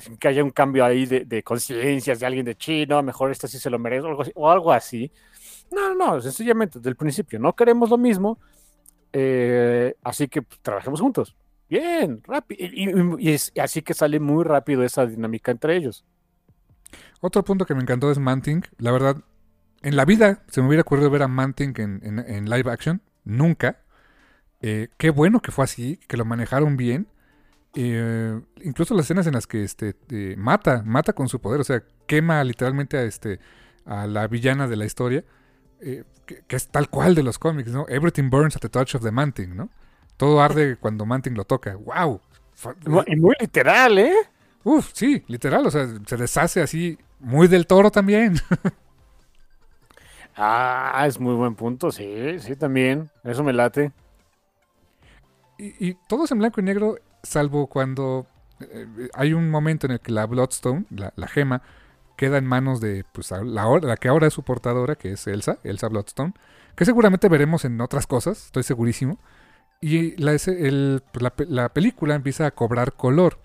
sin 0.00 0.16
que 0.16 0.26
haya 0.26 0.42
un 0.42 0.50
cambio 0.50 0.84
ahí 0.84 1.06
de, 1.06 1.24
de 1.24 1.44
conciencias 1.44 2.18
de 2.18 2.26
alguien 2.26 2.44
de 2.44 2.56
chino, 2.56 3.00
mejor 3.04 3.30
este 3.30 3.46
sí 3.46 3.60
se 3.60 3.70
lo 3.70 3.78
merece, 3.78 4.06
o 4.06 4.08
algo 4.08 4.22
así. 4.22 4.32
O 4.34 4.50
algo 4.50 4.72
así. 4.72 5.12
No, 5.70 5.94
no, 5.94 6.20
sencillamente, 6.20 6.80
desde 6.80 6.90
el 6.90 6.96
principio, 6.96 7.38
no 7.38 7.54
queremos 7.54 7.88
lo 7.88 7.98
mismo, 7.98 8.38
eh, 9.16 9.94
así 10.02 10.26
que 10.26 10.42
pues, 10.42 10.60
trabajemos 10.60 11.00
juntos. 11.00 11.36
Bien, 11.70 12.20
rápido. 12.24 12.68
Y, 13.18 13.36
así 13.60 13.80
que 13.80 13.94
sale 13.94 14.20
muy 14.20 14.44
rápido 14.44 14.82
esa 14.82 15.06
dinámica 15.06 15.52
entre 15.52 15.76
ellos. 15.76 16.04
Otro 17.20 17.44
punto 17.44 17.64
que 17.64 17.74
me 17.74 17.82
encantó 17.82 18.10
es 18.10 18.18
Manting. 18.18 18.64
La 18.78 18.90
verdad, 18.90 19.16
en 19.82 19.96
la 19.96 20.04
vida 20.04 20.42
se 20.48 20.60
me 20.60 20.66
hubiera 20.66 20.82
ocurrido 20.82 21.10
ver 21.10 21.22
a 21.22 21.28
Manting 21.28 21.74
en, 21.78 22.24
en, 22.26 22.50
live 22.50 22.70
action. 22.70 23.00
Nunca. 23.24 23.78
Eh, 24.60 24.88
qué 24.98 25.10
bueno 25.10 25.40
que 25.40 25.52
fue 25.52 25.64
así, 25.64 25.98
que 26.08 26.16
lo 26.16 26.24
manejaron 26.24 26.76
bien. 26.76 27.06
Eh, 27.76 28.40
incluso 28.62 28.94
las 28.94 29.06
escenas 29.06 29.26
en 29.28 29.34
las 29.34 29.46
que 29.46 29.62
este, 29.62 29.94
mata, 30.36 30.82
mata 30.84 31.12
con 31.12 31.28
su 31.28 31.40
poder, 31.40 31.60
o 31.60 31.64
sea, 31.64 31.82
quema 32.06 32.42
literalmente 32.44 32.96
a, 32.96 33.02
este, 33.02 33.40
a 33.84 34.06
la 34.06 34.26
villana 34.26 34.68
de 34.68 34.76
la 34.76 34.84
historia, 34.84 35.24
que, 35.80 36.04
que, 36.46 36.56
es 36.56 36.68
tal 36.68 36.88
cual 36.88 37.14
de 37.14 37.22
los 37.22 37.38
cómics, 37.38 37.70
¿no? 37.70 37.86
Everything 37.88 38.30
burns 38.30 38.56
at 38.56 38.60
the 38.60 38.68
touch 38.68 38.94
of 38.94 39.02
the 39.02 39.10
Manting, 39.10 39.56
¿no? 39.56 39.68
todo 40.16 40.40
arde 40.40 40.76
cuando 40.76 41.06
Manting 41.06 41.34
lo 41.34 41.44
toca. 41.44 41.76
¡Wow! 41.76 42.20
Y 43.06 43.16
muy 43.16 43.34
literal, 43.40 43.98
¿eh? 43.98 44.14
Uf, 44.62 44.90
sí, 44.94 45.22
literal, 45.26 45.66
o 45.66 45.70
sea, 45.70 45.86
se 46.06 46.16
deshace 46.16 46.62
así, 46.62 46.98
muy 47.18 47.48
del 47.48 47.66
toro 47.66 47.90
también. 47.90 48.36
ah, 50.36 51.04
es 51.06 51.20
muy 51.20 51.34
buen 51.34 51.54
punto, 51.54 51.92
sí, 51.92 52.38
sí, 52.38 52.56
también, 52.56 53.10
eso 53.24 53.44
me 53.44 53.52
late. 53.52 53.92
Y, 55.58 55.88
y 55.88 55.98
todo 56.08 56.24
es 56.24 56.30
en 56.30 56.38
blanco 56.38 56.60
y 56.60 56.64
negro, 56.64 56.96
salvo 57.22 57.66
cuando 57.66 58.26
eh, 58.60 58.86
hay 59.12 59.34
un 59.34 59.50
momento 59.50 59.86
en 59.86 59.92
el 59.92 60.00
que 60.00 60.12
la 60.12 60.24
Bloodstone, 60.24 60.86
la, 60.90 61.12
la 61.16 61.26
gema, 61.26 61.60
queda 62.16 62.38
en 62.38 62.46
manos 62.46 62.80
de 62.80 63.04
pues, 63.12 63.30
la, 63.30 63.42
la, 63.42 63.96
que 63.96 64.08
ahora 64.08 64.26
es 64.26 64.34
su 64.34 64.42
portadora, 64.42 64.96
que 64.96 65.12
es 65.12 65.26
Elsa, 65.26 65.58
Elsa 65.64 65.88
Bloodstone, 65.88 66.34
que 66.76 66.84
seguramente 66.84 67.28
veremos 67.28 67.64
en 67.64 67.80
otras 67.80 68.06
cosas, 68.06 68.46
estoy 68.46 68.62
segurísimo. 68.62 69.18
Y 69.80 70.16
la, 70.16 70.32
el, 70.32 71.02
pues, 71.12 71.22
la, 71.22 71.32
la 71.48 71.68
película 71.68 72.14
empieza 72.14 72.46
a 72.46 72.50
cobrar 72.52 72.94
color 72.94 73.38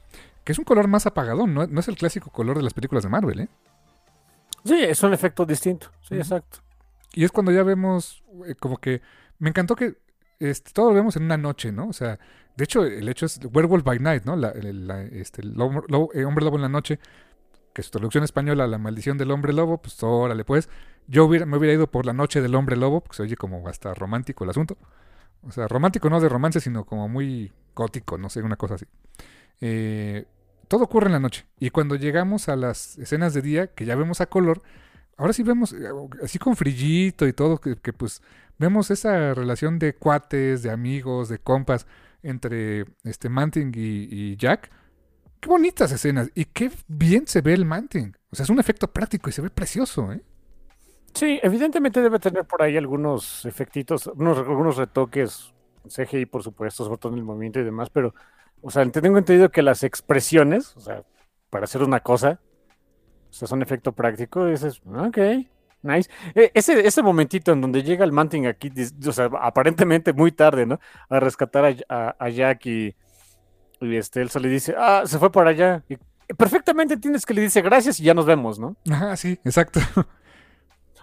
que 0.49 0.53
es 0.53 0.57
un 0.57 0.65
color 0.65 0.87
más 0.87 1.05
apagadón, 1.05 1.53
no, 1.53 1.67
no, 1.67 1.79
es 1.79 1.87
el 1.89 1.95
clásico 1.95 2.31
color 2.31 2.57
de 2.57 2.63
las 2.63 2.73
películas 2.73 3.03
de 3.03 3.09
Marvel, 3.09 3.41
¿eh? 3.41 3.49
Sí, 4.65 4.83
es 4.83 5.03
un 5.03 5.13
efecto 5.13 5.45
distinto, 5.45 5.91
sí, 6.01 6.15
exacto. 6.15 6.57
Y 7.13 7.23
es 7.23 7.31
cuando 7.31 7.51
ya 7.51 7.61
vemos, 7.61 8.23
eh, 8.47 8.55
como 8.55 8.77
que, 8.77 9.01
me 9.37 9.49
encantó 9.49 9.75
que 9.75 9.97
este, 10.39 10.71
todo 10.71 10.89
lo 10.89 10.95
vemos 10.95 11.15
en 11.15 11.23
una 11.23 11.37
noche, 11.37 11.71
¿no? 11.71 11.87
O 11.87 11.93
sea, 11.93 12.17
de 12.55 12.63
hecho, 12.63 12.83
el 12.83 13.07
hecho 13.07 13.27
es 13.27 13.39
Werewolf 13.43 13.83
by 13.83 13.99
Night, 13.99 14.23
¿no? 14.25 14.35
La, 14.35 14.51
la, 14.55 15.03
este, 15.03 15.43
el 15.43 15.51
eh, 15.51 16.25
hombre 16.25 16.43
lobo 16.43 16.55
en 16.55 16.63
la 16.63 16.69
noche, 16.69 16.99
que 17.73 17.83
su 17.83 17.91
traducción 17.91 18.23
española, 18.23 18.67
La 18.67 18.77
maldición 18.77 19.17
del 19.17 19.31
hombre 19.31 19.53
lobo, 19.53 19.81
pues 19.81 20.01
órale, 20.03 20.43
pues. 20.45 20.69
Yo 21.07 21.25
hubiera, 21.25 21.45
me 21.45 21.57
hubiera 21.57 21.73
ido 21.73 21.87
por 21.87 22.05
la 22.05 22.13
noche 22.13 22.41
del 22.41 22.55
hombre 22.55 22.75
lobo, 22.75 23.01
porque 23.01 23.17
se 23.17 23.23
oye 23.23 23.35
como 23.35 23.67
hasta 23.67 23.93
romántico 23.93 24.43
el 24.43 24.51
asunto. 24.51 24.77
O 25.41 25.51
sea, 25.51 25.67
romántico 25.67 26.09
no 26.09 26.19
de 26.19 26.29
romance, 26.29 26.59
sino 26.59 26.85
como 26.85 27.07
muy 27.07 27.51
gótico, 27.75 28.17
no 28.17 28.29
sé, 28.29 28.41
una 28.41 28.57
cosa 28.57 28.75
así. 28.75 28.85
Eh, 29.61 30.25
todo 30.67 30.83
ocurre 30.83 31.07
en 31.07 31.13
la 31.13 31.19
noche. 31.19 31.45
Y 31.59 31.71
cuando 31.71 31.95
llegamos 31.95 32.49
a 32.49 32.55
las 32.55 32.97
escenas 32.97 33.33
de 33.33 33.41
día, 33.41 33.67
que 33.67 33.85
ya 33.85 33.95
vemos 33.95 34.21
a 34.21 34.27
color, 34.27 34.61
ahora 35.17 35.33
sí 35.33 35.43
vemos, 35.43 35.73
eh, 35.73 35.89
así 36.23 36.37
con 36.37 36.55
frillito 36.55 37.27
y 37.27 37.33
todo, 37.33 37.59
que, 37.59 37.93
pues 37.93 38.21
vemos 38.59 38.91
esa 38.91 39.33
relación 39.33 39.79
de 39.79 39.95
cuates, 39.95 40.61
de 40.63 40.71
amigos, 40.71 41.29
de 41.29 41.39
compas 41.39 41.87
entre 42.21 42.85
este 43.03 43.29
Manting 43.29 43.71
y 43.75 44.35
Jack. 44.37 44.69
Qué 45.39 45.49
bonitas 45.49 45.91
escenas 45.91 46.29
y 46.35 46.45
qué 46.45 46.71
bien 46.87 47.27
se 47.27 47.41
ve 47.41 47.53
el 47.53 47.65
Manting. 47.65 48.15
O 48.31 48.35
sea, 48.35 48.43
es 48.43 48.49
un 48.49 48.59
efecto 48.59 48.91
práctico 48.91 49.29
y 49.29 49.33
se 49.33 49.41
ve 49.41 49.49
precioso, 49.49 50.11
¿eh? 50.11 50.21
Sí, 51.13 51.39
evidentemente 51.41 52.01
debe 52.01 52.19
tener 52.19 52.45
por 52.45 52.61
ahí 52.61 52.77
algunos 52.77 53.45
efectitos, 53.45 54.07
unos, 54.07 54.37
algunos 54.37 54.77
retoques, 54.77 55.53
CGI 55.87 56.25
por 56.27 56.43
supuesto, 56.43 56.85
sobre 56.85 56.97
todo 56.99 57.13
en 57.13 57.19
el 57.19 57.25
movimiento 57.25 57.59
y 57.59 57.63
demás, 57.63 57.89
pero 57.89 58.13
o 58.61 58.69
sea, 58.69 58.85
tengo 58.91 59.17
entendido 59.17 59.49
que 59.49 59.61
las 59.61 59.83
expresiones, 59.83 60.75
o 60.75 60.81
sea, 60.81 61.03
para 61.49 61.63
hacer 61.63 61.81
una 61.81 62.01
cosa, 62.01 62.39
o 63.29 63.33
sea, 63.33 63.47
son 63.47 63.61
efecto 63.61 63.91
práctico. 63.93 64.47
Y 64.47 64.51
dices, 64.51 64.81
ok, 64.85 65.17
nice. 65.81 66.09
E, 66.35 66.51
ese, 66.53 66.85
ese 66.85 67.01
momentito 67.01 67.51
en 67.53 67.61
donde 67.61 67.83
llega 67.83 68.03
el 68.03 68.11
Manting 68.11 68.47
aquí, 68.47 68.71
o 69.07 69.11
sea, 69.11 69.29
aparentemente 69.41 70.13
muy 70.13 70.31
tarde, 70.31 70.65
¿no? 70.65 70.79
A 71.09 71.19
rescatar 71.19 71.77
a, 71.87 72.15
a, 72.19 72.29
Jack 72.29 72.65
y, 72.65 72.95
y 73.81 73.95
este, 73.95 74.21
Elsa 74.21 74.39
le 74.39 74.49
dice, 74.49 74.75
ah, 74.77 75.03
se 75.05 75.19
fue 75.19 75.31
para 75.31 75.51
allá. 75.51 75.83
Y 75.87 75.97
perfectamente 76.33 76.97
tienes 76.97 77.25
que 77.25 77.33
le 77.33 77.41
dice 77.41 77.61
gracias 77.61 77.99
y 77.99 78.03
ya 78.03 78.13
nos 78.13 78.25
vemos, 78.25 78.59
¿no? 78.59 78.75
Ajá, 78.89 79.15
sí, 79.15 79.39
exacto. 79.43 79.79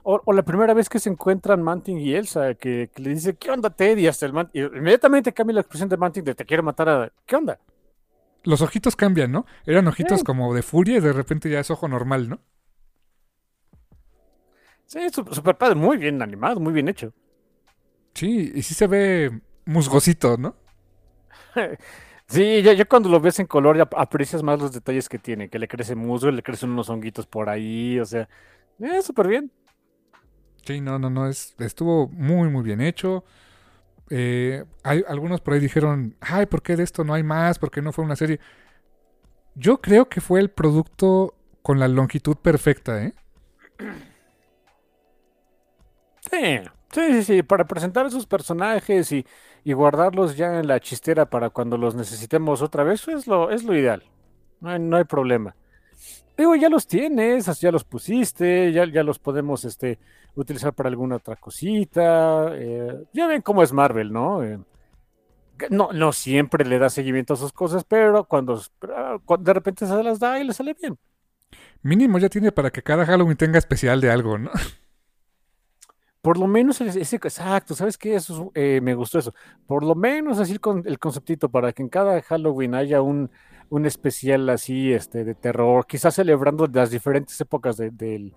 O, 0.09 0.33
la 0.33 0.45
primera 0.45 0.73
vez 0.73 0.89
que 0.89 1.01
se 1.01 1.11
encuentran 1.11 1.61
Manting 1.61 1.99
y 1.99 2.15
Elsa, 2.15 2.55
que, 2.55 2.93
que 2.95 3.03
le 3.03 3.11
dice, 3.11 3.35
¿qué 3.35 3.51
onda, 3.51 3.71
Teddy? 3.71 4.07
Hasta 4.07 4.25
el 4.25 4.33
Manting, 4.33 4.71
inmediatamente 4.77 5.33
cambia 5.33 5.55
la 5.55 5.63
expresión 5.63 5.89
de 5.89 5.97
Manting 5.97 6.23
de 6.23 6.37
te 6.37 6.45
quiero 6.45 6.63
matar 6.63 6.89
a... 6.89 7.13
¿Qué 7.27 7.35
onda? 7.35 7.59
Los 8.45 8.63
ojitos 8.63 8.95
cambian, 8.95 9.33
¿no? 9.33 9.47
Eran 9.67 9.89
ojitos 9.89 10.21
sí. 10.21 10.25
como 10.25 10.55
de 10.55 10.63
furia 10.63 10.99
y 10.99 11.01
de 11.01 11.13
repente 11.13 11.51
ya 11.51 11.59
es 11.59 11.73
ojo 11.73 11.89
normal, 11.89 12.29
¿no? 12.29 12.41
Sí, 14.87 15.01
súper 15.11 15.59
padre, 15.59 15.75
muy 15.75 15.97
bien 15.97 16.23
animado, 16.23 16.61
muy 16.61 16.73
bien 16.73 16.89
hecho. 16.89 17.13
Sí, 18.15 18.53
y 18.55 18.63
sí 18.63 18.75
se 18.75 18.87
ve 18.87 19.41
musgosito, 19.65 20.37
¿no? 20.37 20.55
Sí, 22.29 22.63
ya, 22.63 22.73
ya, 22.73 22.85
cuando 22.85 23.09
lo 23.09 23.21
ves 23.21 23.39
en 23.39 23.47
color 23.47 23.77
ya 23.77 23.89
aprecias 23.97 24.43
más 24.43 24.61
los 24.61 24.73
detalles 24.73 25.09
que 25.09 25.19
tiene, 25.19 25.49
que 25.49 25.61
le 25.61 25.69
crece 25.69 25.95
musgo, 25.95 26.31
le 26.31 26.43
crecen 26.43 26.71
unos 26.71 26.91
honguitos 26.91 27.27
por 27.27 27.49
ahí, 27.49 28.01
o 28.01 28.05
sea, 28.05 28.29
eh, 28.81 29.01
súper 29.03 29.29
bien. 29.29 29.53
Sí, 30.65 30.81
no, 30.81 30.99
no, 30.99 31.09
no, 31.09 31.29
es, 31.29 31.55
estuvo 31.59 32.09
muy, 32.09 32.49
muy 32.49 32.65
bien 32.65 32.81
hecho. 32.81 33.25
Eh, 34.11 34.65
hay, 34.83 35.05
algunos 35.07 35.41
por 35.41 35.55
ahí 35.55 35.61
dijeron, 35.61 36.17
ay, 36.21 36.47
¿por 36.47 36.63
qué 36.63 36.75
de 36.77 36.83
esto 36.83 37.05
no 37.05 37.15
hay 37.15 37.23
más? 37.23 37.61
¿Por 37.61 37.71
qué 37.71 37.81
no 37.81 37.93
fue 37.93 38.05
una 38.05 38.17
serie? 38.17 38.41
Yo 39.55 39.81
creo 39.81 40.09
que 40.09 40.21
fue 40.21 40.41
el 40.41 40.51
producto 40.51 41.35
con 41.63 41.79
la 41.79 41.87
longitud 41.87 42.37
perfecta, 42.37 43.05
¿eh? 43.05 43.15
Sí, 46.31 46.61
sí, 46.93 47.13
sí, 47.13 47.23
sí. 47.23 47.43
para 47.43 47.67
presentar 47.67 48.07
esos 48.07 48.27
personajes 48.27 49.13
y, 49.13 49.27
y, 49.65 49.73
guardarlos 49.73 50.37
ya 50.37 50.59
en 50.59 50.67
la 50.67 50.81
chistera 50.81 51.27
para 51.27 51.51
cuando 51.51 51.77
los 51.77 51.95
necesitemos 51.95 52.63
otra 52.63 52.85
vez, 52.85 53.07
es 53.09 53.27
lo, 53.27 53.51
es 53.51 53.65
lo 53.65 53.75
ideal. 53.75 54.03
No 54.61 54.71
hay, 54.71 54.79
no 54.79 54.97
hay 54.97 55.05
problema. 55.05 55.55
Digo, 56.37 56.55
ya 56.55 56.69
los 56.69 56.87
tienes, 56.87 57.47
ya 57.61 57.71
los 57.71 57.85
pusiste, 57.85 58.71
ya, 58.73 58.85
ya 58.85 59.03
los 59.03 59.19
podemos 59.19 59.65
este, 59.65 59.99
utilizar 60.35 60.75
para 60.75 60.89
alguna 60.89 61.17
otra 61.17 61.37
cosita. 61.37 62.51
Eh, 62.55 63.05
ya 63.13 63.27
ven 63.27 63.41
cómo 63.43 63.63
es 63.63 63.73
Marvel, 63.73 64.13
¿no? 64.13 64.45
Eh, 64.45 64.59
no, 65.71 65.91
no 65.93 66.13
siempre 66.13 66.65
le 66.67 66.79
da 66.79 66.91
seguimiento 66.91 67.35
a 67.35 67.37
sus 67.37 67.53
cosas, 67.53 67.85
pero 67.85 68.25
cuando, 68.25 68.61
cuando, 69.25 69.45
de 69.45 69.55
repente 69.55 69.87
se 69.87 70.03
las 70.03 70.19
da 70.19 70.39
y 70.39 70.45
le 70.45 70.53
sale 70.53 70.75
bien. 70.75 70.99
Mínimo 71.83 72.19
ya 72.19 72.29
tiene 72.29 72.53
para 72.53 72.71
que 72.71 72.83
cada 72.83 73.07
Halloween 73.07 73.37
tenga 73.37 73.59
especial 73.59 74.01
de 74.01 74.11
algo, 74.11 74.39
¿no? 74.39 74.51
Por 76.27 76.39
lo 76.39 76.49
menos 76.49 76.81
exacto, 76.81 77.77
¿sabes 77.77 77.97
qué? 77.97 78.17
Eso 78.17 78.51
eh, 78.57 78.81
me 78.83 78.97
gustó 78.97 79.21
eso. 79.21 79.33
Por 79.65 79.85
lo 79.85 79.95
menos 79.95 80.41
así 80.41 80.59
con 80.59 80.83
el 80.85 80.99
conceptito 80.99 81.49
para 81.49 81.73
que 81.73 81.85
en 81.85 81.89
cada 81.89 82.21
Halloween 82.21 82.75
haya 82.75 83.01
un, 83.01 83.31
un 83.69 83.87
especial 83.87 84.49
así 84.49 84.93
este 84.93 85.23
de 85.23 85.37
terror, 85.37 85.87
quizás 85.87 86.17
celebrando 86.17 86.67
las 86.67 86.91
diferentes 86.91 87.41
épocas 87.41 87.77
de, 87.77 87.93
de, 87.93 88.33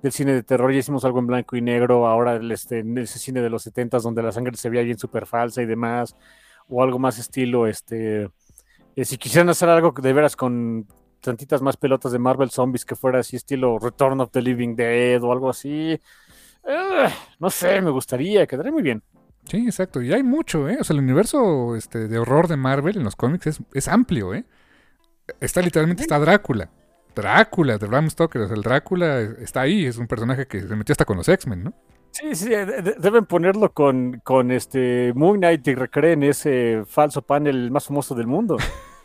del 0.00 0.12
cine 0.12 0.32
de 0.32 0.42
terror. 0.42 0.72
Ya 0.72 0.78
hicimos 0.78 1.04
algo 1.04 1.18
en 1.18 1.26
blanco 1.26 1.54
y 1.54 1.60
negro, 1.60 2.06
ahora 2.06 2.36
el, 2.36 2.50
este, 2.50 2.82
ese 2.96 3.18
cine 3.18 3.42
de 3.42 3.50
los 3.50 3.62
70 3.64 3.98
donde 3.98 4.22
la 4.22 4.32
sangre 4.32 4.56
se 4.56 4.70
veía 4.70 4.82
bien 4.82 4.96
súper 4.96 5.26
falsa 5.26 5.60
y 5.60 5.66
demás, 5.66 6.16
o 6.70 6.82
algo 6.82 6.98
más 6.98 7.18
estilo, 7.18 7.66
este, 7.66 8.30
eh, 8.96 9.04
si 9.04 9.18
quisieran 9.18 9.50
hacer 9.50 9.68
algo 9.68 9.92
de 9.92 10.12
veras 10.14 10.34
con 10.34 10.86
tantitas 11.20 11.60
más 11.60 11.76
pelotas 11.76 12.12
de 12.12 12.18
Marvel 12.18 12.50
Zombies 12.50 12.86
que 12.86 12.96
fuera 12.96 13.18
así 13.18 13.36
estilo 13.36 13.78
Return 13.78 14.20
of 14.22 14.30
the 14.30 14.40
Living 14.40 14.76
Dead 14.76 15.22
o 15.22 15.30
algo 15.30 15.50
así. 15.50 16.00
Uh, 16.64 17.10
no 17.38 17.50
sé, 17.50 17.80
me 17.80 17.90
gustaría, 17.90 18.46
quedaría 18.46 18.72
muy 18.72 18.82
bien. 18.82 19.02
Sí, 19.46 19.58
exacto. 19.66 20.00
Y 20.02 20.12
hay 20.12 20.22
mucho, 20.22 20.68
¿eh? 20.68 20.78
O 20.80 20.84
sea, 20.84 20.94
el 20.94 21.02
universo 21.02 21.76
este, 21.76 22.08
de 22.08 22.18
horror 22.18 22.48
de 22.48 22.56
Marvel 22.56 22.96
en 22.96 23.04
los 23.04 23.16
cómics 23.16 23.46
es, 23.46 23.60
es 23.74 23.88
amplio, 23.88 24.34
¿eh? 24.34 24.44
Está 25.40 25.60
literalmente, 25.60 26.02
está 26.02 26.18
Drácula. 26.18 26.70
Drácula, 27.14 27.78
de 27.78 27.86
Bram 27.86 28.10
Stoker. 28.10 28.42
O 28.42 28.46
sea, 28.46 28.56
el 28.56 28.62
Drácula 28.62 29.20
está 29.20 29.62
ahí, 29.62 29.86
es 29.86 29.98
un 29.98 30.06
personaje 30.06 30.46
que 30.46 30.60
se 30.60 30.76
metió 30.76 30.92
hasta 30.92 31.04
con 31.04 31.16
los 31.16 31.28
X-Men, 31.28 31.64
¿no? 31.64 31.74
Sí, 32.10 32.34
sí, 32.34 32.48
de, 32.48 32.64
de, 32.64 32.94
deben 32.98 33.26
ponerlo 33.26 33.72
con, 33.72 34.20
con 34.22 34.50
este 34.50 35.12
Moon 35.14 35.38
Knight 35.38 35.66
y 35.66 35.74
recreen 35.74 36.22
ese 36.22 36.84
falso 36.86 37.22
panel 37.22 37.70
más 37.70 37.86
famoso 37.86 38.14
del 38.14 38.26
mundo. 38.26 38.56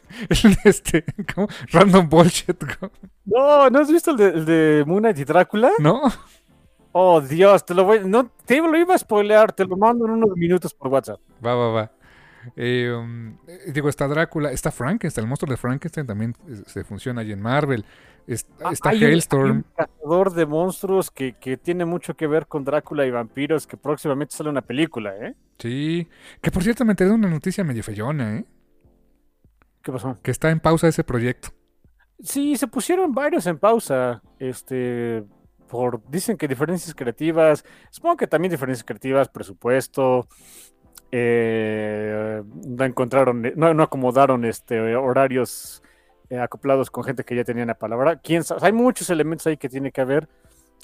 este, 0.63 1.03
¿cómo? 1.33 1.47
Random 1.71 2.07
bullshit. 2.07 2.57
¿cómo? 2.79 2.91
No, 3.25 3.69
¿no 3.69 3.79
has 3.79 3.91
visto 3.91 4.11
el 4.11 4.17
de, 4.17 4.27
el 4.27 4.45
de 4.45 4.83
Moon 4.85 5.01
Knight 5.01 5.19
y 5.19 5.23
Drácula? 5.23 5.71
No. 5.79 6.01
Oh, 6.91 7.21
Dios, 7.21 7.65
te 7.65 7.73
lo 7.73 7.83
voy, 7.83 8.01
no, 8.03 8.31
te 8.45 8.59
lo 8.59 8.77
iba 8.77 8.95
a 8.95 8.97
spoilear, 8.97 9.53
te 9.53 9.65
lo 9.65 9.77
mando 9.77 10.05
en 10.05 10.11
unos 10.11 10.35
minutos 10.35 10.73
por 10.73 10.87
WhatsApp. 10.87 11.19
Va, 11.45 11.53
va, 11.53 11.69
va. 11.69 11.91
Eh, 12.55 12.91
um, 12.91 13.37
digo, 13.67 13.89
está 13.89 14.07
Drácula, 14.07 14.51
está 14.51 14.71
Frankenstein, 14.71 15.25
el 15.25 15.29
monstruo 15.29 15.51
de 15.51 15.57
Frankenstein 15.57 16.07
también 16.07 16.35
se 16.65 16.83
funciona 16.83 17.21
ahí 17.21 17.31
en 17.31 17.41
Marvel. 17.41 17.85
Está, 18.25 18.71
está 18.71 18.89
hay 18.89 19.03
Hailstorm. 19.03 19.57
Un 19.57 19.65
cazador 19.75 20.33
de 20.33 20.45
monstruos 20.45 21.11
que, 21.11 21.33
que, 21.33 21.57
tiene 21.57 21.85
mucho 21.85 22.15
que 22.15 22.27
ver 22.27 22.47
con 22.47 22.63
Drácula 22.63 23.05
y 23.05 23.11
vampiros, 23.11 23.65
que 23.65 23.75
próximamente 23.75 24.35
sale 24.35 24.49
una 24.49 24.61
película, 24.61 25.15
¿eh? 25.17 25.35
Sí, 25.57 26.07
que 26.41 26.51
por 26.51 26.63
cierto 26.63 26.85
me 26.85 26.91
enteré 26.91 27.09
de 27.09 27.15
una 27.15 27.29
noticia 27.29 27.63
medio 27.63 27.83
feyona, 27.83 28.37
¿eh? 28.37 28.45
¿Qué 29.81 29.91
pasó? 29.91 30.17
Que 30.21 30.31
está 30.31 30.51
en 30.51 30.59
pausa 30.59 30.87
ese 30.87 31.03
proyecto. 31.03 31.49
Sí, 32.21 32.55
se 32.57 32.67
pusieron 32.67 33.13
varios 33.13 33.47
en 33.47 33.57
pausa, 33.57 34.21
este, 34.37 35.23
por, 35.69 36.01
dicen 36.09 36.35
que 36.35 36.47
diferencias 36.47 36.93
creativas, 36.95 37.63
supongo 37.91 38.17
que 38.17 38.27
también 38.27 38.51
diferencias 38.51 38.83
creativas, 38.83 39.29
presupuesto, 39.29 40.27
eh, 41.11 42.43
no 42.67 42.83
encontraron, 42.83 43.41
no, 43.55 43.73
no 43.73 43.83
acomodaron 43.83 44.45
este, 44.45 44.95
horarios 44.95 45.81
eh, 46.29 46.39
acoplados 46.39 46.91
con 46.91 47.03
gente 47.03 47.23
que 47.23 47.35
ya 47.35 47.43
tenía 47.43 47.65
la 47.65 47.75
palabra. 47.75 48.17
¿Quién 48.17 48.43
sabe? 48.43 48.61
Hay 48.65 48.73
muchos 48.73 49.09
elementos 49.09 49.47
ahí 49.47 49.57
que 49.57 49.69
tiene 49.69 49.91
que 49.91 50.01
haber. 50.01 50.27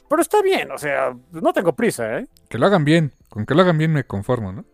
Pero 0.08 0.22
está 0.22 0.42
bien, 0.42 0.72
o 0.72 0.78
sea, 0.78 1.16
no 1.32 1.52
tengo 1.52 1.74
prisa, 1.74 2.20
¿eh? 2.20 2.28
Que 2.48 2.60
lo 2.60 2.68
hagan 2.68 2.86
bien. 2.86 3.12
Con 3.28 3.46
que 3.46 3.56
lo 3.56 3.62
hagan 3.62 3.78
bien 3.78 3.92
me 3.92 4.04
conformo, 4.04 4.54
¿no? 4.54 4.66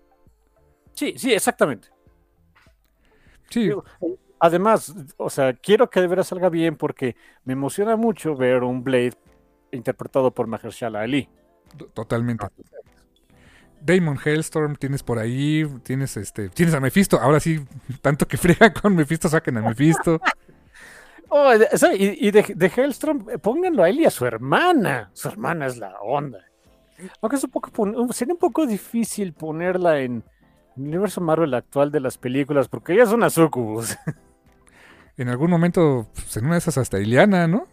Sí, 0.93 1.13
sí, 1.17 1.33
exactamente. 1.33 1.87
Sí, 3.49 3.63
Digo, 3.63 3.83
Además, 4.43 4.95
o 5.17 5.29
sea, 5.29 5.53
quiero 5.53 5.91
que 5.91 6.01
de 6.01 6.07
veras 6.07 6.27
salga 6.27 6.49
bien 6.49 6.75
porque 6.75 7.15
me 7.43 7.53
emociona 7.53 7.95
mucho 7.95 8.35
ver 8.35 8.63
un 8.63 8.83
Blade 8.83 9.13
interpretado 9.71 10.31
por 10.31 10.47
Mahershala 10.47 11.01
Ali. 11.01 11.29
totalmente. 11.93 12.47
Damon 13.81 14.19
Hellstorm 14.23 14.75
tienes 14.75 15.01
por 15.01 15.17
ahí, 15.17 15.65
tienes 15.83 16.15
este, 16.17 16.49
tienes 16.49 16.75
a 16.75 16.79
Mephisto. 16.79 17.19
Ahora 17.19 17.39
sí, 17.39 17.65
tanto 18.01 18.27
que 18.27 18.37
friega 18.37 18.71
con 18.73 18.95
Mephisto, 18.95 19.29
saquen 19.29 19.57
a 19.57 19.61
Mephisto. 19.61 20.19
Oh, 21.33 21.49
y 21.93 22.27
y 22.27 22.31
de, 22.31 22.43
de 22.53 22.67
Hellstrom, 22.67 23.29
eh, 23.29 23.37
pónganlo 23.37 23.83
a 23.83 23.89
él 23.89 24.01
y 24.01 24.05
a 24.05 24.09
su 24.09 24.25
hermana. 24.25 25.11
Su 25.13 25.29
hermana 25.29 25.65
es 25.65 25.77
la 25.77 25.97
onda. 26.01 26.39
Aunque 27.21 27.37
es 27.37 27.43
un 27.45 27.51
poco, 27.51 27.71
sería 28.11 28.33
un 28.33 28.39
poco 28.39 28.65
difícil 28.65 29.31
ponerla 29.31 30.01
en 30.01 30.25
el 30.75 30.83
universo 30.83 31.21
Marvel 31.21 31.53
actual 31.53 31.89
de 31.89 32.01
las 32.01 32.17
películas 32.17 32.67
porque 32.67 32.91
ella 32.91 33.03
es 33.03 33.11
una 33.11 33.29
sucubus. 33.29 33.97
En 35.17 35.27
algún 35.29 35.51
momento, 35.51 36.07
pues, 36.13 36.37
en 36.37 36.45
una 36.45 36.53
de 36.55 36.59
esas 36.59 36.77
hasta 36.77 36.99
Iliana, 36.99 37.45
¿no? 37.45 37.67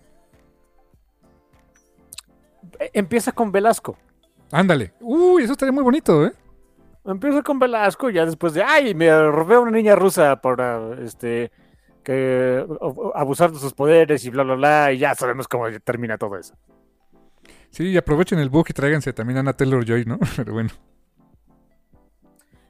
Empieza 2.92 3.32
con 3.32 3.52
Velasco. 3.52 3.96
Ándale. 4.50 4.92
Uy, 5.00 5.42
eso 5.42 5.52
estaría 5.52 5.72
muy 5.72 5.82
bonito, 5.82 6.26
¿eh? 6.26 6.32
Empieza 7.04 7.42
con 7.42 7.58
Velasco 7.58 8.10
y 8.10 8.14
ya 8.14 8.26
después 8.26 8.52
de, 8.54 8.62
ay, 8.62 8.94
me 8.94 9.10
robé 9.30 9.54
a 9.54 9.60
una 9.60 9.70
niña 9.70 9.96
rusa 9.96 10.40
para, 10.40 10.94
este, 11.02 11.50
que 12.02 12.66
abusar 13.14 13.52
de 13.52 13.58
sus 13.58 13.72
poderes 13.72 14.24
y 14.24 14.30
bla, 14.30 14.42
bla, 14.42 14.54
bla, 14.54 14.92
y 14.92 14.98
ya 14.98 15.14
sabemos 15.14 15.48
cómo 15.48 15.66
termina 15.84 16.18
todo 16.18 16.36
eso. 16.36 16.54
Sí, 17.70 17.88
y 17.88 17.96
aprovechen 17.96 18.38
el 18.38 18.50
book 18.50 18.66
y 18.70 18.72
tráiganse 18.72 19.12
también 19.12 19.38
a 19.38 19.40
Anna 19.40 19.52
Taylor 19.52 19.84
Joy, 19.84 20.04
¿no? 20.04 20.18
Pero 20.36 20.52
bueno. 20.52 20.70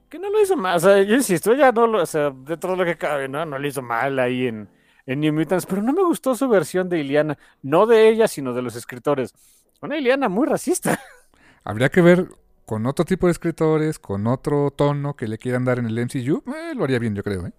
Que 0.08 0.18
no 0.18 0.30
lo 0.30 0.40
hizo 0.40 0.56
mal, 0.56 0.76
o 0.76 0.80
sea, 0.80 1.02
yo 1.02 1.14
insisto, 1.14 1.52
ella 1.52 1.70
no 1.70 1.86
lo, 1.86 2.02
o 2.02 2.06
sea, 2.06 2.30
de 2.30 2.56
lo 2.76 2.84
que 2.84 2.96
cabe, 2.96 3.28
¿no? 3.28 3.44
No 3.44 3.58
lo 3.58 3.66
hizo 3.66 3.82
mal 3.82 4.18
ahí 4.18 4.46
en, 4.46 4.68
en 5.04 5.20
New 5.20 5.32
Mutants, 5.34 5.66
pero 5.66 5.82
no 5.82 5.92
me 5.92 6.02
gustó 6.02 6.34
su 6.34 6.48
versión 6.48 6.88
de 6.88 6.98
Iliana, 6.98 7.38
no 7.62 7.86
de 7.86 8.08
ella, 8.08 8.26
sino 8.26 8.54
de 8.54 8.62
los 8.62 8.74
escritores. 8.74 9.34
Una 9.80 9.96
Iliana 9.96 10.28
muy 10.28 10.46
racista. 10.46 10.98
Habría 11.64 11.88
que 11.88 12.00
ver 12.00 12.28
con 12.66 12.86
otro 12.86 13.04
tipo 13.04 13.26
de 13.26 13.32
escritores, 13.32 13.98
con 13.98 14.26
otro 14.26 14.70
tono 14.70 15.14
que 15.16 15.28
le 15.28 15.38
quieran 15.38 15.64
dar 15.64 15.78
en 15.78 15.86
el 15.86 15.98
MCU. 15.98 16.42
Eh, 16.54 16.74
lo 16.74 16.84
haría 16.84 16.98
bien, 16.98 17.14
yo 17.14 17.22
creo, 17.22 17.46
¿eh? 17.46 17.52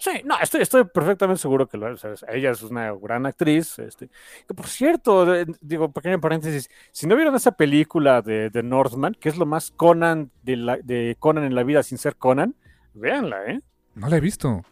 Sí, 0.00 0.22
no, 0.24 0.36
estoy, 0.40 0.62
estoy 0.62 0.84
perfectamente 0.84 1.42
seguro 1.42 1.66
que 1.66 1.76
lo, 1.76 1.92
o 1.92 1.96
sea, 1.96 2.14
ella 2.28 2.52
es 2.52 2.62
una 2.62 2.92
gran 2.92 3.26
actriz. 3.26 3.80
Este, 3.80 4.08
que 4.46 4.54
por 4.54 4.68
cierto, 4.68 5.26
digo, 5.60 5.90
pequeño 5.90 6.20
paréntesis, 6.20 6.70
si 6.92 7.08
no 7.08 7.16
vieron 7.16 7.34
esa 7.34 7.52
película 7.52 8.22
de, 8.22 8.48
de 8.48 8.62
Northman, 8.62 9.14
que 9.18 9.28
es 9.28 9.36
lo 9.36 9.44
más 9.44 9.72
Conan 9.72 10.30
de, 10.44 10.56
la, 10.56 10.76
de 10.76 11.16
Conan 11.18 11.44
en 11.44 11.56
la 11.56 11.64
vida 11.64 11.82
sin 11.82 11.98
ser 11.98 12.14
Conan, 12.14 12.54
véanla, 12.94 13.44
¿eh? 13.46 13.60
No 13.96 14.08
la 14.08 14.18
he 14.18 14.20
visto. 14.20 14.64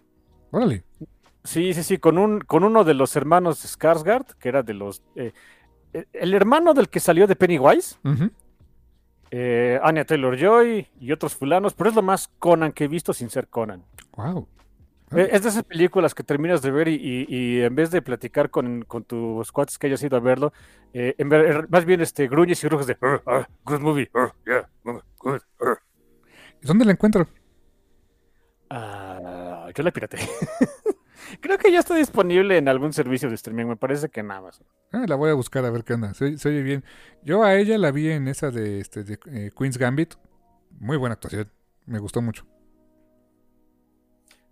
Órale. 0.53 0.85
Sí, 1.43 1.75
sí, 1.75 1.83
sí, 1.83 1.99
con, 1.99 2.19
un, 2.19 2.41
con 2.41 2.63
uno 2.63 2.85
de 2.85 2.95
los 2.95 3.17
hermanos 3.17 3.65
Skarsgård, 3.65 4.37
que 4.39 4.49
era 4.49 4.63
de 4.63 4.75
los... 4.75 5.03
eh, 5.17 5.33
el 6.13 6.35
hermano 6.35 6.75
del 6.75 6.89
que 6.89 7.01
salió 7.01 7.27
de 7.27 7.37
Pennywise, 7.37 7.97
eh, 9.31 9.81
Anya 9.83 10.05
Taylor-Joy 10.05 10.89
y 11.01 11.13
otros 11.13 11.35
fulanos, 11.35 11.75
pero 11.75 11.91
es 11.91 11.97
lo 11.97 12.03
más 12.03 12.29
Conan 12.39 12.73
que 12.73 12.85
he 12.85 12.89
visto 12.89 13.13
sin 13.13 13.29
ser 13.31 13.49
Conan. 13.49 13.85
Wow. 14.17 14.49
Eh, 15.13 15.29
Es 15.33 15.43
de 15.45 15.49
esas 15.51 15.63
películas 15.65 16.15
que 16.15 16.23
terminas 16.25 16.63
de 16.63 16.71
ver 16.73 16.89
y, 16.89 16.95
y- 16.97 17.27
y 17.29 17.61
en 17.63 17.75
vez 17.75 17.91
de 17.91 18.03
platicar 18.03 18.51
con, 18.51 18.83
con 18.83 19.05
tus 19.05 19.53
cuates 19.53 19.79
que 19.79 19.87
hayas 19.87 20.03
ido 20.03 20.17
a 20.17 20.21
verlo, 20.21 20.53
eh, 20.93 21.15
en 21.19 21.29
ver- 21.29 21.69
más 21.69 21.85
bien 21.85 22.01
este, 22.01 22.27
gruñes 22.29 22.63
y 22.65 22.69
ruges 22.69 22.87
de 22.89 22.97
"Uh, 23.01 23.31
uh, 23.31 23.45
good 23.65 23.81
movie, 23.81 24.11
uh, 24.15 24.29
yeah, 24.45 24.69
uh, 24.85 24.99
good, 25.19 25.41
uh". 25.61 25.77
¿Dónde 26.63 26.85
la 26.85 26.93
encuentro? 26.93 27.29
Ah, 28.71 29.69
yo 29.75 29.83
la 29.85 29.91
pirateé. 29.93 30.21
Creo 31.41 31.59
que 31.59 31.71
ya 31.73 31.81
está 31.81 31.95
disponible 31.95 32.57
en 32.57 32.69
algún 32.69 32.93
servicio 32.93 33.29
de 33.29 33.35
streaming, 33.35 33.67
me 33.67 33.77
parece 33.77 34.09
que 34.09 34.23
nada 34.23 34.41
más. 34.41 34.63
Ah, 34.93 35.05
la 35.07 35.17
voy 35.17 35.31
a 35.31 35.35
buscar 35.35 35.65
a 35.65 35.71
ver 35.71 35.85
qué 35.85 35.95
onda. 35.95 36.15
Se, 36.15 36.39
se 36.39 36.49
oye 36.49 36.63
bien. 36.63 36.85
Yo 37.23 37.43
a 37.43 37.55
ella 37.55 37.79
la 37.79 37.91
vi 37.91 38.11
en 38.11 38.29
esa 38.29 38.51
de, 38.51 38.81
este, 38.81 39.05
de 39.05 39.19
eh, 39.27 39.51
Queen's 39.57 39.79
Gambit. 39.79 40.15
Muy 40.79 40.97
buena 40.97 41.15
actuación. 41.15 41.51
Me 41.87 41.99
gustó 41.99 42.21
mucho. 42.23 42.47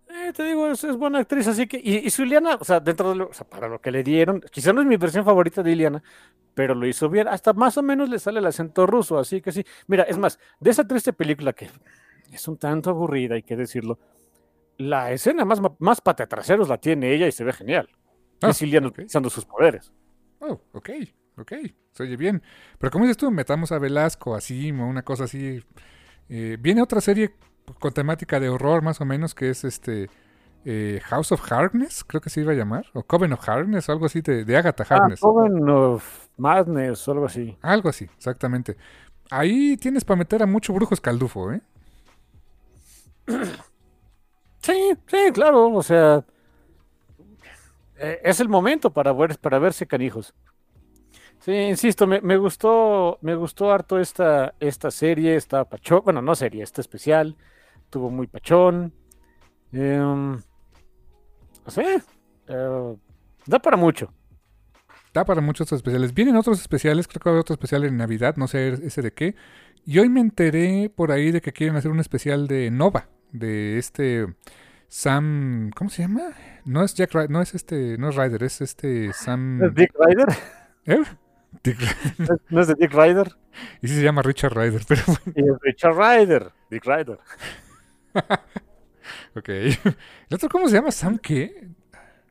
Eh, 0.09 0.31
te 0.33 0.43
digo, 0.43 0.67
es, 0.67 0.83
es 0.83 0.95
buena 0.95 1.19
actriz, 1.19 1.47
así 1.47 1.67
que. 1.67 1.77
Y, 1.77 1.97
y 1.97 2.09
su 2.09 2.23
Iliana, 2.23 2.57
o 2.59 2.63
sea, 2.63 2.79
dentro 2.79 3.09
de 3.09 3.15
lo, 3.15 3.27
o 3.29 3.33
sea, 3.33 3.47
para 3.47 3.67
lo 3.67 3.79
que 3.79 3.91
le 3.91 4.03
dieron, 4.03 4.41
quizá 4.51 4.71
no 4.71 4.81
es 4.81 4.87
mi 4.87 4.97
versión 4.97 5.25
favorita 5.25 5.61
de 5.61 5.71
Iliana, 5.71 6.03
pero 6.53 6.73
lo 6.73 6.87
hizo 6.87 7.09
bien. 7.09 7.27
Hasta 7.27 7.53
más 7.53 7.77
o 7.77 7.83
menos 7.83 8.09
le 8.09 8.19
sale 8.19 8.39
el 8.39 8.45
acento 8.45 8.87
ruso, 8.87 9.19
así 9.19 9.41
que 9.41 9.51
sí. 9.51 9.65
Mira, 9.87 10.03
es 10.03 10.17
más, 10.17 10.39
de 10.59 10.71
esa 10.71 10.87
triste 10.87 11.13
película 11.13 11.53
que 11.53 11.69
es 12.31 12.47
un 12.47 12.57
tanto 12.57 12.89
aburrida, 12.89 13.35
hay 13.35 13.43
que 13.43 13.55
decirlo, 13.55 13.99
la 14.77 15.11
escena 15.11 15.45
más, 15.45 15.59
más 15.79 16.01
pateatraseros 16.01 16.67
la 16.69 16.77
tiene 16.77 17.13
ella 17.13 17.27
y 17.27 17.31
se 17.31 17.43
ve 17.43 17.53
genial. 17.53 17.89
Ah, 18.41 18.49
es 18.49 18.61
Iliana 18.61 18.87
utilizando 18.87 19.29
sus 19.29 19.45
poderes. 19.45 19.91
Oh, 20.39 20.59
ok, 20.73 20.89
ok. 21.37 21.53
Se 21.93 22.03
oye 22.03 22.17
bien. 22.17 22.43
Pero 22.77 22.91
como 22.91 23.05
dices 23.05 23.17
tú, 23.17 23.31
metamos 23.31 23.71
a 23.71 23.79
Velasco, 23.79 24.35
a 24.35 24.41
Simo, 24.41 24.87
una 24.87 25.03
cosa 25.03 25.23
así. 25.23 25.63
Eh, 26.27 26.57
viene 26.59 26.81
otra 26.81 26.99
serie 27.01 27.35
con 27.79 27.93
temática 27.93 28.39
de 28.39 28.49
horror, 28.49 28.81
más 28.81 28.99
o 28.99 29.05
menos, 29.05 29.33
que 29.33 29.49
es 29.49 29.63
este 29.63 30.09
eh, 30.65 30.99
House 31.05 31.31
of 31.31 31.51
Harkness, 31.51 32.03
creo 32.03 32.19
que 32.21 32.29
se 32.29 32.41
iba 32.41 32.51
a 32.51 32.55
llamar. 32.55 32.85
O 32.93 33.03
Coven 33.03 33.31
of 33.33 33.47
Harkness, 33.47 33.87
o 33.87 33.91
algo 33.93 34.07
así 34.07 34.21
de, 34.21 34.43
de 34.43 34.57
Agatha 34.57 34.83
Ah, 34.89 34.95
Harkness. 34.95 35.21
Coven 35.21 35.69
of 35.69 36.27
Madness 36.37 37.07
o 37.07 37.11
algo 37.13 37.25
así. 37.25 37.57
Algo 37.61 37.89
así, 37.89 38.05
exactamente. 38.17 38.75
Ahí 39.31 39.77
tienes 39.77 40.03
para 40.03 40.17
meter 40.17 40.43
a 40.43 40.45
mucho 40.45 40.73
brujo 40.73 40.93
escaldufo, 40.93 41.53
¿eh? 41.53 41.61
Sí, 44.65 44.93
sí, 45.05 45.17
claro, 45.31 45.71
o 45.71 45.83
sea, 45.83 46.25
eh, 47.97 48.19
es 48.23 48.39
el 48.39 48.49
momento 48.49 48.89
para 48.91 49.13
ver, 49.13 49.37
para 49.37 49.59
verse 49.59 49.85
canijos. 49.85 50.33
Sí, 51.39 51.51
insisto, 51.51 52.07
me, 52.07 52.37
gustó, 52.37 53.19
me 53.21 53.35
gustó 53.35 53.71
harto 53.71 53.99
esta, 53.99 54.55
esta 54.59 54.89
serie, 54.89 55.35
esta 55.35 55.65
pachón, 55.65 56.01
bueno, 56.03 56.19
no 56.23 56.33
serie, 56.33 56.63
esta 56.63 56.81
especial, 56.81 57.37
tuvo 57.91 58.09
muy 58.09 58.25
pachón. 58.25 58.91
Em, 59.71 60.41
eh, 61.77 62.97
da 63.45 63.59
para 63.59 63.77
mucho. 63.77 64.11
Da 65.13 65.25
para 65.25 65.41
muchos 65.41 65.71
especiales. 65.71 66.11
Vienen 66.11 66.37
otros 66.37 66.59
especiales, 66.59 67.07
creo 67.07 67.19
que 67.19 67.29
va 67.29 67.31
a 67.31 67.33
haber 67.33 67.41
otro 67.41 67.53
especial 67.53 67.83
en 67.83 67.97
Navidad, 67.97 68.35
no 68.35 68.47
sé 68.47 68.69
ese 68.69 69.03
de 69.03 69.13
qué. 69.13 69.35
Y 69.85 69.99
hoy 69.99 70.09
me 70.09 70.21
enteré 70.21 70.89
por 70.89 71.11
ahí 71.11 71.29
de 71.29 71.41
que 71.41 71.53
quieren 71.53 71.75
hacer 71.75 71.91
un 71.91 71.99
especial 71.99 72.47
de 72.47 72.71
Nova, 72.71 73.09
de 73.39 73.77
este 73.77 74.27
Sam, 74.87 75.71
¿cómo 75.75 75.89
se 75.89 76.03
llama? 76.03 76.21
No 76.65 76.83
es 76.83 76.93
Jack 76.95 77.13
Ryder, 77.13 77.29
no 77.29 77.41
es 77.41 77.53
este, 77.55 77.97
no 77.97 78.09
es 78.09 78.15
Ryder, 78.15 78.43
es 78.43 78.61
este 78.61 79.11
Sam. 79.13 79.59
¿No 79.59 79.67
es 79.67 79.75
Dick 79.75 79.91
Ryder? 79.99 80.27
¿Eh? 80.85 81.03
Dick 81.63 81.79
Ryder. 81.79 82.41
¿No 82.49 82.61
es 82.61 82.67
de 82.67 82.75
Dick 82.75 82.93
Ryder? 82.93 83.35
Y 83.81 83.87
sí 83.87 83.95
se 83.95 84.03
llama 84.03 84.21
Richard 84.21 84.53
Ryder, 84.53 84.81
pero 84.87 85.01
bueno, 85.35 85.55
es 85.55 85.61
Richard 85.61 85.95
Ryder, 85.95 86.51
Dick 86.69 86.85
Ryder. 86.85 87.19
ok. 89.35 89.49
¿El 89.49 89.77
otro 90.33 90.49
cómo 90.49 90.67
se 90.67 90.75
llama? 90.75 90.91
¿Sam 90.91 91.17
qué? 91.19 91.67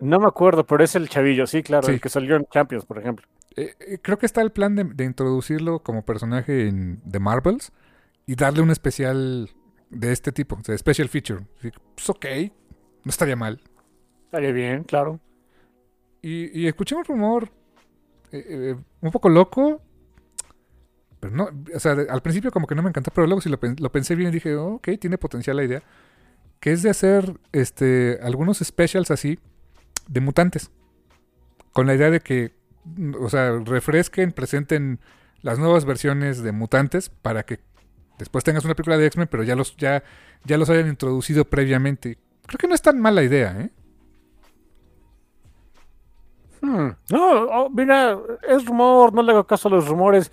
No 0.01 0.19
me 0.19 0.27
acuerdo, 0.27 0.67
pero 0.67 0.83
es 0.85 0.95
el 0.97 1.09
chavillo, 1.09 1.47
sí, 1.47 1.63
claro, 1.63 1.87
Sí. 1.87 1.93
el 1.93 2.01
que 2.01 2.09
salió 2.09 2.37
en 2.37 2.47
Champions, 2.47 2.85
por 2.85 2.99
ejemplo. 2.99 3.27
Eh, 3.57 3.75
eh, 3.81 3.99
creo 4.03 4.19
que 4.19 4.27
está 4.27 4.43
el 4.43 4.51
plan 4.51 4.75
de, 4.75 4.85
de 4.85 5.05
introducirlo 5.05 5.81
como 5.81 6.05
personaje 6.05 6.67
en 6.67 7.01
The 7.09 7.21
Marvels 7.21 7.73
y 8.27 8.35
darle 8.35 8.63
un 8.63 8.71
especial 8.71 9.51
de 9.95 10.13
este 10.13 10.33
tipo, 10.33 10.59
de 10.67 10.77
special 10.77 11.09
feature. 11.09 11.47
Pues 11.61 12.09
ok, 12.11 12.27
no 13.05 13.11
estaría 13.11 13.37
mal. 13.37 13.61
Estaría 14.25 14.53
bien, 14.53 14.85
claro. 14.85 15.21
Y, 16.23 16.59
y 16.59 16.67
escuché 16.67 16.95
un 16.95 17.05
rumor 17.05 17.51
eh, 18.33 18.45
eh, 18.49 18.77
un 19.01 19.11
poco 19.11 19.29
loco, 19.29 19.81
pero 21.21 21.37
no, 21.37 21.49
o 21.75 21.79
sea, 21.79 21.93
al 21.93 22.23
principio 22.23 22.51
como 22.51 22.67
que 22.67 22.75
no 22.75 22.83
me 22.83 22.89
encantó, 22.89 23.11
pero 23.15 23.27
luego 23.27 23.41
si 23.41 23.49
lo, 23.49 23.59
lo 23.79 23.93
pensé 23.93 24.15
bien 24.15 24.31
y 24.31 24.33
dije, 24.33 24.57
oh, 24.57 24.75
ok, 24.75 24.89
tiene 24.99 25.19
potencial 25.19 25.57
la 25.57 25.65
idea, 25.65 25.83
que 26.61 26.73
es 26.73 26.83
de 26.83 26.91
hacer 26.91 27.39
este 27.53 28.19
algunos 28.23 28.59
specials 28.59 29.11
así 29.11 29.39
de 30.09 30.21
mutantes, 30.21 30.71
con 31.73 31.87
la 31.87 31.95
idea 31.95 32.11
de 32.11 32.21
que, 32.21 32.53
o 33.21 33.29
sea, 33.29 33.53
refresquen, 33.65 34.33
presenten 34.33 34.99
las 35.43 35.59
nuevas 35.59 35.85
versiones 35.85 36.43
de 36.43 36.53
mutantes 36.53 37.11
para 37.11 37.45
que 37.45 37.61
después 38.19 38.45
tengas 38.45 38.65
una 38.65 38.75
película 38.75 38.97
de 38.99 39.07
X-Men, 39.07 39.29
pero 39.31 39.43
ya 39.43 39.55
los, 39.57 39.77
ya, 39.77 40.03
ya 40.45 40.59
los 40.59 40.71
hayan 40.71 40.89
introducido 40.89 41.45
previamente. 41.45 42.19
Creo 42.47 42.59
que 42.59 42.69
no 42.69 42.75
es 42.75 42.83
tan 42.83 43.01
mala 43.01 43.23
idea, 43.23 43.61
¿eh? 43.61 43.71
Hmm, 46.61 46.91
No, 47.11 47.43
oh, 47.45 47.71
mira, 47.71 48.19
es 48.49 48.65
rumor, 48.65 49.13
no 49.13 49.23
le 49.23 49.33
hago 49.33 49.47
caso 49.47 49.69
a 49.69 49.73
los 49.73 49.87
rumores, 49.87 50.33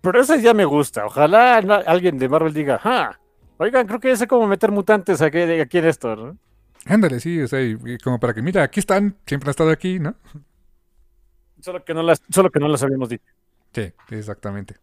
pero 0.00 0.20
esa 0.20 0.36
ya 0.36 0.54
me 0.54 0.64
gusta. 0.64 1.06
Ojalá 1.06 1.56
alguien 1.86 2.18
de 2.18 2.28
Marvel 2.28 2.52
diga, 2.52 2.80
ah, 2.82 3.18
oigan, 3.58 3.86
creo 3.86 4.00
que 4.00 4.08
ya 4.08 4.16
sé 4.16 4.26
cómo 4.26 4.46
meter 4.46 4.70
mutantes 4.72 5.22
aquí, 5.22 5.38
aquí 5.38 5.78
en 5.78 5.86
esto, 5.86 6.16
¿no? 6.16 6.38
Ándale, 6.86 7.20
sí, 7.20 7.40
o 7.40 7.46
sea, 7.46 7.62
y, 7.62 7.78
y 7.84 7.98
como 7.98 8.18
para 8.18 8.34
que, 8.34 8.42
mira, 8.42 8.64
aquí 8.64 8.80
están, 8.80 9.16
siempre 9.26 9.48
han 9.48 9.52
estado 9.52 9.70
aquí, 9.70 10.00
¿no? 10.00 10.16
Solo 11.60 11.84
que 11.84 11.94
no 11.94 12.02
las, 12.02 12.20
solo 12.28 12.50
que 12.50 12.58
no 12.58 12.66
las 12.68 12.82
habíamos 12.82 13.08
dicho. 13.08 13.24
Sí, 13.72 13.92
exactamente. 14.10 14.76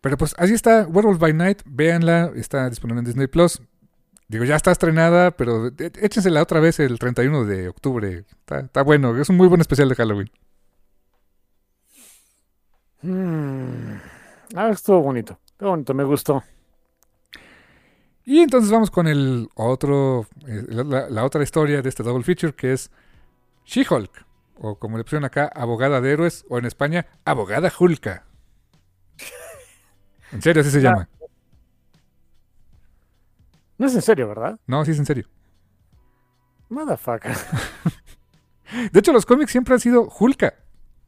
Pero 0.00 0.16
pues 0.16 0.34
así 0.38 0.54
está, 0.54 0.86
Werewolf 0.86 1.18
by 1.18 1.32
Night, 1.34 1.62
véanla, 1.66 2.30
está 2.36 2.68
disponible 2.70 3.00
en 3.00 3.04
Disney 3.06 3.26
Plus. 3.26 3.60
Digo, 4.28 4.44
ya 4.44 4.56
está 4.56 4.70
estrenada, 4.70 5.30
pero 5.32 5.68
é- 5.68 5.90
échensela 6.02 6.42
otra 6.42 6.60
vez 6.60 6.78
el 6.80 6.98
31 6.98 7.44
de 7.44 7.68
octubre. 7.68 8.24
Está, 8.40 8.60
está 8.60 8.82
bueno, 8.82 9.16
es 9.20 9.28
un 9.28 9.36
muy 9.36 9.48
buen 9.48 9.60
especial 9.60 9.88
de 9.88 9.94
Halloween. 9.94 10.30
Mm. 13.02 13.96
Ah, 14.54 14.68
estuvo 14.70 15.00
bonito. 15.00 15.38
Estuvo 15.46 15.70
bonito, 15.70 15.94
me 15.94 16.04
gustó. 16.04 16.42
Y 18.24 18.40
entonces 18.40 18.70
vamos 18.70 18.90
con 18.90 19.06
el 19.08 19.48
otro, 19.54 20.26
eh, 20.46 20.62
la- 20.68 21.08
la 21.08 21.24
otra 21.24 21.42
historia 21.42 21.80
de 21.80 21.88
este 21.88 22.02
double 22.02 22.22
feature 22.24 22.52
que 22.54 22.74
es 22.74 22.90
She-Hulk, 23.64 24.26
o 24.58 24.78
como 24.78 24.98
le 24.98 25.04
pusieron 25.04 25.24
acá, 25.24 25.50
abogada 25.54 26.00
de 26.02 26.12
héroes, 26.12 26.44
o 26.50 26.58
en 26.58 26.66
España, 26.66 27.06
abogada 27.24 27.72
Hulka. 27.78 28.26
En 30.32 30.42
serio, 30.42 30.60
así 30.62 30.70
se 30.70 30.80
llama. 30.80 31.08
No 33.78 33.86
es 33.86 33.94
en 33.94 34.02
serio, 34.02 34.28
¿verdad? 34.28 34.58
No, 34.66 34.84
sí 34.84 34.90
es 34.90 34.98
en 34.98 35.06
serio. 35.06 35.26
Motherfucker. 36.68 37.34
De 38.92 38.98
hecho, 39.00 39.12
los 39.12 39.24
cómics 39.24 39.50
siempre 39.52 39.74
han 39.74 39.80
sido 39.80 40.08
Hulka. 40.18 40.54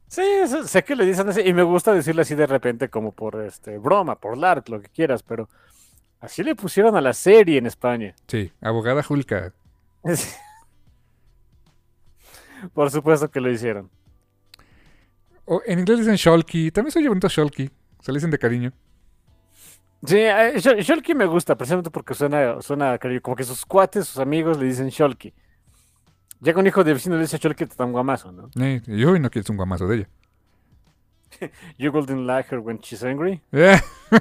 Sí, 0.07 0.21
sé- 0.47 0.67
sé 0.67 0.83
que 0.83 0.95
le 0.95 1.05
dicen 1.05 1.29
así, 1.29 1.41
y 1.41 1.53
me 1.53 1.63
gusta 1.63 1.93
decirle 1.93 2.23
así 2.23 2.33
de 2.35 2.47
repente, 2.47 2.89
como 2.89 3.11
por 3.11 3.39
este 3.41 3.77
broma, 3.77 4.15
por 4.19 4.37
LARP, 4.37 4.67
lo 4.69 4.81
que 4.81 4.89
quieras, 4.89 5.21
pero 5.23 5.47
así 6.19 6.43
le 6.43 6.55
pusieron 6.55 6.95
a 6.95 7.01
la 7.01 7.13
serie 7.13 7.57
en 7.59 7.65
España. 7.67 8.15
Sí, 8.27 8.51
abogada 8.61 9.03
Hulka. 9.07 9.53
Sí. 10.15 10.29
Por 12.73 12.91
supuesto 12.91 13.29
que 13.31 13.41
lo 13.41 13.49
hicieron. 13.51 13.89
O 15.45 15.61
en 15.65 15.79
inglés 15.79 15.97
dicen 15.99 16.15
Shulky. 16.15 16.69
También 16.71 16.91
se 16.91 16.99
oye 16.99 17.07
bonito 17.07 17.27
Shulky. 17.27 17.71
Se 18.01 18.11
le 18.11 18.17
dicen 18.17 18.29
de 18.29 18.37
cariño. 18.37 18.71
Sí, 20.05 20.17
eh, 20.17 20.53
Shul- 20.57 20.81
Shulky 20.81 21.13
me 21.13 21.25
gusta, 21.25 21.55
precisamente 21.55 21.91
porque 21.91 22.13
suena, 22.13 22.61
suena 22.61 22.97
como 23.21 23.35
que 23.35 23.43
sus 23.43 23.65
cuates, 23.65 24.07
sus 24.07 24.17
amigos 24.17 24.57
le 24.57 24.65
dicen 24.65 24.89
Shulky. 24.89 25.33
Llega 26.41 26.59
un 26.59 26.65
hijo 26.65 26.83
de 26.83 26.93
vecino 26.93 27.15
le 27.15 27.21
dice 27.21 27.37
Shulky, 27.37 27.67
te 27.67 27.75
da 27.75 27.85
un 27.85 27.91
guamazo, 27.91 28.31
¿no? 28.31 28.49
Eh, 28.59 28.81
y 28.87 29.03
hoy 29.05 29.19
no 29.19 29.29
quieres 29.29 29.49
un 29.49 29.57
guamazo 29.57 29.87
de 29.87 29.97
ella. 29.97 30.09
You 31.77 31.91
wouldn't 31.91 32.25
like 32.25 32.53
her 32.53 32.59
when 32.59 32.79
she's 32.79 33.03
angry. 33.03 33.41
Eh. 33.51 33.79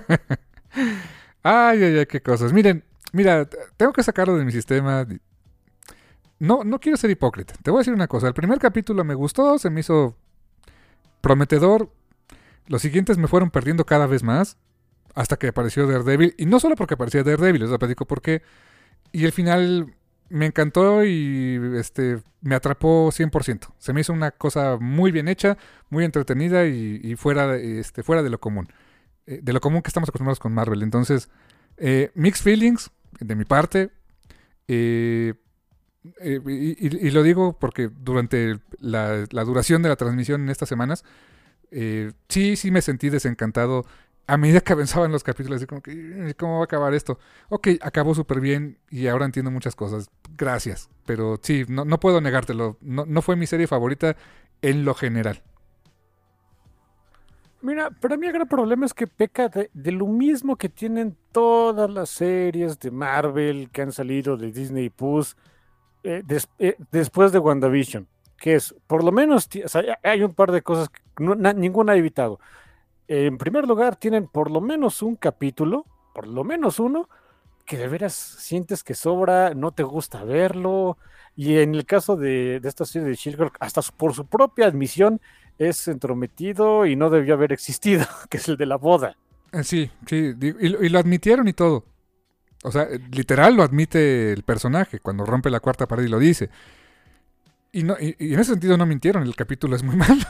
ay, 1.43 1.82
ay, 1.82 1.98
ay, 1.98 2.07
qué 2.07 2.20
cosas. 2.23 2.52
Miren, 2.52 2.85
mira, 3.12 3.48
tengo 3.77 3.93
que 3.93 4.02
sacarlo 4.02 4.36
de 4.36 4.44
mi 4.44 4.52
sistema. 4.52 5.07
No, 6.39 6.62
no 6.65 6.78
quiero 6.78 6.97
ser 6.97 7.11
hipócrita. 7.11 7.55
Te 7.62 7.70
voy 7.70 7.78
a 7.78 7.81
decir 7.81 7.94
una 7.94 8.07
cosa. 8.07 8.28
El 8.28 8.35
primer 8.35 8.59
capítulo 8.59 9.02
me 9.05 9.15
gustó, 9.15 9.59
se 9.59 9.70
me 9.70 9.81
hizo 9.81 10.16
prometedor. 11.20 11.90
Los 12.66 12.82
siguientes 12.82 13.19
me 13.19 13.28
fueron 13.28 13.51
perdiendo 13.51 13.85
cada 13.85 14.07
vez 14.07 14.23
más. 14.23 14.57
Hasta 15.15 15.37
que 15.37 15.49
apareció 15.49 15.87
Daredevil. 15.87 16.35
Y 16.39 16.47
no 16.47 16.61
solo 16.61 16.77
porque 16.77 16.95
aparecía 16.95 17.23
Daredevil, 17.23 17.62
les 17.62 17.78
platico 17.78 18.07
por 18.07 18.23
qué. 18.23 18.43
Y 19.12 19.24
el 19.24 19.32
final 19.32 19.95
me 20.28 20.47
encantó 20.47 21.05
y 21.05 21.61
este 21.77 22.23
me 22.41 22.55
atrapó 22.55 23.11
100%. 23.11 23.74
Se 23.78 23.93
me 23.93 24.01
hizo 24.01 24.12
una 24.12 24.31
cosa 24.31 24.78
muy 24.81 25.11
bien 25.11 25.28
hecha, 25.28 25.59
muy 25.91 26.05
entretenida 26.05 26.66
y, 26.66 27.01
y 27.03 27.16
fuera, 27.16 27.49
de, 27.49 27.81
este, 27.81 28.03
fuera 28.03 28.23
de 28.23 28.31
lo 28.31 28.39
común. 28.39 28.69
Eh, 29.27 29.41
de 29.43 29.53
lo 29.53 29.61
común 29.61 29.82
que 29.82 29.89
estamos 29.89 30.09
acostumbrados 30.09 30.41
con 30.41 30.53
Marvel. 30.53 30.82
Entonces, 30.82 31.28
eh, 31.77 32.11
mixed 32.15 32.43
feelings 32.43 32.91
de 33.20 33.37
mi 33.37 33.45
parte. 33.45 33.91
Eh, 34.66 35.35
y, 36.23 37.11
lo 37.11 37.23
digo 37.23 37.59
porque 37.59 37.89
durante 37.89 38.59
la, 38.78 39.27
la 39.31 39.45
duración 39.45 39.82
de 39.82 39.91
la 39.91 39.97
transmisión 39.97 40.43
en 40.43 40.49
estas 40.49 40.69
semanas, 40.69 41.05
sí, 41.70 42.57
sí 42.57 42.70
me 42.70 42.81
sentí 42.81 43.11
desencantado 43.11 43.85
a 44.32 44.36
medida 44.36 44.61
que 44.61 44.73
avanzaban 44.73 45.12
los 45.12 45.23
capítulos, 45.24 45.57
así 45.57 45.66
como 45.66 45.82
que, 45.82 45.93
"Eh, 46.31 46.35
¿cómo 46.39 46.57
va 46.57 46.61
a 46.62 46.65
acabar 46.65 46.94
esto? 46.94 47.19
Ok, 47.48 47.69
acabó 47.81 48.15
súper 48.15 48.40
bien 48.40 48.78
y 48.90 49.07
ahora 49.09 49.24
entiendo 49.27 49.51
muchas 49.51 49.74
cosas. 49.77 50.11
Gracias. 50.36 50.89
Pero 51.07 51.39
sí, 51.43 51.65
no, 51.69 51.85
no 51.85 52.01
puedo 52.01 52.20
negártelo. 52.20 52.77
No, 52.81 53.05
no 53.07 53.23
fue 53.23 53.36
mi 53.36 53.47
serie 53.47 53.66
favorita 53.66 54.16
en 54.62 54.85
lo 54.85 54.94
general. 54.94 55.43
Mira, 57.62 57.90
para 57.90 58.16
mí 58.16 58.27
el 58.27 58.32
gran 58.32 58.48
problema 58.48 58.86
es 58.86 58.94
que 58.94 59.07
peca 59.07 59.48
de, 59.48 59.70
lo 59.93 60.07
mismo 60.07 60.57
que 60.57 60.70
tienen 60.70 61.16
todas 61.31 61.90
las 61.90 62.09
series 62.09 62.78
de 62.81 62.90
Marvel 62.90 63.69
que 63.70 63.82
han 63.82 63.93
salido 63.93 64.36
de 64.39 64.51
Disney 64.51 64.89
Plus 64.89 65.36
eh, 66.02 66.23
eh, 66.59 66.77
después 66.90 67.32
de 67.32 67.39
WandaVision, 67.39 68.09
que 68.39 68.55
es, 68.55 68.74
por 68.86 69.05
lo 69.05 69.12
menos, 69.12 69.47
hay- 70.02 70.23
un 70.23 70.32
par 70.32 70.52
de 70.52 70.62
cosas 70.62 70.89
que 70.89 71.02
ninguna 71.55 71.93
ha 71.93 71.97
evitado. 71.97 72.40
En 73.11 73.39
primer 73.39 73.66
lugar, 73.66 73.97
tienen 73.97 74.28
por 74.28 74.51
lo 74.51 74.61
menos 74.61 75.03
un 75.03 75.16
capítulo, 75.16 75.85
por 76.15 76.28
lo 76.28 76.45
menos 76.45 76.78
uno, 76.78 77.09
que 77.66 77.77
de 77.77 77.89
veras 77.89 78.15
sientes 78.15 78.85
que 78.85 78.95
sobra, 78.95 79.55
no 79.55 79.73
te 79.73 79.82
gusta 79.82 80.23
verlo, 80.24 80.97
y 81.37 81.59
en 81.59 81.74
el 81.74 81.87
caso 81.87 82.16
de, 82.16 82.61
de 82.61 82.69
esta 82.69 82.85
serie 82.85 83.09
de 83.09 83.15
She-Hulk, 83.16 83.57
hasta 83.61 83.82
por 83.97 84.15
su 84.15 84.27
propia 84.27 84.66
admisión, 84.66 85.20
es 85.59 85.89
entrometido 85.89 86.87
y 86.87 86.97
no 86.97 87.11
debió 87.11 87.35
haber 87.35 87.53
existido, 87.53 88.07
que 88.31 88.39
es 88.39 88.49
el 88.49 88.57
de 88.57 88.66
la 88.66 88.77
boda. 88.77 89.16
Eh, 89.53 89.65
Sí, 89.65 89.91
sí, 90.07 90.32
y 90.41 90.89
lo 90.89 90.99
admitieron 90.99 91.49
y 91.49 91.53
todo. 91.53 91.85
O 92.62 92.70
sea, 92.70 92.85
eh, 92.85 93.01
literal 93.11 93.57
lo 93.57 93.62
admite 93.62 94.32
el 94.32 94.43
personaje 94.45 95.01
cuando 95.01 95.24
rompe 95.27 95.51
la 95.51 95.61
cuarta 95.61 95.89
pared 95.89 96.05
y 96.05 96.09
lo 96.09 96.19
dice. 96.19 96.51
Y, 97.73 97.85
no, 97.85 97.97
y, 98.01 98.16
y 98.19 98.35
en 98.35 98.41
ese 98.41 98.53
sentido 98.53 98.77
no 98.77 98.87
mintieron, 98.87 99.23
el 99.23 99.37
capítulo 99.37 99.77
es 99.77 99.82
muy 99.82 99.97
malo. 99.97 100.24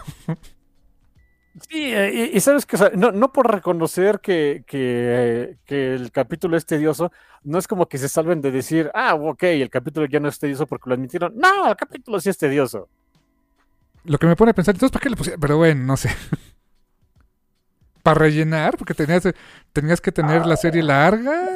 Sí, 1.68 1.92
eh, 1.92 2.30
y, 2.32 2.36
y 2.36 2.40
sabes 2.40 2.64
que, 2.64 2.76
o 2.76 2.78
sea, 2.78 2.90
no, 2.94 3.10
no 3.10 3.32
por 3.32 3.50
reconocer 3.52 4.20
que, 4.20 4.62
que, 4.66 5.56
que 5.66 5.94
el 5.94 6.12
capítulo 6.12 6.56
es 6.56 6.64
tedioso, 6.64 7.10
no 7.42 7.58
es 7.58 7.66
como 7.66 7.88
que 7.88 7.98
se 7.98 8.08
salven 8.08 8.40
de 8.40 8.52
decir, 8.52 8.90
ah, 8.94 9.14
ok, 9.14 9.42
el 9.44 9.68
capítulo 9.68 10.06
ya 10.06 10.20
no 10.20 10.28
es 10.28 10.38
tedioso 10.38 10.66
porque 10.66 10.88
lo 10.88 10.94
admitieron. 10.94 11.32
No, 11.36 11.68
el 11.68 11.76
capítulo 11.76 12.20
sí 12.20 12.30
es 12.30 12.38
tedioso. 12.38 12.88
Lo 14.04 14.18
que 14.18 14.26
me 14.26 14.36
pone 14.36 14.52
a 14.52 14.54
pensar, 14.54 14.74
entonces, 14.74 14.92
¿para 14.92 15.02
qué 15.02 15.10
le 15.10 15.16
pusieron? 15.16 15.40
Pero 15.40 15.56
bueno, 15.56 15.84
no 15.84 15.96
sé. 15.96 16.10
¿Para 18.02 18.18
rellenar? 18.18 18.76
Porque 18.78 18.94
tenías, 18.94 19.24
tenías 19.72 20.00
que 20.00 20.12
tener 20.12 20.46
la 20.46 20.56
serie 20.56 20.82
larga. 20.82 21.48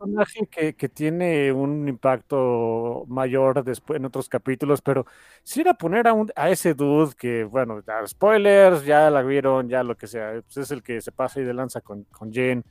Personaje 0.00 0.46
que, 0.46 0.74
que 0.74 0.88
tiene 0.88 1.52
un 1.52 1.86
impacto 1.86 3.04
mayor 3.08 3.62
después 3.62 3.98
en 3.98 4.06
otros 4.06 4.30
capítulos, 4.30 4.80
pero 4.80 5.04
si 5.42 5.60
era 5.60 5.74
poner 5.74 6.08
a, 6.08 6.14
un, 6.14 6.32
a 6.36 6.48
ese 6.48 6.72
dude 6.72 7.14
que, 7.14 7.44
bueno, 7.44 7.82
ya, 7.86 8.06
spoilers, 8.06 8.82
ya 8.86 9.10
la 9.10 9.20
vieron, 9.22 9.68
ya 9.68 9.82
lo 9.82 9.98
que 9.98 10.06
sea, 10.06 10.40
pues 10.42 10.56
es 10.56 10.70
el 10.70 10.82
que 10.82 11.02
se 11.02 11.12
pasa 11.12 11.40
y 11.40 11.44
de 11.44 11.52
lanza 11.52 11.82
con, 11.82 12.04
con 12.04 12.32
Jen, 12.32 12.64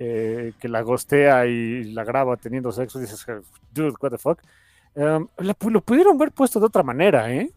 eh, 0.00 0.54
que 0.58 0.68
la 0.68 0.82
gostea 0.82 1.46
y 1.46 1.84
la 1.92 2.04
graba 2.04 2.36
teniendo 2.36 2.72
sexo, 2.72 2.98
dices, 2.98 3.24
dude, 3.72 3.94
what 4.00 4.10
the 4.10 4.18
fuck. 4.18 4.40
Um, 4.94 5.28
la 5.38 5.54
pu- 5.54 5.70
lo 5.70 5.80
pudieron 5.82 6.16
haber 6.16 6.32
puesto 6.32 6.58
de 6.60 6.66
otra 6.66 6.82
manera, 6.82 7.32
¿eh? 7.32 7.52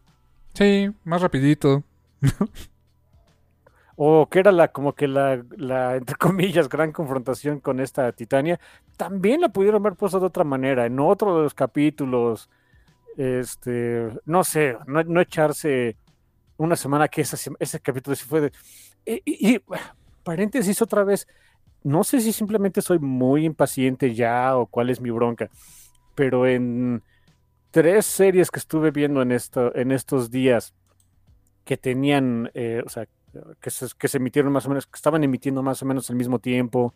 Sí, 0.54 0.90
más 1.04 1.22
rapidito. 1.22 1.82
o 3.96 4.28
que 4.30 4.38
era 4.40 4.52
la 4.52 4.68
como 4.72 4.94
que 4.94 5.06
la, 5.08 5.44
la, 5.56 5.96
entre 5.96 6.16
comillas 6.16 6.68
gran 6.68 6.92
confrontación 6.92 7.60
con 7.60 7.80
esta 7.80 8.10
Titania, 8.12 8.58
también 9.02 9.40
la 9.40 9.48
pudieron 9.48 9.82
haber 9.82 9.96
puesto 9.96 10.20
de 10.20 10.26
otra 10.26 10.44
manera, 10.44 10.86
en 10.86 11.00
otro 11.00 11.36
de 11.36 11.42
los 11.44 11.54
capítulos, 11.54 12.48
este, 13.16 14.08
no 14.26 14.44
sé, 14.44 14.76
no, 14.86 15.02
no 15.04 15.20
echarse 15.20 15.96
una 16.58 16.76
semana 16.76 17.08
que 17.08 17.22
esa 17.22 17.36
ese 17.60 17.80
capítulo 17.80 18.16
sí 18.16 18.26
fue 18.26 18.40
de... 18.42 18.52
Y, 19.06 19.22
y- 19.24 19.54
y, 19.56 19.60
paréntesis 20.24 20.82
otra 20.82 21.04
vez, 21.04 21.26
no 21.84 22.04
sé 22.04 22.20
si 22.20 22.32
simplemente 22.32 22.82
soy 22.82 22.98
muy 23.00 23.44
impaciente 23.46 24.14
ya 24.14 24.56
o 24.56 24.66
cuál 24.66 24.90
es 24.90 25.00
mi 25.00 25.10
bronca, 25.10 25.50
pero 26.14 26.46
en 26.46 27.02
tres 27.70 28.06
series 28.06 28.50
que 28.50 28.60
estuve 28.60 28.90
viendo 28.92 29.22
en, 29.22 29.32
esto, 29.32 29.74
en 29.76 29.92
estos 29.92 30.30
días 30.30 30.74
que 31.64 31.76
tenían, 31.76 32.50
eh, 32.54 32.82
o 32.84 32.88
sea, 32.88 33.06
que 33.60 33.70
se, 33.70 33.86
que 33.98 34.08
se 34.08 34.18
emitieron 34.18 34.52
más 34.52 34.66
o 34.66 34.70
menos, 34.70 34.86
que 34.86 34.96
estaban 34.96 35.24
emitiendo 35.24 35.62
más 35.62 35.82
o 35.82 35.86
menos 35.86 36.10
al 36.10 36.16
mismo 36.16 36.38
tiempo. 36.38 36.94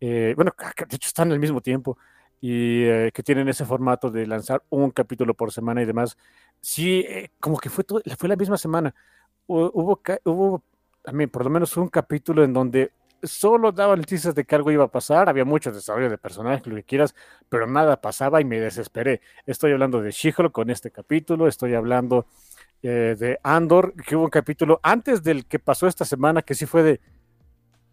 Eh, 0.00 0.34
bueno, 0.36 0.52
de 0.88 0.96
hecho 0.96 1.08
están 1.08 1.32
al 1.32 1.38
mismo 1.38 1.60
tiempo 1.60 1.98
y 2.40 2.84
eh, 2.84 3.10
que 3.14 3.22
tienen 3.22 3.48
ese 3.48 3.64
formato 3.64 4.10
de 4.10 4.26
lanzar 4.26 4.62
un 4.70 4.90
capítulo 4.90 5.34
por 5.34 5.52
semana 5.52 5.82
y 5.82 5.86
demás. 5.86 6.16
Sí, 6.60 7.00
eh, 7.08 7.30
como 7.40 7.58
que 7.58 7.70
fue, 7.70 7.84
todo, 7.84 8.00
fue 8.18 8.28
la 8.28 8.36
misma 8.36 8.58
semana. 8.58 8.94
Hu- 9.46 9.70
Hubo, 9.74 10.00
hubo 10.24 10.62
también 11.02 11.30
por 11.30 11.44
lo 11.44 11.50
menos 11.50 11.76
un 11.76 11.88
capítulo 11.88 12.44
en 12.44 12.52
donde 12.52 12.92
solo 13.22 13.72
daban 13.72 14.00
noticias 14.00 14.34
de 14.34 14.44
que 14.44 14.54
algo 14.54 14.70
iba 14.70 14.84
a 14.84 14.88
pasar, 14.88 15.28
había 15.28 15.44
mucho 15.46 15.72
desarrollo 15.72 16.10
de 16.10 16.18
personajes, 16.18 16.66
lo 16.66 16.76
que 16.76 16.82
quieras, 16.84 17.14
pero 17.48 17.66
nada 17.66 18.00
pasaba 18.00 18.40
y 18.40 18.44
me 18.44 18.60
desesperé. 18.60 19.20
Estoy 19.46 19.72
hablando 19.72 20.02
de 20.02 20.10
She-Hulk 20.10 20.52
con 20.52 20.70
este 20.70 20.90
capítulo, 20.90 21.48
estoy 21.48 21.74
hablando 21.74 22.26
eh, 22.82 23.16
de 23.18 23.38
Andor, 23.42 23.94
que 23.94 24.16
hubo 24.16 24.24
un 24.24 24.30
capítulo 24.30 24.80
antes 24.82 25.22
del 25.22 25.46
que 25.46 25.58
pasó 25.58 25.86
esta 25.86 26.04
semana 26.04 26.42
que 26.42 26.54
sí 26.54 26.66
fue 26.66 26.82
de, 26.82 27.00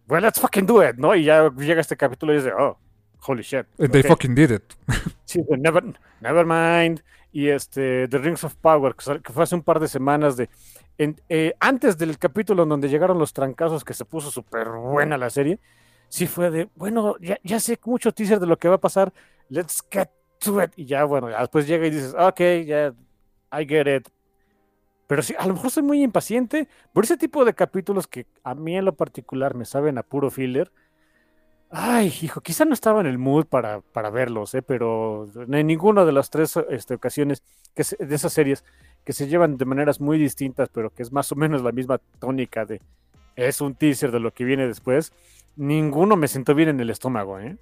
well, 0.08 0.22
let's 0.22 0.40
fucking 0.40 0.66
do 0.66 0.88
it, 0.88 0.96
¿no? 0.98 1.16
Y 1.16 1.24
ya 1.26 1.50
llega 1.58 1.82
este 1.82 1.96
capítulo 1.98 2.34
y 2.34 2.38
dice, 2.38 2.52
oh, 2.58 2.78
holy 3.22 3.44
shit. 3.44 3.66
They 3.78 4.02
ok". 4.02 4.08
fucking 4.08 4.36
did 4.36 4.52
it. 4.52 4.64
Sí, 5.26 5.42
never, 5.58 5.82
never 6.20 6.46
mind. 6.46 7.02
Y 7.32 7.48
este, 7.48 8.10
The 8.10 8.18
Rings 8.18 8.44
of 8.44 8.56
Power, 8.56 8.94
que, 8.96 9.32
fue 9.32 9.44
hace 9.44 9.56
un 9.56 9.64
par 9.64 9.80
de 9.80 9.88
semanas 9.88 10.36
de. 10.36 10.50
en- 10.98 11.22
eh, 11.30 11.54
antes 11.62 11.98
del 11.98 12.18
capítulo 12.18 12.64
en 12.64 12.70
donde 12.70 12.90
llegaron 12.90 13.18
los 13.18 13.32
trancazos, 13.32 13.86
que 13.86 13.94
se 13.94 14.04
puso 14.04 14.30
súper 14.30 14.68
buena 14.70 15.18
la 15.18 15.30
serie. 15.30 15.60
sí 16.10 16.28
fue 16.28 16.52
de, 16.52 16.70
bueno, 16.76 17.16
ya, 17.22 17.38
ya 17.44 17.62
sé 17.62 17.80
mucho 17.86 18.12
teaser 18.12 18.40
de 18.42 18.48
lo 18.48 18.58
que 18.58 18.68
va 18.68 18.76
a 18.76 18.82
pasar, 18.82 19.14
let's 19.48 19.82
get 19.90 20.10
to 20.40 20.62
it. 20.62 20.72
Y 20.76 20.84
ya, 20.86 21.06
bueno, 21.06 21.30
ya 21.30 21.40
después 21.40 21.66
llega 21.66 21.88
y 21.88 21.92
dices, 21.92 22.14
ok, 22.20 22.42
ya, 22.66 22.94
I 23.54 23.66
get 23.66 23.88
it. 23.88 24.10
Pero 25.12 25.24
sí, 25.24 25.36
a 25.38 25.46
lo 25.46 25.56
mejor 25.56 25.72
soy 25.72 25.84
muy 25.84 26.02
impaciente 26.02 26.70
por 26.94 27.04
ese 27.04 27.18
tipo 27.18 27.44
de 27.44 27.54
capítulos 27.54 28.08
que 28.08 28.28
a 28.46 28.56
mí 28.56 28.78
en 28.78 28.86
lo 28.86 28.96
particular 28.96 29.56
me 29.56 29.66
saben 29.66 29.98
a 29.98 30.04
puro 30.04 30.32
filler. 30.32 30.72
Ay, 31.70 32.14
hijo, 32.22 32.40
quizá 32.40 32.64
no 32.64 32.74
estaba 32.74 33.02
en 33.02 33.08
el 33.08 33.18
mood 33.18 33.46
para, 33.46 33.82
para 33.82 34.10
verlos, 34.10 34.56
¿eh? 34.56 34.62
pero 34.62 35.28
en 35.36 35.68
ninguna 35.68 36.06
de 36.06 36.14
las 36.14 36.30
tres 36.30 36.58
este, 36.70 36.94
ocasiones 36.94 37.44
que 37.76 37.84
de 38.00 38.16
esas 38.16 38.32
series 38.32 38.64
que 39.04 39.12
se 39.12 39.28
llevan 39.28 39.58
de 39.58 39.66
maneras 39.66 40.00
muy 40.00 40.18
distintas, 40.18 40.70
pero 40.70 40.92
que 40.92 41.04
es 41.04 41.12
más 41.12 41.30
o 41.34 41.36
menos 41.36 41.62
la 41.62 41.74
misma 41.74 42.00
tónica 42.20 42.64
de 42.64 42.80
es 43.36 43.60
un 43.60 43.76
teaser 43.76 44.12
de 44.12 44.22
lo 44.22 44.32
que 44.32 44.46
viene 44.46 44.66
después, 44.66 45.12
ninguno 45.58 46.16
me 46.16 46.30
sentó 46.30 46.56
bien 46.56 46.70
en 46.70 46.80
el 46.80 46.90
estómago. 46.90 47.38
¿eh? 47.38 47.58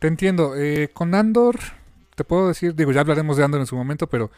Te 0.00 0.08
entiendo. 0.08 0.54
Eh, 0.54 0.90
con 0.92 1.14
Andor, 1.14 1.56
te 2.14 2.24
puedo 2.24 2.48
decir, 2.48 2.74
digo, 2.74 2.92
ya 2.92 3.00
hablaremos 3.00 3.38
de 3.38 3.44
Andor 3.44 3.60
en 3.60 3.66
su 3.66 3.74
momento, 3.74 4.06
pero 4.06 4.30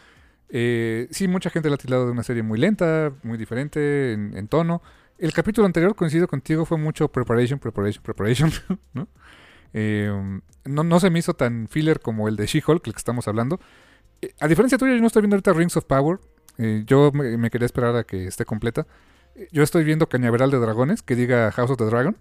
eh, 0.49 1.09
sí, 1.11 1.29
mucha 1.29 1.51
gente 1.51 1.69
la 1.69 1.75
ha 1.75 1.79
tildado 1.79 2.07
de 2.07 2.13
una 2.13 2.23
serie 2.23 2.43
muy 2.43 2.59
lenta, 2.59 3.13
muy 3.23 3.37
diferente 3.39 4.13
en, 4.13 4.49
tono 4.49 4.83
el 5.19 5.33
capítulo 5.33 5.67
anterior, 5.67 5.95
coincido 5.95 6.29
contigo, 6.29 6.65
fue 6.65 6.79
mucho 6.79 7.09
preparation, 7.09 7.59
preparation, 7.59 8.03
preparation, 8.03 8.53
¿no? 8.93 9.09
Eh, 9.73 10.11
no, 10.65 10.85
no, 10.85 11.01
se 11.01 11.11
me 11.11 11.19
hizo 11.19 11.35
tan 11.35 11.69
filler 11.69 12.01
como 12.01 12.29
el 12.29 12.37
de 12.37 12.47
She-Hulk, 12.47 12.87
el 12.87 12.93
que 12.93 12.99
estamos 12.99 13.29
hablando. 13.29 13.61
Eh, 14.23 14.35
a 14.41 14.49
diferencia 14.49 14.79
tuya, 14.79 14.95
yo 14.95 15.01
no 15.01 15.07
estoy 15.07 15.23
viendo 15.23 15.37
ahorita 15.37 15.53
Rings 15.53 15.77
of 15.77 15.85
Power. 15.85 16.19
Eh, 16.59 16.85
yo 16.87 17.13
me, 17.13 17.51
quería 17.51 17.67
esperar 17.67 17.97
a 17.97 18.05
que 18.05 18.27
esté 18.27 18.45
completa. 18.45 18.87
Yo 19.53 19.63
estoy 19.63 19.85
viendo 19.85 20.09
Cañaveral 20.09 20.51
de 20.51 20.59
Dragones, 20.59 21.03
que 21.03 21.15
diga 21.15 21.53
House 21.53 21.71
of 21.71 21.77
the 21.77 21.85
Dragon. 21.85 22.17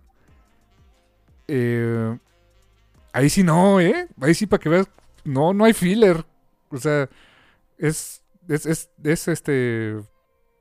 ahí 3.14 3.30
sí 3.30 3.44
no, 3.44 3.80
¿eh? 3.80 4.08
Ahí 4.20 4.34
sí 4.34 4.48
para 4.48 4.62
que 4.62 4.70
veas, 4.70 4.90
no, 5.24 5.54
no 5.54 5.64
hay 5.64 5.74
filler. 5.74 6.26
O 6.70 6.78
sea, 6.78 7.08
es, 7.78 8.24
es, 8.48 8.66
es, 8.66 8.90
es 9.04 9.28
este 9.28 9.96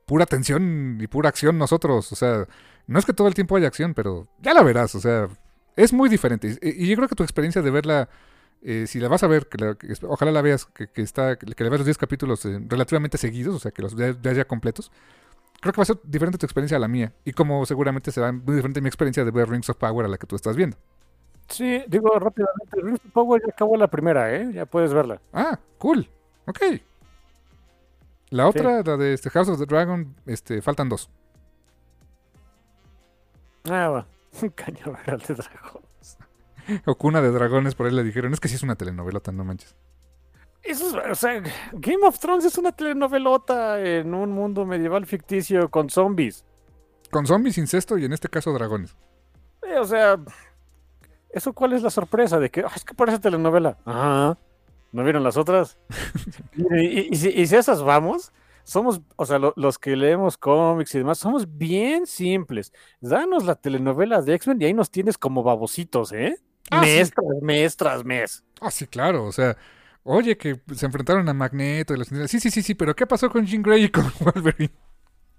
pura 0.05 0.25
tensión 0.25 0.97
y 1.01 1.07
pura 1.07 1.29
acción 1.29 1.57
nosotros. 1.57 2.11
O 2.11 2.15
sea, 2.15 2.47
no 2.87 2.99
es 2.99 3.05
que 3.05 3.13
todo 3.13 3.27
el 3.27 3.33
tiempo 3.33 3.55
haya 3.55 3.67
acción, 3.67 3.93
pero 3.93 4.27
ya 4.41 4.53
la 4.53 4.63
verás. 4.63 4.95
O 4.95 4.99
sea, 4.99 5.27
es 5.75 5.93
muy 5.93 6.09
diferente. 6.09 6.57
Y, 6.61 6.87
yo 6.87 6.95
creo 6.95 7.07
que 7.07 7.15
tu 7.15 7.23
experiencia 7.23 7.61
de 7.61 7.71
verla, 7.71 8.09
eh, 8.61 8.85
si 8.87 8.99
la 8.99 9.07
vas 9.07 9.23
a 9.23 9.27
ver, 9.27 9.47
que, 9.47 9.75
ojalá 10.03 10.31
la 10.31 10.41
veas, 10.41 10.65
que, 10.65 10.89
está, 11.01 11.37
que, 11.37 11.45
le 11.45 11.69
veas 11.69 11.79
los 11.79 11.85
10 11.85 11.97
capítulos 11.97 12.45
eh, 12.45 12.59
relativamente 12.67 13.17
seguidos, 13.17 13.55
o 13.55 13.59
sea, 13.59 13.71
que 13.71 13.81
los 13.81 13.95
veas 13.95 14.17
ya 14.21 14.45
completos. 14.45 14.91
Creo 15.61 15.73
que 15.73 15.77
va 15.77 15.83
a 15.83 15.85
ser 15.85 15.97
diferente 16.03 16.37
tu 16.37 16.45
experiencia 16.45 16.77
a 16.77 16.79
la 16.79 16.87
mía. 16.87 17.13
Y 17.23 17.31
como 17.31 17.65
seguramente 17.65 18.11
será 18.11 18.31
muy 18.31 18.55
diferente 18.55 18.81
mi 18.81 18.87
experiencia 18.87 19.25
de 19.25 19.31
ver 19.31 19.49
Rings 19.49 19.69
of 19.69 19.77
Power 19.77 20.05
a 20.05 20.09
la 20.09 20.17
que 20.17 20.27
tú 20.27 20.35
estás 20.35 20.55
viendo. 20.55 20.77
Sí, 21.47 21.83
digo 21.87 22.09
rápidamente, 22.19 22.81
Rings 22.81 22.99
of 23.05 23.11
Power 23.11 23.41
ya 23.41 23.51
acabó 23.51 23.77
la 23.77 23.87
primera, 23.87 24.35
¿eh? 24.35 24.51
Ya 24.53 24.65
puedes 24.65 24.93
verla. 24.93 25.21
Ah, 25.33 25.59
cool. 25.77 26.07
Ok. 26.45 26.61
La 28.29 28.47
otra, 28.47 28.81
la 28.83 28.97
de 28.97 29.13
este 29.13 29.29
House 29.29 29.49
of 29.49 29.59
the 29.59 29.65
Dragon, 29.65 30.15
este, 30.25 30.61
faltan 30.61 30.89
dos. 30.89 31.09
Ah, 33.69 33.89
va. 33.89 34.07
Cañaveral 34.55 35.19
de 35.19 35.35
dragones. 35.35 36.17
o 36.85 36.95
Cuna 36.95 37.21
de 37.21 37.31
Dragones, 37.31 37.75
por 37.75 37.87
ahí 37.87 37.93
le 37.93 38.03
dijeron. 38.03 38.33
Es 38.33 38.39
que 38.39 38.47
sí 38.47 38.55
es 38.55 38.63
una 38.63 38.75
telenovelota, 38.75 39.31
no 39.31 39.43
manches. 39.43 39.75
Eso 40.63 40.87
es, 40.87 41.11
o 41.11 41.15
sea, 41.15 41.43
Game 41.73 42.05
of 42.07 42.17
Thrones 42.19 42.43
es 42.43 42.57
una 42.57 42.71
telenovelota 42.71 43.79
en 43.79 44.13
un 44.15 44.31
mundo 44.31 44.65
medieval 44.65 45.05
ficticio 45.05 45.69
con 45.69 45.89
zombies. 45.91 46.43
Con 47.11 47.27
zombies, 47.27 47.59
incesto 47.59 47.97
y 47.99 48.05
en 48.05 48.13
este 48.13 48.29
caso 48.29 48.51
dragones. 48.51 48.95
o 49.79 49.85
sea, 49.85 50.19
¿eso 51.29 51.53
cuál 51.53 51.73
es 51.73 51.83
la 51.83 51.91
sorpresa? 51.91 52.39
De 52.39 52.49
que, 52.49 52.65
es 52.75 52.83
que 52.83 52.95
parece 52.95 53.19
telenovela. 53.19 53.77
Ajá. 53.85 54.37
¿No 54.95 55.03
vieron 55.03 55.25
las 55.25 55.35
otras? 55.35 55.77
y, 56.55 57.13
si, 57.17 57.27
esas 57.37 57.83
vamos, 57.83 58.31
somos, 58.63 59.01
o 59.17 59.25
sea, 59.25 59.39
los 59.57 59.77
que 59.77 59.93
leemos 59.97 60.37
cómics 60.37 60.95
y 60.95 60.99
demás, 60.99 61.17
somos 61.17 61.57
bien 61.57 62.07
simples. 62.07 62.71
Danos 63.01 63.43
la 63.43 63.55
telenovela 63.55 64.21
de 64.21 64.35
X-Men 64.35 64.61
y 64.61 64.65
ahí 64.65 64.73
nos 64.73 64.89
tienes 64.89 65.17
como 65.17 65.43
babositos, 65.43 66.13
¿eh? 66.13 66.37
Ah, 66.71 66.79
mes 66.79 67.11
mes 67.41 67.75
tras 67.75 68.05
mes. 68.05 68.45
Ah, 68.61 68.71
sí, 68.71 68.87
claro, 68.87 69.25
o 69.25 69.33
sea, 69.33 69.57
oye, 70.03 70.37
que 70.37 70.61
se 70.73 70.85
enfrentaron 70.85 71.27
a 71.27 71.33
Magneto 71.33 71.93
y 71.93 71.97
los... 71.97 72.07
Sí, 72.07 72.39
sí, 72.39 72.49
sí, 72.49 72.61
sí, 72.61 72.73
pero 72.73 72.95
¿qué 72.95 73.05
pasó 73.05 73.29
con 73.29 73.45
Jean 73.45 73.63
Grey 73.63 73.83
y 73.83 73.89
con 73.89 74.09
Wolverine? 74.21 74.71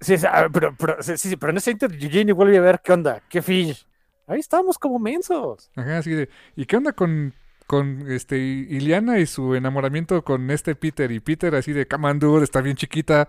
Sí, 0.02 0.16
pero, 0.52 0.76
pero, 0.76 1.02
sí, 1.02 1.16
sí, 1.16 1.34
pero 1.36 1.52
en 1.52 1.56
ese 1.56 1.70
inter 1.70 1.96
Jean 1.96 2.36
vuelve 2.36 2.58
a 2.58 2.60
ver 2.60 2.82
qué 2.84 2.92
onda, 2.92 3.22
qué 3.26 3.40
fish. 3.40 3.86
Ahí 4.26 4.40
estamos 4.40 4.76
como 4.76 4.98
mensos. 4.98 5.70
Ajá, 5.76 5.96
así 5.96 6.10
de, 6.10 6.28
¿y 6.56 6.66
qué 6.66 6.76
onda 6.76 6.92
con 6.92 7.32
con 7.66 8.10
este 8.10 8.38
Iliana 8.38 9.18
y 9.18 9.26
su 9.26 9.54
enamoramiento 9.54 10.22
con 10.22 10.50
este 10.50 10.74
Peter 10.74 11.10
y 11.10 11.20
Peter 11.20 11.54
así 11.54 11.72
de 11.72 11.86
Kamandur 11.86 12.42
está 12.42 12.60
bien 12.60 12.76
chiquita. 12.76 13.28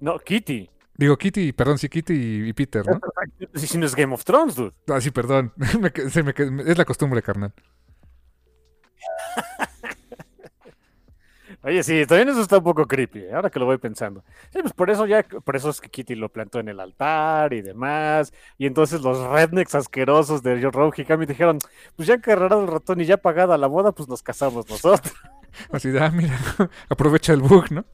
No, 0.00 0.18
Kitty. 0.18 0.70
Digo 0.94 1.16
Kitty, 1.16 1.52
perdón, 1.52 1.78
sí, 1.78 1.88
Kitty 1.88 2.48
y, 2.48 2.52
Peter, 2.52 2.84
¿no? 2.86 3.00
Si 3.54 3.78
no 3.78 3.86
es 3.86 3.94
Game 3.94 4.12
of 4.12 4.24
Thrones, 4.24 4.54
dude. 4.54 4.74
Ah, 4.88 5.00
sí, 5.00 5.10
perdón. 5.10 5.52
es 5.94 6.78
la 6.78 6.84
costumbre, 6.84 7.22
carnal. 7.22 7.54
Oye, 11.62 11.82
sí, 11.82 12.06
también 12.06 12.30
eso 12.30 12.40
está 12.40 12.56
un 12.56 12.64
poco 12.64 12.86
creepy, 12.86 13.18
¿eh? 13.18 13.34
ahora 13.34 13.50
que 13.50 13.58
lo 13.58 13.66
voy 13.66 13.76
pensando. 13.76 14.24
Sí, 14.50 14.60
pues 14.62 14.72
por 14.72 14.88
eso 14.90 15.04
ya, 15.04 15.22
por 15.22 15.56
eso 15.56 15.68
es 15.68 15.80
que 15.80 15.90
Kitty 15.90 16.14
lo 16.14 16.30
plantó 16.30 16.58
en 16.58 16.68
el 16.68 16.80
altar 16.80 17.52
y 17.52 17.60
demás. 17.60 18.32
Y 18.56 18.66
entonces 18.66 19.02
los 19.02 19.18
rednecks 19.28 19.74
asquerosos 19.74 20.42
de 20.42 20.58
Rogue 20.70 21.02
y 21.02 21.04
Kami 21.04 21.26
dijeron, 21.26 21.58
pues 21.96 22.08
ya 22.08 22.14
encarrerado 22.14 22.62
el 22.62 22.68
ratón 22.68 23.02
y 23.02 23.04
ya 23.04 23.18
pagada 23.18 23.58
la 23.58 23.66
boda, 23.66 23.92
pues 23.92 24.08
nos 24.08 24.22
casamos 24.22 24.68
nosotros. 24.70 25.12
Así 25.70 25.90
de, 25.90 26.00
ah, 26.00 26.10
mira, 26.10 26.38
aprovecha 26.88 27.34
el 27.34 27.42
bug, 27.42 27.70
¿no? 27.70 27.84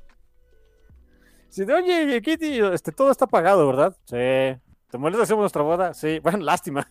Sí, 1.48 1.64
de, 1.64 1.74
oye, 1.74 2.22
Kitty, 2.22 2.60
este, 2.72 2.92
todo 2.92 3.10
está 3.10 3.26
pagado, 3.26 3.66
¿verdad? 3.66 3.96
Sí. 4.04 4.60
¿Te 4.90 4.98
molesta 4.98 5.24
hacemos 5.24 5.42
nuestra 5.42 5.62
boda? 5.62 5.94
Sí. 5.94 6.20
Bueno, 6.22 6.38
lástima. 6.38 6.88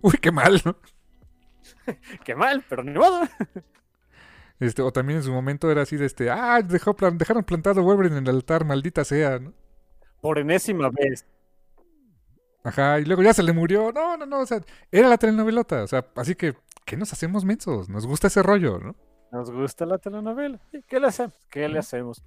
Uy, 0.00 0.12
qué 0.20 0.30
mal, 0.30 0.60
¿no? 0.64 0.76
qué 2.24 2.34
mal, 2.34 2.64
pero 2.68 2.84
ni 2.84 2.92
modo. 2.92 3.22
Este, 4.64 4.82
o 4.82 4.92
también 4.92 5.18
en 5.18 5.22
su 5.22 5.32
momento 5.32 5.70
era 5.70 5.82
así 5.82 5.96
de 5.96 6.06
este, 6.06 6.30
ah, 6.30 6.62
dejó 6.62 6.96
dejaron 7.12 7.44
plantado 7.44 7.82
Wolverine 7.82 8.18
en 8.18 8.26
el 8.26 8.36
altar, 8.36 8.64
maldita 8.64 9.04
sea, 9.04 9.38
¿no? 9.38 9.52
Por 10.20 10.38
enésima 10.38 10.90
vez. 10.90 11.26
Ajá, 12.64 12.98
y 12.98 13.04
luego 13.04 13.22
ya 13.22 13.34
se 13.34 13.42
le 13.42 13.52
murió. 13.52 13.92
No, 13.92 14.16
no, 14.16 14.24
no, 14.24 14.40
o 14.40 14.46
sea, 14.46 14.60
era 14.90 15.08
la 15.08 15.18
telenovelota. 15.18 15.82
O 15.82 15.86
sea, 15.86 16.06
así 16.16 16.34
que, 16.34 16.54
¿qué 16.86 16.96
nos 16.96 17.12
hacemos 17.12 17.44
mensos? 17.44 17.90
Nos 17.90 18.06
gusta 18.06 18.28
ese 18.28 18.42
rollo, 18.42 18.78
¿no? 18.78 18.96
Nos 19.30 19.50
gusta 19.50 19.84
la 19.84 19.98
telenovela. 19.98 20.60
¿Qué 20.88 20.98
le 20.98 21.08
hacemos? 21.08 21.34
¿Qué 21.50 21.68
le 21.68 21.78
hacemos? 21.78 22.22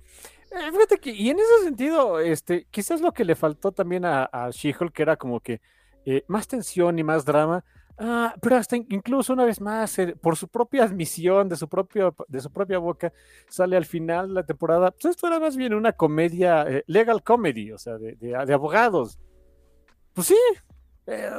Eh, 0.51 0.71
fíjate 0.71 0.99
que, 0.99 1.09
y 1.09 1.31
en 1.31 1.39
ese 1.39 1.63
sentido, 1.63 2.19
este, 2.19 2.67
quizás 2.69 3.01
lo 3.01 3.13
que 3.13 3.25
le 3.25 3.35
faltó 3.35 3.71
también 3.71 4.05
a, 4.05 4.25
a 4.25 4.51
She-Hulk, 4.51 4.93
que 4.93 5.01
era 5.01 5.15
como 5.15 5.39
que 5.39 5.59
eh, 6.05 6.23
más 6.27 6.47
tensión 6.47 6.99
y 6.99 7.03
más 7.03 7.25
drama, 7.25 7.65
Ah, 7.99 8.35
pero 8.39 8.57
hasta 8.57 8.75
incluso 8.75 9.33
una 9.33 9.43
vez 9.43 9.59
más, 9.59 9.97
eh, 9.97 10.15
por 10.21 10.35
su 10.35 10.47
propia 10.47 10.83
admisión, 10.83 11.49
de 11.49 11.55
su, 11.55 11.67
propio, 11.67 12.13
de 12.27 12.41
su 12.41 12.51
propia 12.51 12.77
boca, 12.77 13.11
sale 13.49 13.75
al 13.75 13.85
final 13.85 14.35
la 14.35 14.43
temporada. 14.45 14.91
Pues 14.91 15.05
esto 15.05 15.25
era 15.27 15.39
más 15.39 15.57
bien 15.57 15.73
una 15.73 15.93
comedia, 15.93 16.63
eh, 16.67 16.83
legal 16.85 17.23
comedy, 17.23 17.71
o 17.71 17.77
sea, 17.79 17.97
de, 17.97 18.15
de, 18.15 18.35
abogados. 18.53 19.17
Pues 20.13 20.27
sí, 20.27 20.37
eh, 21.07 21.31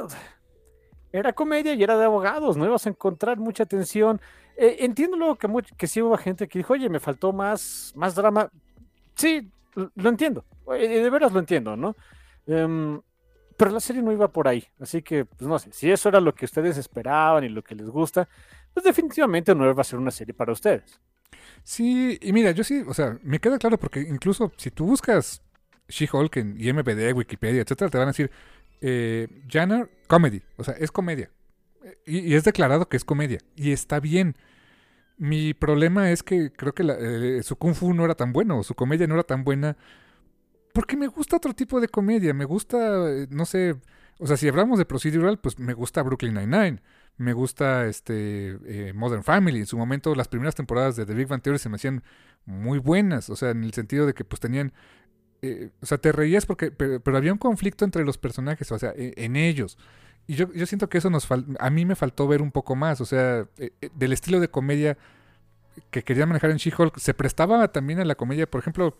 era 1.13 1.31
comedia 1.31 1.73
y 1.73 1.83
era 1.83 1.97
de 1.97 2.05
abogados, 2.05 2.57
no 2.57 2.65
ibas 2.65 2.85
a 2.85 2.89
encontrar 2.89 3.37
mucha 3.37 3.65
tensión. 3.65 4.19
entiendo 4.57 5.15
luego 5.15 5.35
que, 5.35 5.47
que 5.77 5.87
sí 5.87 6.01
hubo 6.01 6.17
gente 6.17 6.49
que 6.49 6.59
dijo, 6.59 6.73
oye, 6.73 6.89
me 6.89 6.99
faltó 6.99 7.31
más, 7.31 7.93
más 7.95 8.15
drama. 8.15 8.51
Sí, 9.15 9.49
lo 9.95 10.09
entiendo, 10.09 10.43
de 10.67 11.09
veras 11.09 11.31
lo 11.31 11.39
entiendo, 11.39 11.77
¿no? 11.77 11.95
Em, 12.47 13.01
pero 13.59 13.71
la 13.71 13.81
serie 13.81 14.01
no 14.01 14.13
iba 14.13 14.31
por 14.31 14.47
ahí. 14.47 14.63
Así 14.79 15.01
que, 15.01 15.25
pues 15.25 15.41
no 15.41 15.59
sé, 15.59 15.69
si 15.73 15.91
eso 15.91 16.07
era 16.07 16.21
lo 16.21 16.33
que 16.33 16.45
ustedes 16.45 16.77
esperaban 16.77 17.43
y 17.43 17.49
lo 17.49 17.61
que 17.61 17.75
les 17.75 17.89
gusta, 17.89 18.29
pues 18.73 18.85
definitivamente 18.85 19.53
no 19.53 19.75
va 19.75 19.81
a 19.81 19.83
ser 19.83 19.99
una 19.99 20.11
serie 20.11 20.33
para 20.33 20.53
ustedes. 20.53 21.01
Sí, 21.65 22.17
y 22.21 22.31
mira, 22.31 22.51
yo 22.51 22.63
sí, 22.63 22.85
o 22.87 22.93
sea, 22.93 23.19
me 23.21 23.39
queda 23.39 23.59
claro 23.59 23.77
porque 23.77 23.99
incluso 23.99 24.53
si 24.55 24.71
tú 24.71 24.85
buscas 24.85 25.41
She-Hulk 25.89 26.37
en 26.37 26.55
IMBD, 26.57 27.13
Wikipedia, 27.13 27.61
etcétera, 27.61 27.91
te 27.91 27.97
van 27.97 28.07
a 28.07 28.11
decir 28.11 28.31
eh, 28.79 29.27
Comedy, 30.07 30.41
o 30.55 30.63
sea, 30.63 30.75
es 30.75 30.89
comedia. 30.89 31.29
Y, 32.05 32.35
es 32.35 32.45
declarado 32.45 32.87
que 32.87 32.95
es 32.95 33.03
comedia. 33.03 33.39
Y 33.57 33.73
está 33.73 33.99
bien. 33.99 34.37
Mi 35.17 35.53
problema 35.53 36.11
es 36.11 36.23
que 36.23 36.53
creo 36.53 36.73
que 36.73 36.83
eh, 36.87 37.43
su 37.43 37.57
Kung 37.57 37.75
Fu 37.75 37.93
no 37.93 38.05
era 38.05 38.15
tan 38.15 38.31
bueno, 38.31 38.63
su 38.63 38.73
comedia 38.73 39.05
no 39.05 39.15
era 39.15 39.23
tan 39.23 39.43
buena 39.43 39.75
porque 40.73 40.97
me 40.97 41.07
gusta 41.07 41.37
otro 41.37 41.53
tipo 41.53 41.79
de 41.79 41.87
comedia. 41.87 42.33
Me 42.33 42.45
gusta, 42.45 43.09
eh, 43.09 43.27
no 43.29 43.45
sé, 43.45 43.75
o 44.19 44.27
sea, 44.27 44.37
si 44.37 44.47
hablamos 44.47 44.77
de 44.79 44.85
procedural, 44.85 45.39
pues 45.39 45.59
me 45.59 45.73
gusta 45.73 46.01
Brooklyn 46.03 46.33
Nine-Nine. 46.33 46.81
Me 47.17 47.33
gusta 47.33 47.85
este 47.87 48.57
eh, 48.65 48.93
Modern 48.93 49.23
Family. 49.23 49.59
En 49.59 49.65
su 49.65 49.77
momento, 49.77 50.15
las 50.15 50.27
primeras 50.27 50.55
temporadas 50.55 50.95
de 50.95 51.05
The 51.05 51.13
Big 51.13 51.27
Bang 51.27 51.41
Theory 51.41 51.59
se 51.59 51.69
me 51.69 51.75
hacían 51.75 52.03
muy 52.45 52.79
buenas. 52.79 53.29
O 53.29 53.35
sea, 53.35 53.49
en 53.49 53.63
el 53.63 53.73
sentido 53.73 54.05
de 54.05 54.13
que 54.13 54.23
pues 54.23 54.39
tenían. 54.39 54.73
Eh, 55.41 55.69
o 55.81 55.85
sea, 55.85 55.97
te 55.97 56.11
reías 56.11 56.45
porque. 56.45 56.71
Pero, 56.71 57.17
había 57.17 57.33
un 57.33 57.39
conflicto 57.39 57.85
entre 57.85 58.05
los 58.05 58.17
personajes, 58.17 58.71
o 58.71 58.79
sea, 58.79 58.93
e, 58.95 59.13
en, 59.17 59.35
ellos. 59.35 59.77
Y 60.27 60.35
yo, 60.35 60.51
yo 60.53 60.65
siento 60.65 60.89
que 60.89 60.99
eso 60.99 61.09
nos 61.09 61.27
fal- 61.29 61.57
a 61.59 61.69
mí 61.69 61.85
me 61.85 61.95
faltó 61.95 62.27
ver 62.27 62.41
un 62.41 62.51
poco 62.51 62.75
más, 62.75 63.01
o 63.01 63.05
sea, 63.05 63.47
eh, 63.57 63.71
del 63.95 64.13
estilo 64.13 64.39
de 64.39 64.49
comedia 64.49 64.97
que 65.91 66.03
querían 66.03 66.27
manejar 66.29 66.51
en 66.51 66.57
She-Hulk, 66.57 66.97
se 66.99 67.13
prestaba 67.13 67.69
también 67.71 67.99
a 67.99 68.05
la 68.05 68.15
comedia, 68.15 68.49
por 68.49 68.59
ejemplo, 68.59 68.97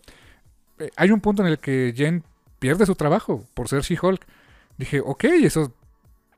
hay 0.96 1.10
un 1.10 1.20
punto 1.20 1.42
en 1.42 1.48
el 1.48 1.58
que 1.58 1.92
Jen 1.96 2.22
pierde 2.58 2.86
su 2.86 2.94
trabajo 2.94 3.44
por 3.54 3.68
ser 3.68 3.82
She-Hulk. 3.82 4.24
Dije, 4.78 5.00
ok, 5.00 5.24
eso 5.24 5.72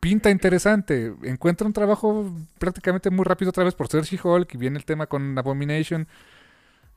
pinta 0.01 0.31
interesante. 0.31 1.14
Encuentra 1.23 1.66
un 1.66 1.73
trabajo 1.73 2.32
prácticamente 2.59 3.10
muy 3.10 3.24
rápido 3.24 3.51
otra 3.51 3.64
vez 3.64 3.74
por 3.74 3.89
ser 3.89 4.05
She-Hulk 4.05 4.55
y 4.55 4.59
viene 4.59 4.78
el 4.78 4.85
tema 4.85 5.06
con 5.06 5.39
Abomination. 5.39 6.09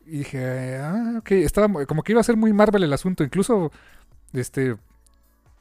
Y 0.06 0.20
dije, 0.20 0.78
ah, 0.78 1.16
ok, 1.20 1.32
estaba 1.32 1.86
como 1.86 2.04
que 2.04 2.14
iba 2.14 2.22
a 2.22 2.24
ser 2.24 2.38
muy 2.38 2.54
Marvel 2.54 2.84
el 2.84 2.94
asunto. 2.94 3.24
Incluso, 3.24 3.72
este, 4.34 4.76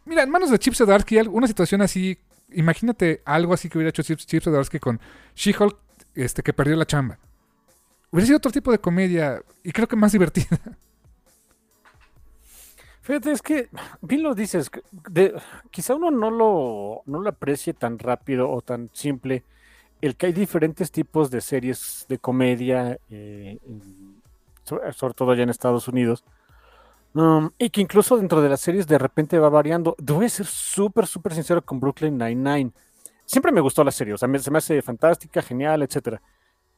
mira, 0.05 0.23
en 0.23 0.31
manos 0.31 0.51
de 0.51 0.59
Chip 0.59 0.75
Zdarsky, 0.75 1.19
una 1.21 1.47
situación 1.47 1.83
así, 1.83 2.19
imagínate 2.53 3.23
algo 3.25 3.55
así 3.55 3.69
que 3.69 3.79
hubiera 3.79 3.91
hecho 3.91 4.03
Chip, 4.03 4.19
Chip 4.19 4.43
Zdarsky 4.43 4.79
con 4.79 5.01
She-Hulk, 5.35 5.77
este, 6.15 6.43
que 6.43 6.53
perdió 6.53 6.77
la 6.77 6.87
chamba. 6.87 7.19
Hubiera 8.11 8.27
sido 8.27 8.37
otro 8.37 8.53
tipo 8.53 8.71
de 8.71 8.79
comedia 8.79 9.43
y 9.63 9.73
creo 9.73 9.89
que 9.89 9.97
más 9.97 10.13
divertida. 10.17 10.59
Fíjate, 13.05 13.33
es 13.33 13.43
que 13.43 13.69
bien 14.01 14.23
lo 14.23 14.35
dices, 14.35 14.71
quizá 15.71 15.95
uno 15.95 16.11
no 16.11 16.31
lo, 16.31 17.03
no 17.05 17.29
aprecie 17.29 17.75
tan 17.75 17.99
rápido 17.99 18.51
o 18.51 18.63
tan 18.63 18.89
simple 18.95 19.45
el 20.01 20.17
que 20.17 20.25
hay 20.27 20.33
diferentes 20.33 20.91
tipos 20.91 21.31
de 21.31 21.43
series 21.43 22.07
de 22.09 22.17
comedia, 22.17 22.99
eh, 23.11 23.59
sobre 24.65 25.13
todo 25.13 25.33
allá 25.33 25.43
en 25.43 25.51
Estados 25.51 25.87
Unidos, 25.87 26.25
um, 27.13 27.51
y 27.59 27.69
que 27.69 27.83
incluso 27.83 28.17
dentro 28.17 28.41
de 28.41 28.49
las 28.49 28.63
series 28.63 28.87
de 28.87 28.97
repente 28.97 29.39
va 29.39 29.51
variando. 29.51 29.95
Debo 29.99 30.27
ser 30.27 30.47
súper, 30.47 31.07
súper 31.07 31.35
sincero 31.35 31.61
con 31.63 31.81
Brooklyn 31.81 32.17
Nine-Nine. 32.17 32.73
Siempre 33.27 33.53
me 33.53 33.61
gustó 33.61 33.85
la 33.85 33.91
serie, 33.91 34.15
o 34.15 34.19
sea, 34.19 34.29
me- 34.29 34.39
se 34.39 34.51
me 34.51 34.57
hace 34.59 34.81
fantástica, 34.81 35.43
genial, 35.43 35.83
etcétera. 35.83 36.23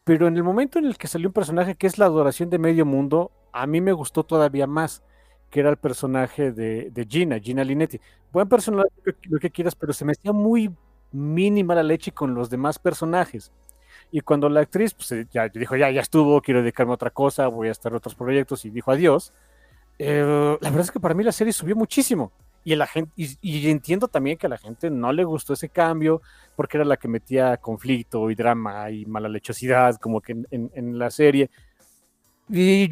Pero 0.02 0.26
en 0.26 0.36
el 0.36 0.42
momento 0.42 0.80
en 0.80 0.86
el 0.86 0.98
que 0.98 1.06
salió 1.06 1.28
un 1.28 1.34
personaje 1.34 1.76
que 1.76 1.86
es 1.86 1.98
la 1.98 2.06
adoración 2.06 2.50
de 2.50 2.58
medio 2.58 2.84
mundo, 2.84 3.30
a 3.52 3.68
mí 3.68 3.80
me 3.80 3.92
gustó 3.92 4.24
todavía 4.24 4.66
más 4.66 5.04
que 5.50 5.60
era 5.60 5.70
el 5.70 5.76
personaje 5.76 6.52
de, 6.52 7.06
Gina, 7.08 7.38
Gina 7.38 7.64
Linetti. 7.64 8.00
Buen 8.32 8.48
personaje, 8.48 8.88
lo 9.28 9.38
que- 9.38 9.50
quieras, 9.50 9.74
pero 9.74 9.92
se 9.92 10.04
me 10.04 10.12
hacía 10.12 10.32
muy 10.32 10.70
mínima 11.12 11.74
la 11.74 11.82
leche 11.82 12.12
con 12.12 12.34
los 12.34 12.50
demás 12.50 12.78
personajes. 12.78 13.52
Y 14.10 14.20
cuando 14.20 14.48
la 14.48 14.60
actriz 14.60 14.94
pues, 14.94 15.10
eh, 15.12 15.26
ya 15.32 15.48
dijo, 15.48 15.76
ya, 15.76 15.90
ya 15.90 16.00
estuvo, 16.00 16.40
quiero 16.40 16.60
dedicarme 16.60 16.92
a 16.92 16.94
otra 16.94 17.10
cosa, 17.10 17.48
voy 17.48 17.68
a 17.68 17.72
estar 17.72 17.92
en 17.92 17.96
otros 17.96 18.14
proyectos, 18.14 18.64
y 18.64 18.70
dijo 18.70 18.90
adiós, 18.90 19.32
eh, 19.98 20.58
la 20.60 20.68
verdad 20.68 20.84
es 20.84 20.90
que 20.90 21.00
para 21.00 21.14
mí 21.14 21.24
la 21.24 21.32
serie 21.32 21.52
subió 21.52 21.74
muchísimo. 21.76 22.32
Y, 22.64 22.74
la 22.74 22.86
gente, 22.88 23.12
y, 23.16 23.70
entiendo 23.70 24.08
también 24.08 24.36
que 24.36 24.46
a 24.46 24.50
la 24.50 24.58
gente 24.58 24.90
no 24.90 25.12
le 25.12 25.22
gustó 25.22 25.52
ese 25.52 25.68
cambio, 25.68 26.20
porque 26.56 26.76
era 26.76 26.84
la 26.84 26.96
que 26.96 27.06
metía 27.06 27.56
conflicto 27.58 28.28
y 28.30 28.34
drama 28.34 28.90
y 28.90 29.06
mala 29.06 29.28
lechosidad, 29.28 29.96
como 29.96 30.20
que 30.20 30.36
en 30.50 30.98
la 30.98 31.10
serie. 31.10 31.48
Y 32.48 32.90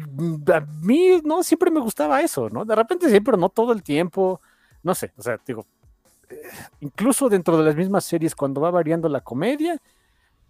a 0.53 0.61
mí 0.81 1.21
no 1.23 1.41
siempre 1.43 1.71
me 1.71 1.79
gustaba 1.79 2.21
eso, 2.21 2.49
¿no? 2.49 2.65
De 2.65 2.75
repente 2.75 3.09
sí, 3.09 3.19
pero 3.21 3.37
no 3.37 3.49
todo 3.49 3.71
el 3.71 3.83
tiempo. 3.83 4.41
No 4.83 4.93
sé, 4.93 5.13
o 5.17 5.21
sea, 5.21 5.39
digo, 5.45 5.65
eh, 6.29 6.35
incluso 6.81 7.29
dentro 7.29 7.57
de 7.57 7.65
las 7.65 7.75
mismas 7.75 8.05
series, 8.05 8.35
cuando 8.35 8.61
va 8.61 8.71
variando 8.71 9.09
la 9.09 9.21
comedia, 9.21 9.77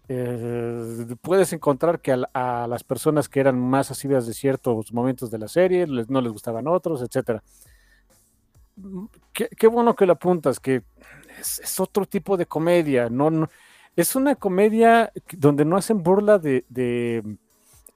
eh, 0.08 1.06
puedes 1.22 1.52
encontrar 1.52 2.00
que 2.00 2.12
a, 2.12 2.30
a 2.64 2.66
las 2.68 2.84
personas 2.84 3.28
que 3.28 3.40
eran 3.40 3.58
más 3.60 3.90
asiduas 3.90 4.26
de 4.26 4.34
ciertos 4.34 4.92
momentos 4.92 5.30
de 5.30 5.38
la 5.38 5.48
serie 5.48 5.86
no 5.86 6.20
les 6.20 6.32
gustaban 6.32 6.68
otros, 6.68 7.02
etcétera. 7.02 7.42
Qué, 9.32 9.48
qué 9.48 9.66
bueno 9.66 9.94
que 9.96 10.06
lo 10.06 10.12
apuntas, 10.14 10.60
que 10.60 10.82
es, 11.40 11.58
es 11.60 11.80
otro 11.80 12.06
tipo 12.06 12.36
de 12.36 12.46
comedia, 12.46 13.08
no, 13.10 13.30
no- 13.30 13.48
es 13.94 14.14
una 14.14 14.34
comedia 14.34 15.10
donde 15.32 15.64
no 15.64 15.76
hacen 15.76 16.02
burla 16.02 16.38
de, 16.38 16.64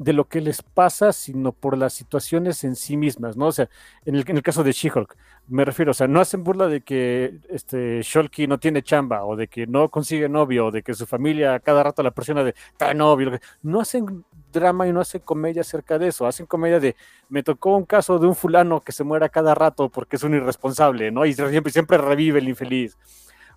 de 0.00 0.14
lo 0.14 0.28
que 0.28 0.40
les 0.40 0.62
pasa, 0.62 1.12
sino 1.12 1.52
por 1.52 1.76
las 1.76 1.92
situaciones 1.92 2.64
en 2.64 2.74
sí 2.74 2.96
mismas, 2.96 3.36
¿no? 3.36 3.48
O 3.48 3.52
sea, 3.52 3.68
en 4.06 4.14
el, 4.14 4.24
en 4.26 4.38
el 4.38 4.42
caso 4.42 4.64
de 4.64 4.72
She-Hulk, 4.72 5.14
me 5.48 5.62
refiero, 5.62 5.90
o 5.90 5.94
sea, 5.94 6.08
no 6.08 6.20
hacen 6.20 6.42
burla 6.42 6.68
de 6.68 6.80
que 6.80 7.38
este 7.50 8.00
Shulky 8.00 8.46
no 8.46 8.58
tiene 8.58 8.82
chamba, 8.82 9.26
o 9.26 9.36
de 9.36 9.46
que 9.46 9.66
no 9.66 9.90
consigue 9.90 10.26
novio, 10.26 10.68
o 10.68 10.70
de 10.70 10.82
que 10.82 10.94
su 10.94 11.04
familia 11.04 11.60
cada 11.60 11.82
rato 11.82 12.02
la 12.02 12.12
presiona 12.12 12.42
de 12.42 12.54
trae 12.78 12.94
novio, 12.94 13.38
no 13.62 13.80
hacen 13.82 14.24
drama 14.50 14.88
y 14.88 14.92
no 14.94 15.00
hacen 15.00 15.20
comedia 15.20 15.60
acerca 15.60 15.98
de 15.98 16.08
eso, 16.08 16.26
hacen 16.26 16.46
comedia 16.46 16.80
de 16.80 16.96
me 17.28 17.42
tocó 17.42 17.76
un 17.76 17.84
caso 17.84 18.18
de 18.18 18.26
un 18.26 18.34
fulano 18.34 18.80
que 18.80 18.92
se 18.92 19.04
muera 19.04 19.28
cada 19.28 19.54
rato 19.54 19.90
porque 19.90 20.16
es 20.16 20.22
un 20.22 20.34
irresponsable, 20.34 21.10
¿no? 21.10 21.26
Y 21.26 21.34
siempre, 21.34 21.70
siempre 21.70 21.98
revive 21.98 22.38
el 22.38 22.48
infeliz. 22.48 22.96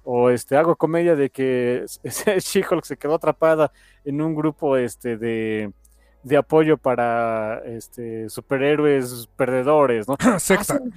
O 0.03 0.29
este, 0.29 0.57
hago 0.57 0.75
comedia 0.75 1.15
de 1.15 1.29
que 1.29 1.85
She-Hulk 2.03 2.83
se 2.83 2.97
quedó 2.97 3.15
atrapada 3.15 3.71
en 4.03 4.21
un 4.21 4.35
grupo 4.35 4.75
este, 4.75 5.15
de, 5.15 5.71
de 6.23 6.37
apoyo 6.37 6.77
para 6.77 7.59
este, 7.65 8.29
superhéroes 8.29 9.29
perdedores, 9.35 10.07
¿no? 10.07 10.15
Sexta. 10.39 10.75
Hacen, 10.75 10.93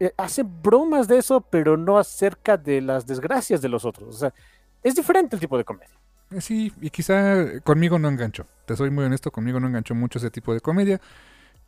eh, 0.00 0.12
hacen 0.16 0.62
bromas 0.62 1.08
de 1.08 1.18
eso, 1.18 1.40
pero 1.40 1.76
no 1.76 1.98
acerca 1.98 2.56
de 2.56 2.80
las 2.80 3.06
desgracias 3.06 3.62
de 3.62 3.68
los 3.68 3.84
otros. 3.84 4.14
O 4.14 4.18
sea, 4.18 4.34
es 4.82 4.94
diferente 4.94 5.36
el 5.36 5.40
tipo 5.40 5.56
de 5.58 5.64
comedia. 5.64 5.94
Eh, 6.30 6.40
Sí, 6.40 6.72
y 6.80 6.90
quizá 6.90 7.60
conmigo 7.62 7.98
no 7.98 8.08
enganchó. 8.08 8.46
Te 8.66 8.76
soy 8.76 8.90
muy 8.90 9.04
honesto, 9.04 9.30
conmigo 9.30 9.60
no 9.60 9.68
enganchó 9.68 9.94
mucho 9.94 10.18
ese 10.18 10.30
tipo 10.30 10.52
de 10.52 10.60
comedia. 10.60 11.00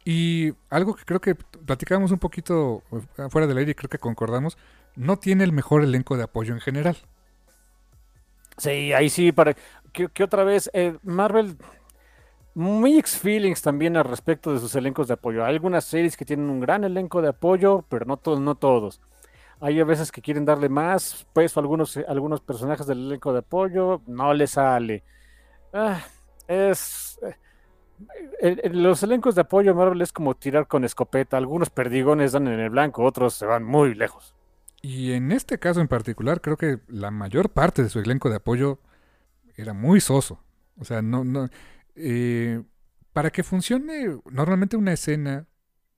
Y 0.04 0.54
algo 0.70 0.94
que 0.94 1.04
creo 1.04 1.20
que 1.20 1.34
platicábamos 1.34 2.12
un 2.12 2.18
poquito 2.18 2.82
eh, 3.18 3.28
fuera 3.30 3.46
del 3.46 3.58
aire 3.58 3.72
y 3.72 3.74
creo 3.74 3.90
que 3.90 3.98
concordamos, 3.98 4.56
no 4.94 5.18
tiene 5.18 5.44
el 5.44 5.52
mejor 5.52 5.82
elenco 5.82 6.16
de 6.16 6.24
apoyo 6.24 6.54
en 6.54 6.60
general. 6.60 6.96
Sí, 8.58 8.92
ahí 8.92 9.10
sí, 9.10 9.32
para 9.32 9.54
que, 9.92 10.08
que 10.08 10.24
otra 10.24 10.44
vez, 10.44 10.70
eh, 10.72 10.96
Marvel, 11.02 11.56
mixed 12.56 13.20
feelings 13.20 13.60
también 13.62 13.96
al 13.98 14.04
respecto 14.04 14.52
de 14.52 14.60
sus 14.60 14.74
elencos 14.74 15.08
de 15.08 15.14
apoyo. 15.14 15.44
Hay 15.44 15.54
algunas 15.54 15.84
series 15.84 16.16
que 16.16 16.24
tienen 16.24 16.48
un 16.50 16.60
gran 16.60 16.84
elenco 16.84 17.20
de 17.22 17.28
apoyo, 17.28 17.84
pero 17.88 18.06
no 18.06 18.16
todos, 18.16 18.40
no 18.40 18.54
todos. 18.56 19.00
Hay 19.60 19.78
a 19.80 19.84
veces 19.84 20.10
que 20.12 20.22
quieren 20.22 20.44
darle 20.46 20.68
más 20.70 21.26
peso 21.34 21.60
a 21.60 21.62
algunos, 21.62 21.98
algunos 22.08 22.40
personajes 22.40 22.86
del 22.86 23.06
elenco 23.06 23.32
de 23.32 23.40
apoyo, 23.40 24.02
no 24.06 24.32
les 24.34 24.52
sale. 24.52 25.04
Ah, 25.72 26.02
es. 26.48 27.18
eh, 28.40 28.70
los 28.72 29.02
elencos 29.02 29.34
de 29.34 29.42
apoyo 29.42 29.74
Marvel 29.74 30.02
es 30.02 30.12
como 30.12 30.34
tirar 30.34 30.66
con 30.66 30.84
escopeta. 30.84 31.36
Algunos 31.36 31.70
perdigones 31.70 32.32
dan 32.32 32.48
en 32.48 32.60
el 32.60 32.70
blanco, 32.70 33.04
otros 33.04 33.34
se 33.34 33.46
van 33.46 33.64
muy 33.64 33.94
lejos. 33.94 34.34
Y 34.82 35.12
en 35.12 35.32
este 35.32 35.58
caso 35.58 35.80
en 35.80 35.88
particular, 35.88 36.40
creo 36.40 36.56
que 36.56 36.80
la 36.88 37.10
mayor 37.10 37.50
parte 37.50 37.82
de 37.82 37.88
su 37.88 37.98
elenco 37.98 38.30
de 38.30 38.36
apoyo 38.36 38.78
era 39.56 39.72
muy 39.72 40.00
soso. 40.00 40.42
O 40.78 40.84
sea, 40.84 41.02
no, 41.02 41.24
no. 41.24 41.48
Eh, 41.96 42.62
para 43.12 43.30
que 43.30 43.42
funcione 43.42 44.18
normalmente 44.30 44.76
una 44.76 44.92
escena 44.92 45.46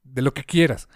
de 0.04 0.22
lo 0.22 0.32
que 0.34 0.44
quieras, 0.44 0.88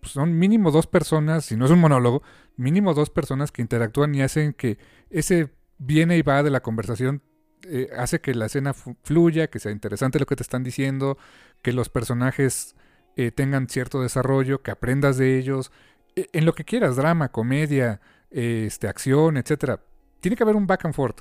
pues 0.00 0.12
son 0.12 0.38
mínimo 0.38 0.70
dos 0.70 0.86
personas, 0.86 1.44
si 1.44 1.56
no 1.56 1.64
es 1.64 1.70
un 1.70 1.80
monólogo, 1.80 2.22
mínimo 2.56 2.94
dos 2.94 3.10
personas 3.10 3.52
que 3.52 3.62
interactúan 3.62 4.14
y 4.14 4.22
hacen 4.22 4.52
que 4.52 4.78
ese 5.10 5.50
viene 5.78 6.16
y 6.16 6.22
va 6.22 6.42
de 6.42 6.50
la 6.50 6.60
conversación 6.60 7.22
eh, 7.64 7.90
hace 7.96 8.20
que 8.20 8.34
la 8.34 8.46
escena 8.46 8.74
fluya, 8.74 9.48
que 9.48 9.60
sea 9.60 9.70
interesante 9.70 10.18
lo 10.18 10.26
que 10.26 10.34
te 10.34 10.42
están 10.42 10.64
diciendo, 10.64 11.16
que 11.62 11.72
los 11.72 11.88
personajes 11.88 12.74
eh, 13.16 13.30
tengan 13.30 13.68
cierto 13.68 14.02
desarrollo, 14.02 14.62
que 14.62 14.72
aprendas 14.72 15.16
de 15.16 15.38
ellos, 15.38 15.70
eh, 16.16 16.26
en 16.32 16.44
lo 16.44 16.54
que 16.54 16.64
quieras, 16.64 16.96
drama, 16.96 17.30
comedia, 17.30 18.00
este, 18.30 18.88
acción, 18.88 19.36
etcétera. 19.36 19.80
Tiene 20.20 20.36
que 20.36 20.42
haber 20.42 20.56
un 20.56 20.66
back 20.66 20.84
and 20.86 20.94
forth. 20.94 21.20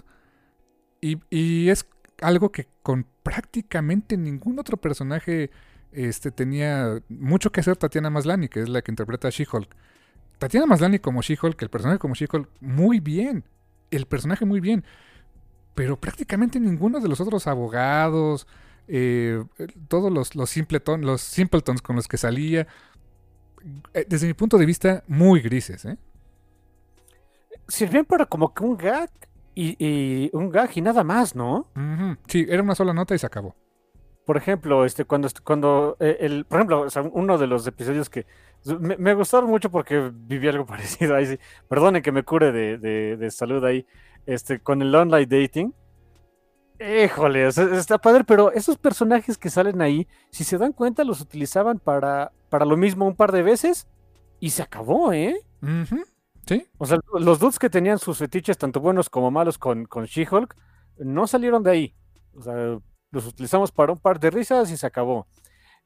Y, 0.99 1.19
y 1.29 1.69
es 1.69 1.85
algo 2.21 2.51
que 2.51 2.67
con 2.81 3.05
prácticamente 3.23 4.17
ningún 4.17 4.59
otro 4.59 4.77
personaje 4.77 5.51
este, 5.91 6.31
tenía 6.31 7.01
mucho 7.09 7.51
que 7.51 7.59
hacer 7.59 7.75
Tatiana 7.77 8.09
Maslany, 8.09 8.47
que 8.47 8.61
es 8.61 8.69
la 8.69 8.81
que 8.81 8.91
interpreta 8.91 9.27
a 9.27 9.31
She-Hulk. 9.31 9.75
Tatiana 10.37 10.65
Maslany 10.65 10.99
como 10.99 11.21
She-Hulk, 11.21 11.61
el 11.61 11.69
personaje 11.69 11.99
como 11.99 12.15
She-Hulk, 12.15 12.49
muy 12.61 12.99
bien. 12.99 13.43
El 13.91 14.05
personaje 14.05 14.45
muy 14.45 14.59
bien. 14.59 14.85
Pero 15.75 15.99
prácticamente 15.99 16.59
ninguno 16.59 16.99
de 16.99 17.09
los 17.09 17.19
otros 17.19 17.47
abogados, 17.47 18.47
eh, 18.87 19.43
todos 19.87 20.11
los, 20.11 20.35
los, 20.35 20.49
simpleton, 20.49 21.01
los 21.01 21.21
simpletons 21.21 21.81
con 21.81 21.95
los 21.95 22.07
que 22.07 22.17
salía, 22.17 22.67
eh, 23.93 24.05
desde 24.07 24.27
mi 24.27 24.33
punto 24.33 24.57
de 24.57 24.65
vista, 24.65 25.03
muy 25.07 25.41
grises. 25.41 25.85
¿eh? 25.85 25.97
Sirvían 27.67 28.05
para 28.05 28.25
como 28.25 28.53
que 28.53 28.63
un 28.63 28.77
gag 28.77 29.09
y, 29.55 29.75
y 29.79 30.29
un 30.33 30.49
gag 30.49 30.69
y 30.75 30.81
nada 30.81 31.03
más, 31.03 31.35
¿no? 31.35 31.67
Sí, 32.27 32.45
era 32.47 32.63
una 32.63 32.75
sola 32.75 32.93
nota 32.93 33.15
y 33.15 33.19
se 33.19 33.25
acabó. 33.25 33.55
Por 34.25 34.37
ejemplo, 34.37 34.85
este, 34.85 35.05
cuando, 35.05 35.27
cuando 35.43 35.97
eh, 35.99 36.17
el, 36.21 36.45
por 36.45 36.59
ejemplo, 36.59 36.81
o 36.81 36.89
sea, 36.89 37.01
uno 37.01 37.37
de 37.37 37.47
los 37.47 37.65
episodios 37.67 38.09
que 38.09 38.25
me, 38.79 38.95
me 38.97 39.13
gustaron 39.13 39.49
mucho 39.49 39.71
porque 39.71 40.11
viví 40.13 40.47
algo 40.47 40.65
parecido 40.67 41.15
ahí, 41.15 41.25
sí. 41.25 41.39
Perdonen 41.67 42.01
que 42.01 42.11
me 42.11 42.23
cure 42.23 42.51
de, 42.51 42.77
de, 42.77 43.17
de 43.17 43.31
salud 43.31 43.63
ahí, 43.65 43.85
este, 44.25 44.59
con 44.59 44.81
el 44.81 44.93
online 44.93 45.25
dating. 45.25 45.73
Híjole, 46.79 47.45
o 47.45 47.51
sea, 47.51 47.65
está 47.75 47.99
padre, 47.99 48.23
pero 48.23 48.51
esos 48.51 48.77
personajes 48.77 49.37
que 49.37 49.51
salen 49.51 49.81
ahí, 49.81 50.07
si 50.31 50.43
se 50.43 50.57
dan 50.57 50.73
cuenta, 50.73 51.03
los 51.03 51.21
utilizaban 51.21 51.77
para, 51.79 52.31
para 52.49 52.65
lo 52.65 52.75
mismo 52.75 53.05
un 53.05 53.15
par 53.15 53.31
de 53.31 53.43
veces 53.43 53.87
y 54.39 54.49
se 54.49 54.63
acabó, 54.63 55.13
¿eh? 55.13 55.35
Ujú. 55.61 56.03
Sí. 56.47 56.65
O 56.77 56.85
sea, 56.85 56.99
los 57.19 57.39
dudes 57.39 57.59
que 57.59 57.69
tenían 57.69 57.99
sus 57.99 58.17
fetiches, 58.17 58.57
tanto 58.57 58.79
buenos 58.79 59.09
como 59.09 59.31
malos, 59.31 59.57
con, 59.57 59.85
con 59.85 60.05
She-Hulk, 60.05 60.55
no 60.97 61.27
salieron 61.27 61.63
de 61.63 61.71
ahí. 61.71 61.95
O 62.35 62.41
sea, 62.41 62.79
los 63.11 63.27
utilizamos 63.27 63.71
para 63.71 63.93
un 63.93 63.99
par 63.99 64.19
de 64.19 64.29
risas 64.31 64.71
y 64.71 64.77
se 64.77 64.87
acabó. 64.87 65.27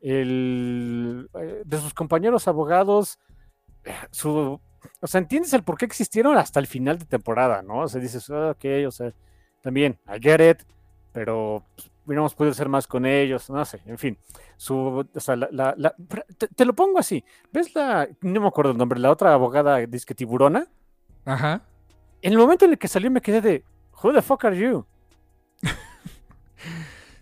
El, 0.02 1.30
eh, 1.40 1.64
de 1.66 1.78
sus 1.80 1.94
compañeros 1.94 2.48
abogados, 2.48 3.20
eh, 3.84 3.94
su, 4.12 4.60
o 5.02 5.08
sea, 5.08 5.20
entiendes 5.20 5.54
el 5.54 5.64
por 5.64 5.78
qué 5.78 5.86
existieron 5.86 6.38
hasta 6.38 6.60
el 6.60 6.68
final 6.68 7.00
de 7.00 7.06
temporada, 7.06 7.62
¿no? 7.62 7.82
O 7.82 7.88
sea, 7.88 8.02
dices, 8.02 8.30
"Ah, 8.30 8.52
ok, 8.52 8.66
o 8.88 8.92
sea, 8.92 9.14
también, 9.62 10.00
I 10.08 10.20
get 10.22 10.52
it, 10.52 10.60
pero 11.12 11.64
pues, 11.76 11.92
hubiéramos 12.06 12.36
podido 12.36 12.52
hacer 12.52 12.70
más 12.70 12.88
con 12.88 13.06
ellos, 13.06 13.50
no 13.50 13.64
sé, 13.66 13.82
en 13.86 13.98
fin. 13.98 14.18
Su, 14.58 14.76
o 15.14 15.20
sea, 15.20 15.36
la, 15.36 15.50
la- 15.52 15.74
la- 15.78 15.96
te, 16.38 16.48
te 16.48 16.66
lo 16.66 16.74
pongo 16.74 17.00
así, 17.00 17.24
¿ves 17.52 17.74
la, 17.76 18.08
no 18.22 18.42
me 18.42 18.48
acuerdo 18.48 18.72
el 18.72 18.78
nombre, 18.78 19.00
la 19.00 19.12
otra 19.12 19.34
abogada, 19.34 19.78
disque 19.86 20.14
tiburona? 20.16 20.68
Ajá. 21.26 21.62
En 22.22 22.32
el 22.32 22.38
momento 22.38 22.66
en 22.66 22.72
el 22.72 22.78
que 22.78 22.88
salió 22.88 23.10
me 23.12 23.22
quedé 23.22 23.42
de, 23.42 23.64
who 24.04 24.14
the 24.14 24.22
fuck 24.22 24.46
are 24.46 24.58
you? 24.58 24.86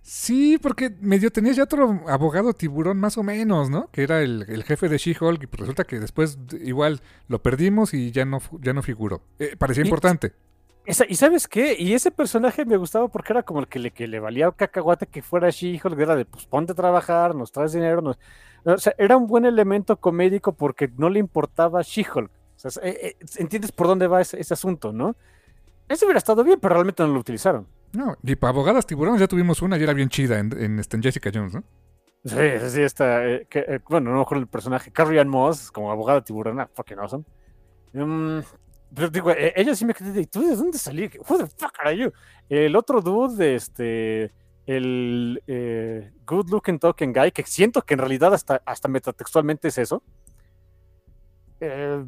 Sí, 0.02 0.58
porque 0.62 0.90
medio 1.02 1.32
tenías 1.32 1.56
ya 1.56 1.64
otro 1.64 2.02
abogado 2.08 2.54
tiburón 2.54 3.00
más 3.00 3.18
o 3.18 3.24
menos, 3.24 3.70
¿no? 3.70 3.90
Que 3.92 4.04
era 4.04 4.22
el, 4.22 4.46
el 4.50 4.64
jefe 4.64 4.90
de 4.90 4.98
She-Hulk 4.98 5.44
y 5.44 5.48
pues 5.48 5.62
resulta 5.62 5.86
que 5.86 6.00
después 6.00 6.38
igual 6.62 7.02
lo 7.28 7.42
perdimos 7.42 7.94
y 7.94 8.12
ya 8.12 8.26
no, 8.26 8.40
ya 8.62 8.74
no 8.74 8.82
figuró. 8.84 9.22
Eh, 9.40 9.56
parecía 9.58 9.84
Y- 9.84 9.88
importante. 9.88 10.34
Esa- 10.86 11.06
¿Y 11.08 11.16
sabes 11.16 11.48
qué? 11.48 11.76
Y 11.80 11.94
ese 11.94 12.12
personaje 12.12 12.66
me 12.66 12.76
gustaba 12.78 13.08
porque 13.08 13.32
era 13.34 13.44
como 13.44 13.62
el 13.62 13.68
que 13.68 13.80
le, 13.80 13.92
que 13.92 14.08
le 14.08 14.20
valía 14.20 14.52
cacahuate 14.52 15.08
que 15.08 15.22
fuera 15.22 15.50
She-Hulk, 15.50 15.98
era 15.98 16.16
de, 16.16 16.26
pues 16.26 16.46
ponte 16.46 16.74
a 16.74 16.76
trabajar, 16.76 17.36
nos 17.36 17.52
traes 17.52 17.72
dinero, 17.74 18.02
nos... 18.02 18.18
O 18.66 18.78
sea, 18.78 18.94
era 18.98 19.16
un 19.18 19.28
buen 19.28 19.46
elemento 19.46 19.98
comédico 19.98 20.54
porque 20.54 20.90
no 20.98 21.10
le 21.10 21.20
importaba 21.20 21.82
She-Hulk. 21.82 22.30
O 22.30 22.70
sea, 22.70 22.84
eh, 22.84 23.16
eh, 23.20 23.26
¿entiendes 23.38 23.72
por 23.72 23.88
dónde 23.88 24.08
va 24.08 24.22
ese, 24.22 24.40
ese 24.40 24.54
asunto, 24.54 24.92
no? 24.94 25.16
Eso 25.90 26.06
hubiera 26.06 26.18
estado 26.18 26.44
bien, 26.44 26.60
pero 26.62 26.76
realmente 26.76 27.04
no 27.04 27.10
lo 27.10 27.20
utilizaron. 27.20 27.68
No, 27.94 28.16
y 28.24 28.36
para 28.36 28.52
abogadas 28.52 28.86
tiburones 28.86 29.20
ya 29.20 29.28
tuvimos 29.28 29.62
una 29.62 29.78
y 29.78 29.84
era 29.84 29.94
bien 29.94 30.10
chida 30.10 30.40
en, 30.40 30.52
en, 30.58 30.80
este, 30.80 30.98
en 30.98 31.04
Jessica 31.04 31.30
Jones, 31.34 31.54
¿no? 31.56 31.64
Sí, 32.26 32.38
sí, 32.70 32.82
esta, 32.82 33.26
eh, 33.28 33.48
que, 33.50 33.60
eh, 33.60 33.80
bueno, 33.90 34.12
no 34.12 34.16
me 34.18 34.22
acuerdo 34.22 34.42
el 34.44 34.48
personaje, 34.48 34.92
Carrie 34.92 35.20
Ann 35.20 35.28
Moss, 35.28 35.72
como 35.72 35.92
abogada 35.92 36.24
tiburona, 36.24 36.70
fucking 36.74 37.00
awesome. 37.00 37.26
Pero 37.92 38.08
digo, 39.12 39.32
eh, 39.32 39.54
ella 39.56 39.76
sí 39.76 39.86
me 39.86 39.94
quedé 39.94 40.26
¿tú 40.28 40.48
de 40.48 40.56
dónde 40.56 40.78
salí? 40.78 41.10
Who 41.28 41.38
the 41.38 41.48
fuck 41.48 41.74
are 41.80 41.98
you? 41.98 42.12
El 42.50 42.76
otro 42.76 43.02
dude 43.02 43.36
de 43.36 43.56
este, 43.56 44.32
el 44.66 45.42
eh, 45.48 46.12
good 46.26 46.50
looking 46.50 46.80
token 46.80 47.14
guy, 47.14 47.32
que 47.32 47.44
siento 47.44 47.82
que 47.82 47.96
en 47.96 48.00
realidad 48.00 48.34
hasta, 48.34 48.62
hasta 48.66 48.88
metatextualmente 48.88 49.68
es 49.68 49.78
eso. 49.78 50.04
Eh, 51.60 52.04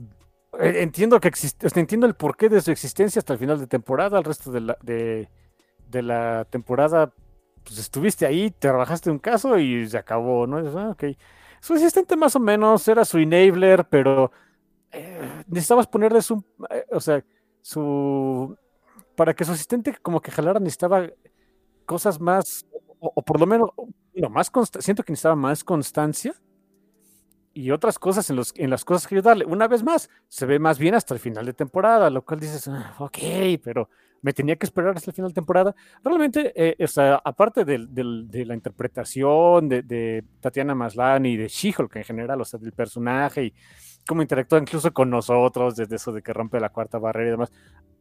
eh, 0.59 0.73
entiendo 0.81 1.19
que 1.19 1.27
existe, 1.27 1.67
entiendo 1.79 2.07
el 2.07 2.15
porqué 2.15 2.49
de 2.49 2.61
su 2.61 2.71
existencia 2.71 3.19
hasta 3.19 3.33
el 3.33 3.39
final 3.39 3.59
de 3.59 3.67
temporada, 3.67 4.17
el 4.17 4.23
resto 4.23 4.51
de 4.51 4.61
la, 4.61 4.77
de, 4.81 5.27
la 6.01 6.45
temporada 6.49 7.13
pues 7.63 7.79
estuviste 7.79 8.25
ahí, 8.25 8.51
trabajaste 8.51 9.09
un 9.09 9.19
caso 9.19 9.57
y 9.57 9.87
se 9.87 9.97
acabó, 9.97 10.45
¿no? 10.45 10.61
Dices, 10.61 10.75
ah, 10.75 10.89
ok. 10.89 11.03
Su 11.61 11.73
asistente 11.73 12.15
más 12.15 12.35
o 12.35 12.39
menos 12.39 12.87
era 12.87 13.03
su 13.05 13.17
enabler, 13.17 13.85
pero 13.85 14.31
necesitabas 15.47 15.87
ponerle 15.87 16.21
su, 16.21 16.43
eh, 16.69 16.85
o 16.91 16.99
sea, 16.99 17.23
su, 17.61 18.55
para 19.15 19.33
que 19.33 19.45
su 19.45 19.51
asistente 19.51 19.95
como 20.01 20.21
que 20.21 20.31
jalara 20.31 20.59
necesitaba 20.59 21.07
cosas 21.85 22.19
más, 22.19 22.65
o, 22.99 23.11
o 23.15 23.21
por 23.21 23.39
lo 23.39 23.45
menos, 23.45 23.69
no, 24.15 24.29
más 24.29 24.51
siento 24.79 25.03
que 25.03 25.11
necesitaba 25.11 25.35
más 25.35 25.63
constancia 25.63 26.33
y 27.53 27.71
otras 27.71 27.97
cosas 27.99 28.29
en, 28.29 28.35
los, 28.35 28.51
en 28.57 28.69
las 28.69 28.83
cosas 28.83 29.07
que 29.07 29.15
ayudarle. 29.15 29.45
Una 29.45 29.67
vez 29.67 29.81
más, 29.83 30.09
se 30.27 30.45
ve 30.45 30.59
más 30.59 30.77
bien 30.77 30.93
hasta 30.95 31.13
el 31.13 31.19
final 31.21 31.45
de 31.45 31.53
temporada, 31.53 32.09
lo 32.09 32.23
cual 32.23 32.39
dices, 32.41 32.67
"Ah, 32.67 32.95
ok, 32.99 33.17
pero 33.63 33.89
me 34.21 34.33
tenía 34.33 34.55
que 34.57 34.65
esperar 34.65 34.95
hasta 34.97 35.11
el 35.11 35.15
final 35.15 35.29
de 35.31 35.35
temporada. 35.35 35.75
Realmente, 36.03 36.51
eh, 36.55 36.75
o 36.83 36.87
sea, 36.87 37.21
aparte 37.23 37.63
del- 37.63 37.93
del- 37.93 38.27
de 38.29 38.43
la 38.45 38.55
interpretación 38.55 39.69
de, 39.69 39.83
de 39.83 40.25
Tatiana 40.41 40.75
Maslany 40.75 41.27
y 41.33 41.37
de 41.37 41.47
She-Hulk 41.47 41.95
en 41.97 42.03
general, 42.03 42.41
o 42.41 42.45
sea, 42.45 42.59
del 42.59 42.73
personaje 42.73 43.45
y 43.45 43.53
cómo 44.07 44.21
interactúa 44.21 44.59
incluso 44.59 44.93
con 44.93 45.09
nosotros, 45.09 45.75
desde 45.75 45.95
eso 45.95 46.11
de 46.11 46.21
que 46.21 46.33
rompe 46.33 46.59
la 46.59 46.69
cuarta 46.69 46.97
barrera 46.97 47.27
y 47.27 47.31
demás. 47.31 47.51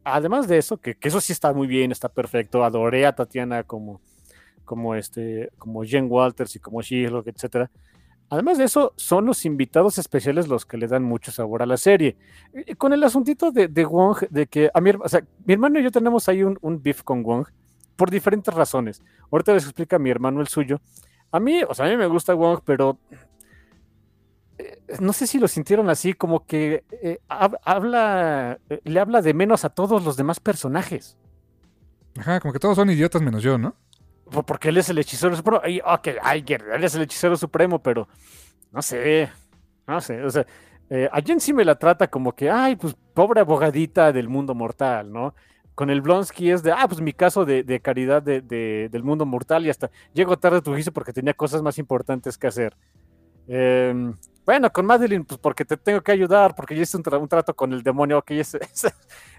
Además 0.03 0.47
de 0.47 0.57
eso, 0.57 0.77
que, 0.77 0.95
que 0.95 1.07
eso 1.07 1.19
sí 1.19 1.33
está 1.33 1.51
muy 1.53 1.67
bien, 1.67 1.91
está 1.91 2.09
perfecto. 2.09 2.63
Adoré 2.63 3.05
a 3.05 3.15
Tatiana 3.15 3.63
como, 3.63 4.01
como, 4.63 4.95
este, 4.95 5.51
como 5.57 5.83
Jen 5.83 6.07
Walters 6.09 6.55
y 6.55 6.59
como 6.59 6.81
She-Hulk, 6.81 7.27
etcétera. 7.27 7.71
Además 8.29 8.57
de 8.57 8.63
eso, 8.65 8.93
son 8.97 9.25
los 9.25 9.45
invitados 9.45 9.97
especiales 9.97 10.47
los 10.47 10.65
que 10.65 10.77
le 10.77 10.87
dan 10.87 11.03
mucho 11.03 11.31
sabor 11.31 11.61
a 11.61 11.65
la 11.65 11.77
serie. 11.77 12.17
Con 12.77 12.93
el 12.93 13.03
asuntito 13.03 13.51
de, 13.51 13.67
de 13.67 13.85
Wong, 13.85 14.27
de 14.29 14.47
que 14.47 14.69
a 14.73 14.81
mi, 14.81 14.91
o 14.91 15.09
sea, 15.09 15.23
mi 15.45 15.53
hermano 15.53 15.79
y 15.79 15.83
yo 15.83 15.91
tenemos 15.91 16.27
ahí 16.27 16.43
un, 16.43 16.57
un 16.61 16.81
beef 16.81 17.03
con 17.03 17.23
Wong 17.23 17.47
por 17.95 18.09
diferentes 18.09 18.53
razones. 18.53 19.01
Ahorita 19.31 19.53
les 19.53 19.63
explica 19.63 19.99
mi 19.99 20.09
hermano 20.09 20.41
el 20.41 20.47
suyo. 20.47 20.81
A 21.31 21.39
mí, 21.39 21.61
o 21.67 21.73
sea, 21.73 21.85
a 21.85 21.89
mí 21.89 21.97
me 21.97 22.07
gusta 22.07 22.33
Wong, 22.33 22.61
pero 22.65 22.97
no 24.99 25.11
sé 25.13 25.27
si 25.27 25.39
lo 25.39 25.47
sintieron 25.47 25.89
así, 25.89 26.13
como 26.13 26.45
que 26.45 26.83
eh, 27.01 27.19
hab- 27.29 27.59
habla, 27.63 28.59
eh, 28.69 28.79
le 28.83 28.99
habla 28.99 29.21
de 29.21 29.33
menos 29.33 29.65
a 29.65 29.69
todos 29.69 30.03
los 30.03 30.15
demás 30.17 30.39
personajes. 30.39 31.17
Ajá, 32.17 32.39
como 32.39 32.53
que 32.53 32.59
todos 32.59 32.75
son 32.77 32.89
idiotas 32.89 33.21
menos 33.21 33.43
yo, 33.43 33.57
¿no? 33.57 33.75
Por- 34.31 34.45
Porque 34.45 34.69
él 34.69 34.77
es 34.77 34.89
el 34.89 34.97
hechicero 34.97 35.35
supremo. 35.35 35.61
Ok, 35.85 36.07
él 36.07 36.83
es 36.83 36.95
el 36.95 37.01
hechicero 37.01 37.35
supremo, 37.37 37.79
pero 37.79 38.07
no 38.71 38.81
sé, 38.81 39.29
no 39.87 39.99
sé. 40.01 40.23
O 40.23 40.29
sea, 40.29 40.45
eh, 40.89 41.09
a 41.11 41.21
Jen 41.21 41.39
sí 41.39 41.51
me 41.53 41.65
la 41.65 41.75
trata 41.75 42.07
como 42.07 42.33
que, 42.33 42.49
ay, 42.49 42.75
pues 42.75 42.95
pobre 43.13 43.41
abogadita 43.41 44.11
del 44.13 44.29
mundo 44.29 44.55
mortal, 44.55 45.11
¿no? 45.11 45.35
Con 45.73 45.89
el 45.89 45.99
Blonsky 46.01 46.51
es 46.51 46.63
de, 46.63 46.71
ah, 46.71 46.87
pues 46.87 47.01
mi 47.01 47.11
caso 47.11 47.43
de, 47.43 47.63
de 47.63 47.81
caridad 47.81 48.23
de- 48.23 48.39
de- 48.41 48.87
del 48.89 49.03
mundo 49.03 49.25
mortal 49.25 49.65
y 49.65 49.69
hasta 49.69 49.91
llego 50.13 50.37
tarde 50.39 50.59
a 50.59 50.61
tu 50.61 50.71
juicio 50.71 50.93
porque 50.93 51.11
tenía 51.11 51.33
cosas 51.33 51.61
más 51.61 51.77
importantes 51.77 52.37
que 52.37 52.47
hacer. 52.47 52.77
Em, 53.47 54.13
bueno, 54.45 54.71
con 54.71 54.85
Madeline, 54.85 55.25
pues 55.25 55.39
porque 55.39 55.65
te 55.65 55.75
tengo 55.77 56.01
que 56.01 56.11
ayudar, 56.11 56.55
porque 56.55 56.75
yo 56.75 56.81
hice 56.83 56.97
un, 56.97 57.03
tra- 57.03 57.19
un 57.19 57.27
trato 57.27 57.53
con 57.55 57.73
el 57.73 57.81
demonio, 57.83 58.23
ese- 58.27 58.59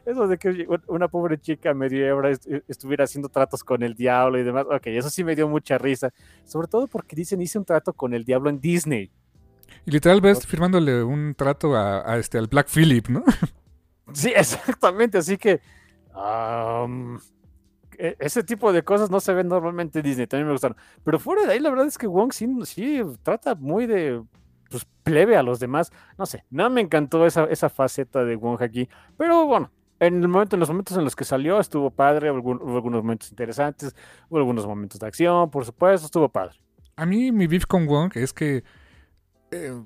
eso 0.05 0.27
de 0.27 0.39
que 0.39 0.67
una 0.89 1.09
pobre 1.09 1.39
chica 1.41 1.73
medio 1.75 2.05
hebra 2.07 2.31
est- 2.31 2.47
estuviera 2.69 3.05
haciendo 3.05 3.29
tratos 3.29 3.63
con 3.63 3.83
el 3.83 3.95
diablo 3.95 4.39
y 4.39 4.43
demás, 4.45 4.67
ok, 4.71 4.87
eso 4.89 5.09
sí 5.11 5.23
me 5.25 5.37
dio 5.37 5.49
mucha 5.49 5.79
risa, 5.79 6.13
sobre 6.45 6.69
todo 6.69 6.87
porque 6.89 7.15
dicen 7.17 7.41
hice 7.41 7.59
un 7.59 7.65
trato 7.65 7.93
con 7.93 8.15
el 8.15 8.25
diablo 8.25 8.51
en 8.51 8.61
Disney. 8.61 9.11
Y 9.85 9.91
literal 9.91 10.21
ves 10.21 10.47
firmándole 10.47 11.03
un 11.03 11.35
trato 11.37 11.77
a, 11.77 12.11
a 12.11 12.19
este, 12.19 12.39
al 12.39 12.49
Black 12.49 12.69
Phillip, 12.69 13.09
¿no? 13.09 13.23
Sí, 14.13 14.33
exactamente, 14.37 15.19
así 15.19 15.37
que 15.37 15.61
e- 17.99 18.17
ese 18.19 18.43
tipo 18.45 18.73
de 18.73 18.83
cosas 18.83 19.11
no 19.11 19.21
se 19.21 19.33
ven 19.35 19.49
normalmente 19.49 19.99
en 20.01 20.05
Disney, 20.05 20.27
también 20.27 20.47
me 20.47 20.53
gustaron. 20.53 20.77
Pero 21.05 21.19
fuera 21.19 21.45
de 21.47 21.53
ahí, 21.53 21.61
la 21.61 21.71
verdad 21.71 21.87
es 21.87 21.99
que 21.99 22.07
Wong 22.07 22.33
sí, 22.33 22.47
sí 22.65 23.01
trata 23.23 23.55
muy 23.55 23.87
de 23.87 24.23
pues, 24.71 24.87
plebe 25.03 25.37
a 25.37 25.43
los 25.43 25.61
demás. 25.61 25.93
No 26.19 26.27
sé, 26.27 26.45
no 26.51 26.69
me 26.71 26.81
encantó 26.81 27.27
esa, 27.27 27.45
esa 27.45 27.69
faceta 27.69 28.25
de 28.25 28.37
Wong 28.37 28.63
aquí, 28.63 28.89
pero 29.17 29.47
bueno. 29.47 29.71
En, 29.99 30.23
el 30.23 30.29
momento, 30.29 30.57
en 30.57 30.61
los 30.61 30.69
momentos 30.69 30.95
en 30.99 31.05
los 31.05 31.17
que 31.17 31.25
salió 31.25 31.59
estuvo 31.59 31.91
padre, 31.91 32.31
hubo 32.31 32.77
algunos 32.77 33.03
momentos 33.03 33.31
interesantes, 33.31 33.97
hubo 34.29 34.39
algunos 34.39 34.67
momentos 34.67 35.01
de 35.01 35.07
acción, 35.07 35.51
por 35.51 35.65
supuesto, 35.65 36.05
estuvo 36.05 36.29
padre. 36.29 36.59
A 36.97 37.05
mí 37.07 37.31
mi 37.33 37.47
beef 37.47 37.67
con 37.67 37.87
Wong 37.87 38.13
es 38.15 38.33
que... 38.33 38.65
eh, 39.51 39.83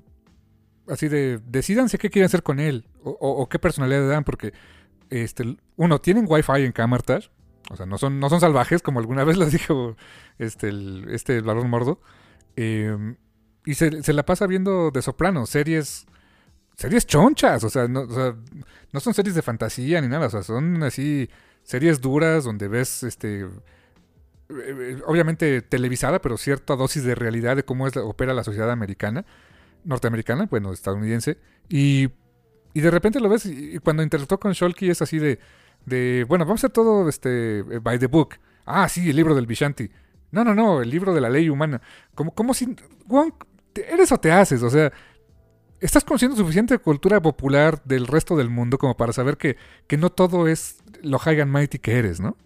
así 0.87 1.07
de... 1.07 1.39
Decídanse 1.45 1.97
qué 1.97 2.09
quieren 2.09 2.25
hacer 2.25 2.43
con 2.43 2.59
él. 2.59 2.87
O, 3.03 3.47
qué 3.49 3.59
personalidad 3.59 4.01
le 4.01 4.07
dan. 4.07 4.23
Porque... 4.23 4.53
Este, 5.09 5.57
uno, 5.75 5.99
tienen 5.99 6.25
wifi 6.27 6.63
en 6.63 6.71
Camartage. 6.71 7.29
O 7.69 7.75
sea, 7.75 7.85
no 7.85 7.97
son, 7.97 8.19
no 8.19 8.29
son 8.29 8.39
salvajes, 8.39 8.81
como 8.81 8.99
alguna 8.99 9.23
vez 9.25 9.37
les 9.37 9.51
dijo 9.51 9.95
este, 10.39 10.71
este 11.09 11.37
el 11.37 11.43
varón 11.43 11.69
mordo. 11.69 11.99
Eh, 12.55 13.15
y 13.65 13.73
se, 13.75 14.03
se 14.03 14.13
la 14.13 14.23
pasa 14.25 14.47
viendo 14.47 14.91
de 14.91 15.01
soprano, 15.01 15.45
series... 15.45 16.05
Series 16.77 17.05
chonchas, 17.05 17.63
o 17.63 17.69
sea, 17.69 17.87
no, 17.87 18.01
o 18.01 18.09
sea, 18.09 18.33
no 18.91 18.99
son 19.01 19.13
series 19.13 19.35
de 19.35 19.43
fantasía 19.43 20.01
ni 20.01 20.07
nada, 20.07 20.27
o 20.27 20.29
sea, 20.31 20.41
son 20.41 20.81
así 20.81 21.29
series 21.63 22.01
duras 22.01 22.43
donde 22.45 22.67
ves 22.67 23.03
este 23.03 23.45
eh, 24.49 25.01
obviamente 25.05 25.61
televisada, 25.61 26.21
pero 26.21 26.37
cierta 26.37 26.75
dosis 26.75 27.03
de 27.03 27.15
realidad 27.15 27.55
de 27.55 27.63
cómo 27.63 27.87
es, 27.87 27.95
opera 27.97 28.33
la 28.33 28.43
sociedad 28.43 28.71
americana, 28.71 29.25
norteamericana, 29.83 30.47
bueno, 30.49 30.73
estadounidense, 30.73 31.37
y, 31.69 32.09
y 32.73 32.81
de 32.81 32.91
repente 32.91 33.19
lo 33.19 33.29
ves 33.29 33.45
y, 33.45 33.77
cuando 33.79 34.03
interactúa 34.03 34.39
con 34.39 34.53
Sholky 34.53 34.89
es 34.89 35.01
así 35.01 35.19
de, 35.19 35.39
de, 35.85 36.25
bueno, 36.27 36.45
vamos 36.45 36.63
a 36.63 36.67
hacer 36.67 36.73
todo 36.73 37.07
este 37.09 37.59
eh, 37.59 37.79
by 37.81 37.99
the 37.99 38.07
book. 38.07 38.35
Ah, 38.65 38.89
sí, 38.89 39.09
el 39.09 39.15
libro 39.15 39.35
del 39.35 39.45
Vishanti. 39.45 39.89
No, 40.31 40.43
no, 40.43 40.55
no, 40.55 40.81
el 40.81 40.89
libro 40.89 41.13
de 41.13 41.21
la 41.21 41.29
ley 41.29 41.49
humana. 41.49 41.81
Como, 42.15 42.33
como 42.33 42.53
si, 42.53 42.75
Wong, 43.05 43.33
te- 43.73 43.93
eres 43.93 44.11
o 44.11 44.19
te 44.19 44.31
haces, 44.31 44.63
o 44.63 44.69
sea, 44.69 44.91
estás 45.81 46.03
conociendo 46.05 46.37
suficiente 46.37 46.77
cultura 46.79 47.21
popular 47.21 47.83
del 47.85 48.07
resto 48.07 48.37
del 48.37 48.49
mundo 48.49 48.77
como 48.79 48.97
para 48.97 49.13
saber 49.13 49.37
que, 49.37 49.57
que 49.87 49.97
no 49.97 50.11
todo 50.11 50.47
es 50.47 50.77
lo 51.03 51.19
high 51.19 51.41
and 51.41 51.51
mighty 51.53 51.79
que 51.79 51.97
eres, 51.99 52.19
¿no? 52.21 52.37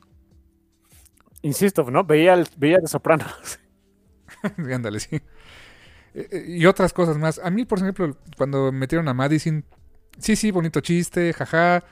Insisto, 1.41 1.89
¿no? 1.91 2.03
Veía, 2.03 2.33
el- 2.33 2.47
veía 2.57 2.79
de 2.79 2.87
Sopranos. 2.87 3.59
Ándale, 4.73 4.99
sí. 4.99 5.15
Eh, 6.13 6.27
eh, 6.31 6.45
Y 6.47 6.65
otras 6.65 6.93
cosas 6.93 7.17
más. 7.17 7.39
A 7.39 7.49
mí, 7.49 7.65
por 7.65 7.79
ejemplo, 7.79 8.17
cuando 8.37 8.71
metieron 8.71 9.07
a 9.07 9.13
Madison, 9.13 9.65
Sí, 10.19 10.35
sí, 10.35 10.51
bonito 10.51 10.81
chiste, 10.81 11.33
jaja, 11.33 11.83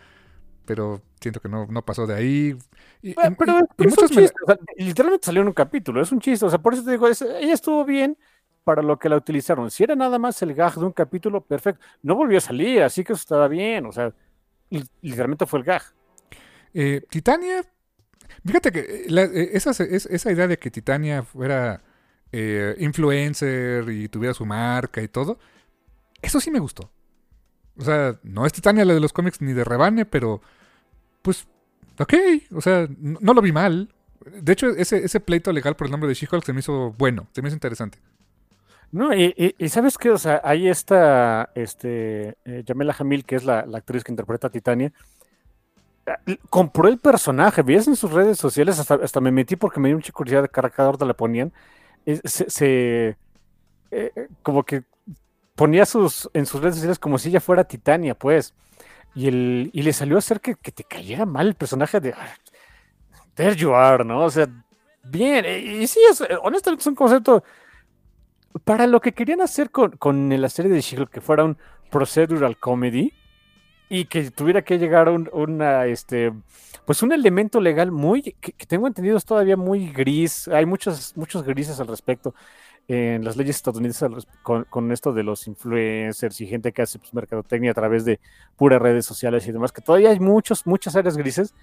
pero 0.65 1.01
siento 1.21 1.41
que 1.41 1.49
no, 1.49 1.67
no 1.67 1.85
pasó 1.85 2.07
de 2.07 2.15
ahí. 2.15 2.57
Y, 3.01 3.15
Pero, 3.15 3.29
y- 3.31 3.35
pero- 3.35 3.59
y 3.77 3.87
es 3.87 3.89
muchos 3.89 4.11
un 4.11 4.15
me 4.15 4.23
chiste, 4.23 4.37
o 4.43 4.47
sea, 4.47 4.57
literalmente 4.77 5.25
salió 5.25 5.41
en 5.41 5.47
un 5.49 5.53
capítulo, 5.53 6.01
es 6.01 6.11
un 6.11 6.19
chiste, 6.19 6.45
o 6.45 6.49
sea, 6.49 6.59
por 6.59 6.73
eso 6.73 6.83
te 6.83 6.91
digo, 6.91 7.07
es- 7.07 7.21
ella 7.21 7.53
estuvo 7.53 7.85
bien 7.85 8.17
para 8.63 8.81
lo 8.81 8.97
que 8.97 9.09
la 9.09 9.17
utilizaron. 9.17 9.69
Si 9.71 9.83
era 9.83 9.95
nada 9.95 10.17
más 10.19 10.41
el 10.41 10.53
gag 10.53 10.75
de 10.75 10.85
un 10.85 10.91
capítulo, 10.91 11.41
perfecto. 11.41 11.83
No 12.01 12.15
volvió 12.15 12.37
a 12.37 12.41
salir, 12.41 12.81
así 12.83 13.03
que 13.03 13.13
eso 13.13 13.19
estaba 13.21 13.47
bien, 13.47 13.85
o 13.85 13.91
sea, 13.91 14.13
li- 14.69 14.85
literalmente 15.01 15.45
fue 15.45 15.59
el 15.59 15.65
gag. 15.65 15.83
Eh, 16.73 17.01
Titania, 17.09 17.63
fíjate 18.45 18.71
que 18.71 18.79
eh, 18.79 19.05
la- 19.09 19.23
eh, 19.23 19.49
esa, 19.53 19.71
es- 19.71 20.05
esa 20.07 20.31
idea 20.31 20.47
de 20.47 20.57
que 20.57 20.71
Titania 20.71 21.23
fuera 21.23 21.81
influencer 22.79 23.87
y 23.89 24.07
tuviera 24.07 24.33
su 24.33 24.43
marca 24.45 25.01
y 25.03 25.07
todo, 25.07 25.37
eso 26.21 26.39
sí 26.39 26.49
me 26.49 26.59
gustó. 26.59 26.89
O 27.77 27.83
sea, 27.83 28.19
no 28.23 28.45
es 28.45 28.53
Titania 28.53 28.85
la 28.85 28.93
de 28.95 28.99
los 28.99 29.13
cómics 29.13 29.41
ni 29.41 29.53
de 29.53 29.63
Rebane, 29.63 30.05
pero 30.05 30.41
pues, 31.21 31.47
ok, 31.99 32.13
o 32.55 32.61
sea, 32.61 32.87
no 32.97 33.33
lo 33.33 33.41
vi 33.41 33.51
mal. 33.51 33.93
De 34.25 34.53
hecho, 34.53 34.69
ese, 34.69 35.05
ese 35.05 35.19
pleito 35.19 35.51
legal 35.51 35.75
por 35.75 35.85
el 35.87 35.91
nombre 35.91 36.07
de 36.07 36.15
She-Hulk 36.15 36.43
se 36.45 36.53
me 36.53 36.61
hizo 36.61 36.93
bueno, 36.97 37.27
se 37.33 37.41
me 37.41 37.49
hizo 37.49 37.55
interesante. 37.55 37.99
No, 38.93 39.11
y, 39.13 39.33
y- 39.57 39.69
sabes 39.69 39.97
qué, 39.97 40.11
o 40.11 40.17
sea, 40.19 40.39
ahí 40.43 40.67
está 40.69 41.49
este, 41.55 42.37
eh, 42.45 42.63
Jamil, 42.67 43.25
que 43.25 43.35
es 43.35 43.43
la, 43.43 43.65
la 43.65 43.79
actriz 43.79 44.03
que 44.03 44.11
interpreta 44.11 44.47
a 44.47 44.51
Titania. 44.51 44.93
Ah, 46.05 46.19
Compró 46.49 46.87
el 46.87 46.99
personaje, 46.99 47.61
veías 47.61 47.87
en 47.87 47.95
sus 47.95 48.11
redes 48.11 48.37
sociales, 48.37 48.77
hasta, 48.79 48.95
hasta 48.95 49.21
me 49.21 49.31
metí 49.31 49.55
porque 49.55 49.79
me 49.79 49.87
dio 49.89 49.97
mucha 49.97 50.11
curiosidad 50.11 50.41
de 50.43 50.49
cada 50.49 50.89
hora 50.89 51.05
la 51.05 51.13
ponían. 51.13 51.51
Se, 52.25 52.45
eh, 53.11 53.15
eh, 53.91 54.27
como 54.43 54.63
que 54.63 54.83
ponía 55.55 55.85
sus, 55.85 56.29
en 56.33 56.45
sus 56.45 56.61
redes 56.61 56.75
sociales 56.75 56.99
como 56.99 57.17
si 57.19 57.29
ella 57.29 57.41
fuera 57.41 57.63
Titania, 57.65 58.15
pues. 58.15 58.53
Y, 59.15 59.27
el, 59.29 59.71
y 59.73 59.83
le 59.83 59.93
salió 59.93 60.17
a 60.17 60.19
hacer 60.19 60.41
que, 60.41 60.55
que 60.55 60.71
te 60.73 60.83
cayera 60.85 61.25
mal 61.25 61.47
el 61.47 61.55
personaje 61.55 61.99
de. 62.01 62.13
"Ah, 62.13 62.35
There 63.35 63.55
you 63.55 63.73
are, 63.73 64.03
¿no? 64.05 64.25
O 64.25 64.29
sea, 64.29 64.47
bien. 65.03 65.45
Y, 65.45 65.83
y 65.83 65.87
sí, 65.87 65.99
es, 66.09 66.23
honestamente 66.43 66.81
es 66.81 66.87
un 66.87 66.95
concepto 66.95 67.43
para 68.63 68.87
lo 68.87 69.01
que 69.01 69.13
querían 69.13 69.41
hacer 69.41 69.71
con, 69.71 69.91
con 69.91 70.29
la 70.41 70.49
serie 70.49 70.71
de 70.71 70.81
She-Hulk, 70.81 71.09
que 71.09 71.21
fuera 71.21 71.43
un 71.43 71.57
procedural 71.89 72.57
comedy 72.57 73.13
y 73.89 74.05
que 74.05 74.31
tuviera 74.31 74.63
que 74.63 74.79
llegar 74.79 75.09
un, 75.09 75.29
una, 75.33 75.85
este, 75.85 76.31
pues 76.85 77.03
un 77.03 77.11
elemento 77.11 77.59
legal 77.59 77.91
muy, 77.91 78.21
que, 78.21 78.53
tengo 78.65 78.87
entendido 78.87 79.17
es 79.17 79.25
todavía 79.25 79.57
muy 79.57 79.91
gris, 79.91 80.47
hay 80.47 80.65
muchos, 80.65 81.15
muchos 81.15 81.43
grises 81.43 81.79
al 81.79 81.87
respecto 81.87 82.33
en 82.87 83.23
las 83.23 83.37
leyes 83.37 83.55
estadounidenses 83.55 84.27
con, 84.41 84.65
con 84.65 84.91
esto 84.91 85.13
de 85.13 85.23
los 85.23 85.47
influencers 85.47 86.41
y 86.41 86.47
gente 86.47 86.71
que 86.73 86.81
hace 86.81 86.99
pues, 86.99 87.13
mercadotecnia 87.13 87.71
a 87.71 87.75
través 87.75 88.03
de 88.05 88.19
puras 88.57 88.81
redes 88.81 89.05
sociales 89.05 89.47
y 89.47 89.51
demás, 89.51 89.71
que 89.71 89.81
todavía 89.81 90.09
hay 90.09 90.19
muchos, 90.19 90.65
muchas 90.65 90.95
áreas 90.95 91.15
grises. 91.15 91.53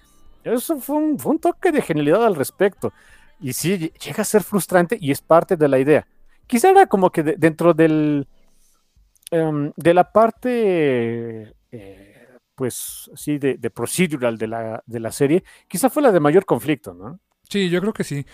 Eso 0.43 0.77
fue 0.79 0.95
un, 0.95 1.19
fue 1.19 1.33
un 1.33 1.39
toque 1.39 1.71
de 1.71 1.81
genialidad 1.81 2.25
al 2.25 2.35
respecto. 2.35 2.91
Y 3.39 3.53
sí, 3.53 3.77
lle- 3.77 3.93
llega 3.99 4.21
a 4.21 4.25
ser 4.25 4.43
frustrante 4.43 4.97
y 4.99 5.11
es 5.11 5.21
parte 5.21 5.55
de 5.55 5.67
la 5.67 5.77
idea 5.79 6.07
quizá 6.51 6.69
era 6.69 6.85
como 6.85 7.09
que 7.11 7.23
de- 7.23 7.35
dentro 7.37 7.73
del 7.73 8.27
em, 9.31 9.71
de 9.75 9.93
la 9.93 10.11
parte 10.11 11.53
eh, 11.71 12.27
pues 12.55 13.09
sí 13.15 13.37
de, 13.37 13.55
de 13.57 13.69
procedural 13.69 14.37
de 14.37 14.47
la, 14.47 14.83
de 14.85 14.99
la 14.99 15.11
serie 15.11 15.43
quizá 15.67 15.89
fue 15.89 16.03
la 16.03 16.11
de 16.11 16.19
mayor 16.19 16.45
conflicto 16.45 16.93
no 16.93 17.19
Sí, 17.49 17.69
yo 17.69 17.81
creo 17.81 17.91
que 17.91 18.05
sí. 18.05 18.25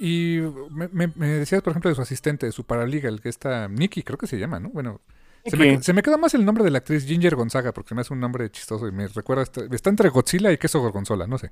Y 0.00 0.38
me, 0.70 0.88
me- 0.88 1.12
me 1.14 1.26
decías, 1.28 1.60
por 1.60 1.72
ejemplo, 1.72 1.90
de 1.90 1.94
su 1.94 2.00
asistente, 2.00 2.46
de 2.46 2.52
su 2.52 2.64
paralegal, 2.64 3.20
que 3.20 3.28
está 3.28 3.68
Nikki, 3.68 4.02
creo 4.02 4.16
que 4.16 4.26
se 4.26 4.38
llama, 4.38 4.58
¿no? 4.58 4.70
Bueno, 4.70 5.02
se 5.44 5.54
me, 5.58 5.82
se 5.82 5.92
me 5.92 6.00
queda 6.02 6.16
más 6.16 6.32
el 6.32 6.46
nombre 6.46 6.64
de 6.64 6.70
la 6.70 6.78
actriz 6.78 7.04
Ginger 7.04 7.34
Gonzaga, 7.36 7.72
porque 7.74 7.90
se 7.90 7.94
me 7.94 8.00
hace 8.00 8.14
un 8.14 8.20
nombre 8.20 8.50
chistoso 8.50 8.88
y 8.88 8.92
me 8.92 9.06
recuerda, 9.06 9.42
está, 9.42 9.66
está 9.70 9.90
entre 9.90 10.08
Godzilla 10.08 10.50
y 10.50 10.56
queso 10.56 10.80
gorgonzola, 10.80 11.26
no 11.26 11.36
sé. 11.36 11.50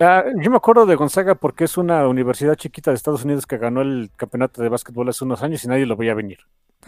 Ah, 0.00 0.24
yo 0.40 0.50
me 0.50 0.56
acuerdo 0.56 0.86
de 0.86 0.94
Gonzaga 0.96 1.34
porque 1.34 1.64
es 1.64 1.76
una 1.76 2.08
universidad 2.08 2.54
chiquita 2.54 2.90
de 2.90 2.96
Estados 2.96 3.24
Unidos 3.24 3.46
que 3.46 3.58
ganó 3.58 3.82
el 3.82 4.10
campeonato 4.16 4.62
de 4.62 4.70
básquetbol 4.70 5.08
hace 5.10 5.24
unos 5.24 5.42
años 5.42 5.62
y 5.64 5.68
nadie 5.68 5.84
lo 5.84 5.94
veía 5.96 6.14
venir. 6.14 6.38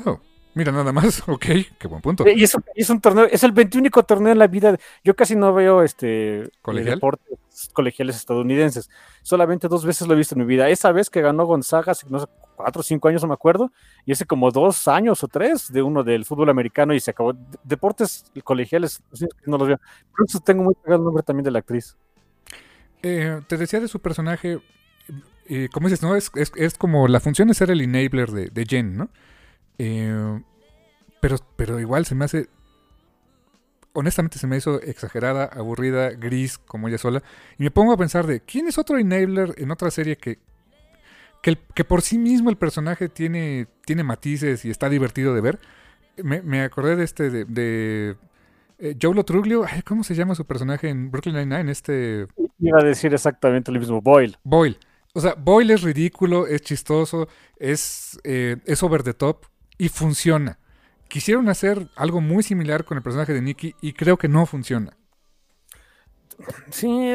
Oh, 0.06 0.18
mira, 0.54 0.72
nada 0.72 0.92
más, 0.92 1.22
ok, 1.28 1.44
qué 1.78 1.88
buen 1.88 2.00
punto. 2.00 2.24
y 2.26 2.42
es, 2.42 2.56
es 2.74 2.88
un 2.88 3.00
torneo 3.02 3.24
es 3.26 3.42
el 3.44 3.52
21 3.52 3.90
torneo 3.90 4.32
en 4.32 4.38
la 4.38 4.46
vida. 4.46 4.78
Yo 5.04 5.14
casi 5.14 5.36
no 5.36 5.52
veo 5.52 5.82
este 5.82 6.50
¿Colegial? 6.62 6.94
deportes 6.94 7.38
colegiales 7.74 8.16
estadounidenses. 8.16 8.88
Solamente 9.22 9.68
dos 9.68 9.84
veces 9.84 10.08
lo 10.08 10.14
he 10.14 10.16
visto 10.16 10.34
en 10.34 10.40
mi 10.40 10.46
vida. 10.46 10.70
Esa 10.70 10.90
vez 10.90 11.10
que 11.10 11.20
ganó 11.20 11.44
Gonzaga 11.44 11.92
hace 11.92 12.06
no 12.08 12.18
sé 12.18 12.26
cuatro 12.56 12.80
o 12.80 12.82
cinco 12.82 13.08
años 13.08 13.20
no 13.20 13.28
me 13.28 13.34
acuerdo 13.34 13.70
y 14.06 14.12
hace 14.12 14.24
como 14.24 14.50
dos 14.50 14.88
años 14.88 15.22
o 15.22 15.28
tres 15.28 15.70
de 15.70 15.82
uno 15.82 16.02
del 16.02 16.24
fútbol 16.24 16.48
americano 16.48 16.94
y 16.94 17.00
se 17.00 17.10
acabó. 17.10 17.34
De- 17.34 17.40
deportes 17.62 18.24
colegiales 18.42 19.02
no 19.44 19.58
los 19.58 19.68
veo. 19.68 19.78
Por 20.16 20.26
eso 20.26 20.40
tengo 20.40 20.64
muy 20.64 20.74
pegado 20.76 21.00
el 21.00 21.04
nombre 21.04 21.22
también 21.22 21.44
de 21.44 21.50
la 21.50 21.58
actriz 21.58 21.94
Eh, 23.02 23.40
te 23.48 23.56
decía 23.56 23.80
de 23.80 23.88
su 23.88 24.00
personaje, 24.00 24.60
eh, 25.48 25.68
como 25.72 25.88
dices, 25.88 26.02
¿no? 26.02 26.14
Es, 26.14 26.30
es, 26.36 26.52
es 26.56 26.74
como 26.78 27.08
la 27.08 27.20
función 27.20 27.48
de 27.48 27.54
ser 27.54 27.70
el 27.70 27.80
enabler 27.80 28.30
de, 28.30 28.66
Jen, 28.66 28.96
¿no? 28.96 29.10
Eh, 29.78 30.40
pero, 31.20 31.36
pero 31.56 31.80
igual 31.80 32.06
se 32.06 32.14
me 32.14 32.24
hace. 32.24 32.48
Honestamente 33.94 34.38
se 34.38 34.46
me 34.46 34.56
hizo 34.56 34.80
exagerada, 34.80 35.44
aburrida, 35.44 36.10
gris, 36.10 36.58
como 36.58 36.88
ella 36.88 36.98
sola. 36.98 37.22
Y 37.58 37.64
me 37.64 37.70
pongo 37.70 37.92
a 37.92 37.98
pensar 37.98 38.26
de 38.26 38.40
quién 38.40 38.66
es 38.68 38.78
otro 38.78 38.98
enabler 38.98 39.54
en 39.58 39.70
otra 39.70 39.90
serie 39.90 40.16
que. 40.16 40.38
Que, 41.42 41.58
que 41.74 41.84
por 41.84 42.02
sí 42.02 42.18
mismo 42.18 42.50
el 42.50 42.56
personaje 42.56 43.08
tiene, 43.08 43.66
tiene 43.84 44.04
matices 44.04 44.64
y 44.64 44.70
está 44.70 44.88
divertido 44.88 45.34
de 45.34 45.40
ver. 45.40 45.58
Me, 46.22 46.62
acordé 46.62 46.94
de 46.94 47.02
este, 47.02 47.30
de 47.30 48.16
eh, 48.82 48.96
Joe 49.00 49.14
Lo 49.14 49.24
Truglio. 49.24 49.64
Ay, 49.64 49.82
¿Cómo 49.82 50.02
se 50.02 50.14
llama 50.14 50.34
su 50.34 50.44
personaje 50.44 50.88
en 50.88 51.10
Brooklyn 51.10 51.36
Nine-Nine? 51.36 51.70
Este. 51.70 52.26
iba 52.58 52.80
a 52.80 52.84
decir 52.84 53.14
exactamente 53.14 53.70
lo 53.70 53.78
mismo 53.78 54.02
Boyle 54.02 54.36
Boyle. 54.42 54.76
O 55.14 55.20
sea, 55.20 55.34
Boyle 55.34 55.74
es 55.74 55.82
ridículo, 55.82 56.46
es 56.46 56.62
chistoso, 56.62 57.28
es, 57.56 58.18
eh, 58.24 58.56
es 58.64 58.82
over 58.82 59.02
the 59.02 59.14
top 59.14 59.44
y 59.78 59.88
funciona. 59.88 60.58
Quisieron 61.08 61.48
hacer 61.48 61.86
algo 61.94 62.20
muy 62.20 62.42
similar 62.42 62.84
con 62.84 62.96
el 62.96 63.02
personaje 63.02 63.32
de 63.32 63.42
Nicky 63.42 63.74
y 63.80 63.92
creo 63.92 64.16
que 64.16 64.28
no 64.28 64.46
funciona. 64.46 64.96
Sí, 66.70 67.14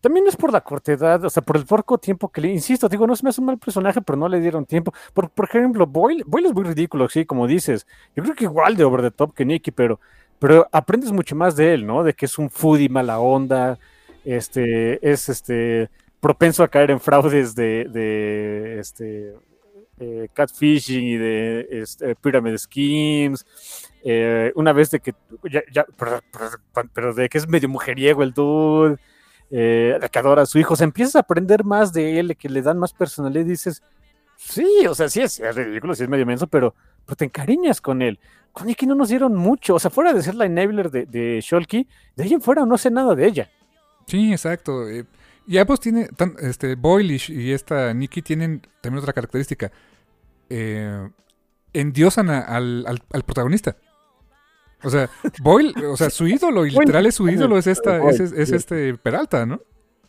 también 0.00 0.26
es 0.26 0.36
por 0.36 0.52
la 0.52 0.60
cortedad, 0.60 1.24
o 1.24 1.30
sea, 1.30 1.42
por 1.42 1.56
el 1.56 1.66
poco 1.66 1.98
tiempo 1.98 2.30
que 2.30 2.40
le, 2.40 2.48
insisto, 2.48 2.88
digo, 2.88 3.06
no 3.06 3.14
se 3.14 3.24
me 3.24 3.30
hace 3.30 3.40
un 3.40 3.48
mal 3.48 3.58
personaje, 3.58 4.00
pero 4.00 4.16
no 4.16 4.28
le 4.28 4.40
dieron 4.40 4.64
tiempo. 4.64 4.92
Por, 5.12 5.28
por 5.30 5.46
ejemplo, 5.46 5.86
Boyle, 5.86 6.24
Boyle 6.26 6.46
es 6.46 6.54
muy 6.54 6.64
ridículo, 6.64 7.08
sí, 7.08 7.26
como 7.26 7.46
dices. 7.46 7.86
Yo 8.16 8.22
creo 8.22 8.34
que 8.34 8.44
igual 8.44 8.76
de 8.76 8.84
over 8.84 9.02
the 9.02 9.10
top 9.10 9.34
que 9.34 9.44
Nicky, 9.44 9.72
pero, 9.72 10.00
pero 10.38 10.68
aprendes 10.72 11.12
mucho 11.12 11.34
más 11.34 11.56
de 11.56 11.74
él, 11.74 11.86
¿no? 11.86 12.04
De 12.04 12.14
que 12.14 12.26
es 12.26 12.38
un 12.38 12.50
foodie 12.50 12.88
mala 12.88 13.18
onda, 13.18 13.78
este, 14.24 14.98
es 15.08 15.28
este 15.28 15.90
propenso 16.20 16.62
a 16.62 16.68
caer 16.68 16.90
en 16.90 17.00
fraudes 17.00 17.54
de, 17.54 17.86
de 17.90 18.80
este 18.80 19.34
eh, 20.00 20.28
catfishing 20.32 21.04
y 21.04 21.16
de 21.16 21.68
este, 21.70 22.14
pyramid 22.16 22.56
schemes. 22.56 23.44
Eh, 24.04 24.52
una 24.54 24.72
vez 24.72 24.90
de 24.90 25.00
que 25.00 25.14
ya, 25.72 25.84
pero, 26.94 27.14
de 27.14 27.28
que 27.28 27.38
es 27.38 27.48
medio 27.48 27.68
mujeriego 27.68 28.22
el 28.22 28.32
dude, 28.32 28.96
eh, 29.50 29.98
que 30.10 30.18
adora 30.18 30.42
a 30.42 30.46
su 30.46 30.58
hijo, 30.58 30.74
o 30.74 30.76
sea, 30.76 30.84
empiezas 30.84 31.16
a 31.16 31.20
aprender 31.20 31.64
más 31.64 31.92
de 31.92 32.20
él, 32.20 32.36
que 32.36 32.48
le 32.48 32.62
dan 32.62 32.78
más 32.78 32.92
personalidad 32.92 33.44
y 33.44 33.50
dices, 33.50 33.82
sí, 34.38 34.86
o 34.88 34.94
sea, 34.94 35.08
sí 35.08 35.20
es, 35.20 35.40
es 35.40 35.54
ridículo, 35.56 35.94
sí 35.94 36.04
es 36.04 36.08
medio 36.08 36.24
menso, 36.24 36.46
pero, 36.46 36.74
pero 37.04 37.16
te 37.16 37.24
encariñas 37.24 37.80
con 37.80 38.00
él. 38.02 38.18
Con 38.52 38.66
Nikki 38.68 38.86
no 38.86 38.94
nos 38.94 39.08
dieron 39.08 39.34
mucho, 39.34 39.74
o 39.74 39.78
sea, 39.78 39.90
fuera 39.90 40.12
de 40.12 40.22
ser 40.22 40.34
la 40.36 40.46
enabler 40.46 40.90
de, 40.90 41.06
de 41.06 41.40
Sholky, 41.42 41.86
de 42.16 42.24
ahí 42.24 42.32
en 42.34 42.40
fuera 42.40 42.64
no 42.64 42.78
sé 42.78 42.90
nada 42.90 43.14
de 43.14 43.26
ella. 43.26 43.50
Sí, 44.06 44.32
exacto. 44.32 44.88
eh, 44.88 45.04
y 45.46 45.58
ambos 45.58 45.80
tienen, 45.80 46.08
tan- 46.16 46.36
este, 46.40 46.74
Boyle 46.76 47.18
y, 47.28 47.52
esta 47.52 47.92
Nicky 47.94 48.22
tienen 48.22 48.62
también 48.80 49.00
otra 49.02 49.12
característica. 49.12 49.70
Eh, 50.50 51.08
endiosan 51.72 52.30
a- 52.30 52.40
al, 52.40 52.84
al- 52.86 53.02
al 53.12 53.22
protagonista. 53.24 53.76
O 54.82 54.90
sea, 54.90 55.10
Boyle, 55.42 55.74
o 55.86 55.96
sea, 55.96 56.08
su 56.10 56.26
ídolo, 56.28 56.64
y 56.66 56.70
literal 56.70 57.06
es 57.06 57.14
su 57.16 57.28
ídolo, 57.28 57.58
es, 57.58 57.66
esta, 57.66 57.98
es, 58.10 58.20
es- 58.20 58.52
este 58.52 58.94
Peralta, 58.94 59.44
¿no? 59.46 59.60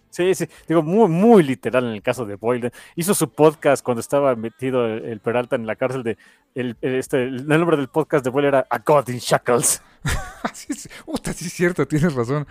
Sí, 0.09 0.33
sí, 0.33 0.47
digo, 0.67 0.81
muy, 0.81 1.07
muy 1.07 1.43
literal 1.43 1.85
en 1.85 1.91
el 1.91 2.01
caso 2.01 2.25
de 2.25 2.35
Boyle. 2.35 2.71
Hizo 2.95 3.13
su 3.13 3.31
podcast 3.31 3.83
cuando 3.83 4.01
estaba 4.01 4.35
metido 4.35 4.85
el, 4.87 5.05
el 5.05 5.19
Peralta 5.19 5.55
en 5.55 5.67
la 5.67 5.75
cárcel 5.75 6.01
de, 6.03 6.17
el, 6.55 6.75
este, 6.81 7.23
el 7.23 7.47
nombre 7.47 7.77
del 7.77 7.89
podcast 7.89 8.23
de 8.25 8.31
Boyle 8.31 8.47
era 8.47 8.65
A 8.69 8.79
God 8.79 9.09
in 9.09 9.19
Shackles. 9.19 9.81
sí, 10.53 10.73
sí, 10.73 10.89
puta, 11.05 11.31
sí 11.33 11.45
es 11.45 11.53
cierto, 11.53 11.87
tienes 11.87 12.13
razón. 12.15 12.47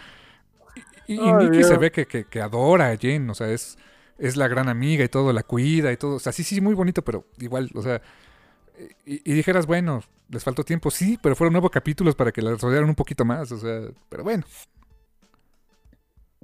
Y, 1.09 1.15
y- 1.15 1.17
y 1.17 1.21
Ay, 1.21 1.33
Nikki 1.49 1.65
se 1.65 1.77
ve 1.79 1.91
que, 1.91 2.07
que- 2.07 2.25
que 2.27 2.41
adora 2.41 2.91
a 2.91 2.97
Jen, 2.97 3.29
o 3.31 3.35
sea, 3.35 3.49
es, 3.49 3.77
es 4.19 4.37
la 4.37 4.47
gran 4.47 4.69
amiga 4.69 5.03
y 5.05 5.09
todo, 5.09 5.33
la 5.33 5.43
cuida 5.43 5.91
y 5.93 5.97
todo. 5.97 6.17
O 6.17 6.21
sea, 6.21 6.33
sí, 6.33 6.45
sí, 6.45 6.61
muy 6.61 6.75
bonito, 6.75 7.03
pero 7.03 7.25
igual, 7.39 7.71
o 7.75 7.83
sea. 7.83 8.01
Y, 9.05 9.29
y 9.29 9.35
dijeras, 9.35 9.67
bueno, 9.67 10.05
les 10.29 10.45
faltó 10.45 10.63
tiempo, 10.63 10.91
sí, 10.93 11.19
pero 11.21 11.35
fueron 11.35 11.53
nuevos 11.55 11.71
capítulos 11.73 12.15
para 12.15 12.31
que 12.31 12.41
la 12.41 12.55
rodearan 12.55 12.89
un 12.89 12.95
poquito 12.95 13.25
más, 13.25 13.51
o 13.51 13.59
sea, 13.59 13.81
pero 14.09 14.23
bueno. 14.23 14.45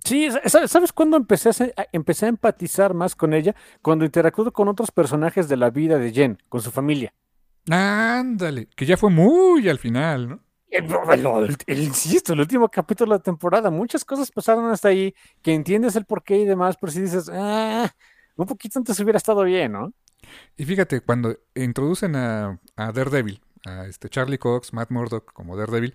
Sí, 0.05 0.29
sa- 0.47 0.69
¿sabes 0.69 0.93
cuándo 0.93 1.17
empecé 1.17 1.51
a, 1.51 1.87
empecé 1.93 2.27
a 2.27 2.29
empatizar 2.29 2.95
más 2.95 3.17
con 3.17 3.33
ella? 3.33 3.55
Cuando 3.83 4.05
interactuó 4.05 4.53
con 4.53 4.69
otros 4.69 4.91
personajes 4.91 5.49
de 5.49 5.57
la 5.57 5.71
vida 5.71 5.99
de 5.99 6.13
Jen, 6.13 6.39
con 6.49 6.61
su 6.61 6.71
familia. 6.71 7.15
Ándale, 7.71 8.67
que 8.77 8.85
ya 8.87 8.97
fue 8.97 9.11
muy 9.11 9.69
al 9.69 9.79
final, 9.79 10.29
¿no? 10.29 10.41
El, 11.67 11.79
insisto, 11.83 12.33
el 12.33 12.41
último 12.41 12.69
capítulo 12.69 13.13
de 13.13 13.19
la 13.19 13.23
temporada, 13.23 13.71
muchas 13.71 14.05
cosas 14.05 14.31
pasaron 14.31 14.71
hasta 14.71 14.89
ahí, 14.89 15.15
que 15.43 15.55
entiendes 15.55 15.97
el 15.97 16.05
porqué 16.05 16.37
y 16.39 16.45
demás, 16.45 16.77
pero 16.81 16.93
si 16.93 17.01
dices, 17.03 17.31
ah, 17.33 17.91
un 18.37 18.47
poquito 18.47 18.79
antes 18.79 18.99
hubiera 19.01 19.17
estado 19.19 19.45
bien, 19.45 19.73
¿no? 19.73 19.93
Y 20.57 20.65
fíjate, 20.65 21.01
cuando 21.01 21.37
introducen 21.55 22.17
a, 22.17 22.61
a 22.77 22.93
Daredevil, 22.93 23.41
a 23.67 23.87
este 23.87 24.09
Charlie 24.09 24.39
Cox, 24.39 24.73
Matt 24.73 24.91
Murdock 24.91 25.33
como 25.33 25.57
Daredevil, 25.57 25.95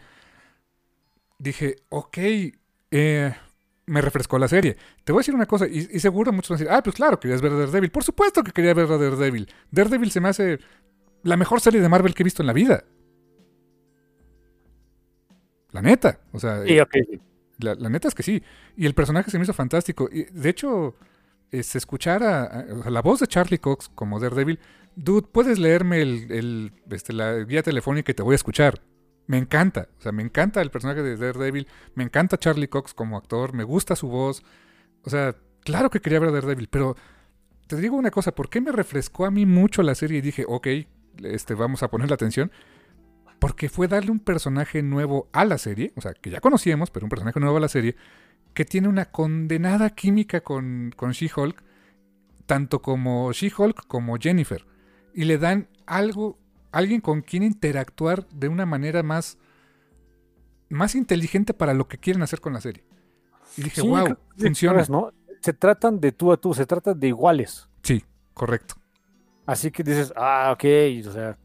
dije, 1.38 1.78
ok, 1.90 2.18
eh, 2.92 3.36
me 3.90 4.02
refrescó 4.02 4.38
la 4.38 4.48
serie. 4.48 4.78
Te 5.04 5.12
voy 5.12 5.20
a 5.20 5.22
decir 5.22 5.36
una 5.36 5.46
cosa, 5.46 5.68
y, 5.68 6.00
seguro 6.00 6.32
muchos 6.32 6.50
van 6.50 6.56
a 6.56 6.60
decir, 6.60 6.74
ah, 6.74 6.84
pues 6.84 6.96
claro, 6.96 7.20
querías 7.20 7.42
ver 7.42 7.52
Daredevil. 7.52 7.92
Por 7.92 8.04
supuesto 8.04 8.44
que 8.44 8.52
quería 8.52 8.74
ver 8.74 8.92
a 8.92 8.98
Daredevil. 8.98 9.48
Daredevil 9.72 10.12
se 10.12 10.22
me 10.22 10.30
hace 10.30 10.60
la 11.24 11.38
mejor 11.38 11.60
serie 11.60 11.82
de 11.82 11.90
Marvel 11.90 12.14
que 12.14 12.24
he 12.24 12.26
visto 12.26 12.42
en 12.44 12.48
la 12.48 12.54
vida. 12.54 12.84
La 15.72 15.82
neta, 15.82 16.20
o 16.32 16.40
sea, 16.40 16.64
la, 17.60 17.90
neta 17.90 18.08
es 18.08 18.16
que 18.16 18.24
sí. 18.24 18.42
Y 18.76 18.86
el 18.86 18.94
personaje 18.94 19.30
se 19.30 19.38
me 19.38 19.44
hizo 19.44 19.54
fantástico. 19.54 20.10
Y 20.12 20.24
de 20.24 20.50
hecho, 20.50 20.96
eh, 21.52 21.64
se 21.64 21.78
escuchara 21.78 22.66
la 22.90 23.02
voz 23.02 23.20
de 23.20 23.28
Charlie 23.28 23.60
Cox 23.60 23.90
como 23.94 24.20
Daredevil, 24.20 24.60
dude, 24.96 25.28
puedes 25.32 25.60
leerme 25.60 26.02
el, 26.02 26.74
este, 26.90 27.14
la 27.14 27.40
guía 27.44 27.64
telefónica 27.64 28.12
y 28.12 28.16
te 28.16 28.24
voy 28.24 28.34
a 28.34 28.36
escuchar. 28.36 28.82
Me 29.30 29.38
encanta, 29.38 29.88
o 29.98 30.02
sea, 30.02 30.12
me 30.12 30.24
encanta 30.24 30.60
el 30.62 30.72
personaje 30.72 31.04
de 31.04 31.16
Daredevil, 31.16 31.68
me 31.94 32.04
encanta 32.04 32.38
Charlie 32.38 32.68
Cox 32.68 32.94
como 32.94 33.16
actor, 33.16 33.54
me 33.54 33.64
gusta 33.64 33.96
su 33.96 34.08
voz. 34.08 34.44
O 35.04 35.10
sea, 35.10 35.36
claro 35.62 35.90
que 35.90 36.02
quería 36.02 36.20
ver 36.20 36.30
a 36.30 36.32
Daredevil, 36.34 36.68
pero 36.68 36.98
te 37.68 37.76
digo 37.78 37.96
una 37.96 38.12
cosa, 38.12 38.34
¿por 38.34 38.50
qué 38.50 38.60
me 38.60 38.72
refrescó 38.72 39.26
a 39.26 39.32
mí 39.32 39.46
mucho 39.46 39.84
la 39.84 39.94
serie 39.94 40.18
y 40.18 40.22
dije, 40.22 40.46
ok, 40.48 40.68
este, 41.24 41.54
vamos 41.54 41.84
a 41.84 41.90
poner 41.90 42.10
la 42.10 42.16
atención? 42.16 42.52
porque 43.40 43.70
fue 43.70 43.88
darle 43.88 44.12
un 44.12 44.20
personaje 44.20 44.84
nuevo 44.84 45.30
a 45.32 45.46
la 45.46 45.58
serie, 45.58 45.94
o 45.96 46.02
sea, 46.02 46.14
que 46.14 46.30
ya 46.30 46.42
conocíamos, 46.42 46.92
pero 46.92 47.06
un 47.06 47.10
personaje 47.10 47.40
nuevo 47.40 47.58
a 47.58 47.62
la 47.62 47.70
serie, 47.70 47.96
que 48.54 48.66
tiene 48.66 48.88
una 48.88 49.06
condenada 49.06 49.90
química 49.92 50.42
con, 50.42 50.94
con 50.96 51.12
She-Hulk, 51.12 51.64
tanto 52.46 52.82
como 52.82 53.32
She-Hulk 53.32 53.88
como 53.88 54.18
Jennifer, 54.18 54.66
y 55.14 55.24
le 55.24 55.38
dan 55.38 55.70
algo, 55.86 56.38
alguien 56.72 57.02
con 57.02 57.22
quien 57.22 57.44
interactuar 57.44 58.28
de 58.30 58.48
una 58.48 58.66
manera 58.66 59.04
más, 59.04 59.38
más 60.70 60.96
inteligente 60.96 61.54
para 61.54 61.74
lo 61.74 61.88
que 61.88 61.98
quieren 61.98 62.22
hacer 62.22 62.42
con 62.42 62.54
la 62.54 62.62
serie. 62.62 62.84
Y 63.58 63.64
dije, 63.64 63.82
wow, 63.82 64.18
funciona. 64.38 64.84
¿no? 64.90 65.12
Se 65.42 65.54
tratan 65.54 66.00
de 66.00 66.12
tú 66.12 66.32
a 66.32 66.38
tú, 66.38 66.54
se 66.54 66.66
tratan 66.66 67.00
de 67.00 67.08
iguales. 67.08 67.70
Sí, 67.84 68.04
correcto. 68.34 68.76
Así 69.46 69.72
que 69.72 69.84
dices, 69.84 70.14
ah, 70.16 70.52
ok, 70.54 70.66
o 71.08 71.12
sea, 71.12 71.38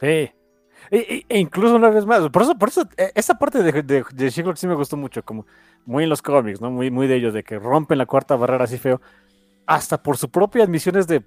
sí, 0.00 0.30
e, 0.90 1.24
e, 1.28 1.38
incluso 1.38 1.76
una 1.76 1.90
vez 1.90 2.06
más, 2.06 2.28
por 2.30 2.42
eso, 2.42 2.56
por 2.56 2.68
eso 2.68 2.88
e, 2.96 3.12
esa 3.14 3.34
parte 3.38 3.62
de, 3.62 3.82
de, 3.82 4.04
de 4.12 4.30
sí 4.30 4.42
me 4.42 4.74
gustó 4.74 4.96
mucho, 4.96 5.22
como 5.22 5.46
muy 5.84 6.04
en 6.04 6.10
los 6.10 6.22
cómics, 6.22 6.60
¿no? 6.60 6.70
Muy, 6.70 6.90
muy 6.90 7.06
de 7.06 7.16
ellos, 7.16 7.34
de 7.34 7.44
que 7.44 7.58
rompen 7.58 7.98
la 7.98 8.06
cuarta 8.06 8.36
barrera 8.36 8.64
así 8.64 8.78
feo, 8.78 9.00
hasta 9.66 10.02
por 10.02 10.16
su 10.16 10.30
propia 10.30 10.64
admisiones 10.64 11.06
de 11.06 11.22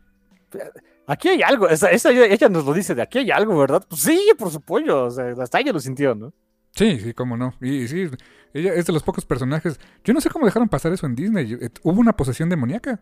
aquí 1.08 1.30
hay 1.30 1.42
algo, 1.42 1.70
esa, 1.70 1.90
ella 1.92 2.50
nos 2.50 2.66
lo 2.66 2.74
dice, 2.74 2.96
de 2.96 3.02
aquí 3.02 3.20
hay 3.20 3.32
algo, 3.32 3.58
¿verdad? 3.58 3.86
Pues 3.88 4.02
sí, 4.02 4.32
por 4.38 4.52
supuesto, 4.52 5.06
o 5.06 5.12
sea, 5.12 5.34
hasta 5.40 5.60
ella 5.60 5.74
lo 5.74 5.80
sintió, 5.80 6.16
¿no? 6.16 6.34
Sí, 6.76 7.00
sí, 7.00 7.14
cómo 7.14 7.38
no. 7.38 7.54
Y, 7.62 7.88
sí, 7.88 8.10
ella 8.54 8.74
es 8.74 8.86
de 8.86 8.94
los 8.94 9.04
pocos 9.04 9.26
personajes. 9.26 9.80
Yo 10.04 10.14
no 10.14 10.22
sé 10.22 10.30
cómo 10.30 10.46
dejaron 10.46 10.70
pasar 10.70 10.92
eso 10.92 11.06
en 11.06 11.16
Disney. 11.16 11.54
Eh, 11.54 11.70
hubo 11.84 12.00
una 12.00 12.16
posesión 12.16 12.50
demoníaca. 12.50 13.00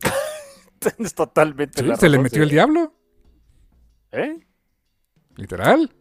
es 0.98 1.14
totalmente. 1.14 1.82
Sí, 1.82 1.90
se 1.98 2.08
le 2.08 2.18
metió 2.18 2.44
el 2.44 2.50
diablo. 2.50 2.94
¿Eh? 4.12 4.46
¿Literal? 5.36 5.92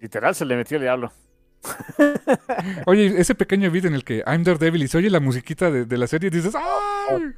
Literal 0.00 0.34
se 0.34 0.44
le 0.44 0.56
metió 0.56 0.76
el 0.76 0.82
diablo. 0.82 1.10
Oye, 2.86 3.18
ese 3.18 3.34
pequeño 3.34 3.70
video 3.70 3.88
en 3.88 3.94
el 3.94 4.04
que 4.04 4.22
I'm 4.26 4.44
Daredevil 4.44 4.82
y 4.82 4.88
se 4.88 4.98
oye 4.98 5.08
la 5.08 5.20
musiquita 5.20 5.70
de, 5.70 5.96
la 5.96 6.06
serie 6.06 6.28
y 6.28 6.30
dices 6.30 6.54
¡Ay! 6.54 7.32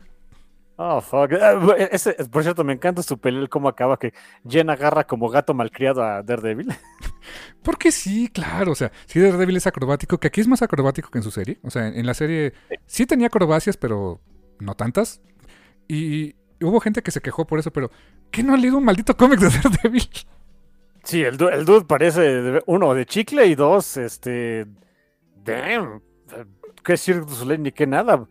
Oh, 0.78 1.00
fuck. 1.00 1.32
Eh, 1.32 1.88
ese, 1.90 2.12
por 2.30 2.42
cierto, 2.42 2.62
me 2.62 2.74
encanta 2.74 3.02
su 3.02 3.18
pelea, 3.18 3.48
cómo 3.48 3.68
acaba 3.68 3.98
que 3.98 4.12
Jen 4.46 4.68
agarra 4.68 5.04
como 5.04 5.30
gato 5.30 5.54
malcriado 5.54 6.02
a 6.02 6.22
Daredevil. 6.22 6.68
Porque 7.62 7.90
sí, 7.90 8.28
claro. 8.28 8.72
O 8.72 8.74
sea, 8.74 8.92
sí, 9.06 9.18
Daredevil 9.18 9.56
es 9.56 9.66
acrobático, 9.66 10.18
que 10.18 10.28
aquí 10.28 10.42
es 10.42 10.48
más 10.48 10.60
acrobático 10.60 11.10
que 11.10 11.18
en 11.18 11.24
su 11.24 11.30
serie. 11.30 11.58
O 11.62 11.70
sea, 11.70 11.88
en 11.88 12.04
la 12.04 12.12
serie 12.12 12.52
sí 12.84 13.06
tenía 13.06 13.28
acrobacias, 13.28 13.78
pero 13.78 14.20
no 14.60 14.74
tantas. 14.74 15.22
Y 15.88 16.36
hubo 16.60 16.80
gente 16.80 17.02
que 17.02 17.10
se 17.10 17.22
quejó 17.22 17.46
por 17.46 17.58
eso, 17.58 17.72
pero 17.72 17.90
¿qué 18.30 18.42
no 18.42 18.52
ha 18.52 18.58
leído 18.58 18.76
un 18.76 18.84
maldito 18.84 19.16
cómic 19.16 19.40
de 19.40 19.48
Daredevil? 19.62 20.08
Sí, 21.04 21.22
el, 21.22 21.40
el 21.40 21.64
dude 21.64 21.86
parece, 21.86 22.60
uno, 22.66 22.92
de 22.92 23.06
chicle 23.06 23.46
y 23.46 23.54
dos, 23.54 23.96
este, 23.96 24.66
damn, 25.44 26.02
qué 26.84 26.92
decir 26.92 27.22
ni 27.58 27.72
qué 27.72 27.86
nada. 27.86 28.26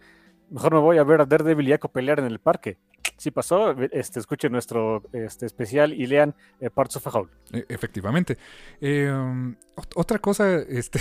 Mejor 0.50 0.74
me 0.74 0.80
voy 0.80 0.98
a 0.98 1.04
ver 1.04 1.22
a 1.22 1.26
Daredevil 1.26 1.68
y 1.68 1.74
Echo 1.74 1.90
pelear 1.90 2.20
en 2.20 2.26
el 2.26 2.40
parque. 2.40 2.78
Si 3.18 3.32
pasó, 3.32 3.72
este, 3.92 4.20
escuchen 4.20 4.52
nuestro 4.52 5.04
este, 5.14 5.46
especial 5.46 5.94
y 5.94 6.06
lean 6.06 6.36
eh, 6.60 6.70
Parts 6.70 6.98
of 6.98 7.08
a 7.08 7.10
Whole. 7.12 7.30
E, 7.52 7.66
efectivamente. 7.70 8.38
Eh, 8.82 9.10
um, 9.10 9.56
otra 9.96 10.20
cosa, 10.20 10.56
este, 10.70 11.00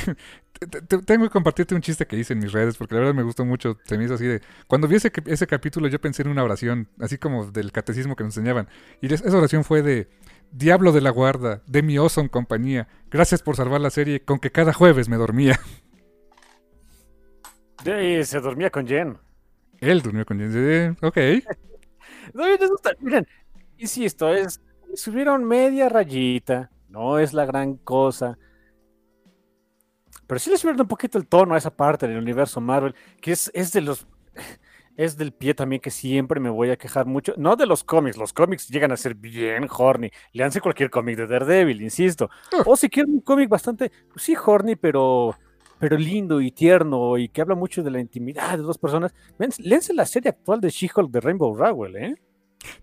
tengo 1.07 1.25
que 1.25 1.31
compartirte 1.31 1.75
un 1.75 1.81
chiste 1.81 2.07
que 2.07 2.17
hice 2.17 2.35
en 2.35 2.39
mis 2.39 2.53
redes 2.53 2.77
porque 2.77 2.95
la 2.95 3.01
verdad 3.01 3.15
me 3.15 3.23
gustó 3.23 3.45
mucho. 3.45 3.79
Se 3.85 3.99
me 3.99 4.05
hizo 4.05 4.15
así 4.15 4.27
de. 4.27 4.41
Cuando 4.67 4.87
vi 4.87 4.97
ese, 4.97 5.13
ese 5.27 5.47
capítulo, 5.47 5.89
yo 5.89 6.01
pensé 6.01 6.23
en 6.23 6.29
una 6.29 6.45
oración, 6.45 6.89
así 7.01 7.19
como 7.19 7.51
del 7.51 7.73
catecismo 7.73 8.15
que 8.17 8.25
nos 8.25 8.37
enseñaban. 8.37 8.69
Y 9.01 9.13
esa 9.13 9.37
oración 9.37 9.65
fue 9.65 9.83
de 9.83 10.09
Diablo 10.53 10.93
de 10.93 11.01
la 11.01 11.11
guarda, 11.11 11.63
de 11.67 11.83
mi 11.83 11.99
oso 11.99 12.21
en 12.21 12.29
compañía. 12.29 12.87
Gracias 13.11 13.43
por 13.43 13.57
salvar 13.57 13.81
la 13.81 13.91
serie 13.91 14.25
con 14.25 14.39
que 14.39 14.53
cada 14.53 14.73
jueves 14.73 15.09
me 15.09 15.17
dormía. 15.17 15.59
se 17.85 18.41
dormía 18.41 18.71
con 18.71 18.87
Jen. 18.87 19.19
Él 19.85 20.03
durmió 20.03 20.25
con 20.25 20.39
Jen. 20.39 20.97
Ok. 21.03 21.17
no, 22.35 22.45
Miren, 23.01 23.27
insisto, 23.77 24.33
es, 24.33 24.61
subieron 24.95 25.45
media 25.45 25.89
rayita. 25.89 26.71
No 26.89 27.19
es 27.19 27.33
la 27.33 27.45
gran 27.45 27.77
cosa. 27.77 28.39
Pero 30.27 30.39
sí 30.39 30.51
le 30.51 30.57
subieron 30.57 30.81
un 30.81 30.89
poquito 30.89 31.19
el 31.19 31.27
tono 31.27 31.55
a 31.55 31.59
esa 31.59 31.75
parte 31.75 32.07
del 32.07 32.19
universo 32.19 32.61
Marvel, 32.61 32.95
que 33.21 33.33
es, 33.33 33.51
es 33.53 33.73
de 33.73 33.81
los 33.81 34.07
es 34.97 35.17
del 35.17 35.33
pie 35.33 35.55
también 35.55 35.81
que 35.81 35.91
siempre 35.91 36.41
me 36.41 36.51
voy 36.51 36.71
a 36.71 36.77
quejar 36.77 37.07
mucho. 37.07 37.35
No 37.37 37.57
de 37.57 37.67
los 37.67 37.85
cómics, 37.85 38.17
los 38.17 38.33
cómics 38.33 38.69
llegan 38.69 38.93
a 38.93 38.97
ser 38.97 39.15
bien 39.15 39.67
horny. 39.71 40.11
Leanse 40.33 40.61
cualquier 40.61 40.91
cómic 40.91 41.17
de 41.17 41.27
Daredevil, 41.27 41.83
insisto. 41.83 42.31
O 42.65 42.77
si 42.77 42.89
quieren 42.89 43.15
un 43.15 43.21
cómic 43.21 43.49
bastante, 43.49 43.91
pues 44.13 44.23
sí, 44.23 44.35
horny, 44.37 44.77
pero, 44.77 45.37
pero 45.85 45.99
lindo 45.99 46.41
y 46.41 46.51
tierno 46.51 47.19
y 47.19 47.29
que 47.29 47.43
habla 47.43 47.55
mucho 47.55 47.83
de 47.83 47.91
la 47.91 48.01
intimidad 48.01 48.57
de 48.57 48.63
dos 48.63 48.79
personas. 48.79 49.15
Léanse 49.59 49.93
la 49.93 50.07
serie 50.07 50.31
actual 50.31 50.59
de 50.63 50.71
She-Hulk 50.71 51.11
de 51.11 51.21
Rainbow 51.21 51.55
Rowell, 51.55 51.97
¿eh? 51.97 52.15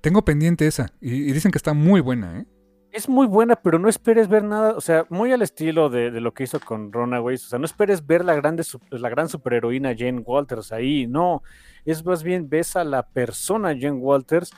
Tengo 0.01 0.23
pendiente 0.23 0.67
esa 0.67 0.93
y, 1.01 1.31
dicen 1.31 1.51
que 1.51 1.57
está 1.57 1.73
muy 1.73 1.99
buena, 1.99 2.41
¿eh? 2.41 2.45
es 2.91 3.09
muy 3.09 3.25
buena, 3.25 3.55
pero 3.55 3.79
no 3.79 3.89
esperes 3.89 4.27
ver 4.27 4.43
nada, 4.43 4.75
o 4.77 4.81
sea, 4.81 5.07
muy 5.09 5.31
al 5.31 5.41
estilo 5.41 5.89
de, 5.89 6.11
lo 6.11 6.31
que 6.35 6.43
hizo 6.43 6.59
con 6.59 6.93
Runaways, 6.93 7.43
o 7.47 7.49
sea, 7.49 7.57
no 7.57 7.65
esperes 7.65 8.05
ver 8.05 8.23
la, 8.23 8.35
grande, 8.35 8.63
la 8.91 9.09
gran 9.09 9.29
superheroína 9.29 9.95
Jane 9.97 10.19
Walters 10.19 10.71
ahí, 10.71 11.07
no, 11.07 11.41
es 11.85 12.05
más 12.05 12.21
bien 12.21 12.49
ves 12.49 12.75
a 12.75 12.83
la 12.83 13.07
persona 13.07 13.69
Jane 13.69 13.93
Walters 13.93 14.51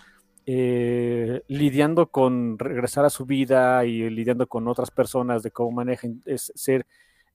eh, 0.46 1.44
lidiando 1.48 2.08
con 2.08 2.60
regresar 2.60 3.06
a 3.06 3.10
su 3.10 3.26
vida 3.26 3.86
y 3.86 4.10
lidiando 4.10 4.48
con 4.48 4.68
otras 4.68 4.92
personas, 4.92 5.44
de 5.44 5.52
cómo 5.52 5.72
manejan 5.72 6.22
ser, 6.36 6.86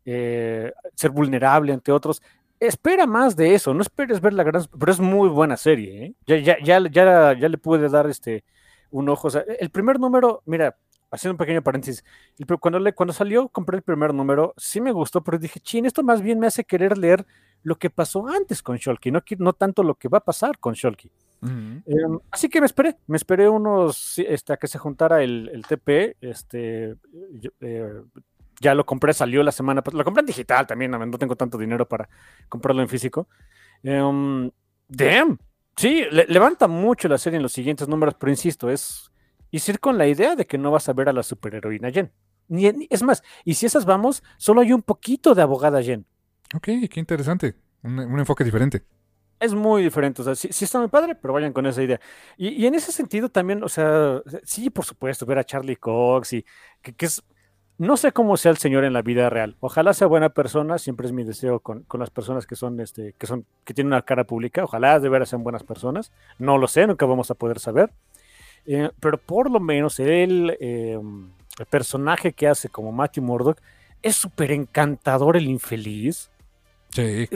eh, 0.05 0.73
ser 0.95 1.11
vulnerable 1.11 1.73
ante 1.73 1.93
otros. 1.93 2.23
Espera 2.61 3.07
más 3.07 3.37
de 3.37 3.55
eso, 3.55 3.73
no 3.73 3.83
esperes 3.83 4.21
ver 4.21 4.33
la 4.33 4.43
gran, 4.43 4.65
pero 4.79 4.91
es 4.91 4.99
muy 4.99 5.29
buena 5.29 5.57
serie, 5.57 6.05
¿eh? 6.05 6.15
ya, 6.27 6.37
ya, 6.39 6.57
ya, 6.63 6.81
ya, 6.91 7.39
ya 7.39 7.49
le 7.49 7.59
pude 7.59 7.89
dar 7.89 8.09
este 8.09 8.45
un 8.91 9.09
ojo, 9.09 9.29
o 9.29 9.31
sea, 9.31 9.45
el 9.61 9.71
primer 9.71 10.01
número, 10.01 10.43
mira, 10.47 10.77
haciendo 11.11 11.35
un 11.35 11.39
pequeño 11.39 11.63
paréntesis, 11.63 12.05
cuando, 12.61 12.79
le, 12.79 12.95
cuando 12.95 13.13
salió, 13.13 13.49
compré 13.49 13.77
el 13.77 13.83
primer 13.83 14.13
número, 14.15 14.55
sí 14.57 14.81
me 14.81 14.93
gustó, 14.93 15.23
pero 15.23 15.39
dije, 15.39 15.61
chin, 15.61 15.87
esto 15.87 16.03
más 16.03 16.23
bien 16.23 16.39
me 16.39 16.47
hace 16.47 16.65
querer 16.65 16.99
leer 16.99 17.27
lo 17.63 17.77
que 17.77 17.91
pasó 17.91 18.29
antes 18.29 18.63
con 18.63 18.77
Shulky, 18.77 19.11
no, 19.11 19.23
no 19.39 19.53
tanto 19.53 19.83
lo 19.83 19.95
que 19.95 20.09
va 20.09 20.19
a 20.19 20.25
pasar 20.25 20.59
con 20.59 20.75
Shulky. 20.75 21.11
Em, 21.41 22.19
así 22.31 22.49
que 22.49 22.61
me 22.61 22.67
esperé, 22.67 22.97
me 23.07 23.17
esperé 23.17 23.49
unos, 23.49 24.19
este, 24.19 24.53
a 24.53 24.57
que 24.57 24.67
se 24.67 24.79
juntara 24.79 25.23
el, 25.23 25.65
TP, 25.69 26.17
este, 26.21 26.97
eh, 27.61 28.03
ya 28.61 28.75
lo 28.75 28.85
compré, 28.85 29.13
salió 29.13 29.43
la 29.43 29.53
semana, 29.53 29.83
lo 29.93 30.05
compré 30.05 30.21
en 30.21 30.27
digital 30.27 30.67
también, 30.67 30.91
no 30.91 31.19
tengo 31.19 31.37
tanto 31.37 31.59
dinero 31.59 31.89
para 31.89 32.09
comprarlo 32.49 32.83
en 32.83 32.89
físico. 32.89 33.29
Um, 33.83 34.51
damn, 34.89 35.39
sí, 35.77 36.05
levanta 36.11 36.69
mucho 36.69 37.09
la 37.09 37.19
serie 37.19 37.37
en 37.37 37.43
los 37.43 37.53
siguientes 37.53 37.89
números, 37.89 38.15
pero 38.19 38.31
insisto, 38.31 38.71
es 38.71 39.11
ir 39.51 39.81
con 39.81 39.99
la 39.99 40.07
idea 40.07 40.37
de 40.37 40.47
que 40.47 40.59
no 40.59 40.71
vas 40.71 40.89
a 40.89 40.93
ver 40.93 41.09
a 41.09 41.13
la 41.13 41.23
superheroína 41.23 41.91
Jen. 41.91 42.13
Ni, 42.49 42.89
es 42.89 43.03
más, 43.03 43.23
y 43.45 43.55
si 43.55 43.67
esas 43.67 43.85
vamos, 43.85 44.23
solo 44.39 44.63
hay 44.63 44.73
un 44.73 44.83
poquito 44.83 45.35
de 45.35 45.43
abogada 45.43 45.83
Jen. 45.83 46.07
Ok, 46.55 46.65
qué 46.91 47.01
interesante. 47.01 47.55
Un, 47.83 48.19
enfoque 48.19 48.43
diferente. 48.43 48.85
Es 49.39 49.55
muy 49.55 49.85
diferente, 49.85 50.23
o 50.23 50.25
sea, 50.25 50.35
sí, 50.35 50.65
está 50.65 50.81
muy 50.81 50.89
padre, 50.89 51.15
pero 51.15 51.33
vayan 51.33 51.53
con 51.53 51.65
esa 51.67 51.81
idea. 51.81 52.01
Y, 52.37 52.67
en 52.67 52.75
ese 52.75 52.91
sentido 52.91 53.29
también, 53.29 53.63
o 53.63 53.69
sea, 53.69 54.21
sí, 54.43 54.69
por 54.69 54.85
supuesto, 54.85 55.27
ver 55.27 55.39
a 55.39 55.45
Charlie 55.45 55.77
Cox 55.77 56.33
y 56.33 56.45
que, 56.83 57.07
es 57.07 57.23
No 57.79 57.97
sé 57.97 58.11
cómo 58.11 58.37
sea 58.37 58.51
el 58.51 58.59
señor 58.59 58.85
en 58.85 58.93
la 58.93 59.03
vida 59.03 59.31
real. 59.31 59.57
Ojalá 59.61 59.95
sea 59.95 60.09
buena 60.09 60.31
persona, 60.31 60.79
siempre 60.79 61.07
es 61.07 61.13
mi 61.13 61.23
deseo 61.23 61.61
con, 61.61 61.85
con 61.85 62.01
las 62.01 62.11
personas 62.11 62.45
que 62.45 62.57
son, 62.57 62.81
este, 62.81 63.15
que 63.17 63.27
son, 63.27 63.47
que 63.65 63.73
tienen 63.73 63.93
una 63.93 64.03
cara 64.03 64.25
pública. 64.25 64.65
Ojalá 64.65 64.99
de 64.99 65.09
veras 65.09 65.29
sean 65.29 65.45
buenas 65.45 65.63
personas. 65.63 66.11
No 66.39 66.59
lo 66.59 66.67
sé, 66.67 66.87
nunca 66.87 67.07
vamos 67.07 67.31
a 67.31 67.35
poder 67.35 67.61
saber. 67.61 67.91
Eh, 68.67 68.91
pero 68.99 69.17
por 69.17 69.51
lo 69.51 69.61
menos 69.61 69.99
eh, 70.01 70.25
el 70.25 71.67
personaje 71.71 72.33
que 72.33 72.49
hace 72.49 72.69
como 72.69 72.93
Matthew 72.93 73.23
Murdock, 73.23 73.59
es 74.03 74.17
súper 74.17 74.53
encantador 74.53 75.37
el 75.37 75.47
infeliz. 75.47 76.31
Sí. 76.91 77.29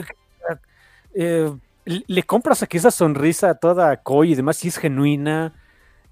Eh, 1.13 1.53
le 1.85 2.23
compras 2.23 2.63
aquí 2.63 2.77
esa 2.77 2.91
sonrisa 2.91 3.55
toda 3.55 3.97
coy 3.97 4.31
y 4.31 4.35
demás, 4.35 4.57
si 4.57 4.67
es 4.69 4.77
genuina. 4.77 5.53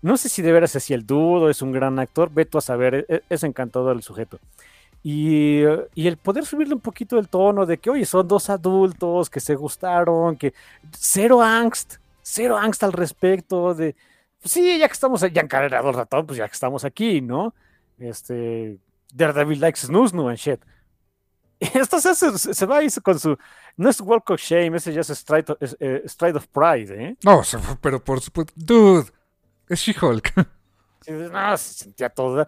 No 0.01 0.17
sé 0.17 0.29
si 0.29 0.41
de 0.41 0.51
veras 0.51 0.75
es 0.75 0.89
el 0.91 1.05
dudo, 1.05 1.49
es 1.49 1.61
un 1.61 1.71
gran 1.71 1.99
actor, 1.99 2.31
veto 2.31 2.57
a 2.57 2.61
saber, 2.61 3.05
es, 3.07 3.21
es 3.29 3.43
encantador 3.43 3.95
el 3.95 4.03
sujeto. 4.03 4.39
Y, 5.03 5.61
y, 5.95 6.07
el 6.07 6.17
poder 6.17 6.45
subirle 6.45 6.75
un 6.75 6.79
poquito 6.79 7.17
el 7.17 7.27
tono 7.27 7.65
de 7.65 7.79
que, 7.79 7.89
oye, 7.89 8.05
son 8.05 8.27
dos 8.27 8.49
adultos 8.51 9.29
que 9.29 9.39
se 9.39 9.55
gustaron, 9.55 10.35
que 10.37 10.53
cero 10.91 11.41
angst, 11.41 11.95
cero 12.21 12.57
angst 12.57 12.83
al 12.83 12.93
respecto 12.93 13.73
de, 13.73 13.95
pues 14.41 14.51
sí, 14.53 14.77
ya 14.79 14.87
que 14.87 14.93
estamos 14.93 15.21
ya 15.21 15.41
encargados 15.41 15.95
ratón, 15.95 16.25
pues 16.25 16.37
ya 16.37 16.47
que 16.47 16.53
estamos 16.53 16.83
aquí, 16.85 17.21
¿no? 17.21 17.53
Este, 17.99 18.77
Daredevil 19.13 19.59
likes 19.59 19.81
snooze, 19.81 20.15
and 20.15 20.37
shit. 20.37 20.59
Entonces 21.59 22.17
se, 22.17 22.53
se 22.53 22.65
va 22.65 22.77
ahí 22.77 22.87
con 23.03 23.19
su. 23.19 23.37
No 23.77 23.89
es 23.89 24.01
Walk 24.01 24.31
of 24.31 24.41
Shame, 24.41 24.77
ese 24.77 24.93
ya 24.93 25.01
es 25.01 25.09
Stride 25.09 25.51
of, 25.51 25.57
eh, 25.79 26.03
Stride 26.07 26.37
of 26.37 26.47
Pride, 26.47 27.03
¿eh? 27.03 27.15
No, 27.23 27.43
pero 27.79 28.03
por 28.03 28.19
supuesto. 28.19 28.51
Dude, 28.55 29.11
es 29.73 29.79
She-Hulk. 29.79 30.33
No, 31.07 31.57
se 31.57 31.73
sentía 31.73 32.09
todo. 32.09 32.47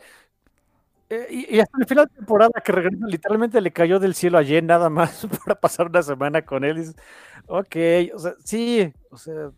Eh, 1.10 1.46
y, 1.50 1.60
hasta 1.60 1.78
el 1.80 1.88
final 1.88 2.06
de 2.08 2.16
temporada 2.16 2.62
que 2.64 2.72
regresa, 2.72 3.06
literalmente 3.08 3.62
le 3.62 3.72
cayó 3.72 4.00
del 4.00 4.16
cielo 4.16 4.38
a 4.38 4.44
Jen 4.44 4.66
nada 4.66 4.90
más 4.90 5.28
para 5.46 5.60
pasar 5.60 5.88
una 5.88 6.02
semana 6.02 6.44
con 6.44 6.64
él. 6.64 6.94
Ok, 7.48 7.76
o 8.14 8.20
sea, 8.20 8.34
sí, 8.44 8.92
o 9.10 9.18
sea. 9.18 9.52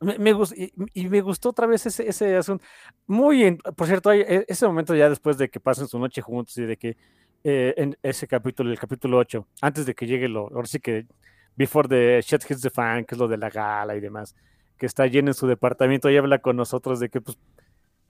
Me, 0.00 0.32
gustó, 0.32 0.56
y, 0.56 1.08
me 1.08 1.20
gustó 1.20 1.50
otra 1.50 1.68
vez 1.68 1.86
ese, 1.86 2.36
asunto. 2.36 2.64
Muy, 3.06 3.56
por 3.76 3.86
cierto, 3.86 4.12
e, 4.12 4.44
ese 4.48 4.66
momento 4.66 4.96
ya 4.96 5.08
después 5.08 5.38
de 5.38 5.48
que 5.48 5.60
pasen 5.60 5.86
su 5.86 5.96
noche 5.96 6.20
juntos 6.20 6.58
y 6.58 6.62
de 6.62 6.76
que 6.76 6.96
eh, 7.44 7.72
en 7.76 7.96
ese 8.02 8.26
capítulo, 8.26 8.72
el 8.72 8.78
capítulo 8.80 9.18
8, 9.18 9.46
antes 9.60 9.86
de 9.86 9.94
que 9.94 10.06
llegue 10.06 10.28
lo, 10.28 10.48
ahora 10.48 10.66
sí 10.66 10.80
que 10.80 11.06
Before 11.54 11.88
the 11.88 12.20
Shit 12.20 12.50
Hits 12.50 12.62
the 12.62 12.70
Fan, 12.70 13.04
que 13.04 13.14
es 13.14 13.18
lo 13.18 13.28
de 13.28 13.36
la 13.36 13.48
gala 13.48 13.94
y 13.94 14.00
demás, 14.00 14.34
que 14.82 14.86
está 14.86 15.06
lleno 15.06 15.30
en 15.30 15.34
su 15.34 15.46
departamento 15.46 16.10
y 16.10 16.16
habla 16.16 16.40
con 16.40 16.56
nosotros 16.56 16.98
de 16.98 17.08
que 17.08 17.20
pues 17.20 17.38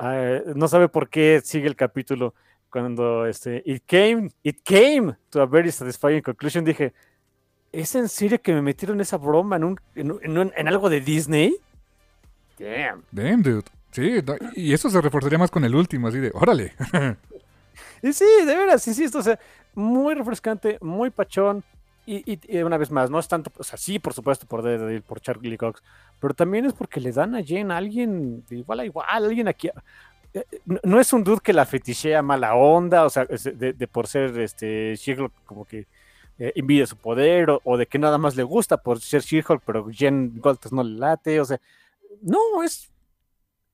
uh, 0.00 0.54
no 0.54 0.68
sabe 0.68 0.88
por 0.88 1.10
qué 1.10 1.42
sigue 1.44 1.66
el 1.66 1.76
capítulo 1.76 2.32
cuando 2.70 3.26
este 3.26 3.62
it 3.66 3.82
came 3.86 4.30
it 4.42 4.62
came 4.64 5.14
to 5.28 5.42
a 5.42 5.44
very 5.44 5.70
satisfying 5.70 6.22
conclusion 6.22 6.64
dije 6.64 6.94
¿es 7.72 7.94
en 7.94 8.08
serio 8.08 8.40
que 8.40 8.54
me 8.54 8.62
metieron 8.62 9.02
esa 9.02 9.18
broma 9.18 9.56
en 9.56 9.64
un 9.64 9.80
en, 9.94 10.18
en, 10.22 10.50
en 10.56 10.68
algo 10.68 10.88
de 10.88 11.02
Disney? 11.02 11.56
Damn. 12.58 13.04
Damn, 13.10 13.42
dude. 13.42 13.64
Sí, 13.90 14.22
no, 14.26 14.34
y 14.56 14.72
eso 14.72 14.88
se 14.88 14.98
reforzaría 14.98 15.38
más 15.38 15.50
con 15.50 15.66
el 15.66 15.74
último, 15.74 16.08
así 16.08 16.20
de, 16.20 16.30
órale. 16.32 16.72
Y 18.02 18.12
sí, 18.14 18.24
de 18.46 18.56
veras, 18.56 18.82
sí, 18.82 18.94
sí, 18.94 19.04
esto 19.04 19.18
o 19.18 19.22
sea, 19.22 19.38
muy 19.74 20.14
refrescante, 20.14 20.78
muy 20.80 21.10
pachón. 21.10 21.62
Y, 22.04 22.32
y, 22.32 22.40
y, 22.48 22.62
una 22.62 22.76
vez 22.76 22.90
más, 22.90 23.10
no 23.10 23.18
es 23.18 23.28
tanto, 23.28 23.52
o 23.56 23.62
sea, 23.62 23.78
sí, 23.78 23.98
por 23.98 24.12
supuesto, 24.12 24.46
por 24.46 24.62
Daredevil, 24.62 25.02
por 25.02 25.20
Charlie 25.20 25.56
Cox, 25.56 25.82
pero 26.22 26.34
también 26.34 26.64
es 26.66 26.72
porque 26.72 27.00
le 27.00 27.10
dan 27.10 27.34
a 27.34 27.42
Jen 27.42 27.72
a 27.72 27.78
alguien 27.78 28.44
de 28.46 28.58
igual 28.58 28.78
a 28.78 28.84
igual, 28.84 29.06
alguien 29.10 29.48
aquí. 29.48 29.68
Eh, 30.32 30.44
no, 30.64 30.78
no, 30.84 31.00
es 31.00 31.12
un 31.12 31.24
dude 31.24 31.40
que 31.42 31.52
la 31.52 31.66
fetichea 31.66 32.22
mala 32.22 32.54
onda, 32.54 33.04
o 33.04 33.10
sea, 33.10 33.26
de, 33.26 33.88
por 33.88 34.06
ser 34.06 34.38
este 34.38 34.94
She-Hulk 34.94 35.32
como 35.44 35.64
que 35.64 35.88
eh, 36.38 36.52
envidia 36.54 36.86
su 36.86 36.96
poder, 36.96 37.48
o, 37.64 37.76
de 37.76 37.86
que 37.88 37.98
nada 37.98 38.18
más 38.18 38.36
le 38.36 38.44
gusta 38.44 38.76
por 38.76 39.00
ser 39.00 39.22
She-Hulk, 39.22 39.64
pero 39.66 39.88
Jen 39.90 40.38
Goltas 40.38 40.70
no 40.70 40.84
le 40.84 40.96
late, 40.96 41.40
o 41.40 41.44
sea, 41.44 41.60
no, 42.20 42.62
es, 42.62 42.92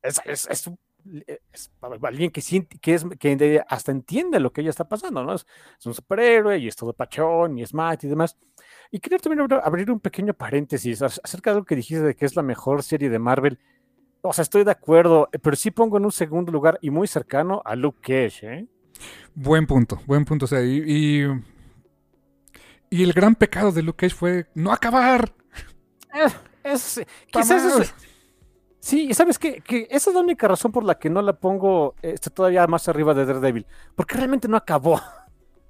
es, 0.02 0.48
es, 0.48 0.70
alguien 2.00 2.30
que 2.30 2.40
siente, 2.40 2.78
que 2.78 2.94
es, 2.94 3.04
que 3.20 3.62
hasta 3.68 3.92
entiende 3.92 4.40
lo 4.40 4.54
que 4.54 4.62
ella 4.62 4.70
está 4.70 4.88
pasando, 4.88 5.22
¿no? 5.22 5.34
Es, 5.34 5.46
es, 5.78 5.84
un 5.84 5.92
superhéroe 5.92 6.56
y 6.56 6.68
es 6.68 6.76
todo 6.76 6.94
pachón 6.94 7.58
y 7.58 7.62
es 7.62 7.74
Matt 7.74 8.04
y 8.04 8.08
demás. 8.08 8.38
Y 8.90 9.00
quería 9.00 9.18
también 9.18 9.46
abrir 9.62 9.90
un 9.90 10.00
pequeño 10.00 10.32
paréntesis 10.34 11.02
acerca 11.02 11.50
de 11.50 11.58
lo 11.58 11.64
que 11.64 11.76
dijiste 11.76 12.02
de 12.02 12.14
que 12.14 12.24
es 12.24 12.36
la 12.36 12.42
mejor 12.42 12.82
serie 12.82 13.10
de 13.10 13.18
Marvel. 13.18 13.58
O 14.22 14.32
sea, 14.32 14.42
estoy 14.42 14.64
de 14.64 14.70
acuerdo, 14.70 15.28
pero 15.42 15.56
sí 15.56 15.70
pongo 15.70 15.98
en 15.98 16.04
un 16.04 16.12
segundo 16.12 16.50
lugar 16.50 16.78
y 16.80 16.90
muy 16.90 17.06
cercano 17.06 17.62
a 17.64 17.76
Luke 17.76 17.98
Cage, 18.00 18.46
¿eh? 18.46 18.66
Buen 19.34 19.66
punto, 19.66 20.00
buen 20.06 20.24
punto. 20.24 20.46
O 20.46 20.48
sea, 20.48 20.62
y, 20.62 20.82
y, 20.86 21.26
y 22.90 23.02
el 23.02 23.12
gran 23.12 23.34
pecado 23.34 23.70
de 23.70 23.82
Luke 23.82 24.06
Cage 24.06 24.16
fue 24.16 24.46
no 24.54 24.72
acabar. 24.72 25.32
Eh, 26.14 26.28
es, 26.64 27.00
quizás 27.30 27.64
eso, 27.64 27.94
Sí, 28.80 29.12
¿sabes 29.12 29.38
qué? 29.38 29.60
Que 29.60 29.86
esa 29.90 30.10
es 30.10 30.14
la 30.14 30.22
única 30.22 30.48
razón 30.48 30.72
por 30.72 30.84
la 30.84 30.98
que 30.98 31.10
no 31.10 31.20
la 31.20 31.34
pongo 31.34 31.94
este, 32.00 32.30
todavía 32.30 32.66
más 32.66 32.88
arriba 32.88 33.12
de 33.12 33.26
Daredevil. 33.26 33.66
Porque 33.94 34.16
realmente 34.16 34.48
no 34.48 34.56
acabó. 34.56 35.00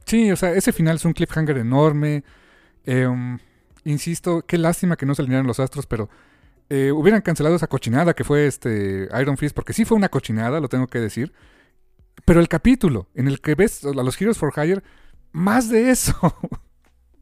Sí, 0.05 0.31
o 0.31 0.37
sea, 0.37 0.53
ese 0.53 0.73
final 0.73 0.97
es 0.97 1.05
un 1.05 1.15
cliffhanger 1.15 1.59
enorme. 1.59 2.23
Eh, 2.91 3.07
insisto, 3.85 4.41
qué 4.47 4.57
lástima 4.57 4.97
que 4.97 5.05
no 5.05 5.15
se 5.15 5.21
alinearon 5.21 5.47
los 5.47 5.61
astros, 5.61 5.87
pero 5.87 6.09
eh, 6.71 6.91
hubieran 6.91 7.21
cancelado 7.21 7.55
esa 7.55 7.67
cochinada 7.67 8.15
que 8.15 8.25
fue 8.25 8.47
este 8.47 9.09
Iron 9.21 9.37
Fist, 9.37 9.55
porque 9.55 9.75
sí 9.75 9.85
fue 9.85 9.99
una 9.99 10.09
cochinada, 10.09 10.59
lo 10.59 10.69
tengo 10.69 10.87
que 10.87 10.99
decir. 10.99 11.35
Pero 12.25 12.41
el 12.41 12.49
capítulo 12.49 13.07
en 13.15 13.29
el 13.29 13.43
que 13.43 13.55
ves 13.55 13.85
a 13.85 13.93
los 13.93 14.19
Heroes 14.19 14.39
for 14.39 14.55
Hire, 14.57 14.83
más 15.33 15.69
de 15.69 15.91
eso. 15.91 16.15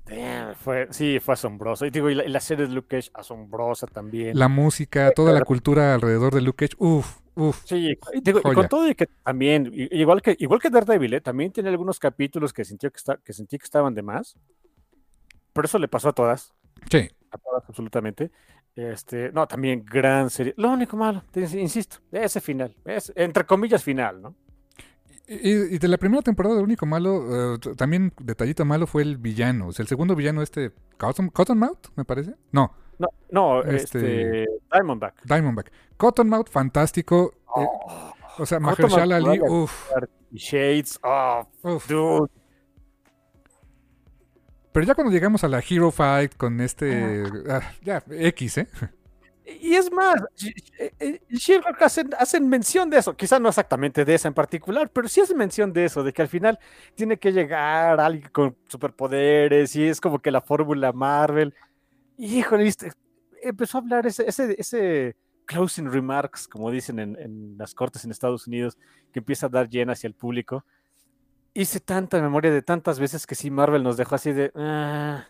Damn, 0.04 0.54
fue, 0.60 0.86
sí, 0.90 1.18
fue 1.18 1.34
asombroso. 1.34 1.84
Y 1.84 1.90
digo, 1.90 2.10
y 2.10 2.14
la, 2.14 2.24
y 2.24 2.28
la, 2.28 2.40
serie 2.40 2.68
de 2.68 2.72
Luke 2.72 2.86
Cage, 2.88 3.10
asombrosa 3.12 3.88
también. 3.88 4.38
La 4.38 4.46
música, 4.46 5.10
toda 5.10 5.32
la 5.32 5.40
cultura 5.42 5.94
alrededor 5.94 6.32
de 6.32 6.42
Luke 6.42 6.64
Cage, 6.64 6.76
uff, 6.78 7.18
uff. 7.34 7.64
Sí, 7.64 7.98
y, 8.14 8.20
digo, 8.20 8.38
y 8.38 8.54
con 8.54 8.68
todo 8.68 8.88
y 8.88 8.94
que 8.94 9.08
también, 9.24 9.68
igual 9.72 10.22
que, 10.22 10.36
igual 10.38 10.60
que 10.60 10.70
Daredevil, 10.70 11.14
¿eh? 11.14 11.20
también 11.20 11.50
tiene 11.50 11.70
algunos 11.70 11.98
capítulos 11.98 12.52
que, 12.52 12.64
sintió 12.64 12.92
que, 12.92 12.98
está, 12.98 13.16
que 13.16 13.32
sentí 13.32 13.58
que 13.58 13.64
estaban 13.64 13.94
de 13.94 14.02
más. 14.02 14.36
Pero 15.56 15.64
eso 15.64 15.78
le 15.78 15.88
pasó 15.88 16.10
a 16.10 16.12
todas. 16.12 16.52
Sí. 16.90 17.08
A 17.30 17.38
todas, 17.38 17.64
absolutamente. 17.66 18.30
Este, 18.74 19.32
no, 19.32 19.48
también 19.48 19.86
gran 19.86 20.28
serie. 20.28 20.52
Lo 20.58 20.70
único 20.70 20.98
malo, 20.98 21.22
insisto, 21.34 21.96
ese 22.12 22.42
final, 22.42 22.76
es, 22.84 23.10
entre 23.16 23.46
comillas 23.46 23.82
final, 23.82 24.20
¿no? 24.20 24.34
Y, 25.26 25.48
y, 25.48 25.78
de 25.78 25.88
la 25.88 25.96
primera 25.96 26.20
temporada, 26.20 26.56
lo 26.56 26.62
único 26.62 26.84
malo, 26.84 27.54
uh, 27.54 27.58
también 27.74 28.12
detallito 28.20 28.66
malo 28.66 28.86
fue 28.86 29.00
el 29.00 29.16
villano. 29.16 29.68
O 29.68 29.72
sea, 29.72 29.82
el 29.82 29.88
segundo 29.88 30.14
villano, 30.14 30.42
este, 30.42 30.72
Cotton, 30.98 31.30
Cottonmouth, 31.30 31.88
me 31.96 32.04
parece. 32.04 32.34
No. 32.52 32.70
No, 32.98 33.08
no 33.30 33.62
este, 33.62 34.42
este, 34.42 34.46
Diamondback. 34.70 35.24
Diamondback. 35.24 35.72
Cottonmouth, 35.96 36.50
fantástico. 36.50 37.32
Oh, 37.46 37.62
eh, 37.62 38.42
o 38.42 38.46
sea, 38.46 38.60
Mahershala 38.60 39.16
Ali, 39.16 39.40
uff. 39.40 39.90
Shades, 40.32 41.00
oh, 41.02 41.48
uf. 41.62 41.88
dude. 41.88 42.30
Pero 44.76 44.88
ya 44.88 44.94
cuando 44.94 45.10
llegamos 45.10 45.42
a 45.42 45.48
la 45.48 45.62
Hero 45.66 45.90
Fight 45.90 46.36
con 46.36 46.60
este. 46.60 47.24
Ah, 47.48 47.62
ya, 47.80 48.02
X, 48.10 48.58
¿eh? 48.58 48.68
Y 49.62 49.72
es 49.72 49.90
más, 49.90 50.16
She-Hulk 51.30 51.80
hacen, 51.80 52.10
hacen, 52.18 52.46
mención 52.46 52.90
de 52.90 52.98
eso, 52.98 53.16
quizá 53.16 53.38
no 53.38 53.48
exactamente 53.48 54.04
de 54.04 54.14
esa 54.14 54.28
en 54.28 54.34
particular, 54.34 54.90
pero 54.90 55.08
sí 55.08 55.22
hacen 55.22 55.38
mención 55.38 55.72
de 55.72 55.86
eso, 55.86 56.04
de 56.04 56.12
que 56.12 56.20
al 56.20 56.28
final 56.28 56.58
tiene 56.94 57.16
que 57.16 57.32
llegar 57.32 57.98
alguien 57.98 58.28
con 58.30 58.54
superpoderes 58.68 59.74
y 59.76 59.84
es 59.84 59.98
como 59.98 60.18
que 60.18 60.30
la 60.30 60.42
fórmula 60.42 60.92
Marvel. 60.92 61.54
Y 62.18 62.40
híjole, 62.40 62.64
¿viste? 62.64 62.92
empezó 63.40 63.78
a 63.78 63.80
hablar 63.80 64.06
ese, 64.06 64.28
ese, 64.28 64.56
ese 64.58 65.16
closing 65.46 65.90
remarks, 65.90 66.46
como 66.46 66.70
dicen 66.70 66.98
en, 66.98 67.16
en, 67.18 67.56
las 67.56 67.74
cortes 67.74 68.04
en 68.04 68.10
Estados 68.10 68.46
Unidos, 68.46 68.76
que 69.10 69.20
empieza 69.20 69.46
a 69.46 69.48
dar 69.48 69.70
llena 69.70 69.94
hacia 69.94 70.08
el 70.08 70.14
público. 70.14 70.66
Hice 71.58 71.80
tanta 71.80 72.20
memoria 72.20 72.50
de 72.50 72.60
tantas 72.60 73.00
veces 73.00 73.26
que 73.26 73.34
sí 73.34 73.50
Marvel 73.50 73.82
nos 73.82 73.96
dejó 73.96 74.14
así 74.14 74.32
de... 74.32 74.52
Ah, 74.54 75.26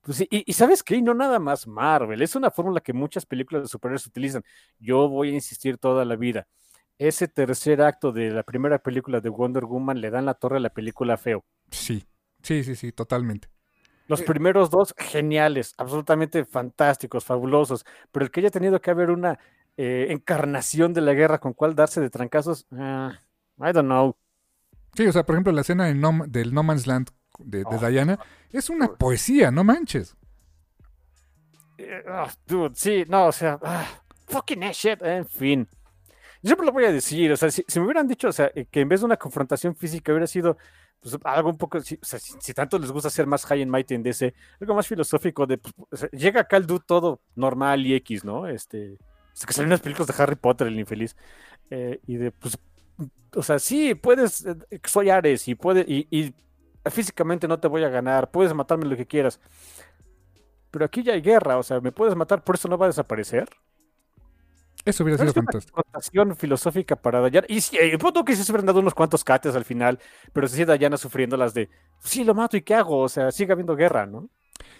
pues 0.00 0.16
sí, 0.16 0.26
y, 0.30 0.50
y, 0.50 0.54
sabes 0.54 0.82
qué, 0.82 1.00
no 1.02 1.12
nada 1.12 1.38
más 1.38 1.66
Marvel, 1.66 2.22
es 2.22 2.34
una 2.34 2.50
fórmula 2.50 2.80
que 2.80 2.94
muchas 2.94 3.26
películas 3.26 3.64
de 3.64 3.68
superhéroes 3.68 4.06
utilizan. 4.06 4.42
Yo 4.78 5.10
voy 5.10 5.28
a 5.28 5.34
insistir 5.34 5.76
toda 5.76 6.06
la 6.06 6.16
vida. 6.16 6.48
Ese 6.96 7.28
tercer 7.28 7.82
acto 7.82 8.12
de 8.12 8.30
la 8.30 8.44
primera 8.44 8.78
película 8.78 9.20
de 9.20 9.28
Wonder 9.28 9.66
Woman 9.66 10.00
le 10.00 10.10
dan 10.10 10.24
la 10.24 10.32
torre 10.34 10.56
a 10.56 10.60
la 10.60 10.70
película 10.70 11.18
feo. 11.18 11.44
Sí, 11.70 12.04
sí, 12.42 12.64
sí, 12.64 12.74
sí, 12.74 12.90
totalmente. 12.90 13.48
Los 14.08 14.20
eh, 14.20 14.24
primeros 14.24 14.70
dos, 14.70 14.94
geniales, 14.96 15.74
absolutamente 15.76 16.46
fantásticos, 16.46 17.26
fabulosos, 17.26 17.84
pero 18.10 18.24
el 18.24 18.30
que 18.30 18.40
haya 18.40 18.50
tenido 18.50 18.80
que 18.80 18.90
haber 18.90 19.10
una 19.10 19.38
eh, 19.76 20.06
encarnación 20.08 20.94
de 20.94 21.02
la 21.02 21.12
guerra 21.12 21.38
con 21.38 21.52
cual 21.52 21.74
darse 21.74 22.00
de 22.00 22.08
trancazos, 22.08 22.66
uh, 22.70 23.10
I 23.58 23.72
don't 23.72 23.86
know. 23.86 24.16
Sí, 24.94 25.06
o 25.06 25.12
sea, 25.12 25.24
por 25.24 25.34
ejemplo, 25.34 25.52
la 25.52 25.62
escena 25.62 25.88
en 25.88 26.00
no, 26.00 26.24
del 26.26 26.52
No 26.52 26.62
Man's 26.62 26.86
Land 26.86 27.10
de, 27.38 27.58
de 27.58 27.64
oh, 27.64 27.88
Diana, 27.88 28.18
es 28.50 28.70
una 28.70 28.88
poesía, 28.88 29.50
no 29.50 29.64
manches. 29.64 30.16
Oh, 32.08 32.28
dude, 32.46 32.74
sí, 32.74 33.04
no, 33.08 33.26
o 33.26 33.32
sea, 33.32 33.58
ah, 33.62 33.86
fucking 34.28 34.60
shit, 34.72 35.02
en 35.02 35.26
fin. 35.26 35.68
Yo 36.42 36.48
siempre 36.48 36.66
lo 36.66 36.72
voy 36.72 36.84
a 36.84 36.92
decir, 36.92 37.32
o 37.32 37.36
sea, 37.36 37.50
si, 37.50 37.64
si, 37.66 37.78
me 37.78 37.86
hubieran 37.86 38.06
dicho, 38.06 38.28
o 38.28 38.32
sea, 38.32 38.50
que 38.70 38.80
en 38.80 38.88
vez 38.88 39.00
de 39.00 39.06
una 39.06 39.16
confrontación 39.16 39.74
física 39.76 40.12
hubiera 40.12 40.26
sido 40.26 40.56
pues, 41.00 41.16
algo 41.24 41.50
un 41.50 41.56
poco, 41.56 41.80
si, 41.80 41.94
o 41.94 42.04
sea, 42.04 42.18
si, 42.18 42.34
si 42.40 42.52
tanto 42.52 42.78
les 42.78 42.90
gusta 42.90 43.10
ser 43.10 43.26
más 43.26 43.44
high 43.46 43.62
and 43.62 43.70
mighty 43.70 43.94
en 43.94 44.02
DC, 44.02 44.34
algo 44.60 44.74
más 44.74 44.86
filosófico 44.86 45.46
de, 45.46 45.58
pues, 45.58 45.74
o 45.90 45.96
sea, 45.96 46.08
llega 46.10 46.40
acá 46.42 46.56
el 46.56 46.66
dude 46.66 46.84
todo 46.86 47.20
normal 47.34 47.86
y 47.86 47.94
X, 47.94 48.24
¿no? 48.24 48.46
Este, 48.46 48.94
o 48.94 49.36
sea, 49.36 49.46
que 49.46 49.52
salen 49.52 49.68
unas 49.68 49.80
películas 49.80 50.08
de 50.08 50.22
Harry 50.22 50.36
Potter, 50.36 50.66
el 50.66 50.78
infeliz, 50.78 51.16
eh, 51.70 52.00
y 52.06 52.16
de, 52.16 52.30
pues, 52.32 52.58
o 53.34 53.42
sea, 53.42 53.58
sí, 53.58 53.94
puedes, 53.94 54.44
eh, 54.46 54.56
soy 54.84 55.10
Ares 55.10 55.48
y 55.48 55.54
puede, 55.54 55.84
y, 55.88 56.06
y 56.10 56.34
físicamente 56.90 57.48
no 57.48 57.60
te 57.60 57.68
voy 57.68 57.84
a 57.84 57.88
ganar, 57.88 58.30
puedes 58.30 58.54
matarme 58.54 58.86
lo 58.86 58.96
que 58.96 59.06
quieras, 59.06 59.40
pero 60.70 60.84
aquí 60.84 61.02
ya 61.02 61.12
hay 61.12 61.20
guerra, 61.20 61.58
o 61.58 61.62
sea, 61.62 61.80
me 61.80 61.92
puedes 61.92 62.16
matar, 62.16 62.42
por 62.44 62.54
eso 62.56 62.68
no 62.68 62.78
va 62.78 62.86
a 62.86 62.88
desaparecer. 62.88 63.48
Eso 64.84 65.02
hubiera 65.02 65.18
¿No 65.18 65.24
sido 65.26 65.32
es 65.32 65.36
una 65.36 65.42
fantástico. 65.42 65.82
confrontación 65.82 66.36
filosófica 66.36 66.96
para 66.96 67.20
Dayana. 67.20 67.46
Y 67.48 67.60
sí, 67.60 67.76
el 67.78 67.98
punto 67.98 68.24
que 68.24 68.34
sí 68.34 68.42
se 68.44 68.50
hubieran 68.52 68.66
dado 68.66 68.80
unos 68.80 68.94
cuantos 68.94 69.24
cates 69.24 69.54
al 69.54 69.64
final, 69.64 69.98
pero 70.32 70.48
sí 70.48 70.64
Dayana 70.64 70.96
sufriendo 70.96 71.36
las 71.36 71.54
de, 71.54 71.68
sí, 72.00 72.24
lo 72.24 72.34
mato 72.34 72.56
y 72.56 72.62
qué 72.62 72.74
hago, 72.74 72.98
o 73.00 73.08
sea, 73.08 73.30
sigue 73.30 73.52
habiendo 73.52 73.76
guerra, 73.76 74.06
¿no? 74.06 74.30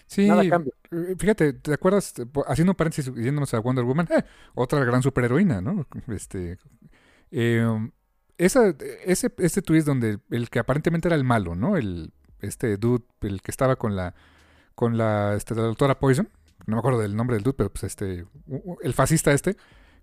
Sí, 0.07 0.23
Nada 0.27 0.47
cambia. 0.47 0.73
eh, 0.91 1.15
fíjate, 1.19 1.53
¿te 1.55 1.73
acuerdas? 1.75 2.15
Haciendo 2.47 2.73
un 2.73 2.77
paréntesis, 2.77 3.13
yéndonos 3.15 3.55
a 3.55 3.61
Wonder 3.61 3.85
Woman, 3.85 4.09
eh, 4.11 4.25
otra 4.55 4.85
gran 4.85 5.03
superheroína, 5.03 5.61
¿no? 5.61 5.87
Este, 6.09 6.59
eh, 7.31 7.65
esa, 8.39 8.75
ese, 9.05 9.33
ese 9.39 9.63
twist 9.63 9.87
donde 9.87 10.19
el 10.31 10.51
que 10.51 10.59
aparentemente 10.59 11.09
era 11.09 11.17
el 11.17 11.25
malo, 11.25 11.55
¿no? 11.55 11.77
El, 11.77 12.13
este 12.41 12.77
dude, 12.77 13.05
el 13.23 13.41
que 13.43 13.51
estaba 13.51 13.77
con 13.77 13.95
la, 13.97 14.15
con 14.75 14.97
la, 14.99 15.35
este, 15.35 15.55
doctora 15.55 15.99
Poison, 15.99 16.29
no 16.67 16.77
me 16.77 16.79
acuerdo 16.79 17.01
del 17.01 17.17
nombre 17.17 17.37
del 17.37 17.45
dude, 17.45 17.55
pero 17.57 17.71
pues 17.71 17.85
este, 17.85 18.25
el 18.83 18.95
fascista 18.95 19.33
este, 19.33 19.57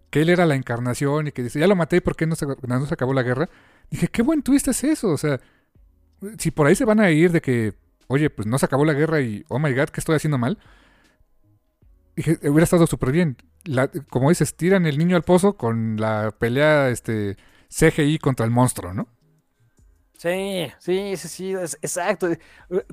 que 0.10 0.22
él 0.22 0.30
era 0.30 0.46
la 0.46 0.56
encarnación 0.56 1.28
y 1.28 1.32
que 1.32 1.44
dice, 1.44 1.60
ya 1.60 1.68
lo 1.68 1.76
maté, 1.76 2.02
¿por 2.02 2.16
qué 2.16 2.26
no 2.28 2.36
se, 2.36 2.46
no 2.46 2.86
se 2.86 2.94
acabó 2.94 3.14
la 3.14 3.24
guerra? 3.24 3.50
Dije, 3.90 4.08
qué 4.08 4.22
buen 4.22 4.42
twist 4.42 4.68
es 4.68 4.84
eso, 4.84 5.10
o 5.10 5.18
sea, 5.18 5.40
si 6.38 6.52
por 6.52 6.68
ahí 6.68 6.76
se 6.76 6.86
van 6.86 7.00
a 7.00 7.12
ir 7.12 7.32
de 7.32 7.42
que, 7.42 7.74
oye, 8.08 8.30
pues 8.30 8.48
no 8.48 8.58
se 8.60 8.66
acabó 8.66 8.86
la 8.86 8.94
guerra 8.94 9.22
y, 9.22 9.44
oh 9.50 9.60
my 9.60 9.74
god, 9.74 9.90
¿qué 9.90 10.00
estoy 10.00 10.16
haciendo 10.16 10.38
mal? 10.38 10.58
Dije, 12.16 12.38
hubiera 12.44 12.64
estado 12.64 12.88
súper 12.88 13.12
bien. 13.12 13.38
La- 13.66 13.88
como 14.10 14.30
dices, 14.30 14.56
tiran 14.56 14.86
el 14.86 14.98
niño 14.98 15.16
al 15.16 15.24
pozo 15.24 15.58
con 15.58 15.98
la 15.98 16.32
pelea 16.38 16.90
este, 16.90 17.38
CGI 17.70 18.20
contra 18.20 18.46
el 18.46 18.52
monstruo, 18.52 18.94
¿no? 18.94 19.08
Sí, 20.18 20.68
sí, 20.80 21.16
sí, 21.16 21.28
sí, 21.30 21.54
es- 21.54 21.78
exacto. 21.82 22.28
Eh, 22.30 22.40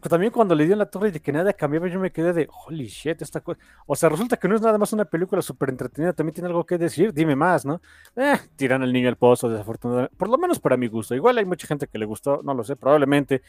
También 0.08 0.30
cuando 0.30 0.54
le 0.54 0.64
dio 0.64 0.76
la 0.76 0.86
torre 0.88 1.10
de 1.10 1.18
que 1.20 1.32
nada 1.32 1.52
cambiaba, 1.52 1.88
yo 1.88 1.98
me 1.98 2.12
quedé 2.12 2.32
de, 2.32 2.48
holy 2.66 2.86
shit, 2.86 3.20
esta 3.20 3.40
cosa. 3.40 3.58
O 3.86 3.96
sea, 3.96 4.08
resulta 4.08 4.36
que 4.36 4.46
no 4.46 4.54
es 4.54 4.62
nada 4.62 4.78
más 4.78 4.92
una 4.92 5.04
película 5.04 5.42
súper 5.42 5.70
entretenida, 5.70 6.12
también 6.12 6.34
tiene 6.34 6.46
algo 6.48 6.64
que 6.64 6.78
decir, 6.78 7.12
dime 7.12 7.34
más, 7.34 7.64
¿no? 7.66 7.80
Eh, 8.14 8.36
tiran 8.54 8.82
al 8.82 8.92
niño 8.92 9.08
al 9.08 9.16
pozo, 9.16 9.48
desafortunadamente. 9.48 10.14
Por 10.16 10.28
lo 10.28 10.38
menos 10.38 10.60
para 10.60 10.76
mi 10.76 10.86
gusto. 10.86 11.16
Igual 11.16 11.38
hay 11.38 11.44
mucha 11.44 11.66
gente 11.66 11.88
que 11.88 11.98
le 11.98 12.04
gustó, 12.06 12.42
no 12.44 12.54
lo 12.54 12.62
sé, 12.62 12.76
probablemente. 12.76 13.42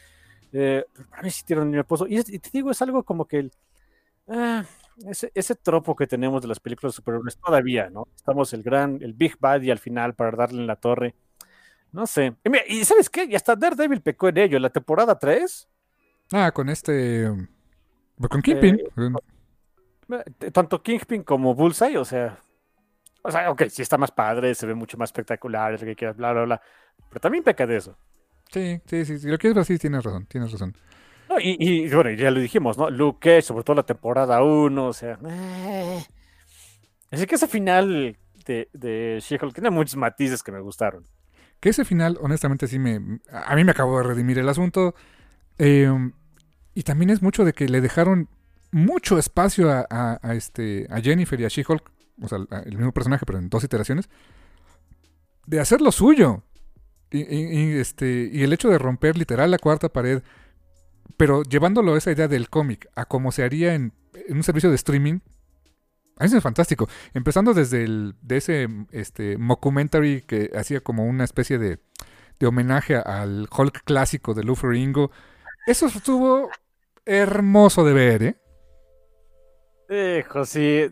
Eh, 0.52 0.84
para 1.10 1.22
mí 1.22 1.30
sí 1.30 1.44
tiran 1.44 1.64
al 1.64 1.70
niño 1.70 1.80
al 1.80 1.86
pozo. 1.86 2.06
Y, 2.08 2.16
es- 2.16 2.26
te 2.26 2.50
digo, 2.52 2.70
es 2.72 2.82
algo 2.82 3.04
como 3.04 3.26
que 3.26 3.38
el, 3.38 3.52
ah, 4.28 4.64
ese, 5.06 5.30
ese 5.34 5.54
tropo 5.54 5.94
que 5.94 6.06
tenemos 6.06 6.42
de 6.42 6.48
las 6.48 6.60
películas 6.60 6.94
superhéroes 6.94 7.36
todavía, 7.38 7.90
¿no? 7.90 8.06
Estamos 8.16 8.52
el 8.52 8.62
gran, 8.62 8.98
el 9.02 9.12
Big 9.12 9.36
Bad 9.38 9.62
y 9.62 9.70
al 9.70 9.78
final 9.78 10.14
para 10.14 10.36
darle 10.36 10.60
en 10.60 10.66
la 10.66 10.76
torre. 10.76 11.14
No 11.92 12.06
sé. 12.06 12.34
Y, 12.44 12.50
mira, 12.50 12.64
¿y 12.66 12.84
¿sabes 12.84 13.08
qué? 13.08 13.24
Y 13.24 13.34
hasta 13.34 13.56
Daredevil 13.56 14.02
pecó 14.02 14.28
en 14.28 14.38
ello. 14.38 14.58
La 14.58 14.70
temporada 14.70 15.18
3, 15.18 15.68
Ah, 16.32 16.52
con 16.52 16.68
este... 16.68 17.30
pues 18.16 18.28
Con 18.28 18.42
Kingpin. 18.42 18.78
eh, 20.40 20.50
tanto 20.50 20.82
Kingpin 20.82 21.22
como 21.22 21.54
Bullseye, 21.54 21.96
o 21.96 22.04
sea... 22.04 22.38
O 23.22 23.30
sea, 23.32 23.50
ok, 23.50 23.64
sí 23.68 23.82
está 23.82 23.98
más 23.98 24.12
padre, 24.12 24.54
se 24.54 24.66
ve 24.66 24.74
mucho 24.74 24.96
más 24.96 25.08
espectacular, 25.08 25.74
es 25.74 25.80
lo 25.80 25.86
que 25.86 25.96
quieras, 25.96 26.16
bla, 26.16 26.32
bla, 26.32 26.44
bla. 26.44 26.62
Pero 27.08 27.20
también 27.20 27.42
peca 27.44 27.66
de 27.66 27.76
eso. 27.76 27.96
Sí, 28.50 28.80
sí, 28.86 29.04
sí. 29.04 29.18
Si 29.18 29.28
lo 29.28 29.36
quieres 29.38 29.54
ver 29.56 29.62
así, 29.62 29.76
tienes 29.78 30.04
razón, 30.04 30.26
tienes 30.26 30.52
razón. 30.52 30.74
No, 31.28 31.36
y, 31.40 31.88
bueno, 31.90 32.10
ya 32.10 32.30
lo 32.30 32.40
dijimos, 32.40 32.78
¿no? 32.78 32.88
Luke 32.90 33.42
sobre 33.42 33.64
todo 33.64 33.76
la 33.76 33.82
temporada 33.82 34.42
1, 34.42 34.86
o 34.86 34.92
sea... 34.92 35.18
eh. 35.28 36.02
Así 37.10 37.26
que 37.26 37.34
ese 37.36 37.48
final 37.48 38.16
de, 38.46 38.68
de 38.72 39.18
She-Hulk 39.22 39.54
tiene 39.54 39.70
muchos 39.70 39.96
matices 39.96 40.42
que 40.42 40.52
me 40.52 40.60
gustaron. 40.60 41.04
Que 41.60 41.70
ese 41.70 41.84
final, 41.84 42.18
honestamente, 42.20 42.66
sí 42.68 42.78
me. 42.78 43.20
A 43.32 43.56
mí 43.56 43.64
me 43.64 43.72
acabó 43.72 43.98
de 43.98 44.04
redimir 44.04 44.38
el 44.38 44.48
asunto. 44.48 44.94
Eh, 45.58 45.90
y 46.74 46.82
también 46.82 47.10
es 47.10 47.20
mucho 47.22 47.44
de 47.44 47.52
que 47.52 47.68
le 47.68 47.80
dejaron 47.80 48.28
mucho 48.70 49.18
espacio 49.18 49.70
a, 49.70 50.18
este, 50.34 50.86
a 50.90 51.00
Jennifer 51.00 51.40
y 51.40 51.44
a 51.46 51.48
She-Hulk, 51.48 51.90
o 52.22 52.28
sea, 52.28 52.38
el 52.64 52.76
mismo 52.76 52.92
personaje, 52.92 53.24
pero 53.26 53.38
en 53.38 53.48
dos 53.48 53.64
iteraciones, 53.64 54.08
de 55.46 55.60
hacer 55.60 55.80
lo 55.80 55.90
suyo. 55.92 56.42
Y- 57.10 57.22
y, 57.22 57.78
este, 57.78 58.28
y 58.30 58.42
el 58.42 58.52
hecho 58.52 58.68
de 58.68 58.78
romper 58.78 59.16
literal 59.16 59.50
la 59.50 59.58
cuarta 59.58 59.88
pared, 59.88 60.22
pero 61.16 61.42
llevándolo 61.42 61.94
a 61.94 61.98
esa 61.98 62.12
idea 62.12 62.28
del 62.28 62.50
cómic, 62.50 62.88
a 62.94 63.06
como 63.06 63.32
se 63.32 63.42
haría 63.42 63.74
en, 63.74 63.92
un 64.28 64.42
servicio 64.42 64.70
de 64.70 64.76
streaming. 64.76 65.20
A 66.18 66.24
mí 66.24 66.30
me 66.30 66.38
es 66.38 66.42
fantástico. 66.42 66.88
Empezando 67.14 67.54
desde 67.54 67.84
el, 67.84 68.14
de 68.22 68.36
ese 68.38 68.68
este, 68.90 69.38
mockumentary 69.38 70.22
que 70.22 70.50
hacía 70.56 70.80
como 70.80 71.04
una 71.06 71.24
especie 71.24 71.58
de, 71.58 71.78
homenaje 72.44 72.96
al 72.96 73.48
Hulk 73.56 73.82
clásico 73.84 74.34
de 74.34 74.44
Lou 74.44 74.56
Ferrigno. 74.56 75.10
Eso 75.66 75.86
estuvo 75.86 76.50
hermoso 77.04 77.84
de 77.84 77.92
ver, 77.92 78.22
¿eh? 79.88 80.18
Hijo, 80.20 80.44
sí. 80.44 80.90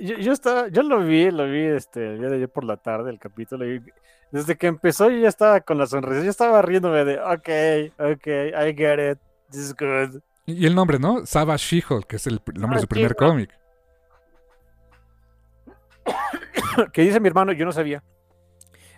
Yo, 0.00 0.16
yo 0.18 0.32
estaba, 0.32 0.68
yo 0.68 0.82
lo 0.82 1.04
vi, 1.04 1.30
lo 1.30 1.50
vi 1.50 1.62
este, 1.62 2.14
el 2.14 2.18
día 2.18 2.28
de 2.28 2.36
ayer 2.36 2.48
por 2.48 2.64
la 2.64 2.76
tarde, 2.76 3.10
el 3.10 3.18
capítulo. 3.18 3.66
y 3.66 3.82
desde 4.30 4.56
que 4.56 4.66
empezó 4.66 5.08
yo 5.08 5.18
ya 5.18 5.28
estaba 5.28 5.60
con 5.60 5.78
la 5.78 5.86
sonrisa, 5.86 6.22
yo 6.22 6.30
estaba 6.30 6.62
riéndome 6.62 7.04
de, 7.04 7.18
ok, 7.18 7.48
ok, 7.98 8.26
I 8.26 8.74
get 8.76 9.12
it, 9.12 9.18
this 9.50 9.60
is 9.60 9.74
good. 9.74 10.20
Y 10.46 10.66
el 10.66 10.74
nombre, 10.74 10.98
¿no? 10.98 11.26
Savage 11.26 11.80
She-Hulk, 11.82 12.06
que 12.06 12.16
es 12.16 12.26
el 12.26 12.40
nombre 12.54 12.76
de 12.78 12.82
su 12.82 12.88
primer 12.88 13.16
cómic. 13.16 13.50
que 16.92 17.02
dice 17.02 17.20
mi 17.20 17.28
hermano, 17.28 17.52
yo 17.52 17.64
no 17.64 17.72
sabía. 17.72 18.02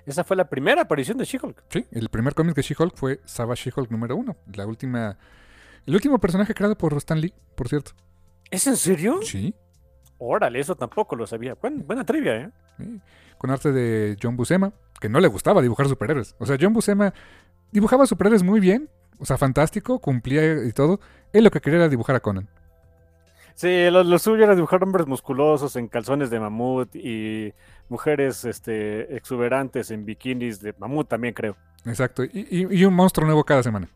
Esa 0.06 0.24
fue 0.24 0.36
la 0.36 0.48
primera 0.48 0.82
aparición 0.82 1.18
de 1.18 1.24
She-Hulk. 1.24 1.64
Sí, 1.68 1.86
el 1.92 2.08
primer 2.08 2.34
cómic 2.34 2.54
de 2.54 2.62
She-Hulk 2.62 2.96
fue 2.96 3.20
Savage 3.24 3.70
She-Hulk 3.70 3.90
número 3.90 4.16
uno. 4.16 4.36
La 4.54 4.66
última. 4.66 5.18
El 5.86 5.94
último 5.94 6.18
personaje 6.18 6.54
creado 6.54 6.76
por 6.76 6.94
Stan 6.94 7.20
Lee, 7.20 7.32
por 7.54 7.68
cierto. 7.68 7.92
¿Es 8.50 8.66
en 8.66 8.76
serio? 8.76 9.20
Sí. 9.22 9.54
Órale, 10.18 10.60
eso 10.60 10.74
tampoco 10.74 11.14
lo 11.16 11.26
sabía. 11.26 11.54
Buen- 11.54 11.86
buena 11.86 12.04
trivia, 12.04 12.36
¿eh? 12.36 12.50
sí. 12.78 13.00
Con 13.36 13.50
arte 13.50 13.70
de 13.70 14.16
John 14.20 14.36
Buscema, 14.36 14.72
que 15.00 15.08
no 15.08 15.20
le 15.20 15.28
gustaba 15.28 15.62
dibujar 15.62 15.86
superhéroes. 15.88 16.34
O 16.40 16.46
sea, 16.46 16.56
John 16.60 16.72
Buscema 16.72 17.14
dibujaba 17.70 18.04
superhéroes 18.06 18.42
muy 18.42 18.58
bien. 18.60 18.90
O 19.18 19.24
sea, 19.24 19.36
fantástico, 19.38 19.98
cumplía 19.98 20.64
y 20.64 20.72
todo. 20.72 21.00
Él 21.32 21.44
lo 21.44 21.50
que 21.50 21.60
quería 21.60 21.78
era 21.80 21.88
dibujar 21.88 22.16
a 22.16 22.20
Conan. 22.20 22.48
Sí, 23.54 23.90
lo, 23.90 24.04
lo 24.04 24.18
suyo 24.20 24.44
era 24.44 24.54
dibujar 24.54 24.82
hombres 24.84 25.06
musculosos 25.08 25.74
en 25.76 25.88
calzones 25.88 26.30
de 26.30 26.38
mamut 26.38 26.94
y 26.94 27.52
mujeres 27.88 28.44
este, 28.44 29.16
exuberantes 29.16 29.90
en 29.90 30.04
bikinis 30.04 30.60
de 30.60 30.74
mamut 30.78 31.08
también, 31.08 31.34
creo. 31.34 31.56
Exacto. 31.84 32.22
Y, 32.24 32.46
y- 32.50 32.76
y 32.80 32.84
un 32.84 32.94
monstruo 32.94 33.26
nuevo 33.26 33.42
cada 33.44 33.62
semana. 33.64 33.88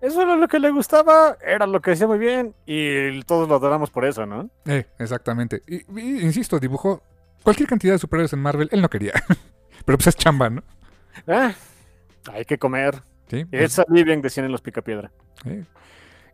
Eso 0.00 0.22
era 0.22 0.36
lo 0.36 0.46
que 0.48 0.58
le 0.60 0.70
gustaba, 0.70 1.36
era 1.44 1.66
lo 1.66 1.80
que 1.82 1.90
hacía 1.90 2.06
muy 2.06 2.18
bien 2.18 2.54
y 2.64 3.20
todos 3.24 3.48
lo 3.48 3.56
adoramos 3.56 3.90
por 3.90 4.04
eso, 4.04 4.24
¿no? 4.26 4.48
Eh, 4.64 4.86
exactamente. 4.98 5.62
Y, 5.66 5.78
y, 6.00 6.20
insisto, 6.22 6.58
dibujó 6.60 7.02
cualquier 7.42 7.68
cantidad 7.68 7.94
de 7.94 7.98
superhéroes 7.98 8.32
en 8.32 8.38
Marvel. 8.40 8.68
Él 8.72 8.80
no 8.80 8.88
quería. 8.88 9.12
Pero 9.84 9.98
pues 9.98 10.06
es 10.06 10.16
chamba, 10.16 10.48
¿no? 10.50 10.62
Ah, 11.26 11.52
hay 12.32 12.44
que 12.44 12.58
comer. 12.58 13.02
Sí. 13.28 13.44
pues, 13.44 13.72
Esa 13.72 13.84
bien 13.88 14.22
decían 14.22 14.46
en 14.46 14.52
los 14.52 14.62
Picapiedra. 14.62 15.10
eh. 15.44 15.64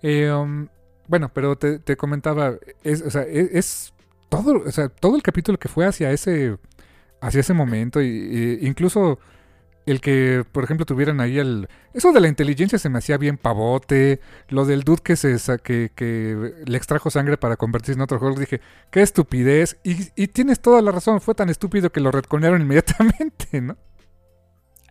Eh, 0.02 0.30
um, 0.32 0.68
bueno, 1.08 1.30
pero 1.32 1.56
te, 1.56 1.78
te 1.78 1.96
comentaba, 1.96 2.54
es, 2.82 3.02
o 3.02 3.10
sea, 3.10 3.22
es, 3.22 3.48
es 3.52 3.94
todo, 4.28 4.62
o 4.66 4.70
sea, 4.72 4.88
todo 4.88 5.16
el 5.16 5.22
capítulo 5.22 5.58
que 5.58 5.68
fue 5.68 5.86
hacia 5.86 6.10
ese, 6.12 6.58
hacia 7.20 7.40
ese 7.40 7.54
momento, 7.54 8.02
y, 8.02 8.06
y 8.62 8.66
incluso 8.66 9.18
el 9.86 10.00
que, 10.00 10.44
por 10.52 10.64
ejemplo, 10.64 10.86
tuvieran 10.86 11.20
ahí 11.20 11.38
el, 11.38 11.68
eso 11.92 12.12
de 12.12 12.20
la 12.20 12.28
inteligencia 12.28 12.78
se 12.78 12.88
me 12.88 12.98
hacía 12.98 13.18
bien 13.18 13.36
pavote, 13.38 14.20
lo 14.48 14.64
del 14.66 14.82
dude 14.82 15.02
que 15.02 15.16
se, 15.16 15.36
que, 15.62 15.90
que 15.94 16.54
le 16.66 16.76
extrajo 16.78 17.10
sangre 17.10 17.36
para 17.38 17.56
convertirse 17.56 17.94
en 17.98 18.02
otro 18.02 18.18
Hulk, 18.18 18.38
dije, 18.38 18.60
qué 18.90 19.02
estupidez, 19.02 19.78
y, 19.84 20.08
y 20.16 20.28
tienes 20.28 20.60
toda 20.60 20.82
la 20.82 20.90
razón, 20.92 21.20
fue 21.20 21.34
tan 21.34 21.50
estúpido 21.50 21.90
que 21.92 22.00
lo 22.00 22.10
retconearon 22.10 22.60
inmediatamente, 22.62 23.60
¿no? 23.60 23.76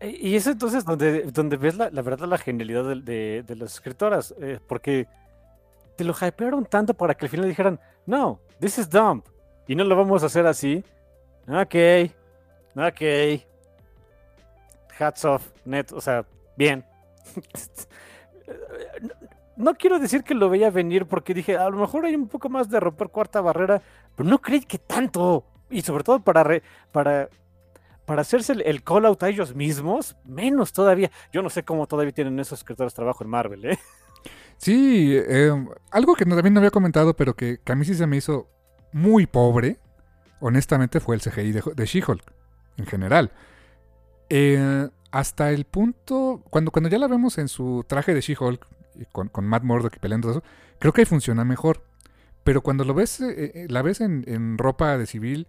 Y 0.04 0.36
es 0.36 0.48
entonces 0.48 0.84
donde, 0.86 1.24
donde 1.32 1.56
ves 1.58 1.76
la, 1.78 1.90
la 1.90 2.02
verdad 2.02 2.28
la 2.28 2.38
genialidad 2.38 2.84
de, 2.84 3.44
de- 3.44 3.56
las 3.56 3.74
escritoras, 3.76 4.34
eh, 4.42 4.60
porque 4.68 5.08
te 5.96 6.04
lo 6.04 6.14
hypearon 6.20 6.66
tanto 6.66 6.94
para 6.94 7.14
que 7.16 7.26
al 7.26 7.30
final 7.30 7.48
dijeran, 7.48 7.80
no, 8.06 8.40
this 8.60 8.78
is 8.80 8.90
dumb, 8.90 9.22
y 9.68 9.76
no 9.76 9.84
lo 9.86 9.96
vamos 9.96 10.24
a 10.24 10.26
hacer 10.26 10.46
así. 10.46 10.84
Ok, 11.48 11.76
ok. 12.76 13.42
Hats 15.00 15.26
off, 15.26 15.52
net, 15.66 15.92
o 15.94 16.02
sea, 16.02 16.26
bien. 16.58 16.84
No- 19.02 19.14
No 19.56 19.76
quiero 19.76 20.00
decir 20.00 20.24
que 20.24 20.34
lo 20.34 20.50
veía 20.50 20.70
venir 20.72 21.06
porque 21.06 21.34
dije, 21.34 21.56
a 21.56 21.70
lo 21.70 21.78
mejor 21.78 22.06
hay 22.06 22.16
un 22.16 22.28
poco 22.28 22.50
más 22.50 22.70
de 22.70 22.80
romper 22.80 23.10
cuarta 23.10 23.40
barrera, 23.40 23.82
pero 24.16 24.28
no 24.28 24.40
creí 24.42 24.62
que 24.62 24.80
tanto. 24.80 25.46
Y 25.70 25.82
sobre 25.82 26.04
todo 26.04 26.20
para, 26.20 26.44
re- 26.44 26.64
para 26.92 27.30
para 28.06 28.22
hacerse 28.22 28.54
el, 28.54 28.84
call 28.84 29.06
out 29.06 29.24
a 29.24 29.30
ellos 29.30 29.56
mismos, 29.56 30.16
menos 30.26 30.74
todavía. 30.74 31.12
Yo 31.32 31.42
no 31.42 31.50
sé 31.50 31.64
cómo 31.64 31.88
todavía 31.88 32.14
tienen 32.14 32.40
esos 32.40 32.60
escritores 32.60 32.94
trabajo 32.94 33.24
en 33.24 33.30
Marvel, 33.30 33.66
¿eh? 33.66 33.80
Sí, 34.58 35.18
em, 35.28 35.68
algo 35.92 36.16
que 36.16 36.26
también 36.26 36.54
no 36.54 36.60
había 36.60 36.72
comentado, 36.72 37.16
pero 37.16 37.36
que, 37.36 37.60
a 37.66 37.76
mí 37.76 37.84
sí 37.84 37.96
se 37.96 38.08
me 38.08 38.18
hizo 38.18 38.48
muy 38.94 39.26
pobre, 39.26 39.78
honestamente, 40.40 41.00
fue 41.00 41.16
el 41.16 41.22
CGI 41.22 41.52
de, 41.52 41.86
She-Hulk, 41.86 42.24
en 42.78 42.86
general. 42.86 43.32
Eh, 44.30 44.88
hasta 45.12 45.52
el 45.52 45.66
punto, 45.66 46.44
cuando, 46.50 46.72
cuando 46.72 46.90
ya 46.90 46.98
la 46.98 47.08
vemos 47.08 47.38
en 47.38 47.50
su 47.50 47.84
traje 47.88 48.14
de 48.14 48.22
She-Hulk, 48.22 48.66
con, 49.12 49.28
con 49.28 49.46
Matt 49.46 49.64
Murdock 49.64 49.96
y 49.98 50.00
peleando 50.00 50.32
eso, 50.32 50.44
creo 50.80 50.94
que 50.94 51.02
ahí 51.02 51.06
funciona 51.06 51.44
mejor. 51.44 51.84
Pero 52.44 52.62
cuando 52.62 52.84
lo 52.84 52.94
ves, 52.94 53.22
eh, 53.22 53.52
eh, 53.56 53.68
la 53.70 53.82
ves 53.82 54.02
en, 54.02 54.58
ropa 54.58 54.98
de 54.98 55.06
civil, 55.06 55.48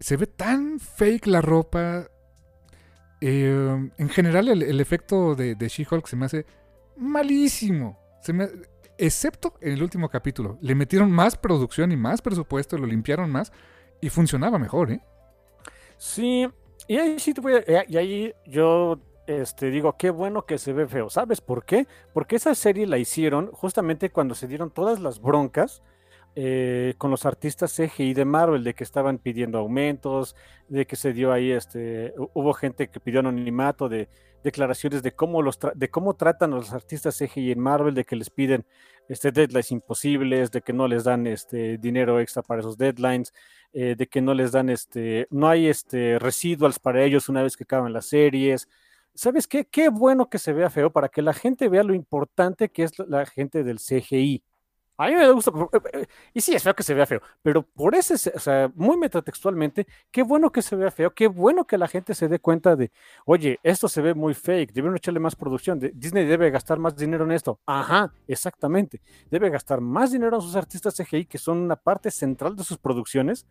se 0.00 0.16
ve 0.16 0.26
tan 0.26 0.80
fake 0.80 1.26
la 1.26 1.40
ropa. 1.40 2.08
en 3.20 4.08
general, 4.08 4.48
el, 4.48 4.80
efecto 4.80 5.34
de, 5.34 5.54
de 5.54 5.68
She-Hulk 5.68 6.06
se 6.06 6.16
me 6.16 6.26
hace 6.26 6.46
malísimo 6.96 7.98
excepto 9.00 9.54
en 9.60 9.72
el 9.72 9.82
último 9.82 10.08
capítulo. 10.08 10.58
Le 10.60 10.74
metieron 10.74 11.10
más 11.10 11.36
producción 11.36 11.90
y 11.90 11.96
más 11.96 12.20
presupuesto, 12.20 12.76
lo 12.76 12.86
limpiaron 12.86 13.30
más 13.30 13.52
y 14.00 14.10
funcionaba 14.10 14.58
mejor, 14.58 14.92
¿eh? 14.92 15.00
Sí, 15.96 16.46
y 16.86 16.96
ahí 16.96 17.18
sí 17.18 17.34
te 17.34 17.40
voy 17.40 17.54
a, 17.54 17.58
eh, 17.58 17.84
y 17.88 17.96
ahí 17.96 18.34
yo 18.46 19.00
este, 19.26 19.70
digo, 19.70 19.96
qué 19.96 20.10
bueno 20.10 20.44
que 20.44 20.58
se 20.58 20.72
ve 20.72 20.86
feo. 20.86 21.08
¿Sabes 21.08 21.40
por 21.40 21.64
qué? 21.64 21.86
Porque 22.12 22.36
esa 22.36 22.54
serie 22.54 22.86
la 22.86 22.98
hicieron 22.98 23.50
justamente 23.52 24.10
cuando 24.10 24.34
se 24.34 24.46
dieron 24.46 24.70
todas 24.70 25.00
las 25.00 25.20
broncas 25.20 25.82
eh, 26.42 26.94
con 26.96 27.10
los 27.10 27.26
artistas 27.26 27.76
CGI 27.76 28.14
de 28.14 28.24
Marvel, 28.24 28.64
de 28.64 28.72
que 28.72 28.82
estaban 28.82 29.18
pidiendo 29.18 29.58
aumentos, 29.58 30.34
de 30.68 30.86
que 30.86 30.96
se 30.96 31.12
dio 31.12 31.32
ahí, 31.32 31.50
este, 31.50 32.14
hubo 32.16 32.54
gente 32.54 32.88
que 32.88 32.98
pidió 32.98 33.20
anonimato, 33.20 33.90
de 33.90 34.08
declaraciones 34.42 35.02
de 35.02 35.12
cómo, 35.12 35.42
los 35.42 35.58
de 35.74 35.90
cómo 35.90 36.14
tratan 36.14 36.54
a 36.54 36.56
los 36.56 36.72
artistas 36.72 37.18
CGI 37.18 37.52
en 37.52 37.60
Marvel, 37.60 37.94
de 37.94 38.06
que 38.06 38.16
les 38.16 38.30
piden 38.30 38.64
este, 39.06 39.32
deadlines 39.32 39.70
imposibles, 39.70 40.50
de 40.50 40.62
que 40.62 40.72
no 40.72 40.88
les 40.88 41.04
dan 41.04 41.26
este, 41.26 41.76
dinero 41.76 42.18
extra 42.20 42.40
para 42.40 42.60
esos 42.60 42.78
deadlines, 42.78 43.34
eh, 43.74 43.94
de 43.94 44.06
que 44.06 44.22
no 44.22 44.32
les 44.32 44.52
dan, 44.52 44.70
este, 44.70 45.26
no 45.30 45.46
hay 45.46 45.66
este, 45.66 46.18
residuals 46.18 46.78
para 46.78 47.04
ellos 47.04 47.28
una 47.28 47.42
vez 47.42 47.54
que 47.54 47.64
acaban 47.64 47.92
las 47.92 48.06
series. 48.06 48.66
¿Sabes 49.14 49.46
qué? 49.46 49.66
Qué 49.66 49.90
bueno 49.90 50.30
que 50.30 50.38
se 50.38 50.54
vea 50.54 50.70
feo 50.70 50.90
para 50.90 51.10
que 51.10 51.20
la 51.20 51.34
gente 51.34 51.68
vea 51.68 51.82
lo 51.82 51.92
importante 51.92 52.70
que 52.70 52.84
es 52.84 52.98
la 52.98 53.26
gente 53.26 53.62
del 53.62 53.76
CGI. 53.78 54.42
A 55.00 55.06
mí 55.06 55.14
me 55.14 55.30
gusta, 55.32 55.50
eh, 55.72 55.80
eh, 55.94 56.06
y 56.34 56.42
sí, 56.42 56.54
es 56.54 56.62
feo 56.62 56.74
que 56.74 56.82
se 56.82 56.92
vea 56.92 57.06
feo, 57.06 57.22
pero 57.40 57.62
por 57.62 57.94
ese, 57.94 58.14
o 58.34 58.38
sea, 58.38 58.70
muy 58.74 58.98
metatextualmente, 58.98 59.86
qué 60.10 60.22
bueno 60.22 60.52
que 60.52 60.60
se 60.60 60.76
vea 60.76 60.90
feo, 60.90 61.14
qué 61.14 61.26
bueno 61.26 61.64
que 61.66 61.78
la 61.78 61.88
gente 61.88 62.14
se 62.14 62.28
dé 62.28 62.38
cuenta 62.38 62.76
de, 62.76 62.92
oye, 63.24 63.58
esto 63.62 63.88
se 63.88 64.02
ve 64.02 64.12
muy 64.12 64.34
fake, 64.34 64.74
debieron 64.74 64.94
echarle 64.94 65.18
más 65.18 65.36
producción, 65.36 65.80
Disney 65.94 66.26
debe 66.26 66.50
gastar 66.50 66.78
más 66.78 66.96
dinero 66.96 67.24
en 67.24 67.32
esto. 67.32 67.58
Ajá, 67.64 68.12
exactamente, 68.28 69.00
debe 69.30 69.48
gastar 69.48 69.80
más 69.80 70.12
dinero 70.12 70.36
en 70.36 70.42
sus 70.42 70.54
artistas 70.54 70.94
CGI, 70.94 71.24
que 71.24 71.38
son 71.38 71.56
una 71.56 71.76
parte 71.76 72.10
central 72.10 72.54
de 72.54 72.64
sus 72.64 72.76
producciones, 72.76 73.46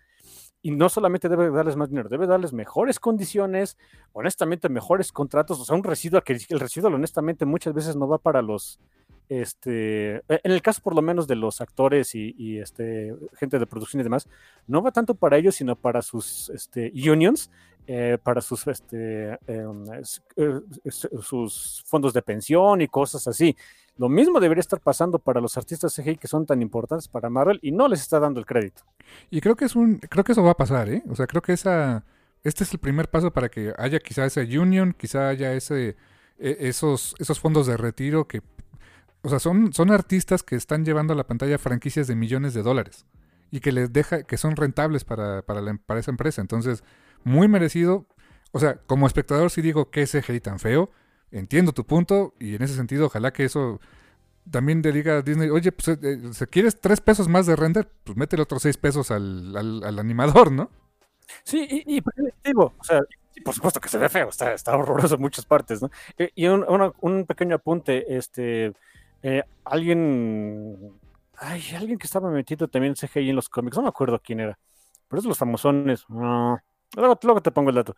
y 0.62 0.70
no 0.70 0.88
solamente 0.88 1.30
debe 1.30 1.50
darles 1.50 1.76
más 1.76 1.90
dinero, 1.90 2.10
debe 2.10 2.28
darles 2.28 2.54
mejores 2.54 3.00
condiciones, 3.00 3.76
honestamente 4.12 4.70
mejores 4.70 5.12
contratos, 5.12 5.60
o 5.60 5.66
sea, 5.66 5.76
un 5.76 5.84
residuo 5.84 6.22
que 6.22 6.34
el 6.50 6.60
residuo 6.60 6.92
honestamente 6.94 7.46
muchas 7.46 7.74
veces 7.74 7.96
no 7.96 8.08
va 8.08 8.20
para 8.20 8.44
los 8.44 8.80
este, 9.30 10.16
e, 10.16 10.42
en 10.44 10.52
el 10.52 10.62
caso 10.62 10.82
por 10.82 10.96
lo 10.96 11.02
menos 11.02 11.28
de 11.28 11.36
los 11.36 11.62
actores 11.62 12.14
y, 12.16 12.58
este, 12.58 13.16
gente 13.36 13.60
de 13.60 13.68
producción 13.68 14.02
y 14.02 14.04
demás, 14.04 14.28
no 14.68 14.82
va 14.82 14.92
tanto 14.92 15.14
para 15.14 15.38
ellos, 15.38 15.56
sino 15.56 15.76
para 15.76 16.02
sus 16.02 16.50
este, 16.50 16.92
unions, 17.10 17.52
eh, 17.88 18.18
para 18.22 18.42
sus, 18.42 18.68
este, 18.68 19.38
em, 19.48 19.86
eh, 20.36 20.60
sus 21.22 21.84
fondos 21.86 22.14
de 22.14 22.22
pensión 22.22 22.82
y 22.82 22.88
cosas 22.88 23.28
así. 23.28 23.56
Lo 23.98 24.10
mismo 24.10 24.40
debería 24.40 24.62
estar 24.62 24.80
pasando 24.80 25.20
para 25.20 25.42
los 25.42 25.58
artistas 25.58 25.94
CGI 25.94 26.18
que 26.18 26.28
son 26.28 26.46
tan 26.46 26.62
importantes 26.62 27.08
para 27.08 27.30
Marvel 27.30 27.60
y 27.62 27.72
no 27.72 27.88
les 27.88 28.02
está 28.02 28.20
dando 28.20 28.40
el 28.40 28.46
crédito. 28.46 28.84
Y 29.30 29.42
creo 29.42 29.56
que 29.56 29.66
es 29.66 29.76
un, 29.76 29.98
creo 29.98 30.24
que 30.24 30.32
eso 30.32 30.44
va 30.44 30.52
a 30.52 30.58
pasar, 30.58 30.90
¿eh? 30.90 31.04
O 31.10 31.16
sea, 31.16 31.28
creo 31.28 31.42
que 31.42 31.54
esa, 31.54 32.06
este 32.44 32.64
es 32.64 32.72
el 32.72 32.80
primer 32.80 33.10
paso 33.10 33.32
para 33.32 33.50
que 33.50 33.74
haya 33.78 34.00
quizá 34.00 34.26
ese 34.26 34.44
union, 34.58 34.96
quizá 34.98 35.28
haya 35.28 35.54
ese, 35.54 35.98
e, 36.38 36.58
esos, 36.62 37.14
esos 37.20 37.40
fondos 37.40 37.68
de 37.68 37.76
retiro 37.76 38.28
que 38.28 38.42
o 39.22 39.30
sea, 39.30 39.40
son, 39.40 39.74
son 39.74 39.92
artistas 39.92 40.44
que 40.44 40.56
están 40.56 40.86
llevando 40.86 41.14
a 41.14 41.16
la 41.16 41.28
pantalla 41.28 41.58
franquicias 41.58 42.08
de 42.08 42.16
millones 42.16 42.54
de 42.54 42.64
dólares 42.64 43.06
y 43.52 43.60
que 43.60 43.72
les 43.72 43.92
deja, 43.92 44.24
que 44.24 44.38
son 44.38 44.56
rentables 44.56 45.04
para, 45.04 45.42
para, 45.42 45.62
la, 45.62 45.78
para 45.86 46.00
esa 46.00 46.12
empresa. 46.12 46.42
Entonces, 46.42 46.84
muy 47.24 47.48
merecido. 47.48 48.06
O 48.52 48.60
sea, 48.60 48.78
como 48.88 49.08
espectador 49.08 49.52
sí 49.52 49.62
digo 49.62 49.92
que 49.92 50.04
ese 50.04 50.22
CGI 50.22 50.40
tan 50.40 50.60
feo. 50.60 50.92
Entiendo 51.32 51.74
tu 51.74 51.86
punto 51.86 52.34
y 52.40 52.56
en 52.56 52.64
ese 52.64 52.76
sentido 52.76 53.06
ojalá 53.08 53.32
que 53.32 53.46
eso 53.46 53.80
también 54.50 54.82
le 54.82 54.92
diga 54.92 55.18
a 55.18 55.22
Disney, 55.22 55.50
oye, 55.50 55.72
pues 55.72 55.90
eh, 55.90 56.00
eh, 56.02 56.34
si 56.34 56.46
quieres 56.48 56.80
tres 56.80 57.02
pesos 57.02 57.28
más 57.28 57.46
de 57.46 57.56
render, 57.56 57.88
pues 58.04 58.18
métele 58.18 58.44
otros 58.44 58.64
seis 58.64 58.78
pesos 58.78 59.12
al, 59.12 59.56
al, 59.56 60.00
animador, 60.00 60.52
¿no? 60.52 60.72
Sí, 61.44 61.68
y, 61.70 61.98
y 61.98 62.04
digo, 62.44 62.74
o 62.80 62.84
sea, 62.84 63.02
por 63.44 63.54
supuesto 63.54 63.80
que 63.80 63.90
se 63.90 63.98
ve 63.98 64.10
feo, 64.10 64.30
está, 64.30 64.76
horroroso 64.76 65.16
en 65.16 65.22
muchas 65.22 65.46
partes, 65.46 65.82
¿no? 65.82 65.92
Eh, 66.18 66.32
y 66.36 66.48
un, 66.48 66.66
un, 67.00 67.26
pequeño 67.26 67.56
apunte, 67.56 68.18
este, 68.18 68.74
eh, 69.24 69.44
alguien. 69.66 71.00
Ay, 71.38 71.62
alguien 71.76 71.98
que 71.98 72.06
estaba 72.08 72.30
metido 72.30 72.68
también 72.68 72.92
en 72.92 72.96
CGI 72.96 73.30
en 73.30 73.36
los 73.36 73.50
cómics, 73.50 73.78
no 73.78 73.84
me 73.84 73.90
acuerdo 73.90 74.20
quién 74.22 74.40
era. 74.42 74.60
Pero 75.08 75.20
es 75.22 75.26
los 75.26 75.38
famosones. 75.38 76.06
luego, 76.10 77.42
te 77.42 77.52
pongo 77.52 77.70
el 77.70 77.76
dato. 77.78 77.96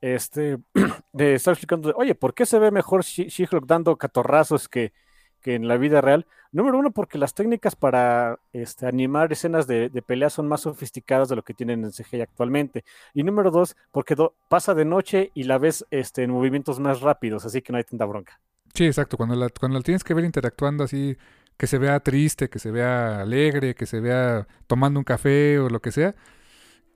Este, 0.00 0.58
de 1.12 1.34
estar 1.34 1.52
explicando, 1.52 1.92
oye, 1.96 2.14
¿por 2.14 2.34
qué 2.34 2.46
se 2.46 2.58
ve 2.58 2.70
mejor 2.70 3.04
She-Hulk 3.04 3.66
dando 3.66 3.96
catorrazos 3.96 4.68
que, 4.68 4.92
que 5.40 5.54
en 5.54 5.68
la 5.68 5.76
vida 5.78 6.00
real? 6.00 6.26
Número 6.52 6.78
uno, 6.78 6.90
porque 6.92 7.18
las 7.18 7.34
técnicas 7.34 7.76
para 7.76 8.38
este, 8.52 8.86
animar 8.86 9.32
escenas 9.32 9.66
de, 9.66 9.88
de 9.88 10.02
pelea 10.02 10.30
son 10.30 10.48
más 10.48 10.62
sofisticadas 10.62 11.28
de 11.30 11.36
lo 11.36 11.42
que 11.42 11.54
tienen 11.54 11.84
en 11.84 11.92
CGI 11.92 12.20
actualmente. 12.22 12.84
Y 13.14 13.22
número 13.22 13.50
dos, 13.50 13.76
porque 13.90 14.16
pasa 14.48 14.74
de 14.74 14.84
noche 14.84 15.30
y 15.34 15.44
la 15.44 15.58
ves 15.58 15.86
este, 15.90 16.24
en 16.24 16.30
movimientos 16.30 16.78
más 16.80 17.00
rápidos, 17.00 17.46
así 17.46 17.62
que 17.62 17.72
no 17.72 17.78
hay 17.78 17.84
tanta 17.84 18.04
bronca. 18.04 18.40
Sí, 18.74 18.86
exacto. 18.86 19.16
Cuando 19.16 19.34
la, 19.36 19.48
cuando 19.50 19.78
la 19.78 19.82
tienes 19.82 20.04
que 20.04 20.14
ver 20.14 20.24
interactuando 20.24 20.84
así, 20.84 21.16
que 21.56 21.66
se 21.66 21.78
vea 21.78 22.00
triste, 22.00 22.48
que 22.48 22.58
se 22.58 22.70
vea 22.70 23.20
alegre, 23.20 23.74
que 23.74 23.86
se 23.86 24.00
vea 24.00 24.46
tomando 24.66 24.98
un 24.98 25.04
café 25.04 25.58
o 25.58 25.68
lo 25.68 25.80
que 25.80 25.92
sea. 25.92 26.14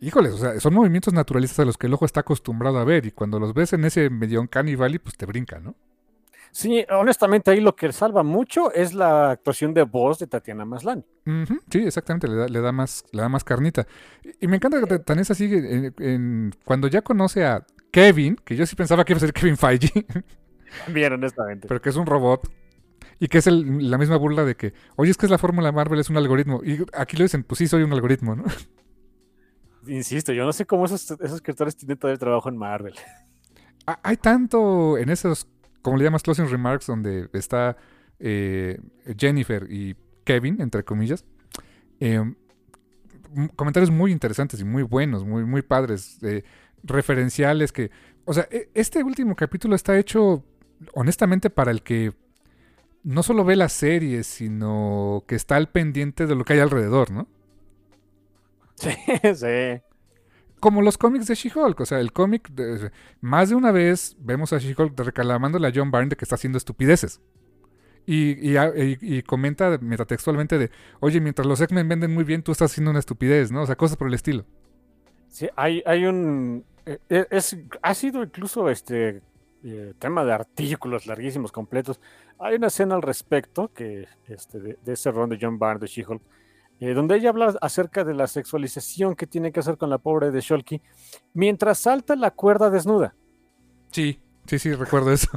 Híjoles, 0.01 0.35
o 0.35 0.39
sea, 0.39 0.61
son 0.61 0.75
movimientos 0.75 1.15
naturalistas 1.15 1.61
a 1.61 1.65
los 1.65 1.79
que 1.79 1.87
el 1.87 1.95
ojo 1.95 2.05
está 2.05 2.21
acostumbrado 2.21 2.79
a 2.79 2.85
ver 2.85 3.07
y 3.07 3.13
cuando 3.13 3.39
los 3.39 3.55
ves 3.55 3.73
en 3.73 3.85
ese 3.85 4.11
medio 4.11 4.47
Valley, 4.53 4.99
pues 4.99 5.17
te 5.17 5.25
brinca, 5.25 5.59
¿no? 5.59 5.75
Sí, 6.51 6.87
honestamente 6.91 7.51
ahí 7.51 7.61
lo 7.61 7.77
que 7.77 7.93
salva 7.93 8.23
mucho 8.23 8.73
es 8.73 8.95
la 8.95 9.31
actuación 9.31 9.75
de 9.75 9.83
voz 9.83 10.19
de 10.19 10.27
Tatiana 10.27 10.65
Maslany. 10.65 11.05
sí, 11.71 11.79
exactamente, 11.87 12.29
le 12.29 12.37
da, 12.37 12.49
le 12.49 12.61
da, 12.61 12.73
más, 12.73 13.05
le 13.13 13.23
da 13.23 13.29
más 13.29 13.45
carnita. 13.45 13.87
Y, 14.41 14.47
me 14.49 14.57
encanta 14.57 14.81
que 14.83 14.99
Tanesa 15.01 15.35
sigue 15.35 15.93
en, 15.99 16.55
cuando 16.65 16.89
ya 16.89 17.03
conoce 17.03 17.45
a 17.45 17.67
Kevin, 17.91 18.37
que 18.37 18.57
yo 18.57 18.67
sí 18.67 18.75
pensaba 18.75 19.05
que 19.05 19.13
iba 19.13 19.19
a 19.19 19.21
ser 19.21 19.33
Kevin 19.33 19.57
Feige. 19.57 20.07
Bien, 20.89 21.13
honestamente. 21.13 21.69
Pero 21.69 21.81
que 21.81 21.89
es 21.89 21.97
un 21.97 22.07
robot. 22.07 22.51
Y 23.19 23.29
que 23.29 23.39
es 23.39 23.47
la 23.47 23.97
misma 23.97 24.17
burla 24.17 24.45
de 24.45 24.57
que, 24.57 24.75
oye, 24.97 25.11
es 25.11 25.17
que 25.17 25.25
es 25.25 25.31
la 25.31 25.39
fórmula 25.39 25.73
Marvel, 25.73 25.99
es 25.99 26.11
un 26.11 26.19
algoritmo. 26.19 26.61
Y 26.63 26.85
aquí 26.93 27.17
lo 27.17 27.23
dicen, 27.23 27.45
pues 27.45 27.59
sí, 27.59 27.67
soy 27.67 27.83
un 27.83 27.93
algoritmo, 27.93 28.37
¿no? 28.37 28.45
Insisto, 29.87 30.33
yo 30.33 30.45
no 30.45 30.53
sé 30.53 30.67
cómo 30.67 30.85
esos, 30.85 31.11
esos 31.13 31.37
escritores 31.37 31.77
tienen 31.77 31.97
todo 31.97 32.11
el 32.11 32.19
trabajo 32.19 32.49
en 32.49 32.57
Marvel. 32.59 32.95
Hay 34.03 34.17
tanto 34.17 34.99
en 34.99 35.09
esos, 35.09 35.49
como 35.81 35.97
le 35.97 36.05
llamas, 36.05 36.23
closing 36.23 36.51
remarks, 36.51 36.87
donde 36.87 37.31
está 37.33 37.77
eh, 38.19 38.79
Jennifer 39.17 39.67
y 39.71 39.97
Kevin, 40.25 40.61
entre 40.61 40.85
comillas. 40.85 41.25
Eh, 42.01 42.21
comentarios 43.55 43.91
muy 43.91 44.13
interesantes 44.13 44.61
y 44.61 44.65
muy 44.65 44.83
buenos, 44.83 45.25
muy, 45.25 45.45
muy 45.45 45.63
padres, 45.63 46.19
eh, 46.23 46.43
referenciales 46.83 47.73
que 47.73 47.91
o 48.27 48.35
sea, 48.35 48.47
e, 48.51 48.69
este 48.75 49.03
último 49.03 49.35
capítulo 49.35 49.75
está 49.75 49.99
hecho 49.99 50.45
honestamente 50.95 51.51
para 51.51 51.71
el 51.71 51.83
que 51.83 52.13
no 53.03 53.23
solo 53.23 53.45
ve 53.45 53.57
la 53.57 53.69
serie, 53.69 54.25
sino 54.25 55.25
que 55.27 55.37
está 55.37 55.57
al 55.57 55.69
pendiente 55.69 56.27
de 56.27 56.35
lo 56.35 56.45
que 56.45 56.55
hay 56.55 56.59
alrededor, 56.61 57.11
¿no? 57.11 57.29
Sí, 58.75 58.91
sí. 59.35 59.83
Como 60.59 60.83
los 60.83 60.99
cómics 60.99 61.27
de 61.27 61.35
She-Hulk, 61.35 61.79
o 61.81 61.87
sea, 61.87 62.01
el 62.01 62.13
cómic, 62.13 62.51
más 63.21 63.51
de 63.51 63.55
una 63.55 63.71
vez 63.71 64.17
vemos 64.19 64.53
a 64.53 64.59
She-Hulk 64.59 64.99
reclamándole 64.99 65.69
a 65.69 65.73
John 65.75 65.91
Byrne 65.91 66.09
de 66.09 66.17
que 66.17 66.25
está 66.25 66.35
haciendo 66.35 66.59
estupideces. 66.59 67.21
Y, 68.09 68.57
y, 68.57 69.23
comenta 69.23 69.79
metatextualmente 69.79 70.59
de, 70.59 70.71
oye, 71.01 71.21
mientras 71.21 71.47
los 71.47 71.61
X-Men 71.61 71.89
venden 71.89 72.15
muy 72.15 72.23
bien, 72.23 72.43
tú 72.43 72.53
estás 72.53 72.71
haciendo 72.71 72.91
una 72.93 73.01
estupidez, 73.01 73.51
¿no? 73.51 73.63
O 73.63 73.67
sea, 73.67 73.75
cosas 73.75 73.97
por 73.97 74.07
el 74.07 74.15
estilo. 74.15 74.45
Sí, 75.29 75.49
hay, 75.57 75.83
hay 75.85 76.07
un, 76.07 76.65
eh, 76.87 76.99
eh, 77.09 77.27
es, 77.31 77.57
ha 77.83 77.95
sido 77.95 78.23
incluso 78.23 78.71
este 78.71 79.23
eh, 79.65 79.95
tema 79.99 80.25
de 80.25 80.33
artículos 80.33 81.07
larguísimos, 81.07 81.53
completos. 81.53 82.01
Hay 82.39 82.57
una 82.57 82.69
escena 82.69 82.95
al 82.95 83.03
respecto 83.03 83.73
que 83.73 84.07
este, 84.29 84.61
de, 84.61 84.79
ese 84.87 85.11
ron 85.11 85.31
de 85.31 85.39
John 85.41 85.59
Byrne 85.59 85.81
de 85.81 85.87
She-Hulk, 85.87 86.23
eh, 86.81 86.93
donde 86.93 87.17
ella 87.17 87.31
habla 87.31 87.57
acerca 87.61 88.05
de 88.05 88.15
la 88.15 88.27
sexualización 88.27 89.17
que 89.17 89.27
tiene 89.27 89.51
que 89.53 89.61
hacer 89.61 89.79
con 89.79 89.91
la 89.91 89.99
pobre 89.99 90.31
de 90.31 90.41
Sholky 90.41 90.83
mientras 91.33 91.79
salta 91.79 92.17
la 92.17 92.31
cuerda 92.31 92.71
desnuda. 92.71 93.15
Sí, 93.91 94.21
sí, 94.47 94.59
sí, 94.59 94.75
recuerdo 94.75 95.13
eso. 95.13 95.31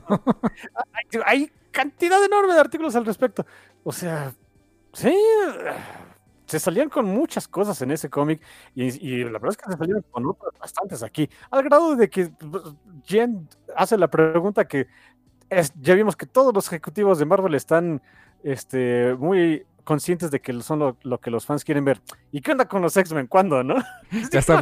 hay, 0.75 1.21
hay 1.25 1.51
cantidad 1.71 2.23
enorme 2.23 2.53
de 2.53 2.59
artículos 2.59 2.95
al 2.95 3.05
respecto. 3.05 3.45
O 3.83 3.91
sea, 3.91 4.33
sí, 4.93 5.15
se 6.49 6.59
salían 6.59 6.89
con 6.89 7.05
muchas 7.05 7.47
cosas 7.47 7.79
en 7.81 7.91
ese 7.91 8.09
cómic 8.09 8.41
y, 8.73 9.23
la 9.23 9.33
verdad 9.33 9.51
es 9.51 9.57
que 9.57 9.71
se 9.71 9.77
salieron 9.77 10.03
con 10.09 10.25
otras 10.25 10.51
bastantes 10.59 11.03
aquí, 11.03 11.29
al 11.51 11.63
grado 11.63 11.95
de 11.95 12.09
que 12.09 12.27
pues, 12.27 12.63
Jen 13.05 13.47
hace 13.75 13.97
la 13.97 14.07
pregunta 14.07 14.65
que 14.65 14.87
ya 15.79 15.93
vimos 15.93 16.15
que 16.15 16.25
todos 16.25 16.53
los 16.53 16.67
ejecutivos 16.67 17.19
de 17.19 17.25
Marvel 17.25 17.53
están 17.53 18.01
este, 18.43 19.15
muy 19.15 19.65
conscientes 19.83 20.31
de 20.31 20.39
que 20.39 20.59
son 20.61 20.95
lo, 21.01 21.17
que 21.19 21.31
los 21.31 21.45
fans 21.45 21.63
quieren 21.63 21.85
ver. 21.85 22.01
¿Y 22.31 22.41
qué 22.41 22.51
onda 22.51 22.67
con 22.67 22.81
los 22.81 22.95
X-Men? 22.95 23.27
¿Cuándo, 23.27 23.63
no? 23.63 23.75
hasta, 24.37 24.59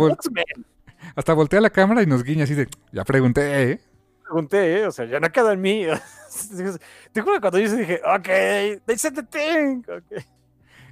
hasta 1.15 1.33
voltea 1.33 1.61
la 1.61 1.69
cámara 1.69 2.01
y 2.01 2.05
nos 2.05 2.23
guiña 2.23 2.43
así 2.43 2.53
de, 2.53 2.67
ya 2.91 3.03
pregunté, 3.03 3.71
¿eh? 3.71 3.81
Pregunté, 4.23 4.79
¿eh? 4.79 4.87
O 4.87 4.91
sea, 4.91 5.05
ya 5.05 5.19
no 5.19 5.31
queda 5.31 5.53
en 5.53 5.61
mí. 5.61 5.85
Te 7.13 7.21
juro 7.21 7.39
cuando 7.39 7.59
yo 7.59 7.73
dije, 7.73 8.01
ok, 8.05 8.83
they 8.85 8.97
said 8.97 9.13
the 9.13 9.23
thing. 9.23 9.83
Okay. 9.83 10.36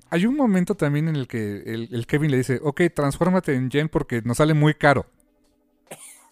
Hay 0.10 0.26
un 0.26 0.36
momento 0.36 0.76
también 0.76 1.07
en 1.07 1.15
el 1.15 1.27
que 1.27 1.64
el, 1.65 2.06
Kevin 2.07 2.32
le 2.32 2.38
dice, 2.38 2.60
ok, 2.61 2.82
transfórmate 2.94 3.56
en 3.56 3.69
Jen 3.69 3.90
porque 3.90 4.22
nos 4.22 4.38
sale 4.38 4.53
muy 4.53 4.73
caro. 4.73 5.06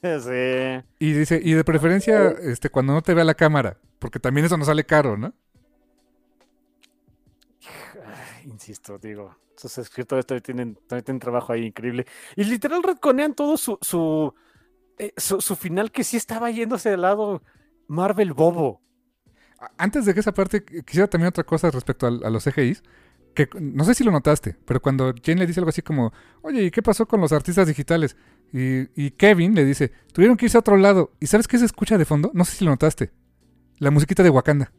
Sí. 0.03 0.83
Y 0.99 1.13
dice, 1.13 1.39
y 1.41 1.53
de 1.53 1.63
preferencia, 1.63 2.27
este, 2.31 2.69
cuando 2.69 2.91
no 2.91 3.01
te 3.01 3.13
vea 3.13 3.23
la 3.23 3.35
cámara, 3.35 3.77
porque 3.99 4.19
también 4.19 4.45
eso 4.45 4.57
nos 4.57 4.67
sale 4.67 4.83
caro, 4.83 5.15
¿no? 5.15 5.33
Insisto, 8.43 8.97
digo, 8.97 9.33
esos 9.55 9.77
escritores 9.77 10.25
todavía 10.25 10.43
tienen, 10.43 10.75
todavía 10.75 11.05
tienen 11.05 11.21
trabajo 11.21 11.53
ahí 11.53 11.67
increíble. 11.67 12.05
Y 12.35 12.43
literal 12.43 12.83
retconean 12.83 13.33
todo 13.33 13.55
su, 13.55 13.77
su, 13.79 14.33
eh, 14.97 15.13
su, 15.15 15.55
final 15.55 15.89
que 15.89 16.03
sí 16.03 16.17
estaba 16.17 16.51
yéndose 16.51 16.89
del 16.89 17.03
lado 17.03 17.41
Marvel 17.87 18.33
bobo. 18.33 18.81
Antes 19.77 20.05
de 20.05 20.13
que 20.13 20.19
esa 20.19 20.33
parte, 20.33 20.65
quisiera 20.65 21.07
también 21.07 21.29
otra 21.29 21.45
cosa 21.45 21.71
respecto 21.71 22.07
a, 22.07 22.09
a 22.09 22.29
los 22.29 22.43
CGIs 22.43 22.83
que 23.34 23.49
no 23.60 23.84
sé 23.84 23.93
si 23.93 24.03
lo 24.03 24.11
notaste, 24.11 24.55
pero 24.65 24.81
cuando 24.81 25.14
Jane 25.23 25.39
le 25.39 25.47
dice 25.47 25.60
algo 25.60 25.69
así 25.69 25.81
como, 25.81 26.14
oye, 26.41 26.64
¿y 26.64 26.72
qué 26.72 26.81
pasó 26.81 27.07
con 27.07 27.22
los 27.22 27.31
artistas 27.31 27.68
digitales? 27.68 28.15
Y, 28.51 29.11
Kevin 29.11 29.55
le 29.55 29.65
dice, 29.65 29.91
tuvieron 30.14 30.38
que 30.38 30.45
irse 30.45 30.57
a 30.57 30.60
otro 30.60 30.77
lado. 30.77 31.11
¿Y 31.19 31.26
sabes 31.26 31.47
qué 31.47 31.57
se 31.57 31.65
escucha 31.65 31.97
de 31.97 32.05
fondo? 32.05 32.30
No 32.35 32.45
sé 32.45 32.55
si 32.55 32.64
lo 32.64 32.69
notaste. 32.69 33.11
La 33.80 33.89
musiquita 33.89 34.22
de 34.22 34.30
Wakanda. 34.30 34.72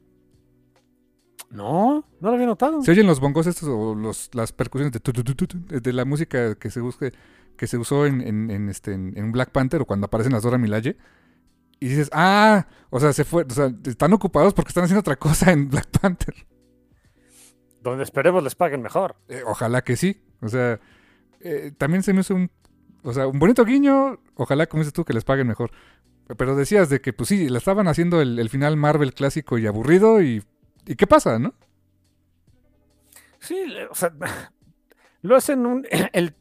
No, 1.51 2.07
no 2.21 2.29
lo 2.29 2.35
había 2.35 2.47
notado. 2.47 2.83
Se 2.83 2.93
oyen 2.93 3.07
los 3.07 3.19
bongos 3.19 3.49
estos 3.49 3.69
o 3.69 3.97
los, 3.97 4.31
las 4.33 4.53
percusiones 4.53 4.93
de, 4.93 5.81
de 5.81 5.93
la 5.93 6.05
música 6.05 6.55
que 6.55 6.71
se 6.71 6.81
busque, 6.81 7.13
que 7.57 7.67
se 7.67 7.77
usó 7.77 8.07
en, 8.07 8.21
en, 8.21 8.69
este, 8.69 8.93
en, 8.93 9.33
Black 9.33 9.51
Panther 9.51 9.83
o 9.83 9.87
cuando 9.87 10.07
aparecen 10.07 10.33
las 10.33 10.45
Dora 10.45 10.59
Milaje. 10.59 10.97
Y 11.81 11.89
dices, 11.89 12.11
ah, 12.13 12.67
o 12.91 13.01
sea, 13.01 13.13
se 13.13 13.25
fue, 13.25 13.45
o 13.45 13.51
sea, 13.51 13.73
están 13.85 14.13
ocupados 14.13 14.55
porque 14.55 14.69
están 14.69 14.85
haciendo 14.85 15.01
otra 15.01 15.17
cosa 15.17 15.51
en 15.51 15.69
Black 15.69 15.89
Panther. 16.01 16.35
Donde 17.85 18.03
esperemos 18.03 18.43
les 18.43 18.55
paguen 18.55 18.81
mejor. 18.81 19.15
Eh, 19.29 19.43
ojalá 19.47 19.85
que 19.85 19.95
sí. 19.95 20.23
O 20.41 20.49
sea, 20.49 20.81
eh, 21.41 21.71
también 21.77 22.03
se 22.03 22.15
me 22.15 22.23
hizo 22.23 22.35
un, 22.35 22.51
o 23.03 23.13
sea, 23.13 23.27
un 23.27 23.39
bonito 23.39 23.63
guiño. 23.63 24.21
Ojalá, 24.37 24.67
como 24.67 24.81
dices 24.81 24.95
tú, 24.95 25.05
que 25.05 25.13
les 25.13 25.23
paguen 25.23 25.47
mejor. 25.47 25.71
Pero 26.39 26.57
decías 26.57 26.89
de 26.89 27.03
que, 27.03 27.13
pues 27.13 27.29
sí, 27.29 27.51
la 27.51 27.59
estaban 27.59 27.87
haciendo 27.87 28.23
el, 28.23 28.49
final 28.49 28.79
Marvel 28.79 29.13
clásico 29.13 29.59
y 29.59 29.67
aburrido. 29.67 30.23
Y, 30.23 30.43
¿Y 30.87 30.97
qué 30.97 31.07
pasa, 31.07 31.39
no? 31.39 31.53
Sí, 33.39 33.63
o 33.91 33.95
sea, 33.95 34.15
lo 35.21 35.37
hacen 35.37 35.67
un, 35.67 35.87
el, 36.15 36.35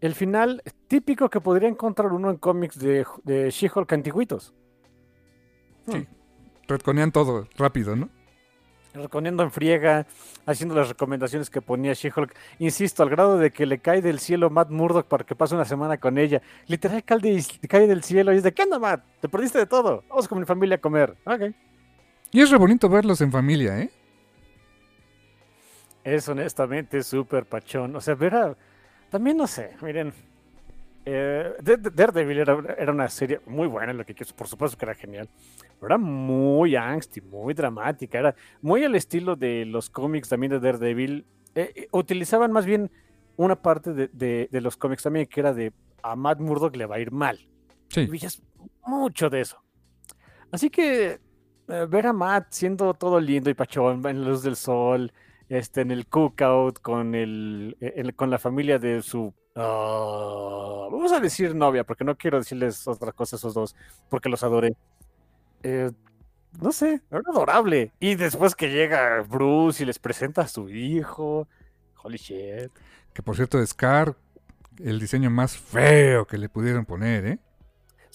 el 0.00 0.14
final 0.14 0.62
típico 0.86 1.28
que 1.28 1.40
podría 1.40 1.68
encontrar 1.68 2.12
uno 2.12 2.30
en 2.30 2.36
cómics 2.36 2.78
de, 2.78 3.04
de 3.24 3.50
She-Hulk 3.50 3.92
antiguitos. 3.92 4.54
Sí, 5.88 6.06
retconean 6.68 7.10
todo 7.10 7.48
rápido, 7.56 7.96
¿no? 7.96 8.10
Reconiendo 8.94 9.42
en 9.42 9.50
friega, 9.50 10.06
haciendo 10.46 10.74
las 10.74 10.88
recomendaciones 10.88 11.50
que 11.50 11.60
ponía 11.60 11.92
She-Hulk. 11.92 12.34
Insisto, 12.58 13.02
al 13.02 13.10
grado 13.10 13.38
de 13.38 13.50
que 13.50 13.66
le 13.66 13.78
cae 13.78 14.02
del 14.02 14.18
cielo 14.18 14.50
Matt 14.50 14.70
Murdock 14.70 15.06
para 15.06 15.24
que 15.24 15.34
pase 15.34 15.54
una 15.54 15.64
semana 15.64 15.98
con 15.98 16.18
ella. 16.18 16.40
Literal 16.66 17.04
cae, 17.04 17.44
cae 17.68 17.86
del 17.86 18.02
cielo 18.02 18.32
y 18.32 18.36
dice, 18.36 18.52
¿qué 18.52 18.62
onda, 18.62 18.78
Matt? 18.78 19.04
Te 19.20 19.28
perdiste 19.28 19.58
de 19.58 19.66
todo. 19.66 20.04
Vamos 20.08 20.26
con 20.26 20.38
mi 20.38 20.44
familia 20.44 20.76
a 20.76 20.80
comer. 20.80 21.14
Ok. 21.24 21.54
Y 22.30 22.40
es 22.40 22.50
re 22.50 22.58
bonito 22.58 22.88
verlos 22.88 23.20
en 23.20 23.30
familia, 23.32 23.78
¿eh? 23.78 23.90
Es 26.04 26.28
honestamente 26.28 27.02
súper 27.02 27.44
pachón. 27.44 27.94
O 27.96 28.00
sea, 28.00 28.14
ver 28.14 28.56
También 29.10 29.36
no 29.36 29.46
sé, 29.46 29.76
miren, 29.82 30.12
eh, 31.10 31.54
Daredevil 31.94 32.38
era, 32.38 32.92
una 32.92 33.08
serie 33.08 33.40
muy 33.46 33.66
buena, 33.66 33.94
lo 33.94 34.04
que 34.04 34.14
por 34.36 34.46
supuesto 34.46 34.76
que 34.76 34.84
era 34.84 34.94
genial, 34.94 35.28
pero 35.80 35.86
era 35.86 35.98
muy 35.98 36.76
angsty, 36.76 37.22
muy 37.22 37.54
dramática, 37.54 38.18
era 38.18 38.34
muy 38.60 38.84
al 38.84 38.94
estilo 38.94 39.34
de 39.34 39.64
los 39.64 39.88
cómics 39.88 40.28
también 40.28 40.52
de 40.52 40.60
Daredevil. 40.60 41.24
Eh, 41.54 41.72
eh, 41.74 41.88
utilizaban 41.92 42.52
más 42.52 42.66
bien 42.66 42.90
una 43.36 43.56
parte 43.56 43.94
de, 43.94 44.48
los 44.52 44.76
cómics 44.76 45.02
también 45.02 45.26
que 45.26 45.40
era 45.40 45.54
de 45.54 45.72
a 46.02 46.14
Matt 46.14 46.40
Murdock 46.40 46.76
le 46.76 46.84
va 46.84 46.96
a 46.96 47.00
ir 47.00 47.10
mal. 47.10 47.38
Sí. 47.88 48.06
mucho 48.86 49.30
de 49.30 49.40
eso. 49.40 49.62
Así 50.50 50.68
que 50.68 51.20
ver 51.66 52.06
a 52.06 52.12
Matt 52.12 52.48
siendo 52.50 52.92
todo 52.92 53.18
lindo 53.18 53.48
y 53.48 53.54
pachón 53.54 54.06
en 54.06 54.22
la 54.22 54.28
luz 54.28 54.42
del 54.42 54.56
sol, 54.56 55.10
este, 55.48 55.80
en 55.80 55.90
el 55.90 56.06
cookout 56.06 56.80
con, 56.80 57.14
el, 57.14 57.76
con 58.14 58.28
la 58.30 58.38
familia 58.38 58.78
de 58.78 59.00
su 59.00 59.32
Ah, 59.60 60.86
vamos 60.90 61.10
a 61.10 61.18
decir 61.18 61.54
novia, 61.54 61.82
porque 61.82 62.04
no 62.04 62.16
quiero 62.16 62.38
decirles 62.38 62.86
otra 62.86 63.10
cosa 63.10 63.34
a 63.34 63.38
esos 63.38 63.54
dos, 63.54 63.74
porque 64.08 64.28
los 64.28 64.44
adoré. 64.44 64.76
Eh, 65.64 65.90
no 66.60 66.70
sé, 66.70 67.02
era 67.10 67.22
adorable. 67.26 67.92
Y 67.98 68.14
después 68.14 68.54
que 68.54 68.70
llega 68.70 69.20
Bruce 69.22 69.82
y 69.82 69.86
les 69.86 69.98
presenta 69.98 70.42
a 70.42 70.48
su 70.48 70.68
hijo, 70.68 71.48
holy 72.02 72.18
shit. 72.18 72.70
Que 73.12 73.22
por 73.22 73.34
cierto, 73.34 73.64
Scar, 73.66 74.14
el 74.78 75.00
diseño 75.00 75.28
más 75.28 75.56
feo 75.56 76.24
que 76.26 76.38
le 76.38 76.48
pudieron 76.48 76.84
poner, 76.84 77.26
¿eh? 77.26 77.38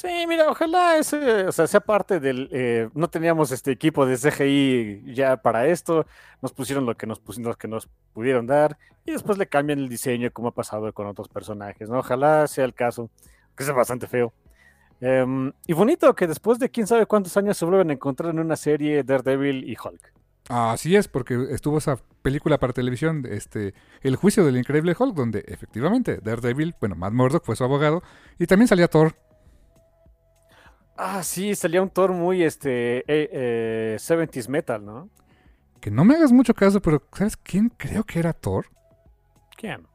Sí, 0.03 0.27
mira, 0.27 0.49
ojalá 0.49 0.97
ese, 0.97 1.45
o 1.45 1.51
sea, 1.53 1.65
sea 1.65 1.79
parte 1.79 2.19
del. 2.19 2.49
Eh, 2.51 2.89
no 2.93 3.07
teníamos 3.07 3.53
este 3.53 3.71
equipo 3.71 4.05
de 4.05 4.17
CGI 4.17 5.13
ya 5.13 5.37
para 5.37 5.67
esto. 5.67 6.05
Nos 6.41 6.51
pusieron 6.51 6.85
lo 6.85 6.97
que 6.97 7.07
nos, 7.07 7.21
lo 7.37 7.55
que 7.55 7.69
nos 7.69 7.87
pudieron 8.11 8.45
dar. 8.45 8.77
Y 9.05 9.13
después 9.13 9.37
le 9.37 9.47
cambian 9.47 9.79
el 9.79 9.87
diseño, 9.87 10.29
como 10.33 10.49
ha 10.49 10.51
pasado 10.53 10.91
con 10.91 11.07
otros 11.07 11.29
personajes. 11.29 11.87
¿no? 11.89 11.99
Ojalá 11.99 12.45
sea 12.47 12.65
el 12.65 12.73
caso. 12.73 13.09
Que 13.55 13.63
es 13.63 13.73
bastante 13.73 14.07
feo. 14.07 14.33
Em, 14.99 15.53
y 15.67 15.73
bonito 15.73 16.13
que 16.15 16.27
después 16.27 16.59
de 16.59 16.69
quién 16.69 16.85
sabe 16.85 17.05
cuántos 17.05 17.37
años 17.37 17.55
se 17.55 17.63
vuelven 17.63 17.89
a 17.89 17.93
encontrar 17.93 18.31
en 18.31 18.39
una 18.39 18.57
serie 18.57 19.03
Daredevil 19.03 19.69
y 19.69 19.77
Hulk. 19.81 20.13
Así 20.49 20.97
es, 20.97 21.07
porque 21.07 21.47
estuvo 21.51 21.77
esa 21.77 21.97
película 22.21 22.57
para 22.57 22.73
televisión, 22.73 23.25
este, 23.29 23.73
El 24.01 24.17
juicio 24.17 24.43
del 24.43 24.57
increíble 24.57 24.95
Hulk, 24.99 25.15
donde 25.15 25.45
efectivamente 25.47 26.19
Daredevil, 26.21 26.75
bueno, 26.81 26.95
Matt 26.95 27.13
Murdock 27.13 27.45
fue 27.45 27.55
su 27.55 27.63
abogado, 27.63 28.03
y 28.37 28.47
también 28.47 28.67
salía 28.67 28.89
Thor 28.89 29.15
Ah, 30.95 31.23
sí, 31.23 31.55
salía 31.55 31.81
un 31.81 31.89
Thor 31.89 32.11
muy 32.11 32.43
este 32.43 33.03
eh, 33.07 33.95
70s 33.97 34.47
metal, 34.47 34.85
¿no? 34.85 35.09
Que 35.81 35.89
no 35.89 36.05
me 36.05 36.15
hagas 36.15 36.31
mucho 36.31 36.53
caso, 36.53 36.81
pero 36.81 37.01
¿sabes 37.13 37.35
quién 37.35 37.69
creo 37.69 38.03
que 38.03 38.19
era 38.19 38.31
Thor? 38.31 38.67
¿Quién? 39.57 39.87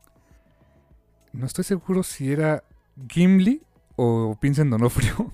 No 1.33 1.47
estoy 1.47 1.65
seguro 1.65 2.03
si 2.03 2.33
era 2.33 2.65
Gimli 3.09 3.63
o 3.97 4.37
Vincent 4.41 4.71
Donofrio. 4.71 5.15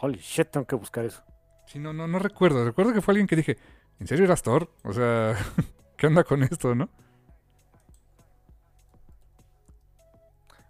Holy 0.00 0.18
shit, 0.18 0.50
tengo 0.50 0.66
que 0.66 0.76
buscar 0.76 1.04
eso. 1.04 1.22
Sí, 1.66 1.78
no, 1.78 1.92
no, 1.92 2.06
no 2.06 2.18
recuerdo. 2.18 2.64
Recuerdo 2.64 2.92
que 2.92 3.02
fue 3.02 3.12
alguien 3.12 3.26
que 3.26 3.36
dije, 3.36 3.58
¿en 4.00 4.06
serio 4.06 4.24
eras 4.24 4.42
Thor? 4.42 4.70
O 4.84 4.92
sea, 4.92 5.36
¿qué 5.96 6.06
onda 6.06 6.24
con 6.24 6.42
esto, 6.42 6.74
no? 6.74 6.88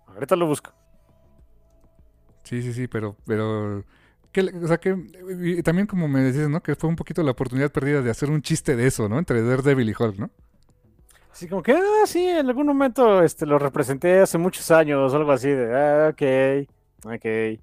Ahorita 0.07 0.37
lo 0.37 0.47
busco. 0.47 0.73
Sí, 2.47 2.63
sí, 2.63 2.73
sí, 2.73 2.87
pero, 2.87 3.17
pero, 3.27 3.79
o 3.79 4.67
sea, 4.69 4.79
que 4.79 4.95
también 5.65 5.89
como 5.89 6.07
me 6.07 6.21
decías, 6.21 6.49
¿no? 6.49 6.63
Que 6.63 6.77
fue 6.77 6.89
un 6.89 6.95
poquito 6.95 7.25
la 7.25 7.33
oportunidad 7.33 7.73
perdida 7.73 8.03
de 8.03 8.11
hacer 8.11 8.31
un 8.31 8.41
chiste 8.41 8.77
de 8.77 8.87
eso, 8.87 9.09
¿no? 9.09 9.19
Entre 9.19 9.43
Daredevil 9.43 9.91
y 9.91 9.95
Hulk, 9.99 10.17
¿no? 10.17 10.31
Así 11.33 11.49
como 11.49 11.61
que, 11.61 11.73
ah, 11.73 12.07
sí, 12.07 12.25
en 12.25 12.47
algún 12.47 12.69
momento 12.69 13.21
este, 13.21 13.47
lo 13.47 13.59
representé 13.59 14.21
hace 14.21 14.39
muchos 14.39 14.71
años, 14.71 15.13
algo 15.13 15.33
así 15.33 15.49
de, 15.49 15.75
ah, 15.75 16.11
ok, 16.13 17.13
ok. 17.13 17.61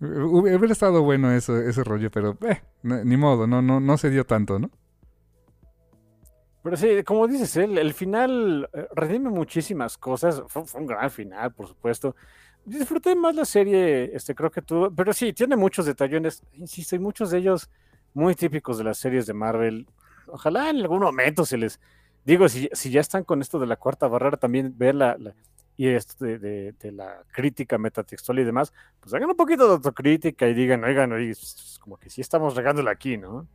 Hubiera 0.00 0.72
estado 0.72 1.02
bueno 1.02 1.30
eso, 1.30 1.56
ese 1.56 1.84
rollo, 1.84 2.10
pero 2.10 2.36
eh, 2.48 2.60
ni 2.82 3.16
modo, 3.16 3.46
no, 3.46 3.62
no, 3.62 3.78
no 3.78 3.96
se 3.96 4.10
dio 4.10 4.26
tanto, 4.26 4.58
¿no? 4.58 4.70
Pero 6.64 6.76
sí, 6.76 7.04
como 7.04 7.28
dices, 7.28 7.56
el, 7.56 7.78
el 7.78 7.94
final 7.94 8.68
eh, 8.72 8.88
redime 8.92 9.30
muchísimas 9.30 9.96
cosas. 9.96 10.42
Fue, 10.48 10.66
fue, 10.66 10.80
un 10.80 10.86
gran 10.88 11.10
final, 11.12 11.52
por 11.52 11.68
supuesto 11.68 12.16
disfruté 12.78 13.14
más 13.14 13.34
la 13.34 13.44
serie, 13.44 14.10
este, 14.14 14.34
creo 14.34 14.50
que 14.50 14.62
tú, 14.62 14.92
pero 14.94 15.12
sí, 15.12 15.32
tiene 15.32 15.56
muchos 15.56 15.86
detallones, 15.86 16.42
insisto, 16.54 16.96
y 16.96 16.98
muchos 16.98 17.30
de 17.30 17.38
ellos 17.38 17.70
muy 18.14 18.34
típicos 18.34 18.78
de 18.78 18.84
las 18.84 18.98
series 18.98 19.26
de 19.26 19.34
Marvel. 19.34 19.86
ojalá 20.26 20.70
en 20.70 20.76
algún 20.76 21.00
momento 21.00 21.44
se 21.44 21.58
les, 21.58 21.80
digo, 22.24 22.48
si, 22.48 22.68
si 22.72 22.90
ya 22.90 23.00
están 23.00 23.24
con 23.24 23.40
esto 23.40 23.58
de 23.58 23.66
la 23.66 23.76
cuarta 23.76 24.08
barrera, 24.08 24.36
también 24.36 24.74
ver 24.76 24.94
la, 24.94 25.16
y 25.76 25.88
esto 25.88 26.26
de, 26.26 26.74
la 26.92 27.24
crítica 27.32 27.78
metatextual 27.78 28.38
y 28.40 28.44
demás, 28.44 28.70
pues 29.00 29.14
hagan 29.14 29.30
un 29.30 29.36
poquito 29.36 29.66
de 29.66 29.72
autocrítica 29.72 30.46
y 30.46 30.52
digan, 30.52 30.84
oigan, 30.84 31.10
oigan 31.10 31.34
como 31.80 31.96
que 31.96 32.10
sí 32.10 32.20
estamos 32.20 32.54
regándola 32.54 32.90
aquí, 32.90 33.16
¿no? 33.16 33.46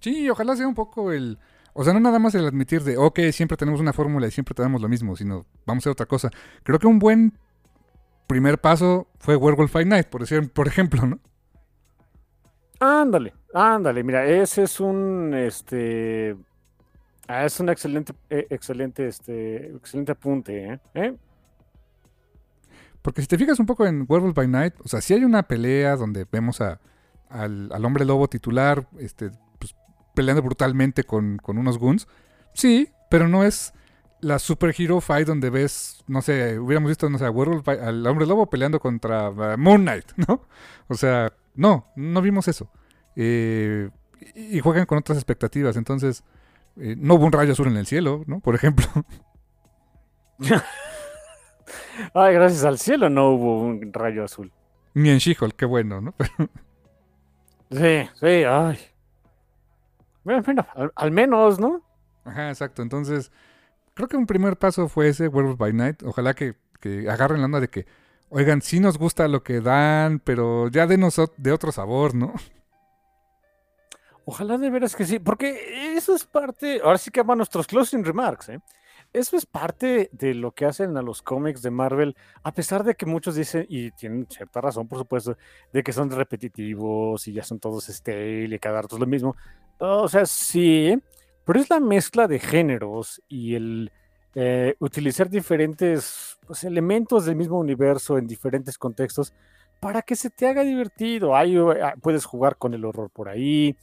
Sí, 0.00 0.30
ojalá 0.30 0.56
sea 0.56 0.66
un 0.66 0.74
poco 0.74 1.12
el, 1.12 1.38
o 1.74 1.84
sea, 1.84 1.92
no 1.92 2.00
nada 2.00 2.18
más 2.18 2.34
el 2.34 2.46
admitir 2.46 2.82
de, 2.82 2.96
ok, 2.96 3.20
siempre 3.32 3.58
tenemos 3.58 3.80
una 3.80 3.92
fórmula 3.92 4.26
y 4.26 4.30
siempre 4.30 4.54
tenemos 4.54 4.80
lo 4.80 4.88
mismo, 4.88 5.14
sino 5.14 5.44
vamos 5.66 5.82
a 5.82 5.90
hacer 5.90 5.92
otra 5.92 6.06
cosa. 6.06 6.30
Creo 6.62 6.78
que 6.78 6.86
un 6.86 6.98
buen 6.98 7.38
primer 8.26 8.58
paso 8.58 9.08
fue 9.18 9.36
Werewolf 9.36 9.72
by 9.72 9.84
Night, 9.84 10.06
por, 10.06 10.20
decir, 10.22 10.50
por 10.52 10.66
ejemplo, 10.66 11.06
¿no? 11.06 11.18
Ándale, 12.80 13.32
ándale, 13.54 14.02
mira, 14.02 14.26
ese 14.26 14.64
es 14.64 14.80
un, 14.80 15.34
este, 15.34 16.36
ah, 17.28 17.44
es 17.44 17.60
un 17.60 17.68
excelente, 17.68 18.12
eh, 18.28 18.46
excelente, 18.50 19.06
este, 19.06 19.68
excelente 19.76 20.12
apunte, 20.12 20.72
¿eh? 20.72 20.80
¿eh? 20.94 21.16
Porque 23.00 23.20
si 23.20 23.28
te 23.28 23.38
fijas 23.38 23.60
un 23.60 23.66
poco 23.66 23.86
en 23.86 24.04
Werewolf 24.08 24.34
by 24.34 24.48
Night, 24.48 24.74
o 24.84 24.88
sea, 24.88 25.00
si 25.00 25.14
hay 25.14 25.24
una 25.24 25.44
pelea 25.44 25.96
donde 25.96 26.26
vemos 26.30 26.60
a, 26.60 26.80
al, 27.28 27.70
al, 27.72 27.84
hombre 27.84 28.04
lobo 28.04 28.28
titular, 28.28 28.88
este, 28.98 29.30
pues, 29.58 29.74
peleando 30.14 30.42
brutalmente 30.42 31.04
con, 31.04 31.38
con 31.38 31.58
unos 31.58 31.78
goons, 31.78 32.08
sí, 32.54 32.88
pero 33.10 33.28
no 33.28 33.44
es 33.44 33.74
la 34.22 34.38
super 34.38 34.74
hero 34.76 35.00
fight 35.00 35.26
donde 35.26 35.50
ves, 35.50 36.02
no 36.06 36.22
sé, 36.22 36.58
hubiéramos 36.58 36.88
visto, 36.88 37.10
no 37.10 37.18
sé, 37.18 37.26
al 37.26 38.06
hombre 38.06 38.26
lobo 38.26 38.48
peleando 38.48 38.78
contra 38.78 39.30
uh, 39.30 39.58
Moon 39.58 39.82
Knight, 39.82 40.12
¿no? 40.28 40.46
O 40.88 40.94
sea, 40.94 41.32
no, 41.54 41.88
no 41.96 42.22
vimos 42.22 42.48
eso. 42.48 42.70
Eh, 43.16 43.90
y 44.34 44.60
juegan 44.60 44.86
con 44.86 44.98
otras 44.98 45.18
expectativas, 45.18 45.76
entonces 45.76 46.22
eh, 46.76 46.94
no 46.96 47.14
hubo 47.14 47.26
un 47.26 47.32
rayo 47.32 47.52
azul 47.52 47.66
en 47.66 47.76
el 47.76 47.86
cielo, 47.86 48.22
¿no? 48.26 48.38
Por 48.38 48.54
ejemplo. 48.54 48.86
Ay, 52.14 52.34
gracias 52.34 52.64
al 52.64 52.78
cielo 52.78 53.10
no 53.10 53.30
hubo 53.30 53.60
un 53.60 53.92
rayo 53.92 54.24
azul. 54.24 54.52
Ni 54.94 55.10
en 55.10 55.18
she 55.18 55.36
qué 55.56 55.64
bueno, 55.64 56.00
¿no? 56.00 56.14
sí, 57.70 58.08
sí, 58.14 58.44
ay. 58.44 58.78
Bueno, 60.22 60.42
al, 60.74 60.92
al 60.94 61.10
menos, 61.10 61.58
¿no? 61.58 61.82
Ajá, 62.24 62.50
exacto. 62.50 62.82
Entonces, 62.82 63.32
creo 63.94 64.08
que 64.08 64.16
un 64.16 64.26
primer 64.26 64.56
paso 64.56 64.88
fue 64.88 65.08
ese, 65.08 65.28
Werewolf 65.28 65.58
by 65.58 65.72
Night. 65.72 66.02
Ojalá 66.02 66.34
que, 66.34 66.56
agarren 67.08 67.40
la 67.40 67.46
onda 67.46 67.60
de 67.60 67.68
que, 67.68 67.86
oigan, 68.28 68.62
sí 68.62 68.80
nos 68.80 68.98
gusta 68.98 69.28
lo 69.28 69.42
que 69.42 69.60
dan, 69.60 70.18
pero 70.18 70.68
ya 70.68 70.86
denos 70.86 71.20
de 71.36 71.52
otro 71.52 71.72
sabor, 71.72 72.14
¿no? 72.14 72.34
Ojalá 74.24 74.56
de 74.56 74.70
veras 74.70 74.94
que 74.94 75.04
sí, 75.04 75.18
porque 75.18 75.94
eso 75.96 76.14
es 76.14 76.24
parte, 76.24 76.80
ahora 76.82 76.98
sí 76.98 77.10
que 77.10 77.22
van 77.22 77.38
nuestros 77.38 77.66
closing 77.66 78.04
remarks, 78.04 78.50
¿eh? 78.50 78.60
Eso 79.12 79.36
es 79.36 79.44
parte 79.44 80.08
de 80.12 80.32
lo 80.32 80.52
que 80.52 80.64
hacen 80.64 80.96
a 80.96 81.02
los 81.02 81.20
cómics 81.20 81.60
de 81.60 81.70
Marvel, 81.70 82.16
a 82.42 82.52
pesar 82.52 82.82
de 82.82 82.94
que 82.94 83.04
muchos 83.04 83.34
dicen, 83.34 83.66
y 83.68 83.90
tienen 83.90 84.26
cierta 84.30 84.62
razón, 84.62 84.88
por 84.88 84.98
supuesto, 84.98 85.36
de 85.70 85.82
que 85.82 85.92
son 85.92 86.10
repetitivos 86.10 87.28
y 87.28 87.34
ya 87.34 87.42
son 87.42 87.58
todos 87.58 87.88
stale 87.88 88.54
y 88.54 88.58
cada 88.58 88.80
rato 88.80 88.96
es 88.96 89.00
lo 89.00 89.06
mismo. 89.06 89.36
O 89.78 90.08
sea, 90.08 90.24
sí, 90.24 90.98
pero 91.44 91.60
es 91.60 91.70
la 91.70 91.80
mezcla 91.80 92.28
de 92.28 92.38
géneros 92.38 93.22
y 93.28 93.54
el 93.54 93.92
eh, 94.34 94.76
utilizar 94.78 95.28
diferentes 95.28 96.38
pues, 96.46 96.64
elementos 96.64 97.26
del 97.26 97.36
mismo 97.36 97.58
universo 97.58 98.16
en 98.16 98.26
diferentes 98.26 98.78
contextos 98.78 99.34
para 99.78 100.00
que 100.00 100.16
se 100.16 100.30
te 100.30 100.46
haga 100.46 100.62
divertido. 100.62 101.36
Ahí 101.36 101.56
ah, 101.56 101.94
puedes 102.00 102.24
jugar 102.24 102.56
con 102.56 102.72
el 102.72 102.84
horror 102.84 103.10
por 103.10 103.28
ahí, 103.28 103.76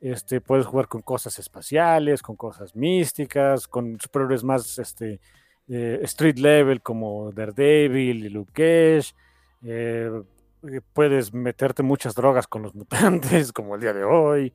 este, 0.00 0.40
puedes 0.40 0.66
jugar 0.66 0.86
con 0.86 1.02
cosas 1.02 1.38
espaciales, 1.38 2.22
con 2.22 2.36
cosas 2.36 2.76
místicas, 2.76 3.66
con 3.66 3.98
superhéroes 3.98 4.44
más 4.44 4.78
este, 4.78 5.20
eh, 5.68 5.98
street 6.02 6.38
level 6.38 6.80
como 6.80 7.32
Daredevil 7.32 8.24
y 8.24 8.28
Luke 8.28 8.52
Cage. 8.52 9.14
Eh, 9.64 10.10
puedes 10.92 11.32
meterte 11.32 11.82
muchas 11.82 12.14
drogas 12.14 12.46
con 12.46 12.62
los 12.62 12.74
mutantes 12.76 13.52
como 13.52 13.74
el 13.74 13.80
día 13.80 13.92
de 13.92 14.04
hoy. 14.04 14.52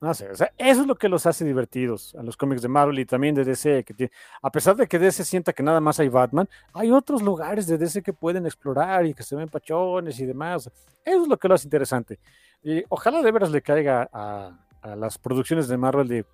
No 0.00 0.14
sé, 0.14 0.30
o 0.30 0.36
sea, 0.36 0.52
eso 0.56 0.82
es 0.82 0.86
lo 0.86 0.94
que 0.94 1.08
los 1.08 1.26
hace 1.26 1.44
divertidos 1.44 2.14
a 2.14 2.22
los 2.22 2.36
cómics 2.36 2.62
de 2.62 2.68
Marvel 2.68 3.00
y 3.00 3.04
también 3.04 3.34
de 3.34 3.44
DC, 3.44 3.82
que 3.82 4.12
a 4.40 4.50
pesar 4.50 4.76
de 4.76 4.86
que 4.86 4.96
DC 4.96 5.24
sienta 5.24 5.52
que 5.52 5.64
nada 5.64 5.80
más 5.80 5.98
hay 5.98 6.08
Batman, 6.08 6.48
hay 6.72 6.92
otros 6.92 7.20
lugares 7.20 7.66
de 7.66 7.78
DC 7.78 8.02
que 8.02 8.12
pueden 8.12 8.46
explorar 8.46 9.06
y 9.06 9.14
que 9.14 9.24
se 9.24 9.34
ven 9.34 9.48
pachones 9.48 10.20
y 10.20 10.26
demás. 10.26 10.70
Eso 11.04 11.22
es 11.22 11.28
lo 11.28 11.36
que 11.36 11.48
lo 11.48 11.54
hace 11.54 11.66
interesante. 11.66 12.20
Y 12.62 12.84
ojalá 12.88 13.22
de 13.22 13.32
veras 13.32 13.50
le 13.50 13.60
caiga 13.60 14.08
a, 14.12 14.56
las 14.96 15.18
producciones 15.18 15.66
de 15.66 15.76
Marvel 15.76 16.06
de, 16.06 16.24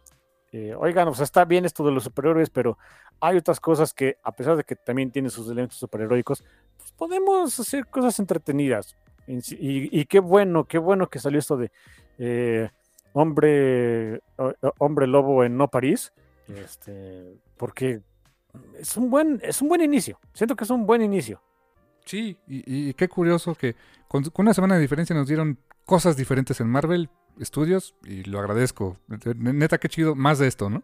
eh, 0.52 0.74
oigan, 0.78 1.08
o 1.08 1.14
sea, 1.14 1.24
está 1.24 1.46
bien 1.46 1.64
esto 1.64 1.84
de 1.86 1.92
los 1.92 2.04
superhéroes, 2.04 2.50
pero 2.50 2.76
hay 3.18 3.38
otras 3.38 3.60
cosas 3.60 3.94
que, 3.94 4.18
a 4.22 4.32
pesar 4.32 4.56
de 4.56 4.64
que 4.64 4.76
también 4.76 5.10
tienen 5.10 5.30
sus 5.30 5.46
elementos 5.46 5.78
superheroicos, 5.78 6.44
pues 6.76 6.92
podemos 6.92 7.58
hacer 7.58 7.86
cosas 7.86 8.18
entretenidas. 8.18 8.94
Y, 9.26 10.04
qué 10.04 10.20
bueno, 10.20 10.64
qué 10.64 10.76
bueno 10.76 11.08
que 11.08 11.18
salió 11.18 11.38
esto 11.38 11.56
de... 11.56 11.72
Eh, 12.18 12.68
hombre, 13.14 14.20
hombre 14.78 15.06
lobo 15.06 15.44
en 15.44 15.56
No 15.56 15.68
París, 15.68 16.12
este, 16.48 17.38
porque 17.56 18.02
es 18.78 18.96
un 18.96 19.08
buen, 19.08 19.40
es 19.42 19.62
un 19.62 19.68
buen 19.68 19.80
inicio. 19.80 20.20
Siento 20.34 20.54
que 20.54 20.64
es 20.64 20.70
un 20.70 20.84
buen 20.84 21.00
inicio. 21.00 21.40
Sí, 22.04 22.36
y, 22.46 22.92
qué 22.94 23.08
curioso 23.08 23.54
que 23.54 23.76
con, 24.08 24.24
una 24.36 24.52
semana 24.52 24.74
de 24.74 24.82
diferencia 24.82 25.16
nos 25.16 25.26
dieron 25.26 25.58
cosas 25.86 26.18
diferentes 26.18 26.60
en 26.60 26.68
Marvel 26.68 27.08
Studios 27.40 27.94
y 28.04 28.24
lo 28.24 28.40
agradezco. 28.40 28.98
Neta, 29.36 29.78
qué 29.78 29.88
chido, 29.88 30.14
más 30.14 30.38
de 30.38 30.48
esto, 30.48 30.68
¿no? 30.68 30.82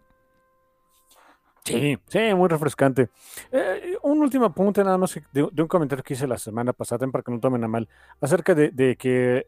Sí, 1.65 1.99
sí, 2.09 2.35
muy 2.35 2.49
refrescante. 2.49 3.11
Eh, 3.53 3.97
un 4.03 4.21
último 4.21 4.47
apunte 4.47 4.83
nada 4.83 4.97
más 4.97 5.19
de, 5.33 5.43
un 5.43 5.69
comentario 5.69 6.03
que 6.03 6.15
hice 6.15 6.27
la 6.27 6.39
semana 6.39 6.73
pasada, 6.73 7.07
para 7.09 7.23
que 7.23 7.31
no 7.31 7.39
tomen 7.39 7.63
a 7.65 7.69
mal, 7.69 7.89
acerca 8.21 8.55
de, 8.55 8.97
que 8.97 9.45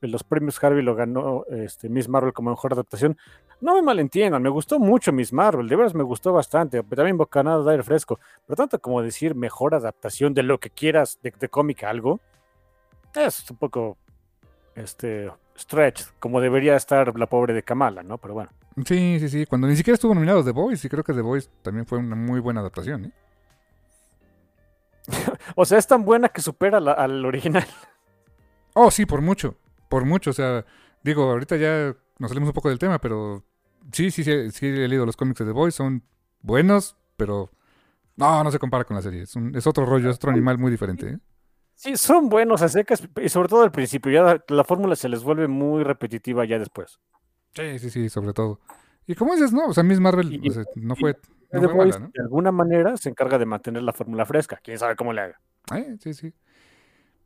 los 0.00 0.24
premios 0.24 0.62
Harvey 0.62 0.82
lo 0.82 0.94
ganó 0.94 1.44
este, 1.50 1.88
Miss 1.88 2.08
Marvel 2.08 2.32
como 2.32 2.50
mejor 2.50 2.74
adaptación. 2.74 3.16
No 3.60 3.74
me 3.74 3.82
malentiendan, 3.82 4.42
me 4.42 4.50
gustó 4.50 4.78
mucho 4.78 5.12
Miss 5.12 5.32
Marvel, 5.32 5.68
de 5.68 5.76
veras 5.76 5.94
me 5.94 6.02
gustó 6.02 6.32
bastante, 6.32 6.82
también 6.82 7.16
Bocanada 7.16 7.64
de 7.64 7.70
aire 7.70 7.82
fresco, 7.82 8.20
pero 8.46 8.56
tanto 8.56 8.78
como 8.78 9.00
decir 9.00 9.34
mejor 9.34 9.74
adaptación 9.74 10.34
de 10.34 10.42
lo 10.42 10.58
que 10.58 10.70
quieras 10.70 11.18
de, 11.22 11.32
de 11.38 11.48
cómic 11.48 11.84
algo, 11.84 12.20
es 13.14 13.50
un 13.50 13.56
poco 13.56 13.96
este, 14.74 15.30
stretch, 15.56 16.02
como 16.18 16.40
debería 16.40 16.76
estar 16.76 17.16
la 17.18 17.26
pobre 17.26 17.54
de 17.54 17.62
Kamala, 17.62 18.02
¿no? 18.02 18.18
Pero 18.18 18.34
bueno. 18.34 18.50
Sí, 18.84 19.18
sí, 19.20 19.28
sí. 19.28 19.46
Cuando 19.46 19.68
ni 19.68 19.76
siquiera 19.76 19.94
estuvo 19.94 20.14
nominado 20.14 20.42
The 20.42 20.50
Voice, 20.50 20.86
y 20.86 20.90
creo 20.90 21.04
que 21.04 21.12
The 21.12 21.20
Voice 21.20 21.48
también 21.62 21.86
fue 21.86 21.98
una 21.98 22.16
muy 22.16 22.40
buena 22.40 22.60
adaptación, 22.60 23.06
¿eh? 23.06 23.12
o 25.54 25.64
sea, 25.64 25.78
es 25.78 25.86
tan 25.86 26.04
buena 26.04 26.28
que 26.28 26.40
supera 26.40 26.78
al 26.78 27.24
original. 27.24 27.66
Oh, 28.76 28.90
sí, 28.90 29.06
por 29.06 29.20
mucho. 29.20 29.54
Por 29.88 30.04
mucho. 30.04 30.30
O 30.30 30.32
sea, 30.32 30.64
digo, 31.04 31.30
ahorita 31.30 31.54
ya 31.54 31.94
nos 32.18 32.28
salimos 32.28 32.48
un 32.48 32.54
poco 32.54 32.70
del 32.70 32.80
tema, 32.80 33.00
pero 33.00 33.44
sí, 33.92 34.10
sí, 34.10 34.24
sí, 34.24 34.50
sí 34.50 34.66
he 34.66 34.88
leído 34.88 35.06
los 35.06 35.16
cómics 35.16 35.38
de 35.38 35.44
The 35.44 35.52
Voice. 35.52 35.76
Son 35.76 36.02
buenos, 36.42 36.96
pero 37.16 37.52
no, 38.16 38.42
no 38.42 38.50
se 38.50 38.58
compara 38.58 38.82
con 38.82 38.96
la 38.96 39.02
serie. 39.02 39.22
Es, 39.22 39.36
es 39.36 39.66
otro 39.68 39.86
rollo, 39.86 40.10
es 40.10 40.16
otro 40.16 40.32
animal 40.32 40.58
muy 40.58 40.72
diferente. 40.72 41.08
¿eh? 41.08 41.18
Sí, 41.76 41.96
son 41.96 42.28
buenos 42.28 42.62
a 42.62 42.68
secas, 42.68 43.08
y 43.22 43.28
sobre 43.28 43.48
todo 43.48 43.62
al 43.62 43.70
principio. 43.70 44.10
Ya 44.10 44.42
la 44.48 44.64
fórmula 44.64 44.96
se 44.96 45.08
les 45.08 45.22
vuelve 45.22 45.46
muy 45.46 45.84
repetitiva 45.84 46.44
ya 46.44 46.58
después. 46.58 46.98
Sí, 47.54 47.78
sí, 47.78 47.90
sí, 47.90 48.08
sobre 48.08 48.32
todo. 48.32 48.60
Y 49.06 49.14
como 49.14 49.34
dices, 49.34 49.52
no, 49.52 49.66
o 49.66 49.74
sea, 49.74 49.82
Miss 49.82 50.00
Marvel 50.00 50.40
no 50.76 50.96
fue, 50.96 51.16
De 51.50 52.22
alguna 52.22 52.52
manera 52.52 52.96
se 52.96 53.10
encarga 53.10 53.38
de 53.38 53.46
mantener 53.46 53.82
la 53.82 53.92
fórmula 53.92 54.24
fresca. 54.24 54.58
Quién 54.62 54.78
sabe 54.78 54.96
cómo 54.96 55.12
le 55.12 55.20
haga. 55.20 55.40
Eh, 55.74 55.96
sí, 56.00 56.14
sí. 56.14 56.32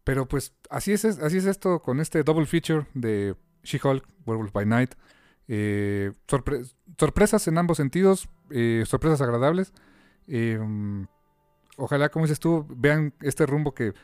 Pero 0.05 0.27
pues 0.27 0.55
así 0.71 0.93
es, 0.93 1.05
así 1.05 1.37
es 1.37 1.45
esto 1.45 1.81
con 1.81 2.01
este 2.01 2.23
double 2.23 2.47
feature 2.47 2.87
de 2.95 3.37
She-Hulk, 3.63 4.07
Werewolf 4.27 4.53
by 4.53 4.67
Night. 4.67 4.95
Eh, 5.49 6.13
sorpresas 6.97 7.47
en 7.49 7.59
ambos 7.59 7.77
sentidos, 7.77 8.29
eh, 8.51 8.85
sorpresas 8.87 9.21
agradables. 9.21 9.73
Em, 10.27 11.07
ojalá, 11.77 12.09
como 12.11 12.25
dices 12.27 12.41
tú, 12.41 12.67
vean 12.69 13.15
este 13.21 13.47
rumbo 13.47 13.73
que 13.73 13.95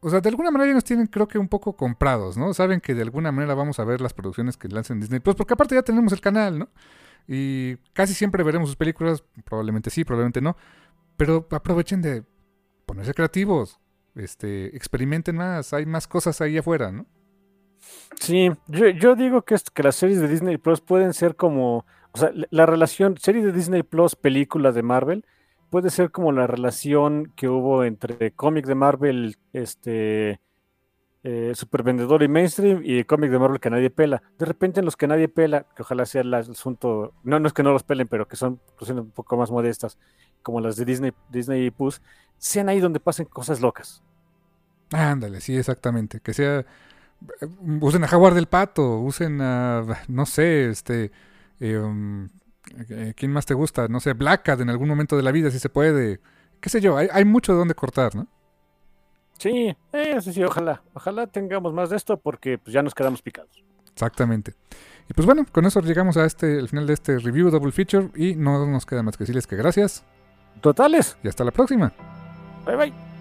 o 0.00 0.10
sea, 0.10 0.20
de 0.20 0.28
alguna 0.28 0.50
manera 0.50 0.68
ya 0.70 0.74
nos 0.74 0.84
tienen, 0.84 1.06
creo 1.06 1.26
que 1.26 1.38
un 1.38 1.48
poco 1.48 1.74
comprados, 1.76 2.36
¿no? 2.36 2.52
Saben 2.54 2.80
que 2.80 2.94
de 2.94 3.02
alguna 3.02 3.32
manera 3.32 3.54
vamos 3.54 3.78
a 3.78 3.84
ver 3.84 4.00
las 4.00 4.12
producciones 4.12 4.56
que 4.56 4.68
lancen 4.68 5.00
Disney 5.00 5.20
Plus, 5.20 5.36
porque 5.36 5.54
aparte 5.54 5.74
ya 5.74 5.82
tenemos 5.82 6.12
el 6.12 6.20
canal, 6.20 6.58
¿no? 6.58 6.68
Y 7.26 7.76
casi 7.92 8.14
siempre 8.14 8.44
veremos 8.44 8.68
sus 8.68 8.76
películas, 8.76 9.24
probablemente 9.44 9.90
sí, 9.90 10.04
probablemente 10.04 10.40
no, 10.40 10.56
pero 11.16 11.46
aprovechen 11.50 12.02
de 12.02 12.24
ponerse 12.84 13.14
creativos, 13.14 13.80
este, 14.14 14.76
experimenten 14.76 15.36
más, 15.36 15.72
hay 15.72 15.86
más 15.86 16.06
cosas 16.06 16.40
ahí 16.40 16.56
afuera, 16.58 16.92
¿no? 16.92 17.06
Sí, 18.20 18.50
yo, 18.68 19.14
digo 19.14 19.42
que, 19.42 19.56
que 19.74 19.82
las 19.82 19.96
series 19.96 20.20
de 20.20 20.28
Disney 20.28 20.56
Plus 20.56 20.80
pueden 20.80 21.12
ser 21.14 21.36
como, 21.36 21.84
o 22.12 22.18
sea, 22.18 22.30
la 22.50 22.66
relación, 22.66 23.16
serie 23.18 23.42
de 23.42 23.52
Disney 23.52 23.82
Plus, 23.82 24.16
película 24.16 24.72
de 24.72 24.82
Marvel, 24.82 25.24
puede 25.70 25.90
ser 25.90 26.10
como 26.10 26.32
la 26.32 26.46
relación 26.46 27.32
que 27.36 27.48
hubo 27.48 27.84
entre 27.84 28.32
cómics 28.32 28.68
de 28.68 28.74
Marvel, 28.74 29.36
este, 29.52 30.40
eh, 31.22 31.52
super 31.54 31.82
vendedor 31.82 32.22
y 32.22 32.28
mainstream 32.28 32.82
y 32.84 33.02
cómic 33.04 33.30
de 33.30 33.38
Marvel 33.38 33.60
que 33.60 33.70
nadie 33.70 33.90
pela. 33.90 34.22
De 34.38 34.46
repente 34.46 34.80
en 34.80 34.86
los 34.86 34.96
que 34.96 35.08
nadie 35.08 35.28
pela, 35.28 35.66
que 35.74 35.82
ojalá 35.82 36.06
sea 36.06 36.20
el 36.20 36.32
asunto, 36.34 37.14
no, 37.24 37.40
no 37.40 37.48
es 37.48 37.52
que 37.52 37.62
no 37.62 37.72
los 37.72 37.82
pelen, 37.82 38.08
pero 38.08 38.28
que 38.28 38.36
son 38.36 38.60
un 38.88 39.10
poco 39.10 39.36
más 39.36 39.50
modestas, 39.50 39.98
como 40.42 40.60
las 40.60 40.76
de 40.76 40.84
Disney, 40.84 41.12
Disney 41.30 41.66
y 41.66 41.70
Puss, 41.70 42.00
sean 42.38 42.68
ahí 42.68 42.80
donde 42.80 43.00
pasen 43.00 43.26
cosas 43.26 43.60
locas. 43.60 44.02
Ándale, 44.92 45.40
sí, 45.40 45.56
exactamente. 45.56 46.20
Que 46.20 46.34
sea. 46.34 46.64
Usen 47.80 48.04
a 48.04 48.08
Jaguar 48.08 48.34
del 48.34 48.46
Pato, 48.46 49.00
usen 49.00 49.40
a. 49.40 49.82
No 50.08 50.26
sé, 50.26 50.68
este. 50.68 51.10
Eh, 51.58 51.80
eh, 51.80 52.28
¿Quién 53.16 53.32
más 53.32 53.46
te 53.46 53.54
gusta? 53.54 53.88
No 53.88 54.00
sé, 54.00 54.12
Blackad 54.12 54.60
en 54.60 54.70
algún 54.70 54.88
momento 54.88 55.16
de 55.16 55.22
la 55.22 55.32
vida, 55.32 55.50
si 55.50 55.58
se 55.58 55.68
puede. 55.68 56.20
Qué 56.60 56.68
sé 56.68 56.80
yo, 56.80 56.96
hay, 56.96 57.08
hay 57.12 57.24
mucho 57.24 57.52
de 57.52 57.58
dónde 57.58 57.74
cortar, 57.74 58.14
¿no? 58.14 58.26
Sí, 59.38 59.76
eh, 59.92 60.20
sí, 60.20 60.32
sí, 60.32 60.42
ojalá. 60.42 60.82
Ojalá 60.94 61.26
tengamos 61.26 61.72
más 61.72 61.90
de 61.90 61.96
esto 61.96 62.16
porque 62.16 62.58
pues, 62.58 62.72
ya 62.72 62.82
nos 62.82 62.94
quedamos 62.94 63.22
picados. 63.22 63.64
Exactamente. 63.92 64.54
Y 65.08 65.14
pues 65.14 65.26
bueno, 65.26 65.46
con 65.50 65.64
eso 65.66 65.80
llegamos 65.80 66.16
a 66.16 66.24
este, 66.24 66.58
al 66.58 66.68
final 66.68 66.86
de 66.86 66.94
este 66.94 67.18
review 67.18 67.50
double 67.50 67.72
feature 67.72 68.10
y 68.16 68.34
no 68.34 68.66
nos 68.66 68.86
queda 68.86 69.02
más 69.02 69.16
que 69.16 69.22
decirles 69.22 69.46
que 69.46 69.56
gracias. 69.56 70.04
Totales. 70.60 71.16
Y 71.22 71.28
hasta 71.28 71.44
la 71.44 71.52
próxima. 71.52 71.92
Bye 72.64 72.76
bye. 72.76 73.15